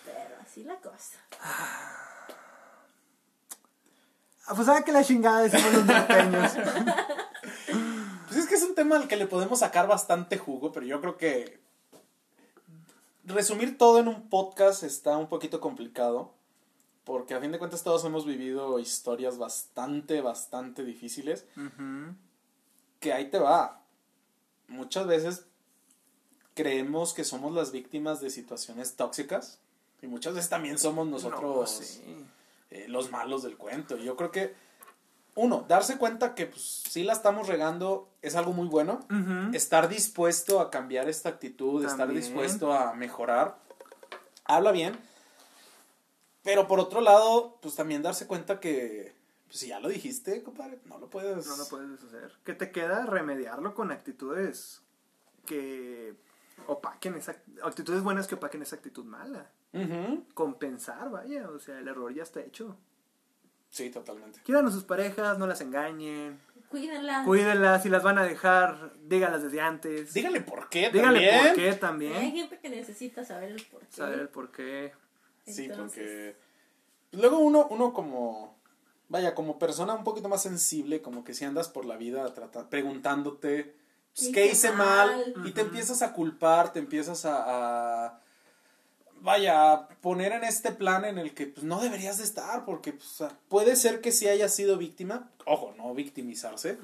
pero 0.05 0.37
así 0.41 0.63
la 0.63 0.77
cosa. 0.77 1.19
Ah, 4.47 4.55
pues 4.55 4.67
sabe 4.67 4.85
que 4.85 4.93
la 4.93 5.03
chingada 5.03 5.43
decimos 5.43 5.73
los 5.73 5.85
norteños. 5.85 6.53
Pues 8.27 8.43
es 8.43 8.49
que 8.49 8.57
es 8.57 8.63
un 8.65 8.75
tema 8.75 8.97
al 8.97 9.07
que 9.07 9.15
le 9.15 9.29
podemos 9.29 9.61
sacar 9.61 9.87
bastante 9.87 10.39
jugo, 10.39 10.73
pero 10.73 10.85
yo 10.85 11.01
creo 11.01 11.17
que 11.17 11.61
resumir 13.25 13.79
todo 13.79 14.01
en 14.01 14.09
un 14.09 14.29
podcast 14.29 14.83
está 14.83 15.17
un 15.17 15.29
poquito 15.29 15.61
complicado. 15.61 16.35
Porque 17.05 17.35
a 17.35 17.41
fin 17.41 17.53
de 17.53 17.59
cuentas 17.59 17.83
todos 17.83 18.05
hemos 18.05 18.25
vivido 18.25 18.79
historias 18.79 19.37
bastante, 19.39 20.21
bastante 20.21 20.85
difíciles. 20.85 21.47
Que 23.01 23.13
ahí 23.13 23.31
te 23.31 23.39
va. 23.39 23.83
Muchas 24.69 25.07
veces 25.07 25.47
creemos 26.55 27.13
que 27.13 27.25
somos 27.25 27.53
las 27.53 27.73
víctimas 27.73 28.21
de 28.21 28.31
situaciones 28.31 28.97
tóxicas. 28.97 29.59
Y 30.01 30.07
muchas 30.07 30.35
veces 30.35 30.51
también 30.51 30.79
somos 30.79 31.07
nosotros 31.07 31.43
No, 31.43 31.67
sí. 31.67 32.27
eh, 32.71 32.87
los 32.89 33.11
malos 33.11 33.43
del 33.43 33.57
cuento. 33.57 33.97
Yo 33.97 34.17
creo 34.17 34.31
que, 34.31 34.55
uno, 35.35 35.65
darse 35.67 35.99
cuenta 35.99 36.35
que 36.35 36.47
pues, 36.47 36.63
sí 36.89 37.05
la 37.05 37.13
estamos 37.13 37.49
regando 37.49 38.09
es 38.23 38.37
algo 38.37 38.53
muy 38.53 38.69
bueno. 38.69 39.01
Estar 39.55 39.89
dispuesto 39.89 40.61
a 40.61 40.71
cambiar 40.71 41.09
esta 41.09 41.29
actitud, 41.29 41.85
estar 41.85 42.09
dispuesto 42.13 42.73
a 42.73 42.95
mejorar, 42.95 43.59
habla 44.45 44.73
bien. 44.73 44.99
Pero 46.45 46.69
por 46.69 46.79
otro 46.79 47.01
lado, 47.01 47.59
pues 47.63 47.75
también 47.75 48.03
darse 48.03 48.27
cuenta 48.27 48.61
que, 48.61 49.15
pues 49.47 49.59
si 49.59 49.69
ya 49.69 49.81
lo 49.81 49.89
dijiste, 49.89 50.43
compadre, 50.43 50.79
no 50.85 50.99
lo 50.99 51.09
puedes. 51.11 51.47
No 51.47 51.57
lo 51.57 51.67
puedes 51.67 51.91
deshacer. 51.91 52.33
¿Qué 52.45 52.53
te 52.55 52.71
queda? 52.71 53.07
Remediarlo 53.07 53.75
con 53.75 53.91
actitudes 53.91 54.83
que 55.47 56.15
opaquen 56.67 57.15
esa... 57.15 57.37
Actitudes 57.63 58.03
buenas 58.03 58.27
que 58.27 58.35
opaquen 58.37 58.63
esa 58.63 58.77
actitud 58.77 59.05
mala. 59.05 59.51
Compensar, 60.35 61.11
vaya. 61.11 61.49
O 61.51 61.59
sea, 61.59 61.79
el 61.79 61.89
error 61.89 62.13
ya 62.15 62.23
está 62.23 62.41
hecho. 62.41 62.77
Sí, 63.71 63.91
totalmente. 63.91 64.41
Quieran 64.45 64.67
a 64.67 64.71
sus 64.71 64.85
parejas, 64.85 65.39
no 65.39 65.47
las 65.47 65.61
engañen. 65.61 66.39
Cuídenla. 66.69 67.23
Cuídenlas, 67.25 67.83
si 67.83 67.89
las 67.89 68.03
van 68.03 68.19
a 68.19 68.25
dejar, 68.25 68.93
díganlas 69.03 69.43
desde 69.43 69.61
antes. 69.61 70.13
Dígale 70.13 70.41
por 70.43 70.69
qué 70.69 70.91
Díganle 70.91 71.21
también. 71.21 71.47
por 71.47 71.55
qué 71.57 71.71
Hay 71.71 71.77
también. 71.79 72.33
gente 72.33 72.59
que 72.61 72.69
necesita 72.69 73.25
saber 73.25 73.53
el 73.53 73.63
porqué. 73.65 73.87
Saber 73.91 74.19
el 74.21 74.29
por 74.29 74.51
qué. 74.53 74.93
Sí, 75.47 75.65
Entonces- 75.65 75.97
porque 75.97 76.37
luego 77.13 77.39
uno, 77.39 77.67
uno 77.71 77.93
como, 77.93 78.57
vaya, 79.09 79.35
como 79.35 79.59
persona 79.59 79.95
un 79.95 80.05
poquito 80.05 80.29
más 80.29 80.43
sensible, 80.43 81.03
como 81.03 81.25
que 81.25 81.35
si 81.35 81.45
andas 81.45 81.69
por 81.69 81.85
la 81.85 81.97
vida 81.97 82.33
trata- 82.35 82.69
preguntándote 82.71 83.77
pues, 84.17 84.29
¿Qué 84.29 84.33
qué 84.33 84.47
hice 84.47 84.71
mal, 84.71 85.35
mal? 85.37 85.47
y 85.49 85.51
te 85.53 85.63
empiezas 85.63 86.01
a 86.03 86.13
culpar, 86.13 86.73
te 86.73 86.79
empiezas 86.79 87.25
a, 87.25 88.05
a- 88.07 88.21
vaya, 89.21 89.73
a 89.73 89.89
poner 89.89 90.33
en 90.33 90.45
este 90.45 90.71
plan 90.71 91.05
en 91.05 91.19
el 91.19 91.35
que 91.35 91.47
pues, 91.47 91.65
no 91.65 91.81
deberías 91.81 92.19
de 92.19 92.25
estar, 92.25 92.65
porque 92.65 92.93
pues, 92.93 93.25
puede 93.49 93.75
ser 93.77 94.01
que 94.01 94.13
sí 94.13 94.29
haya 94.29 94.49
sido 94.49 94.77
víctima, 94.79 95.31
ojo, 95.47 95.75
no 95.77 95.95
victimizarse, 95.95 96.79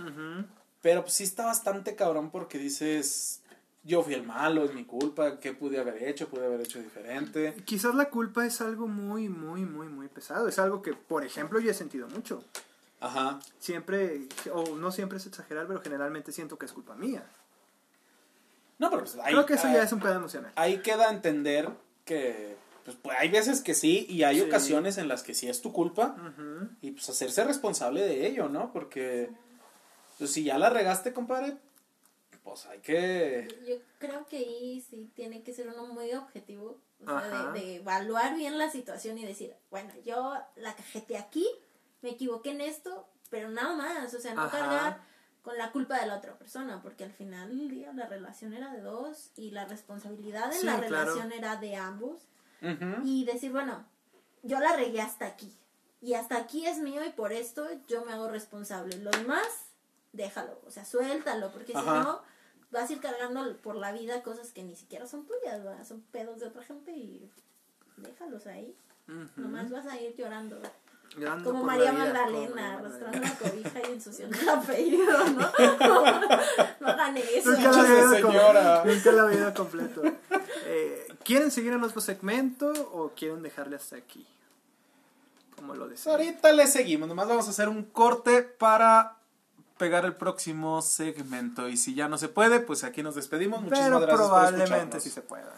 pero 0.83 1.03
pues, 1.03 1.15
sí 1.15 1.25
está 1.25 1.45
bastante 1.47 1.95
cabrón 1.95 2.31
porque 2.31 2.59
dices, 2.59 3.40
yo 3.83 4.03
fui 4.03 4.15
el 4.15 4.23
malo, 4.25 4.65
es 4.65 4.75
mi 4.75 4.85
culpa, 4.85 5.41
¿qué 5.41 5.53
pude 5.53 5.79
haber 5.81 6.03
hecho? 6.03 6.29
Pude 6.29 6.45
haber 6.47 6.61
hecho 6.61 6.79
diferente. 6.81 7.55
Quizás 7.65 7.95
la 7.95 8.11
culpa 8.11 8.45
es 8.47 8.61
algo 8.61 8.87
muy, 8.87 9.29
muy, 9.29 9.63
muy, 9.65 9.89
muy 9.89 10.09
pesado. 10.09 10.49
Es 10.49 10.59
algo 10.59 10.83
que, 10.83 10.93
por 10.95 11.25
ejemplo, 11.25 11.61
yo 11.61 11.71
he 11.71 11.75
sentido 11.75 12.07
mucho. 12.09 12.45
Ajá. 13.01 13.41
Siempre, 13.59 14.29
o 14.53 14.77
no 14.77 14.93
siempre 14.93 15.17
es 15.19 15.27
exagerar, 15.27 15.67
pero 15.67 15.81
generalmente 15.81 16.33
siento 16.33 16.59
que 16.59 16.67
es 16.67 16.73
culpa 16.73 16.95
mía. 16.95 17.25
No, 18.79 18.91
pero 18.91 19.03
pues 19.03 19.17
ahí, 19.17 19.33
Creo 19.35 19.47
que 19.47 19.55
eso 19.55 19.67
ahí- 19.67 19.75
ya 19.75 19.83
es 19.83 19.93
un 19.93 20.01
pedo 20.01 20.15
emocional. 20.15 20.53
ahí 20.57 20.79
queda 20.79 21.11
entender 21.11 21.69
que 22.05 22.57
pues, 22.85 22.97
pues, 23.03 23.17
hay 23.19 23.29
veces 23.29 23.61
que 23.61 23.75
sí 23.75 24.07
y 24.09 24.23
hay 24.23 24.37
Sí. 24.41 24.43
ocasiones 24.43 24.97
en 24.99 25.07
las 25.09 25.23
que 25.23 25.35
sí 25.35 25.49
es 25.49 25.61
tu 25.61 25.73
culpa 25.73 26.17
y 26.81 26.91
pues 26.93 27.09
hacerse 27.11 27.45
responsable 27.45 28.01
de 28.03 28.27
ello, 28.27 28.49
¿no? 28.49 28.73
Porque 28.73 29.31
pues, 30.19 30.33
si 30.33 30.45
ya 30.45 30.59
la 30.59 30.71
regaste, 30.71 31.13
compadre, 31.13 31.57
pues 32.43 32.67
hay 32.67 32.79
que... 32.81 33.49
Yo 33.67 33.77
creo 33.99 34.27
que 34.27 34.39
ahí 34.39 34.81
sí 34.89 35.11
tiene 35.15 35.43
que 35.43 35.53
ser 35.53 35.69
uno 35.69 35.87
muy 35.87 36.13
objetivo, 36.15 36.81
o 37.03 37.05
sea, 37.07 37.53
de, 37.53 37.61
de 37.61 37.77
evaluar 37.77 38.35
bien 38.35 38.59
la 38.59 38.71
situación 38.71 39.19
y 39.19 39.25
decir, 39.27 39.55
bueno, 39.71 39.93
yo 40.05 40.35
la 40.57 40.75
cajeté 40.75 41.17
aquí, 41.17 41.47
me 42.03 42.11
equivoqué 42.11 42.51
en 42.51 42.61
esto, 42.61 43.09
pero 43.31 43.51
nada 43.51 43.75
más, 43.75 44.13
o 44.15 44.21
sea, 44.21 44.35
no 44.35 44.43
Ajá. 44.43 44.59
cargar 44.59 45.11
con 45.43 45.57
la 45.57 45.73
culpa 45.73 45.99
de 46.01 46.07
la 46.07 46.17
otra 46.19 46.37
persona, 46.37 46.83
porque 46.83 47.05
al 47.05 47.13
final 47.13 47.49
del 47.49 47.71
día 47.71 47.93
la 47.95 48.07
relación 48.07 48.53
era 48.53 48.73
de 48.73 48.83
dos 48.83 49.31
y 49.37 49.51
la 49.53 49.65
responsabilidad 49.65 50.53
en 50.53 50.61
Sí, 50.61 50.67
la 50.67 50.77
claro. 50.81 50.89
relación 51.15 51.33
era 51.33 51.57
de 51.57 51.77
ambos 51.77 52.27
y 53.05 53.25
decir, 53.25 53.51
bueno, 53.53 53.87
yo 54.43 54.61
la 54.61 54.77
regué 54.77 55.01
hasta 55.01 55.25
aquí 55.27 55.51
y 56.03 56.13
hasta 56.13 56.37
aquí 56.37 56.67
es 56.67 56.79
mío 56.79 57.03
y 57.07 57.11
por 57.11 57.33
esto 57.33 57.67
yo 57.89 58.05
me 58.05 58.13
hago 58.13 58.29
responsable. 58.29 58.99
Lo 58.99 59.11
demás, 59.11 59.47
déjalo, 60.13 60.61
o 60.67 60.71
sea, 60.71 60.85
suéltalo, 60.85 61.51
porque 61.53 61.73
si 61.73 61.79
no 61.79 62.23
vas 62.71 62.89
a 62.89 62.93
ir 62.93 63.01
cargando 63.01 63.57
por 63.59 63.77
la 63.77 63.93
vida 63.93 64.23
cosas 64.23 64.53
que 64.53 64.63
ni 64.63 64.77
siquiera 64.77 65.07
son 65.07 65.27
tuyas, 65.27 65.63
¿verdad? 65.65 65.85
son 65.87 66.01
pedos 66.13 66.41
de 66.41 66.47
otra 66.47 66.63
gente 66.63 66.93
y 66.93 67.31
déjalos 67.97 68.47
ahí. 68.47 68.75
Nomás 69.37 69.71
vas 69.71 69.87
a 69.87 70.01
ir 70.01 70.15
llorando. 70.17 70.61
Llorando 71.17 71.51
Como 71.51 71.65
María 71.65 71.93
Magdalena, 71.93 72.75
arrastrando 72.79 73.19
la 73.19 73.35
cobija 73.37 73.81
y 73.89 73.93
ensuciando 73.95 74.39
el 74.39 74.49
apellido, 74.49 75.25
¿no? 75.31 75.41
no 76.81 76.87
hagan 76.89 77.17
eso. 77.17 77.51
Nunca 77.51 77.73
la 77.73 77.83
vida 77.83 78.23
com- 78.23 78.33
señora. 78.33 78.85
Nunca 78.85 79.13
la 79.13 79.25
vida 79.27 79.55
completo. 79.55 80.03
Eh, 80.67 81.09
¿Quieren 81.25 81.51
seguir 81.51 81.73
en 81.73 81.81
nuestro 81.81 82.01
segmento 82.01 82.71
o 82.93 83.11
quieren 83.17 83.43
dejarle 83.43 83.75
hasta 83.75 83.97
aquí? 83.97 84.25
Como 85.57 85.75
lo 85.75 85.89
decía. 85.89 86.13
ahorita 86.13 86.53
le 86.53 86.69
seguimos, 86.69 87.09
nomás 87.09 87.27
vamos 87.27 87.47
a 87.49 87.51
hacer 87.51 87.69
un 87.69 87.83
corte 87.83 88.43
para 88.43 89.17
pegar 89.81 90.05
el 90.05 90.15
próximo 90.15 90.83
segmento 90.83 91.67
y 91.71 91.79
si 91.79 91.95
ya 91.95 92.07
no 92.07 92.19
se 92.19 92.29
puede, 92.29 92.61
pues 92.61 92.85
aquí 92.85 93.03
nos 93.03 93.15
despedimos. 93.15 93.63
Muchísimas 93.63 93.87
Pero 93.89 94.01
gracias 94.01 94.21
por 94.21 94.29
probablemente 94.29 94.99
escucharnos. 94.99 95.03
sí 95.03 95.11
se 95.11 95.23
pueda. 95.23 95.55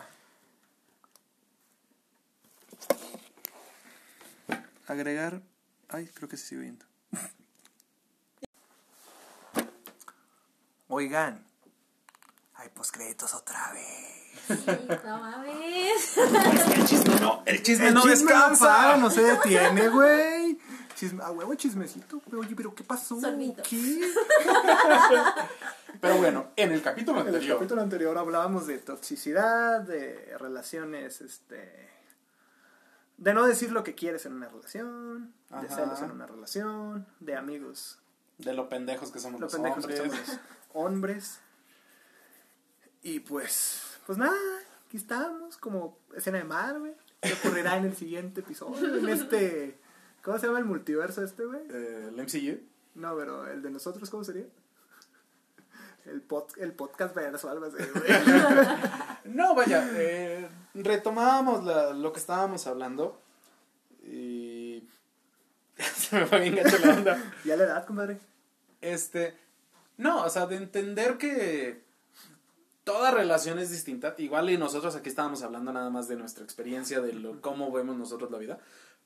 Agregar. 4.87 5.43
Ay, 5.89 6.07
creo 6.15 6.29
que 6.29 6.37
se 6.37 6.47
sigue 6.47 6.61
viendo. 6.61 6.87
Oigan. 10.87 11.45
Hay 12.55 12.69
postcréditos 12.69 13.35
otra 13.35 13.73
vez. 13.73 14.13
Sí, 14.47 14.67
no 15.05 15.19
mames. 15.19 16.17
El 16.77 16.87
chisme 16.87 17.21
no, 17.21 17.43
el 17.45 17.63
chisme 17.63 17.89
El 17.89 17.95
no 17.95 18.03
chisme 18.03 18.33
no 18.33 18.39
descansa. 18.39 18.97
no 18.99 19.11
se 19.11 19.23
detiene, 19.23 19.89
güey. 19.89 20.61
Chisme, 21.03 21.25
a 21.25 21.33
huevo 21.33 21.53
chismecito. 21.57 22.23
Pero, 22.31 22.43
oye, 22.43 22.55
pero 22.55 22.73
¿qué 22.77 22.85
pasó? 22.85 23.19
¿Qué? 23.69 24.01
Pero 26.01 26.17
bueno, 26.19 26.53
en 26.55 26.71
el 26.71 26.81
capítulo 26.81 27.21
En 27.21 27.27
el 27.27 27.35
anterior. 27.35 27.57
capítulo 27.59 27.83
anterior 27.83 28.17
hablábamos 28.19 28.69
de 28.69 28.79
toxicidad, 28.79 29.81
de 29.81 30.39
relaciones, 30.39 31.21
este... 31.21 31.91
De 33.17 33.35
no 33.35 33.45
decir 33.47 33.73
lo 33.73 33.83
que 33.83 33.97
quieres 33.97 34.27
en 34.27 34.35
una 34.35 34.49
relación, 34.49 35.35
de 35.61 35.69
celos 35.69 36.01
en 36.03 36.13
una 36.13 36.29
relación, 36.29 37.05
de 37.19 37.35
amigos, 37.35 37.99
De 38.39 38.53
lo 38.55 38.69
pendejos 38.69 39.11
que 39.11 39.19
somos 39.19 39.41
lo 39.41 39.47
los 39.47 39.55
pendejos 39.55 39.85
que 39.85 40.01
hombres. 40.01 40.21
somos 40.25 40.29
los 40.29 40.41
hombres. 40.73 41.41
Y 43.03 43.19
pues, 43.21 43.99
pues 44.07 44.19
nada, 44.19 44.39
aquí 44.87 44.99
estamos, 44.99 45.57
como 45.57 45.99
escena 46.15 46.39
de 46.39 46.45
mar, 46.45 46.79
güey. 46.79 46.95
¿Qué 47.21 47.33
ocurrirá 47.33 47.77
en 47.77 47.87
el 47.87 47.97
siguiente 47.97 48.41
episodio? 48.43 48.99
En 48.99 49.09
este... 49.09 49.82
¿Cómo 50.23 50.39
se 50.39 50.47
llama 50.47 50.59
el 50.61 50.65
multiverso 50.65 51.23
este, 51.23 51.45
güey? 51.45 51.61
Eh, 51.71 52.11
el 52.11 52.17
MCU. 52.23 52.61
No, 52.95 53.17
pero 53.17 53.47
el 53.49 53.63
de 53.63 53.71
nosotros, 53.71 54.09
¿cómo 54.11 54.23
sería? 54.25 54.45
El, 56.05 56.21
pod, 56.21 56.45
el 56.59 56.73
podcast 56.73 57.15
verso, 57.15 57.49
algo 57.49 57.67
así, 57.67 57.77
güey. 57.77 58.05
No, 59.25 59.55
vaya, 59.55 59.89
eh, 59.95 60.49
retomábamos 60.75 61.65
la- 61.65 61.93
lo 61.93 62.13
que 62.13 62.19
estábamos 62.19 62.67
hablando 62.67 63.21
y 64.05 64.83
se 65.97 66.17
me 66.21 66.27
fue 66.27 66.41
bien 66.41 66.57
gacho 66.57 66.77
la 66.85 66.95
onda. 66.95 67.33
ya 67.45 67.57
la 67.57 67.65
edad, 67.65 67.87
compadre. 67.87 68.19
Este, 68.81 69.37
no, 69.97 70.25
o 70.25 70.31
sea, 70.31 70.47
de 70.47 70.57
entender 70.57 71.19
que 71.19 71.83
toda 72.85 73.13
relación 73.13 73.61
es 73.61 73.71
distinta. 73.71 74.15
Igual 74.19 74.51
y 74.51 74.59
nosotros 74.59 74.97
aquí 74.97 75.09
estábamos 75.09 75.43
hablando 75.45 75.73
nada 75.73 75.89
más 75.89 76.09
de 76.09 76.17
nuestra 76.17 76.43
experiencia, 76.45 77.01
de 77.01 77.13
lo, 77.13 77.41
cómo 77.41 77.71
vemos 77.71 77.97
nosotros 77.97 78.31
la 78.33 78.39
vida. 78.39 78.59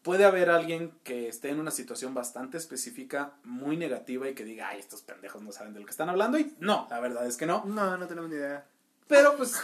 Puede 0.07 0.25
haber 0.25 0.51
alguien 0.51 0.93
que 1.03 1.27
esté 1.27 1.49
en 1.49 1.59
una 1.59 1.73
situación 1.73 2.15
bastante 2.15 2.59
específica, 2.59 3.33
muy 3.43 3.77
negativa 3.77 4.29
y 4.29 4.37
que 4.37 4.45
diga, 4.45 4.69
ay, 4.69 4.79
estos 4.79 5.03
pendejos 5.03 5.43
no 5.43 5.51
saben 5.51 5.75
de 5.75 5.81
lo 5.81 5.85
que 5.85 5.91
están 5.91 6.09
hablando. 6.09 6.39
Y 6.39 6.55
no, 6.61 6.87
la 6.89 7.01
verdad 7.01 7.27
es 7.27 7.37
que 7.37 7.45
no. 7.45 7.65
No, 7.65 7.99
no 7.99 8.07
tenemos 8.07 8.31
ni 8.31 8.37
idea. 8.37 8.69
Pero 9.09 9.37
pues. 9.37 9.61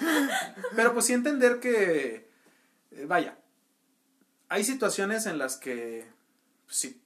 pero 0.76 0.94
pues 0.94 1.04
sí 1.04 1.12
entender 1.12 1.60
que. 1.60 2.26
eh, 2.92 3.04
vaya. 3.06 3.36
Hay 4.48 4.64
situaciones 4.64 5.26
en 5.26 5.36
las 5.36 5.58
que. 5.58 6.10
pues, 6.64 6.78
si 6.78 7.02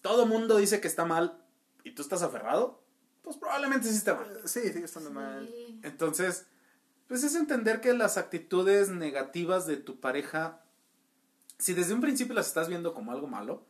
todo 0.00 0.24
mundo 0.24 0.58
dice 0.58 0.80
que 0.80 0.86
está 0.86 1.04
mal 1.04 1.42
y 1.82 1.96
tú 1.96 2.02
estás 2.02 2.22
aferrado, 2.22 2.80
pues 3.22 3.36
probablemente 3.38 3.88
sí 3.88 3.96
está 3.96 4.14
mal. 4.14 4.40
Sí, 4.44 4.60
sigue 4.60 4.84
estando 4.84 5.10
mal. 5.10 5.52
Entonces, 5.82 6.46
pues 7.08 7.24
es 7.24 7.34
entender 7.34 7.80
que 7.80 7.92
las 7.92 8.18
actitudes 8.18 8.90
negativas 8.90 9.66
de 9.66 9.78
tu 9.78 9.98
pareja, 9.98 10.60
si 11.64 11.72
desde 11.74 11.94
un 11.94 12.00
principio 12.00 12.34
las 12.34 12.46
estás 12.48 12.68
viendo 12.68 12.92
como 12.94 13.12
algo 13.12 13.26
malo, 13.26 13.62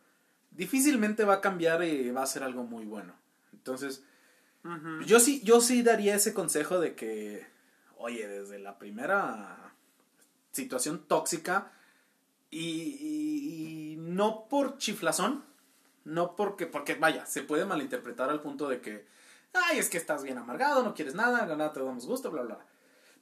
difícilmente 0.51 1.25
va 1.25 1.35
a 1.35 1.41
cambiar 1.41 1.85
y 1.85 2.11
va 2.11 2.23
a 2.23 2.27
ser 2.27 2.43
algo 2.43 2.65
muy 2.65 2.85
bueno. 2.85 3.13
Entonces, 3.53 4.03
yo 5.07 5.21
sí, 5.21 5.43
yo 5.45 5.61
sí 5.61 5.83
daría 5.83 6.15
ese 6.15 6.33
consejo 6.35 6.81
de 6.81 6.95
que, 6.95 7.47
oye, 7.99 8.27
desde 8.27 8.59
la 8.59 8.79
primera 8.79 9.75
situación 10.53 11.05
tóxica, 11.07 11.71
Y, 12.51 12.61
y- 13.01 13.93
y 13.95 13.97
no 13.97 14.47
por 14.49 14.79
chiflazón, 14.79 15.43
no 16.05 16.37
porque, 16.37 16.67
porque 16.69 16.95
vaya, 16.95 17.27
se 17.27 17.43
puede 17.43 17.65
malinterpretar 17.65 18.31
al 18.31 18.41
punto 18.43 18.69
de 18.69 18.81
que, 18.81 19.07
ay, 19.53 19.79
es 19.79 19.89
que 19.91 19.99
estás 19.99 20.23
bien 20.23 20.39
amargado, 20.39 20.85
no 20.85 20.95
quieres 20.95 21.17
nada, 21.17 21.47
nada 21.47 21.73
te 21.73 21.81
damos 21.81 22.07
gusto, 22.07 22.31
bla. 22.31 22.43
bla. 22.43 22.59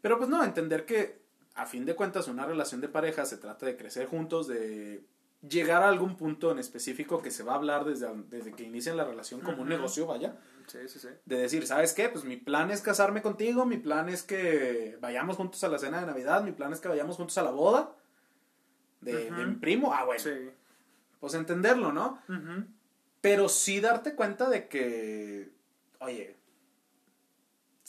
Pero 0.02 0.18
pues 0.18 0.28
no, 0.28 0.44
entender 0.44 0.84
que 0.84 1.21
a 1.54 1.66
fin 1.66 1.84
de 1.84 1.94
cuentas 1.94 2.28
una 2.28 2.46
relación 2.46 2.80
de 2.80 2.88
pareja 2.88 3.24
se 3.26 3.36
trata 3.36 3.66
de 3.66 3.76
crecer 3.76 4.06
juntos, 4.06 4.46
de 4.48 5.04
llegar 5.46 5.82
a 5.82 5.88
algún 5.88 6.16
punto 6.16 6.52
en 6.52 6.58
específico 6.58 7.20
que 7.20 7.30
se 7.30 7.42
va 7.42 7.52
a 7.52 7.56
hablar 7.56 7.84
desde, 7.84 8.08
desde 8.28 8.52
que 8.52 8.62
inician 8.62 8.96
la 8.96 9.04
relación 9.04 9.40
como 9.40 9.62
un 9.62 9.68
negocio, 9.68 10.06
vaya 10.06 10.36
Sí, 10.68 10.78
sí, 10.88 11.00
sí. 11.00 11.08
de 11.26 11.36
decir, 11.36 11.66
¿sabes 11.66 11.92
qué? 11.92 12.08
Pues 12.08 12.24
mi 12.24 12.36
plan 12.36 12.70
es 12.70 12.80
casarme 12.80 13.20
contigo, 13.20 13.66
mi 13.66 13.76
plan 13.78 14.08
es 14.08 14.22
que 14.22 14.96
vayamos 15.00 15.36
juntos 15.36 15.62
a 15.64 15.68
la 15.68 15.78
cena 15.78 16.00
de 16.00 16.06
Navidad, 16.06 16.44
mi 16.44 16.52
plan 16.52 16.72
es 16.72 16.80
que 16.80 16.88
vayamos 16.88 17.16
juntos 17.16 17.36
a 17.38 17.42
la 17.42 17.50
boda 17.50 17.96
de, 19.00 19.30
de 19.30 19.44
mi 19.46 19.56
primo. 19.56 19.92
Ah, 19.92 20.04
bueno, 20.04 20.22
Sí. 20.22 20.30
pues 21.18 21.34
entenderlo, 21.34 21.92
¿no? 21.92 22.20
Pero 23.20 23.48
sí 23.48 23.80
darte 23.80 24.14
cuenta 24.14 24.48
de 24.48 24.68
que, 24.68 25.50
oye, 25.98 26.36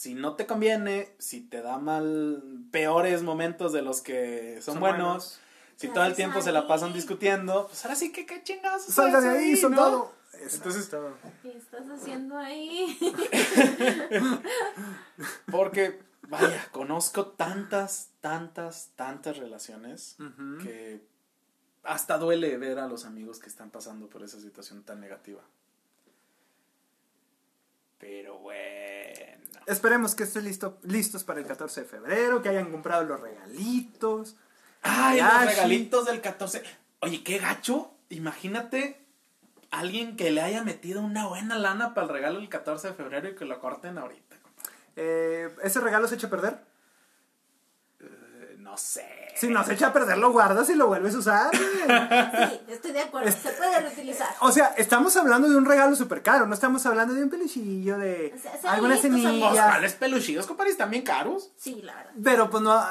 si 0.03 0.15
no 0.15 0.35
te 0.35 0.45
conviene, 0.45 1.15
si 1.17 1.39
te 1.39 1.61
da 1.61 1.77
mal, 1.77 2.43
peores 2.71 3.23
momentos 3.23 3.71
de 3.71 3.81
los 3.81 4.01
que 4.01 4.55
son, 4.61 4.73
Son 4.73 4.79
buenos, 4.81 4.99
buenos. 5.07 5.39
si 5.77 5.87
¿Qué 5.87 5.93
todo 5.93 6.03
el 6.03 6.07
haces 6.07 6.17
tiempo 6.17 6.41
se 6.41 6.51
la 6.51 6.59
ahí? 6.59 6.67
pasan 6.67 6.91
discutiendo, 6.91 7.67
pues 7.67 7.85
ahora 7.85 7.95
sí 7.95 8.11
que 8.11 8.25
qué 8.25 8.43
chingados. 8.43 8.83
Salga 8.83 9.21
de 9.21 9.29
ahí, 9.29 9.51
¿no? 9.51 9.57
soldado. 9.57 10.11
Entonces- 10.33 10.83
Exacto. 10.87 11.15
¿Qué 11.41 11.57
estás 11.57 11.87
haciendo 11.89 12.37
ahí? 12.37 12.97
Porque, 15.49 16.01
vaya, 16.27 16.67
conozco 16.73 17.27
tantas, 17.27 18.09
tantas, 18.19 18.89
tantas 18.97 19.37
relaciones 19.37 20.17
que 20.61 21.01
hasta 21.83 22.17
duele 22.17 22.57
ver 22.57 22.79
a 22.79 22.87
los 22.87 23.05
amigos 23.05 23.39
que 23.39 23.47
están 23.47 23.69
pasando 23.71 24.09
por 24.09 24.21
esa 24.23 24.41
situación 24.41 24.83
tan 24.83 24.99
negativa. 24.99 25.43
Pero 27.99 28.37
bueno. 28.39 28.92
Esperemos 29.65 30.15
que 30.15 30.23
estén 30.23 30.45
listo, 30.45 30.77
listos 30.83 31.23
para 31.23 31.39
el 31.39 31.45
14 31.45 31.81
de 31.81 31.87
febrero, 31.87 32.41
que 32.41 32.49
hayan 32.49 32.71
comprado 32.71 33.03
los 33.03 33.19
regalitos. 33.19 34.35
¡Ay, 34.81 35.21
los 35.21 35.45
regalitos 35.45 36.05
del 36.05 36.21
14! 36.21 36.63
Oye, 36.99 37.23
qué 37.23 37.37
gacho. 37.37 37.91
Imagínate 38.09 39.05
alguien 39.71 40.15
que 40.15 40.31
le 40.31 40.41
haya 40.41 40.63
metido 40.63 41.01
una 41.01 41.27
buena 41.27 41.57
lana 41.57 41.93
para 41.93 42.07
el 42.07 42.13
regalo 42.13 42.39
del 42.39 42.49
14 42.49 42.89
de 42.89 42.93
febrero 42.93 43.29
y 43.29 43.35
que 43.35 43.45
lo 43.45 43.59
corten 43.59 43.97
ahorita. 43.97 44.35
Eh, 44.95 45.49
¿Ese 45.63 45.79
regalo 45.79 46.07
se 46.07 46.15
echa 46.15 46.27
a 46.27 46.29
perder? 46.29 46.72
No 48.73 48.77
sé. 48.79 49.05
Si 49.35 49.49
no 49.49 49.63
se 49.63 49.73
echa 49.73 49.87
a 49.87 49.93
perder, 49.93 50.17
lo 50.17 50.31
guardas 50.31 50.67
y 50.71 50.73
lo 50.75 50.87
vuelves 50.87 51.13
a 51.13 51.17
usar. 51.19 51.51
Sí, 52.49 52.59
estoy 52.69 52.91
de 52.91 53.01
acuerdo. 53.01 53.31
Se 53.31 53.49
puede 53.51 53.79
reutilizar. 53.81 54.29
o 54.39 54.51
sea, 54.51 54.73
estamos 54.77 55.15
hablando 55.15 55.47
de 55.47 55.55
un 55.55 55.65
regalo 55.65 55.95
súper 55.95 56.23
caro, 56.23 56.47
no 56.47 56.55
estamos 56.55 56.83
hablando 56.87 57.13
de 57.13 57.21
un 57.23 57.29
peluchillo, 57.29 57.99
de 57.99 58.33
O 58.35 58.39
sea, 58.41 58.71
alguna 58.71 58.93
listos, 58.95 59.11
amigos. 59.11 59.29
Pues, 59.31 59.49
semilla. 59.51 59.69
¿cuáles 59.69 59.93
peluchillos, 59.93 60.47
compadre? 60.47 60.71
Están 60.71 60.89
bien 60.89 61.03
caros. 61.03 61.51
Sí, 61.55 61.81
la 61.83 61.93
verdad. 61.95 62.11
Pero 62.23 62.49
pues 62.49 62.63
no, 62.63 62.83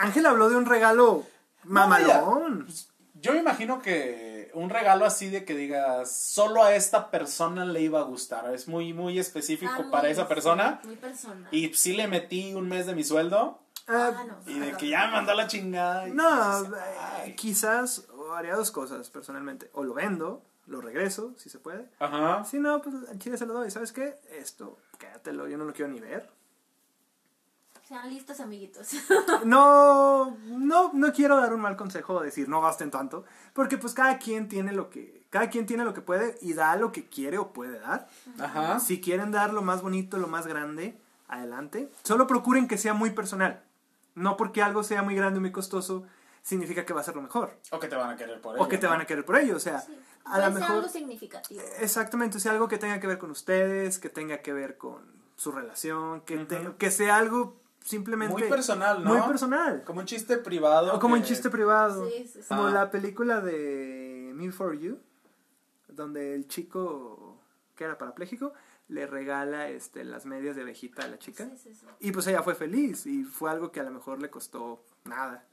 Ángel 0.00 0.26
habló 0.26 0.48
de 0.50 0.56
un 0.56 0.66
regalo 0.66 1.24
mamalón. 1.62 2.66
Yo 3.14 3.32
me 3.32 3.38
imagino 3.38 3.80
que 3.82 4.50
un 4.54 4.70
regalo 4.70 5.04
así 5.04 5.28
de 5.28 5.44
que 5.44 5.54
digas, 5.54 6.10
solo 6.10 6.62
a 6.64 6.74
esta 6.74 7.10
persona 7.10 7.64
le 7.64 7.80
iba 7.82 8.00
a 8.00 8.04
gustar. 8.04 8.52
Es 8.54 8.66
muy, 8.68 8.92
muy 8.92 9.18
específico 9.18 9.72
Ah, 9.74 9.82
muy- 9.82 9.90
para 9.90 10.08
esa 10.08 10.26
persona. 10.28 10.80
Muy 10.84 10.96
personal. 10.96 11.48
Y 11.52 11.72
sí 11.74 11.94
le 11.94 12.06
metí 12.08 12.54
un 12.54 12.68
mes 12.68 12.86
de 12.86 12.94
mi 12.94 13.04
sueldo. 13.04 13.60
Ah, 13.88 14.24
no. 14.26 14.50
Y 14.50 14.58
de 14.58 14.72
que 14.76 14.88
ya 14.88 15.06
me 15.06 15.12
mandó 15.12 15.34
la 15.34 15.46
chingada. 15.46 16.06
no, 16.08 16.62
dices, 16.62 16.78
ay. 17.14 17.30
eh, 17.30 17.34
quizás 17.34 18.06
haría 18.36 18.54
dos 18.54 18.70
cosas 18.70 19.08
personalmente. 19.10 19.70
O 19.72 19.82
lo 19.82 19.94
vendo, 19.94 20.42
lo 20.66 20.80
regreso, 20.80 21.32
si 21.38 21.48
se 21.48 21.58
puede. 21.58 21.88
Ajá. 21.98 22.44
Si 22.44 22.58
no, 22.58 22.82
pues 22.82 22.94
al 23.08 23.18
chile 23.18 23.38
se 23.38 23.46
lo 23.46 23.54
doy. 23.54 23.70
¿Sabes 23.70 23.92
qué? 23.92 24.18
Esto, 24.30 24.78
quédatelo, 24.98 25.48
yo 25.48 25.56
no 25.56 25.64
lo 25.64 25.72
quiero 25.72 25.90
ni 25.90 26.00
ver. 26.00 26.30
Sean 27.88 28.10
listos, 28.10 28.38
amiguitos. 28.40 28.90
No, 29.46 30.36
no, 30.48 30.90
no 30.92 31.12
quiero 31.14 31.36
dar 31.40 31.54
un 31.54 31.60
mal 31.62 31.76
consejo 31.76 32.14
o 32.14 32.20
decir 32.22 32.46
no 32.48 32.60
gasten 32.60 32.90
tanto, 32.90 33.24
porque 33.54 33.78
pues 33.78 33.94
cada 33.94 34.18
quien 34.18 34.48
tiene 34.48 34.72
lo 34.72 34.90
que, 34.90 35.24
cada 35.30 35.48
quien 35.48 35.64
tiene 35.64 35.84
lo 35.84 35.94
que 35.94 36.02
puede 36.02 36.36
y 36.42 36.52
da 36.52 36.76
lo 36.76 36.92
que 36.92 37.08
quiere 37.08 37.38
o 37.38 37.52
puede 37.54 37.78
dar. 37.78 38.06
Ajá. 38.38 38.78
Si 38.80 39.00
quieren 39.00 39.30
dar 39.30 39.54
lo 39.54 39.62
más 39.62 39.80
bonito, 39.80 40.18
lo 40.18 40.26
más 40.26 40.46
grande, 40.46 40.98
adelante. 41.28 41.90
Solo 42.02 42.26
procuren 42.26 42.68
que 42.68 42.76
sea 42.76 42.92
muy 42.92 43.10
personal. 43.10 43.62
No 44.18 44.36
porque 44.36 44.62
algo 44.62 44.82
sea 44.82 45.02
muy 45.02 45.14
grande 45.14 45.38
o 45.38 45.40
muy 45.40 45.52
costoso, 45.52 46.04
significa 46.42 46.84
que 46.84 46.92
va 46.92 47.00
a 47.00 47.04
ser 47.04 47.14
lo 47.16 47.22
mejor. 47.22 47.58
O 47.70 47.78
que 47.78 47.88
te 47.88 47.96
van 47.96 48.10
a 48.10 48.16
querer 48.16 48.40
por 48.40 48.54
ello. 48.56 48.64
O 48.64 48.68
que 48.68 48.78
te 48.78 48.86
van 48.86 49.00
a 49.00 49.06
querer 49.06 49.24
por 49.24 49.36
ello. 49.36 49.56
O 49.56 49.60
sea, 49.60 49.80
Sí. 49.80 49.98
a 50.24 50.38
lo 50.38 50.50
mejor... 50.54 50.76
algo 50.76 50.88
significativo. 50.88 51.60
Exactamente, 51.80 52.38
o 52.38 52.40
sea, 52.40 52.52
algo 52.52 52.68
que 52.68 52.78
tenga 52.78 53.00
que 53.00 53.06
ver 53.06 53.18
con 53.18 53.30
ustedes, 53.30 53.98
que 53.98 54.08
tenga 54.08 54.38
que 54.38 54.52
ver 54.52 54.76
con 54.78 55.02
su 55.36 55.52
relación, 55.52 56.22
que, 56.22 56.36
te- 56.44 56.72
que 56.78 56.90
sea 56.90 57.16
algo 57.16 57.56
simplemente... 57.80 58.32
Muy 58.34 58.48
personal, 58.48 59.04
¿no? 59.04 59.14
Muy 59.14 59.26
personal. 59.28 59.84
Como 59.84 60.00
un 60.00 60.06
chiste 60.06 60.36
privado. 60.38 60.94
O 60.94 60.98
como 60.98 61.14
un 61.14 61.22
chiste 61.22 61.48
privado. 61.50 62.06
Sí, 62.08 62.26
sí, 62.32 62.42
sí. 62.42 62.48
Como 62.48 62.66
Ah. 62.66 62.70
la 62.70 62.90
película 62.90 63.40
de 63.40 64.32
Me 64.34 64.50
For 64.52 64.76
You, 64.78 64.98
donde 65.88 66.34
el 66.34 66.48
chico 66.48 67.36
que 67.76 67.84
era 67.84 67.96
parapléjico 67.96 68.52
le 68.88 69.06
regala 69.06 69.68
este, 69.68 70.04
las 70.04 70.26
medias 70.26 70.56
de 70.56 70.62
abejita 70.62 71.04
a 71.04 71.08
la 71.08 71.18
chica. 71.18 71.44
Sí, 71.44 71.56
sí, 71.62 71.74
sí. 71.74 71.86
Y 72.00 72.12
pues 72.12 72.26
ella 72.26 72.42
fue 72.42 72.54
feliz 72.54 73.06
y 73.06 73.24
fue 73.24 73.50
algo 73.50 73.70
que 73.70 73.80
a 73.80 73.84
lo 73.84 73.90
mejor 73.90 74.20
le 74.20 74.30
costó 74.30 74.82
nada. 75.04 75.44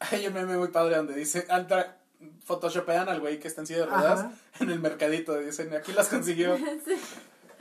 Hay 0.00 0.26
un 0.26 0.34
meme 0.34 0.56
muy 0.56 0.68
padre 0.68 0.96
donde 0.96 1.14
dice, 1.14 1.46
anda, 1.48 1.98
photoshopean 2.44 3.08
al 3.08 3.20
güey 3.20 3.38
que 3.38 3.48
está 3.48 3.60
en 3.60 3.66
silla 3.66 3.80
de 3.80 3.86
ruedas 3.86 4.20
Ajá. 4.20 4.32
en 4.60 4.70
el 4.70 4.80
mercadito. 4.80 5.36
Dicen, 5.38 5.72
aquí 5.74 5.92
las 5.92 6.08
consiguió. 6.08 6.56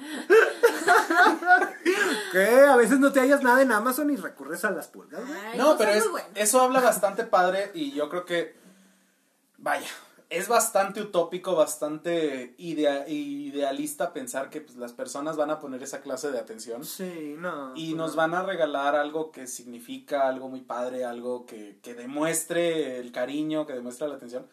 Que 2.32 2.62
a 2.62 2.76
veces 2.76 3.00
no 3.00 3.12
te 3.12 3.20
hallas 3.20 3.44
nada 3.44 3.62
en 3.62 3.72
Amazon 3.72 4.10
y 4.10 4.16
recurres 4.16 4.64
a 4.66 4.72
las 4.72 4.88
pulgas. 4.88 5.22
Ay, 5.52 5.58
No, 5.58 5.78
cosas 5.78 5.78
pero 5.78 5.92
es, 5.92 6.06
eso 6.36 6.62
habla 6.62 6.80
bastante 6.80 7.24
padre 7.26 7.72
y 7.74 7.92
yo 7.92 8.10
creo 8.10 8.26
que, 8.26 8.56
vaya, 9.58 9.88
es 10.32 10.48
bastante 10.48 11.02
utópico, 11.02 11.56
bastante 11.56 12.56
idea- 12.58 13.08
idealista 13.08 14.14
pensar 14.14 14.50
que 14.50 14.62
pues, 14.62 14.78
las 14.78 14.94
personas 14.94 15.36
van 15.38 15.52
a 15.52 15.60
poner 15.60 15.84
esa 15.84 16.02
clase 16.02 16.32
de 16.32 16.40
atención 16.40 16.84
Sí, 16.86 17.36
no. 17.38 17.74
y 17.76 17.88
pues 17.92 17.98
nos 17.98 18.12
no. 18.12 18.18
van 18.18 18.34
a 18.34 18.44
regalar 18.44 18.96
algo 18.96 19.32
que 19.32 19.46
significa 19.46 20.28
algo 20.28 20.48
muy 20.50 20.62
padre, 20.62 21.04
algo 21.06 21.46
que, 21.46 21.78
que 21.84 21.94
demuestre 21.96 22.98
el 23.00 23.12
cariño, 23.12 23.66
que 23.68 23.74
demuestre 23.74 24.08
la 24.08 24.16
atención. 24.16 24.48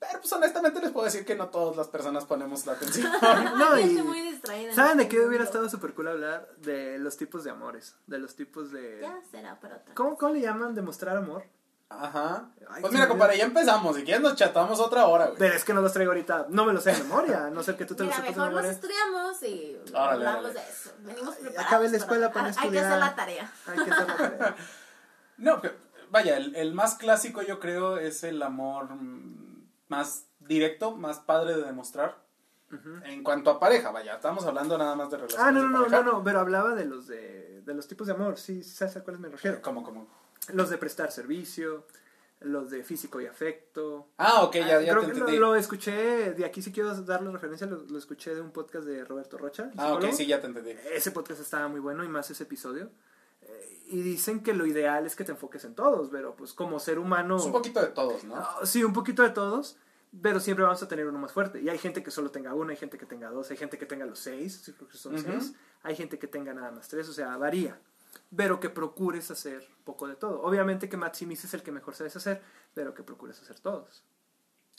Pero 0.00 0.18
pues 0.20 0.32
honestamente 0.32 0.80
les 0.80 0.90
puedo 0.92 1.04
decir 1.04 1.24
que 1.26 1.34
no 1.36 1.50
todas 1.50 1.76
las 1.76 1.88
personas 1.88 2.24
ponemos 2.24 2.66
la 2.66 2.72
atención. 2.72 3.06
No, 3.58 3.78
y- 3.78 4.02
muy 4.02 4.20
distraída. 4.22 4.70
en 4.70 4.74
¿Saben 4.74 4.96
de 4.96 5.02
este 5.04 5.16
qué 5.16 5.24
hubiera 5.26 5.44
estado 5.44 5.68
súper 5.68 5.94
cool 5.94 6.08
hablar? 6.08 6.48
De 6.56 6.98
los 6.98 7.16
tipos 7.16 7.44
de 7.44 7.50
amores. 7.50 7.94
De 8.06 8.18
los 8.18 8.34
tipos 8.34 8.72
de... 8.72 8.98
Ya 9.02 9.20
será 9.30 9.60
para 9.60 9.76
otra. 9.76 9.94
¿Cómo, 9.94 10.16
¿Cómo 10.16 10.32
le 10.34 10.40
llaman? 10.40 10.74
¿Demostrar 10.74 11.16
amor? 11.16 11.44
Ajá. 11.90 12.48
Ay, 12.68 12.80
Pues 12.82 12.92
mira, 12.92 13.08
compadre, 13.08 13.36
ya 13.36 13.44
empezamos. 13.44 13.96
Si 13.96 14.04
quieres 14.04 14.22
nos 14.22 14.36
chatamos 14.36 14.78
otra 14.80 15.06
hora, 15.06 15.26
güey. 15.26 15.38
Pero 15.38 15.54
es 15.54 15.64
que 15.64 15.74
no 15.74 15.80
los 15.82 15.92
traigo 15.92 16.12
ahorita. 16.12 16.46
No 16.48 16.64
me 16.64 16.72
los 16.72 16.84
sé 16.84 16.92
de 16.92 16.98
memoria. 17.02 17.46
a 17.46 17.50
No 17.50 17.62
sé 17.64 17.76
que 17.76 17.84
tú 17.84 17.94
te 17.96 18.04
los 18.04 18.14
Mira, 18.16 18.28
sepas 18.28 18.34
de 18.36 18.40
mejor 18.40 18.52
los 18.52 18.62
memoria. 18.62 18.70
estudiamos 18.70 19.42
y 19.42 19.76
Órale, 19.92 20.26
hablamos 20.26 20.54
de 20.54 20.60
eso. 20.60 20.90
Venimos 21.00 21.34
preparados. 21.34 21.66
Acabe 21.66 21.88
la 21.90 21.96
escuela 21.96 22.32
para 22.32 22.46
Hay 22.46 22.52
que 22.54 22.60
estudiar. 22.60 22.84
hacer 22.86 22.98
la 23.00 23.14
tarea. 23.16 23.52
Hay 23.66 23.84
que 23.84 23.90
hacer 23.90 24.06
la 24.06 24.16
tarea. 24.16 24.56
No, 25.38 25.60
que- 25.62 25.72
vaya, 26.10 26.36
el, 26.36 26.54
el 26.54 26.74
más 26.74 26.94
clásico 26.96 27.40
yo 27.42 27.58
creo 27.60 27.96
es 27.96 28.22
el 28.24 28.42
amor 28.42 28.88
más 29.88 30.26
directo, 30.38 30.94
más 30.96 31.18
padre 31.20 31.56
de 31.56 31.62
demostrar. 31.64 32.18
En 33.04 33.24
cuanto 33.24 33.50
a 33.50 33.58
pareja, 33.58 33.90
vaya, 33.90 34.14
estamos 34.14 34.44
hablando 34.46 34.78
nada 34.78 34.94
más 34.94 35.10
de 35.10 35.16
relaciones 35.16 35.44
Ah, 35.44 35.50
no, 35.50 35.62
de 35.62 35.66
no, 35.68 35.78
no, 35.80 35.88
no, 35.88 36.02
no, 36.12 36.22
pero 36.22 36.38
hablaba 36.38 36.74
de 36.76 36.84
los 36.84 37.08
de, 37.08 37.62
de 37.62 37.74
los 37.74 37.88
tipos 37.88 38.06
de 38.06 38.12
amor, 38.12 38.38
sí, 38.38 38.62
sí 38.62 38.76
sabes 38.76 38.96
a 38.96 39.02
cuáles 39.02 39.20
me 39.20 39.28
refiero. 39.28 39.60
¿Cómo, 39.60 39.82
cómo? 39.82 40.06
Los 40.52 40.70
de 40.70 40.78
prestar 40.78 41.12
servicio, 41.12 41.86
los 42.40 42.70
de 42.70 42.82
físico 42.82 43.20
y 43.20 43.26
afecto. 43.26 44.08
Ah, 44.16 44.42
ok, 44.42 44.54
ya, 44.56 44.78
Ah, 44.78 44.80
ya 44.80 44.92
creo 44.92 45.00
te 45.02 45.06
que 45.12 45.12
lo, 45.12 45.18
entendí. 45.26 45.36
lo 45.38 45.54
escuché, 45.56 46.32
de 46.32 46.44
aquí 46.44 46.62
sí 46.62 46.72
quiero 46.72 46.94
darle 47.02 47.30
referencia, 47.30 47.66
lo, 47.66 47.76
lo 47.88 47.98
escuché 47.98 48.34
de 48.34 48.40
un 48.40 48.50
podcast 48.50 48.86
de 48.86 49.04
Roberto 49.04 49.36
Rocha. 49.38 49.70
ah, 49.76 49.92
ok, 49.94 50.06
sí, 50.12 50.26
ya 50.26 50.40
te 50.40 50.46
entendí. 50.46 50.70
Ese 50.92 51.10
podcast 51.10 51.40
estaba 51.40 51.68
muy 51.68 51.80
bueno 51.80 52.02
y 52.04 52.08
más 52.08 52.30
ese 52.30 52.44
episodio. 52.44 52.90
Eh, 53.42 53.76
Y 53.90 54.02
dicen 54.02 54.42
que 54.42 54.54
lo 54.54 54.66
ideal 54.66 55.04
es 55.06 55.14
que 55.16 55.24
te 55.24 55.32
enfoques 55.32 55.64
en 55.64 55.74
todos, 55.74 56.08
pero 56.10 56.34
pues 56.36 56.52
como 56.54 56.78
ser 56.80 56.98
humano... 56.98 57.36
Es 57.36 57.44
un 57.44 57.52
poquito 57.52 57.80
de 57.80 57.88
todos, 57.88 58.24
¿no? 58.24 58.36
Ah, 58.36 58.60
Sí, 58.64 58.82
un 58.84 58.92
poquito 58.92 59.22
de 59.22 59.30
todos, 59.30 59.76
pero 60.22 60.40
siempre 60.40 60.64
vamos 60.64 60.82
a 60.82 60.88
tener 60.88 61.06
uno 61.06 61.18
más 61.18 61.32
fuerte. 61.32 61.60
Y 61.60 61.68
hay 61.68 61.78
gente 61.78 62.02
que 62.02 62.10
solo 62.10 62.30
tenga 62.30 62.54
uno, 62.54 62.70
hay 62.70 62.76
gente 62.76 62.96
que 62.98 63.06
tenga 63.06 63.30
dos, 63.30 63.50
hay 63.50 63.56
gente 63.58 63.76
que 63.78 63.86
tenga 63.86 64.06
los 64.06 64.18
seis, 64.18 64.62
creo 64.76 64.88
que 64.88 64.96
son 64.96 65.18
seis. 65.18 65.52
Hay 65.82 65.94
gente 65.96 66.18
que 66.18 66.26
tenga 66.26 66.52
nada 66.54 66.70
más 66.70 66.88
tres, 66.88 67.08
o 67.08 67.12
sea, 67.12 67.36
varía. 67.36 67.78
Pero 68.36 68.60
que 68.60 68.70
procures 68.70 69.30
hacer 69.30 69.66
poco 69.84 70.06
de 70.06 70.14
todo. 70.14 70.42
Obviamente 70.42 70.88
que 70.88 70.96
maximices 70.96 71.52
el 71.54 71.62
que 71.62 71.72
mejor 71.72 71.94
sabes 71.94 72.14
hacer, 72.16 72.40
pero 72.74 72.94
que 72.94 73.02
procures 73.02 73.40
hacer 73.40 73.58
todos. 73.60 74.02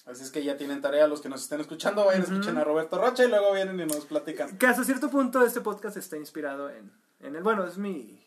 Así 0.05 0.23
es 0.23 0.31
que 0.31 0.43
ya 0.43 0.57
tienen 0.57 0.81
tarea 0.81 1.05
los 1.07 1.21
que 1.21 1.29
nos 1.29 1.43
estén 1.43 1.59
escuchando, 1.61 2.05
vayan, 2.05 2.23
Ujú. 2.23 2.31
escuchen 2.33 2.57
a 2.57 2.63
Roberto 2.63 2.97
Rocha 2.99 3.23
y 3.23 3.27
luego 3.29 3.53
vienen 3.53 3.79
y 3.79 3.85
nos 3.85 4.05
platican. 4.05 4.57
Que 4.57 4.65
hasta 4.67 4.83
cierto 4.83 5.09
punto 5.11 5.45
este 5.45 5.61
podcast 5.61 5.95
está 5.97 6.17
inspirado 6.17 6.69
en, 6.69 6.91
en 7.19 7.35
el... 7.35 7.43
Bueno, 7.43 7.65
es 7.65 7.77
mi... 7.77 8.25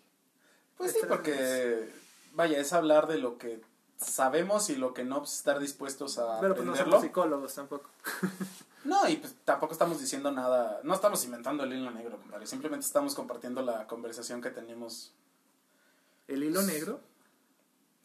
Pues 0.77 0.93
sí, 0.93 0.99
Excelente. 0.99 1.17
porque, 1.33 1.93
vaya, 2.33 2.59
es 2.59 2.73
hablar 2.73 3.07
de 3.09 3.19
lo 3.19 3.39
que 3.39 3.61
sabemos 3.97 4.71
y 4.71 4.77
lo 4.77 4.93
que 4.95 5.03
no, 5.05 5.19
pues 5.21 5.35
estar 5.35 5.59
dispuestos 5.59 6.19
a 6.19 6.41
Pero 6.41 6.55
pues 6.55 6.65
no 6.67 6.73
aprenderlo. 6.73 6.93
somos 6.93 7.03
psicólogos 7.03 7.55
tampoco. 7.55 7.91
No, 8.85 9.09
y 9.09 9.17
pues 9.17 9.35
tampoco 9.45 9.73
estamos 9.73 9.99
diciendo 10.01 10.31
nada, 10.31 10.81
no 10.85 10.95
estamos 10.95 11.25
inventando 11.25 11.65
el 11.65 11.73
hilo 11.73 11.91
negro, 11.91 12.19
compadre. 12.19 12.47
Simplemente 12.47 12.85
estamos 12.87 13.15
compartiendo 13.15 13.63
la 13.63 13.87
conversación 13.87 14.41
que 14.43 14.51
tenemos. 14.51 15.13
¿El 16.29 16.43
hilo 16.43 16.63
negro? 16.63 17.01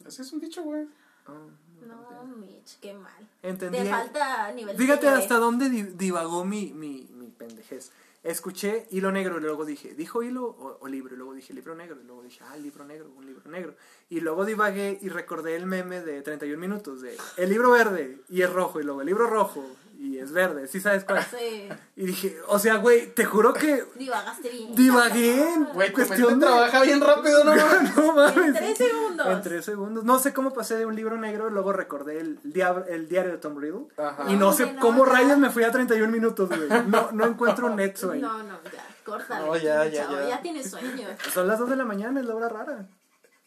Así 0.06 0.22
es 0.22 0.32
un 0.32 0.40
dicho, 0.40 0.64
güey. 0.64 0.86
Oh, 1.28 1.86
No, 1.86 2.24
Mitch, 2.38 2.80
qué 2.80 2.94
mal. 2.94 3.28
Entendí. 3.44 3.78
Te 3.80 3.90
falta 3.90 4.52
nivel 4.54 4.76
de 4.78 4.82
Fíjate 4.84 5.06
nivel. 5.08 5.22
hasta 5.22 5.36
dónde 5.38 5.70
di- 5.70 5.84
divagó 5.84 6.46
mi, 6.46 6.72
mi, 6.74 7.08
mi 7.14 7.28
pendejez. 7.28 7.92
Escuché 8.22 8.86
hilo 8.92 9.12
negro 9.14 9.38
y 9.38 9.42
luego 9.42 9.64
dije, 9.64 9.94
¿dijo 9.96 10.24
hilo 10.24 10.44
o, 10.46 10.78
o 10.82 10.88
libro? 10.90 11.14
Y 11.14 11.18
luego 11.18 11.34
dije 11.34 11.54
libro 11.54 11.74
negro 11.76 11.98
y 12.02 12.06
luego 12.06 12.22
dije, 12.22 12.44
ah, 12.44 12.58
libro 12.58 12.84
negro, 12.84 13.10
un 13.16 13.26
libro 13.26 13.50
negro. 13.50 13.76
Y 14.10 14.20
luego 14.20 14.44
divagué 14.44 14.98
y 15.02 15.08
recordé 15.08 15.56
el 15.56 15.66
meme 15.66 16.02
de 16.02 16.22
31 16.22 16.60
minutos 16.60 17.02
de 17.02 17.18
el 17.38 17.50
libro 17.50 17.72
verde 17.72 18.22
y 18.30 18.42
es 18.42 18.52
rojo 18.52 18.80
y 18.82 18.84
luego 18.84 19.00
el 19.02 19.08
libro 19.08 19.28
rojo 19.28 19.66
y 20.02 20.18
es 20.18 20.32
verde. 20.32 20.66
¿Sí 20.68 20.80
sabes 20.80 21.04
cuál? 21.04 21.22
Sí, 21.30 21.68
Y 21.98 22.06
dije, 22.06 22.38
o 22.48 22.58
sea, 22.58 22.76
güey, 22.78 23.14
te 23.14 23.26
juro 23.26 23.54
que 23.54 23.84
divagaste 23.96 24.50
bien. 24.50 24.74
divagué 24.74 25.46
Güey, 25.74 25.92
cuestión 25.92 26.40
de... 26.40 26.46
trabaja 26.46 26.82
bien 26.84 27.02
rápido, 27.02 27.44
¿no? 27.44 27.54
mames? 27.56 27.96
no 27.98 28.14
mames. 28.14 28.38
En 28.48 28.54
tres 28.54 28.78
segundos. 28.78 29.28
En 29.28 29.42
tres 29.42 29.66
segundos. 29.66 30.04
No 30.06 30.18
sé 30.20 30.34
cómo 30.34 30.54
pasé 30.54 30.78
de 30.78 30.86
un 30.86 30.96
libro 30.96 31.18
negro, 31.18 31.50
luego 31.50 31.74
recordé 31.74 32.20
el, 32.22 32.42
diab- 32.44 32.86
el 32.88 33.10
diario 33.10 33.32
de 33.34 33.38
Tom 33.40 33.58
Riddle. 33.60 33.88
Ajá. 33.98 34.24
Y 34.30 34.36
no 34.38 34.54
sé 34.54 34.64
Bueno, 34.66 34.80
cómo 34.82 35.04
rayos 35.06 35.38
me 35.38 35.50
fui 35.50 35.64
a 35.64 35.72
31 35.72 36.10
minutos, 36.12 36.48
güey. 36.48 36.70
No, 36.88 37.12
no 37.12 37.26
encuentro 37.26 37.66
un 37.70 37.76
nexo 37.76 38.12
ahí. 38.12 38.22
No, 38.22 38.42
no, 38.42 38.58
ya, 38.72 38.86
córtale. 39.04 39.46
No, 39.46 39.58
ya, 39.58 39.86
ya, 39.86 40.04
chavo, 40.06 40.16
ya. 40.16 40.30
ya 40.30 40.42
tienes 40.42 40.70
sueño. 40.72 41.08
Son 41.34 41.46
las 41.46 41.60
2 41.60 41.70
de 41.72 41.76
la 41.76 41.84
mañana, 41.84 42.22
es 42.22 42.26
la 42.26 42.36
hora 42.36 42.48
rara. 42.48 42.88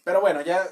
Pero 0.04 0.20
bueno, 0.20 0.42
ya 0.42 0.62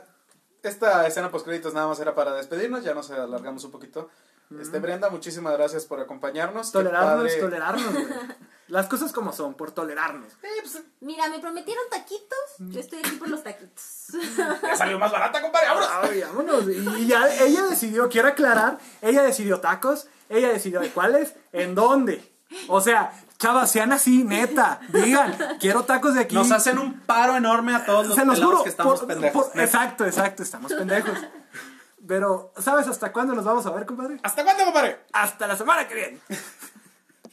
esta 0.63 1.07
escena 1.07 1.31
post 1.31 1.47
créditos 1.47 1.73
nada 1.73 1.87
más 1.87 1.99
era 2.01 2.15
para 2.15 2.35
despedirnos, 2.35 2.85
ya 2.85 2.93
nos 2.93 3.11
alargamos 3.11 3.65
un 3.65 3.71
poquito. 3.71 4.11
Este 4.59 4.79
Brenda, 4.81 5.11
muchísimas 5.11 5.53
gracias 5.53 5.85
por 5.85 6.01
acompañarnos. 6.01 6.73
Tolerarnos, 6.73 7.25
padre. 7.29 7.41
tolerarnos, 7.41 7.93
güey. 7.93 8.07
Las 8.69 8.87
cosas 8.87 9.13
como 9.13 9.33
son, 9.33 9.55
por 9.55 9.73
tolerarnos. 9.73 10.33
Eh, 10.43 10.47
pues, 10.63 10.81
Mira, 11.01 11.29
me 11.29 11.41
prometieron 11.41 11.83
taquitos. 11.91 12.39
Yo 12.59 12.79
estoy 12.81 13.01
aquí 13.01 13.13
por 13.13 13.29
los 13.29 13.43
taquitos. 13.43 14.09
ya 14.63 14.77
salió 14.77 14.97
más 14.99 15.11
barata, 15.11 15.41
compadre. 15.43 15.67
¡Vámonos! 15.69 15.89
Ay, 16.03 16.21
vámonos. 16.23 16.65
Y 16.69 17.03
y 17.03 17.07
ya 17.09 17.27
ella 17.43 17.63
decidió, 17.65 18.09
quiero 18.09 18.29
aclarar, 18.29 18.79
ella 19.03 19.23
decidió 19.23 19.61
tacos, 19.61 20.07
ella 20.29 20.49
decidió 20.51 20.81
de 20.81 20.91
cuáles, 20.91 21.35
en 21.53 21.75
dónde. 21.75 22.33
O 22.69 22.81
sea, 22.81 23.13
chavas, 23.39 23.71
sean 23.73 23.93
así, 23.93 24.23
neta. 24.23 24.81
Digan, 24.93 25.37
quiero 25.61 25.85
tacos 25.85 26.15
de 26.15 26.21
aquí. 26.21 26.35
Nos 26.37 26.53
hacen 26.53 26.79
un 26.79 27.01
paro 27.01 27.37
enorme 27.37 27.75
a 27.75 27.85
todos 27.85 28.07
los 28.07 28.17
Se 28.17 28.25
los 28.25 28.41
juro. 28.41 28.63
que 28.63 28.69
estamos 28.71 29.01
por- 29.01 29.09
pendejos. 29.09 29.47
por- 29.49 29.61
exacto, 29.61 30.05
exacto, 30.07 30.43
estamos 30.45 30.73
pendejos. 30.73 31.19
Pero, 32.11 32.53
¿sabes 32.59 32.89
hasta 32.89 33.13
cuándo 33.13 33.37
nos 33.37 33.45
vamos 33.45 33.65
a 33.67 33.71
ver, 33.71 33.87
compadre? 33.87 34.19
¿Hasta 34.25 34.43
cuándo, 34.43 34.65
compadre? 34.65 34.99
Hasta 35.13 35.47
la 35.47 35.57
semana 35.57 35.87
que 35.87 35.95
viene. 35.95 36.19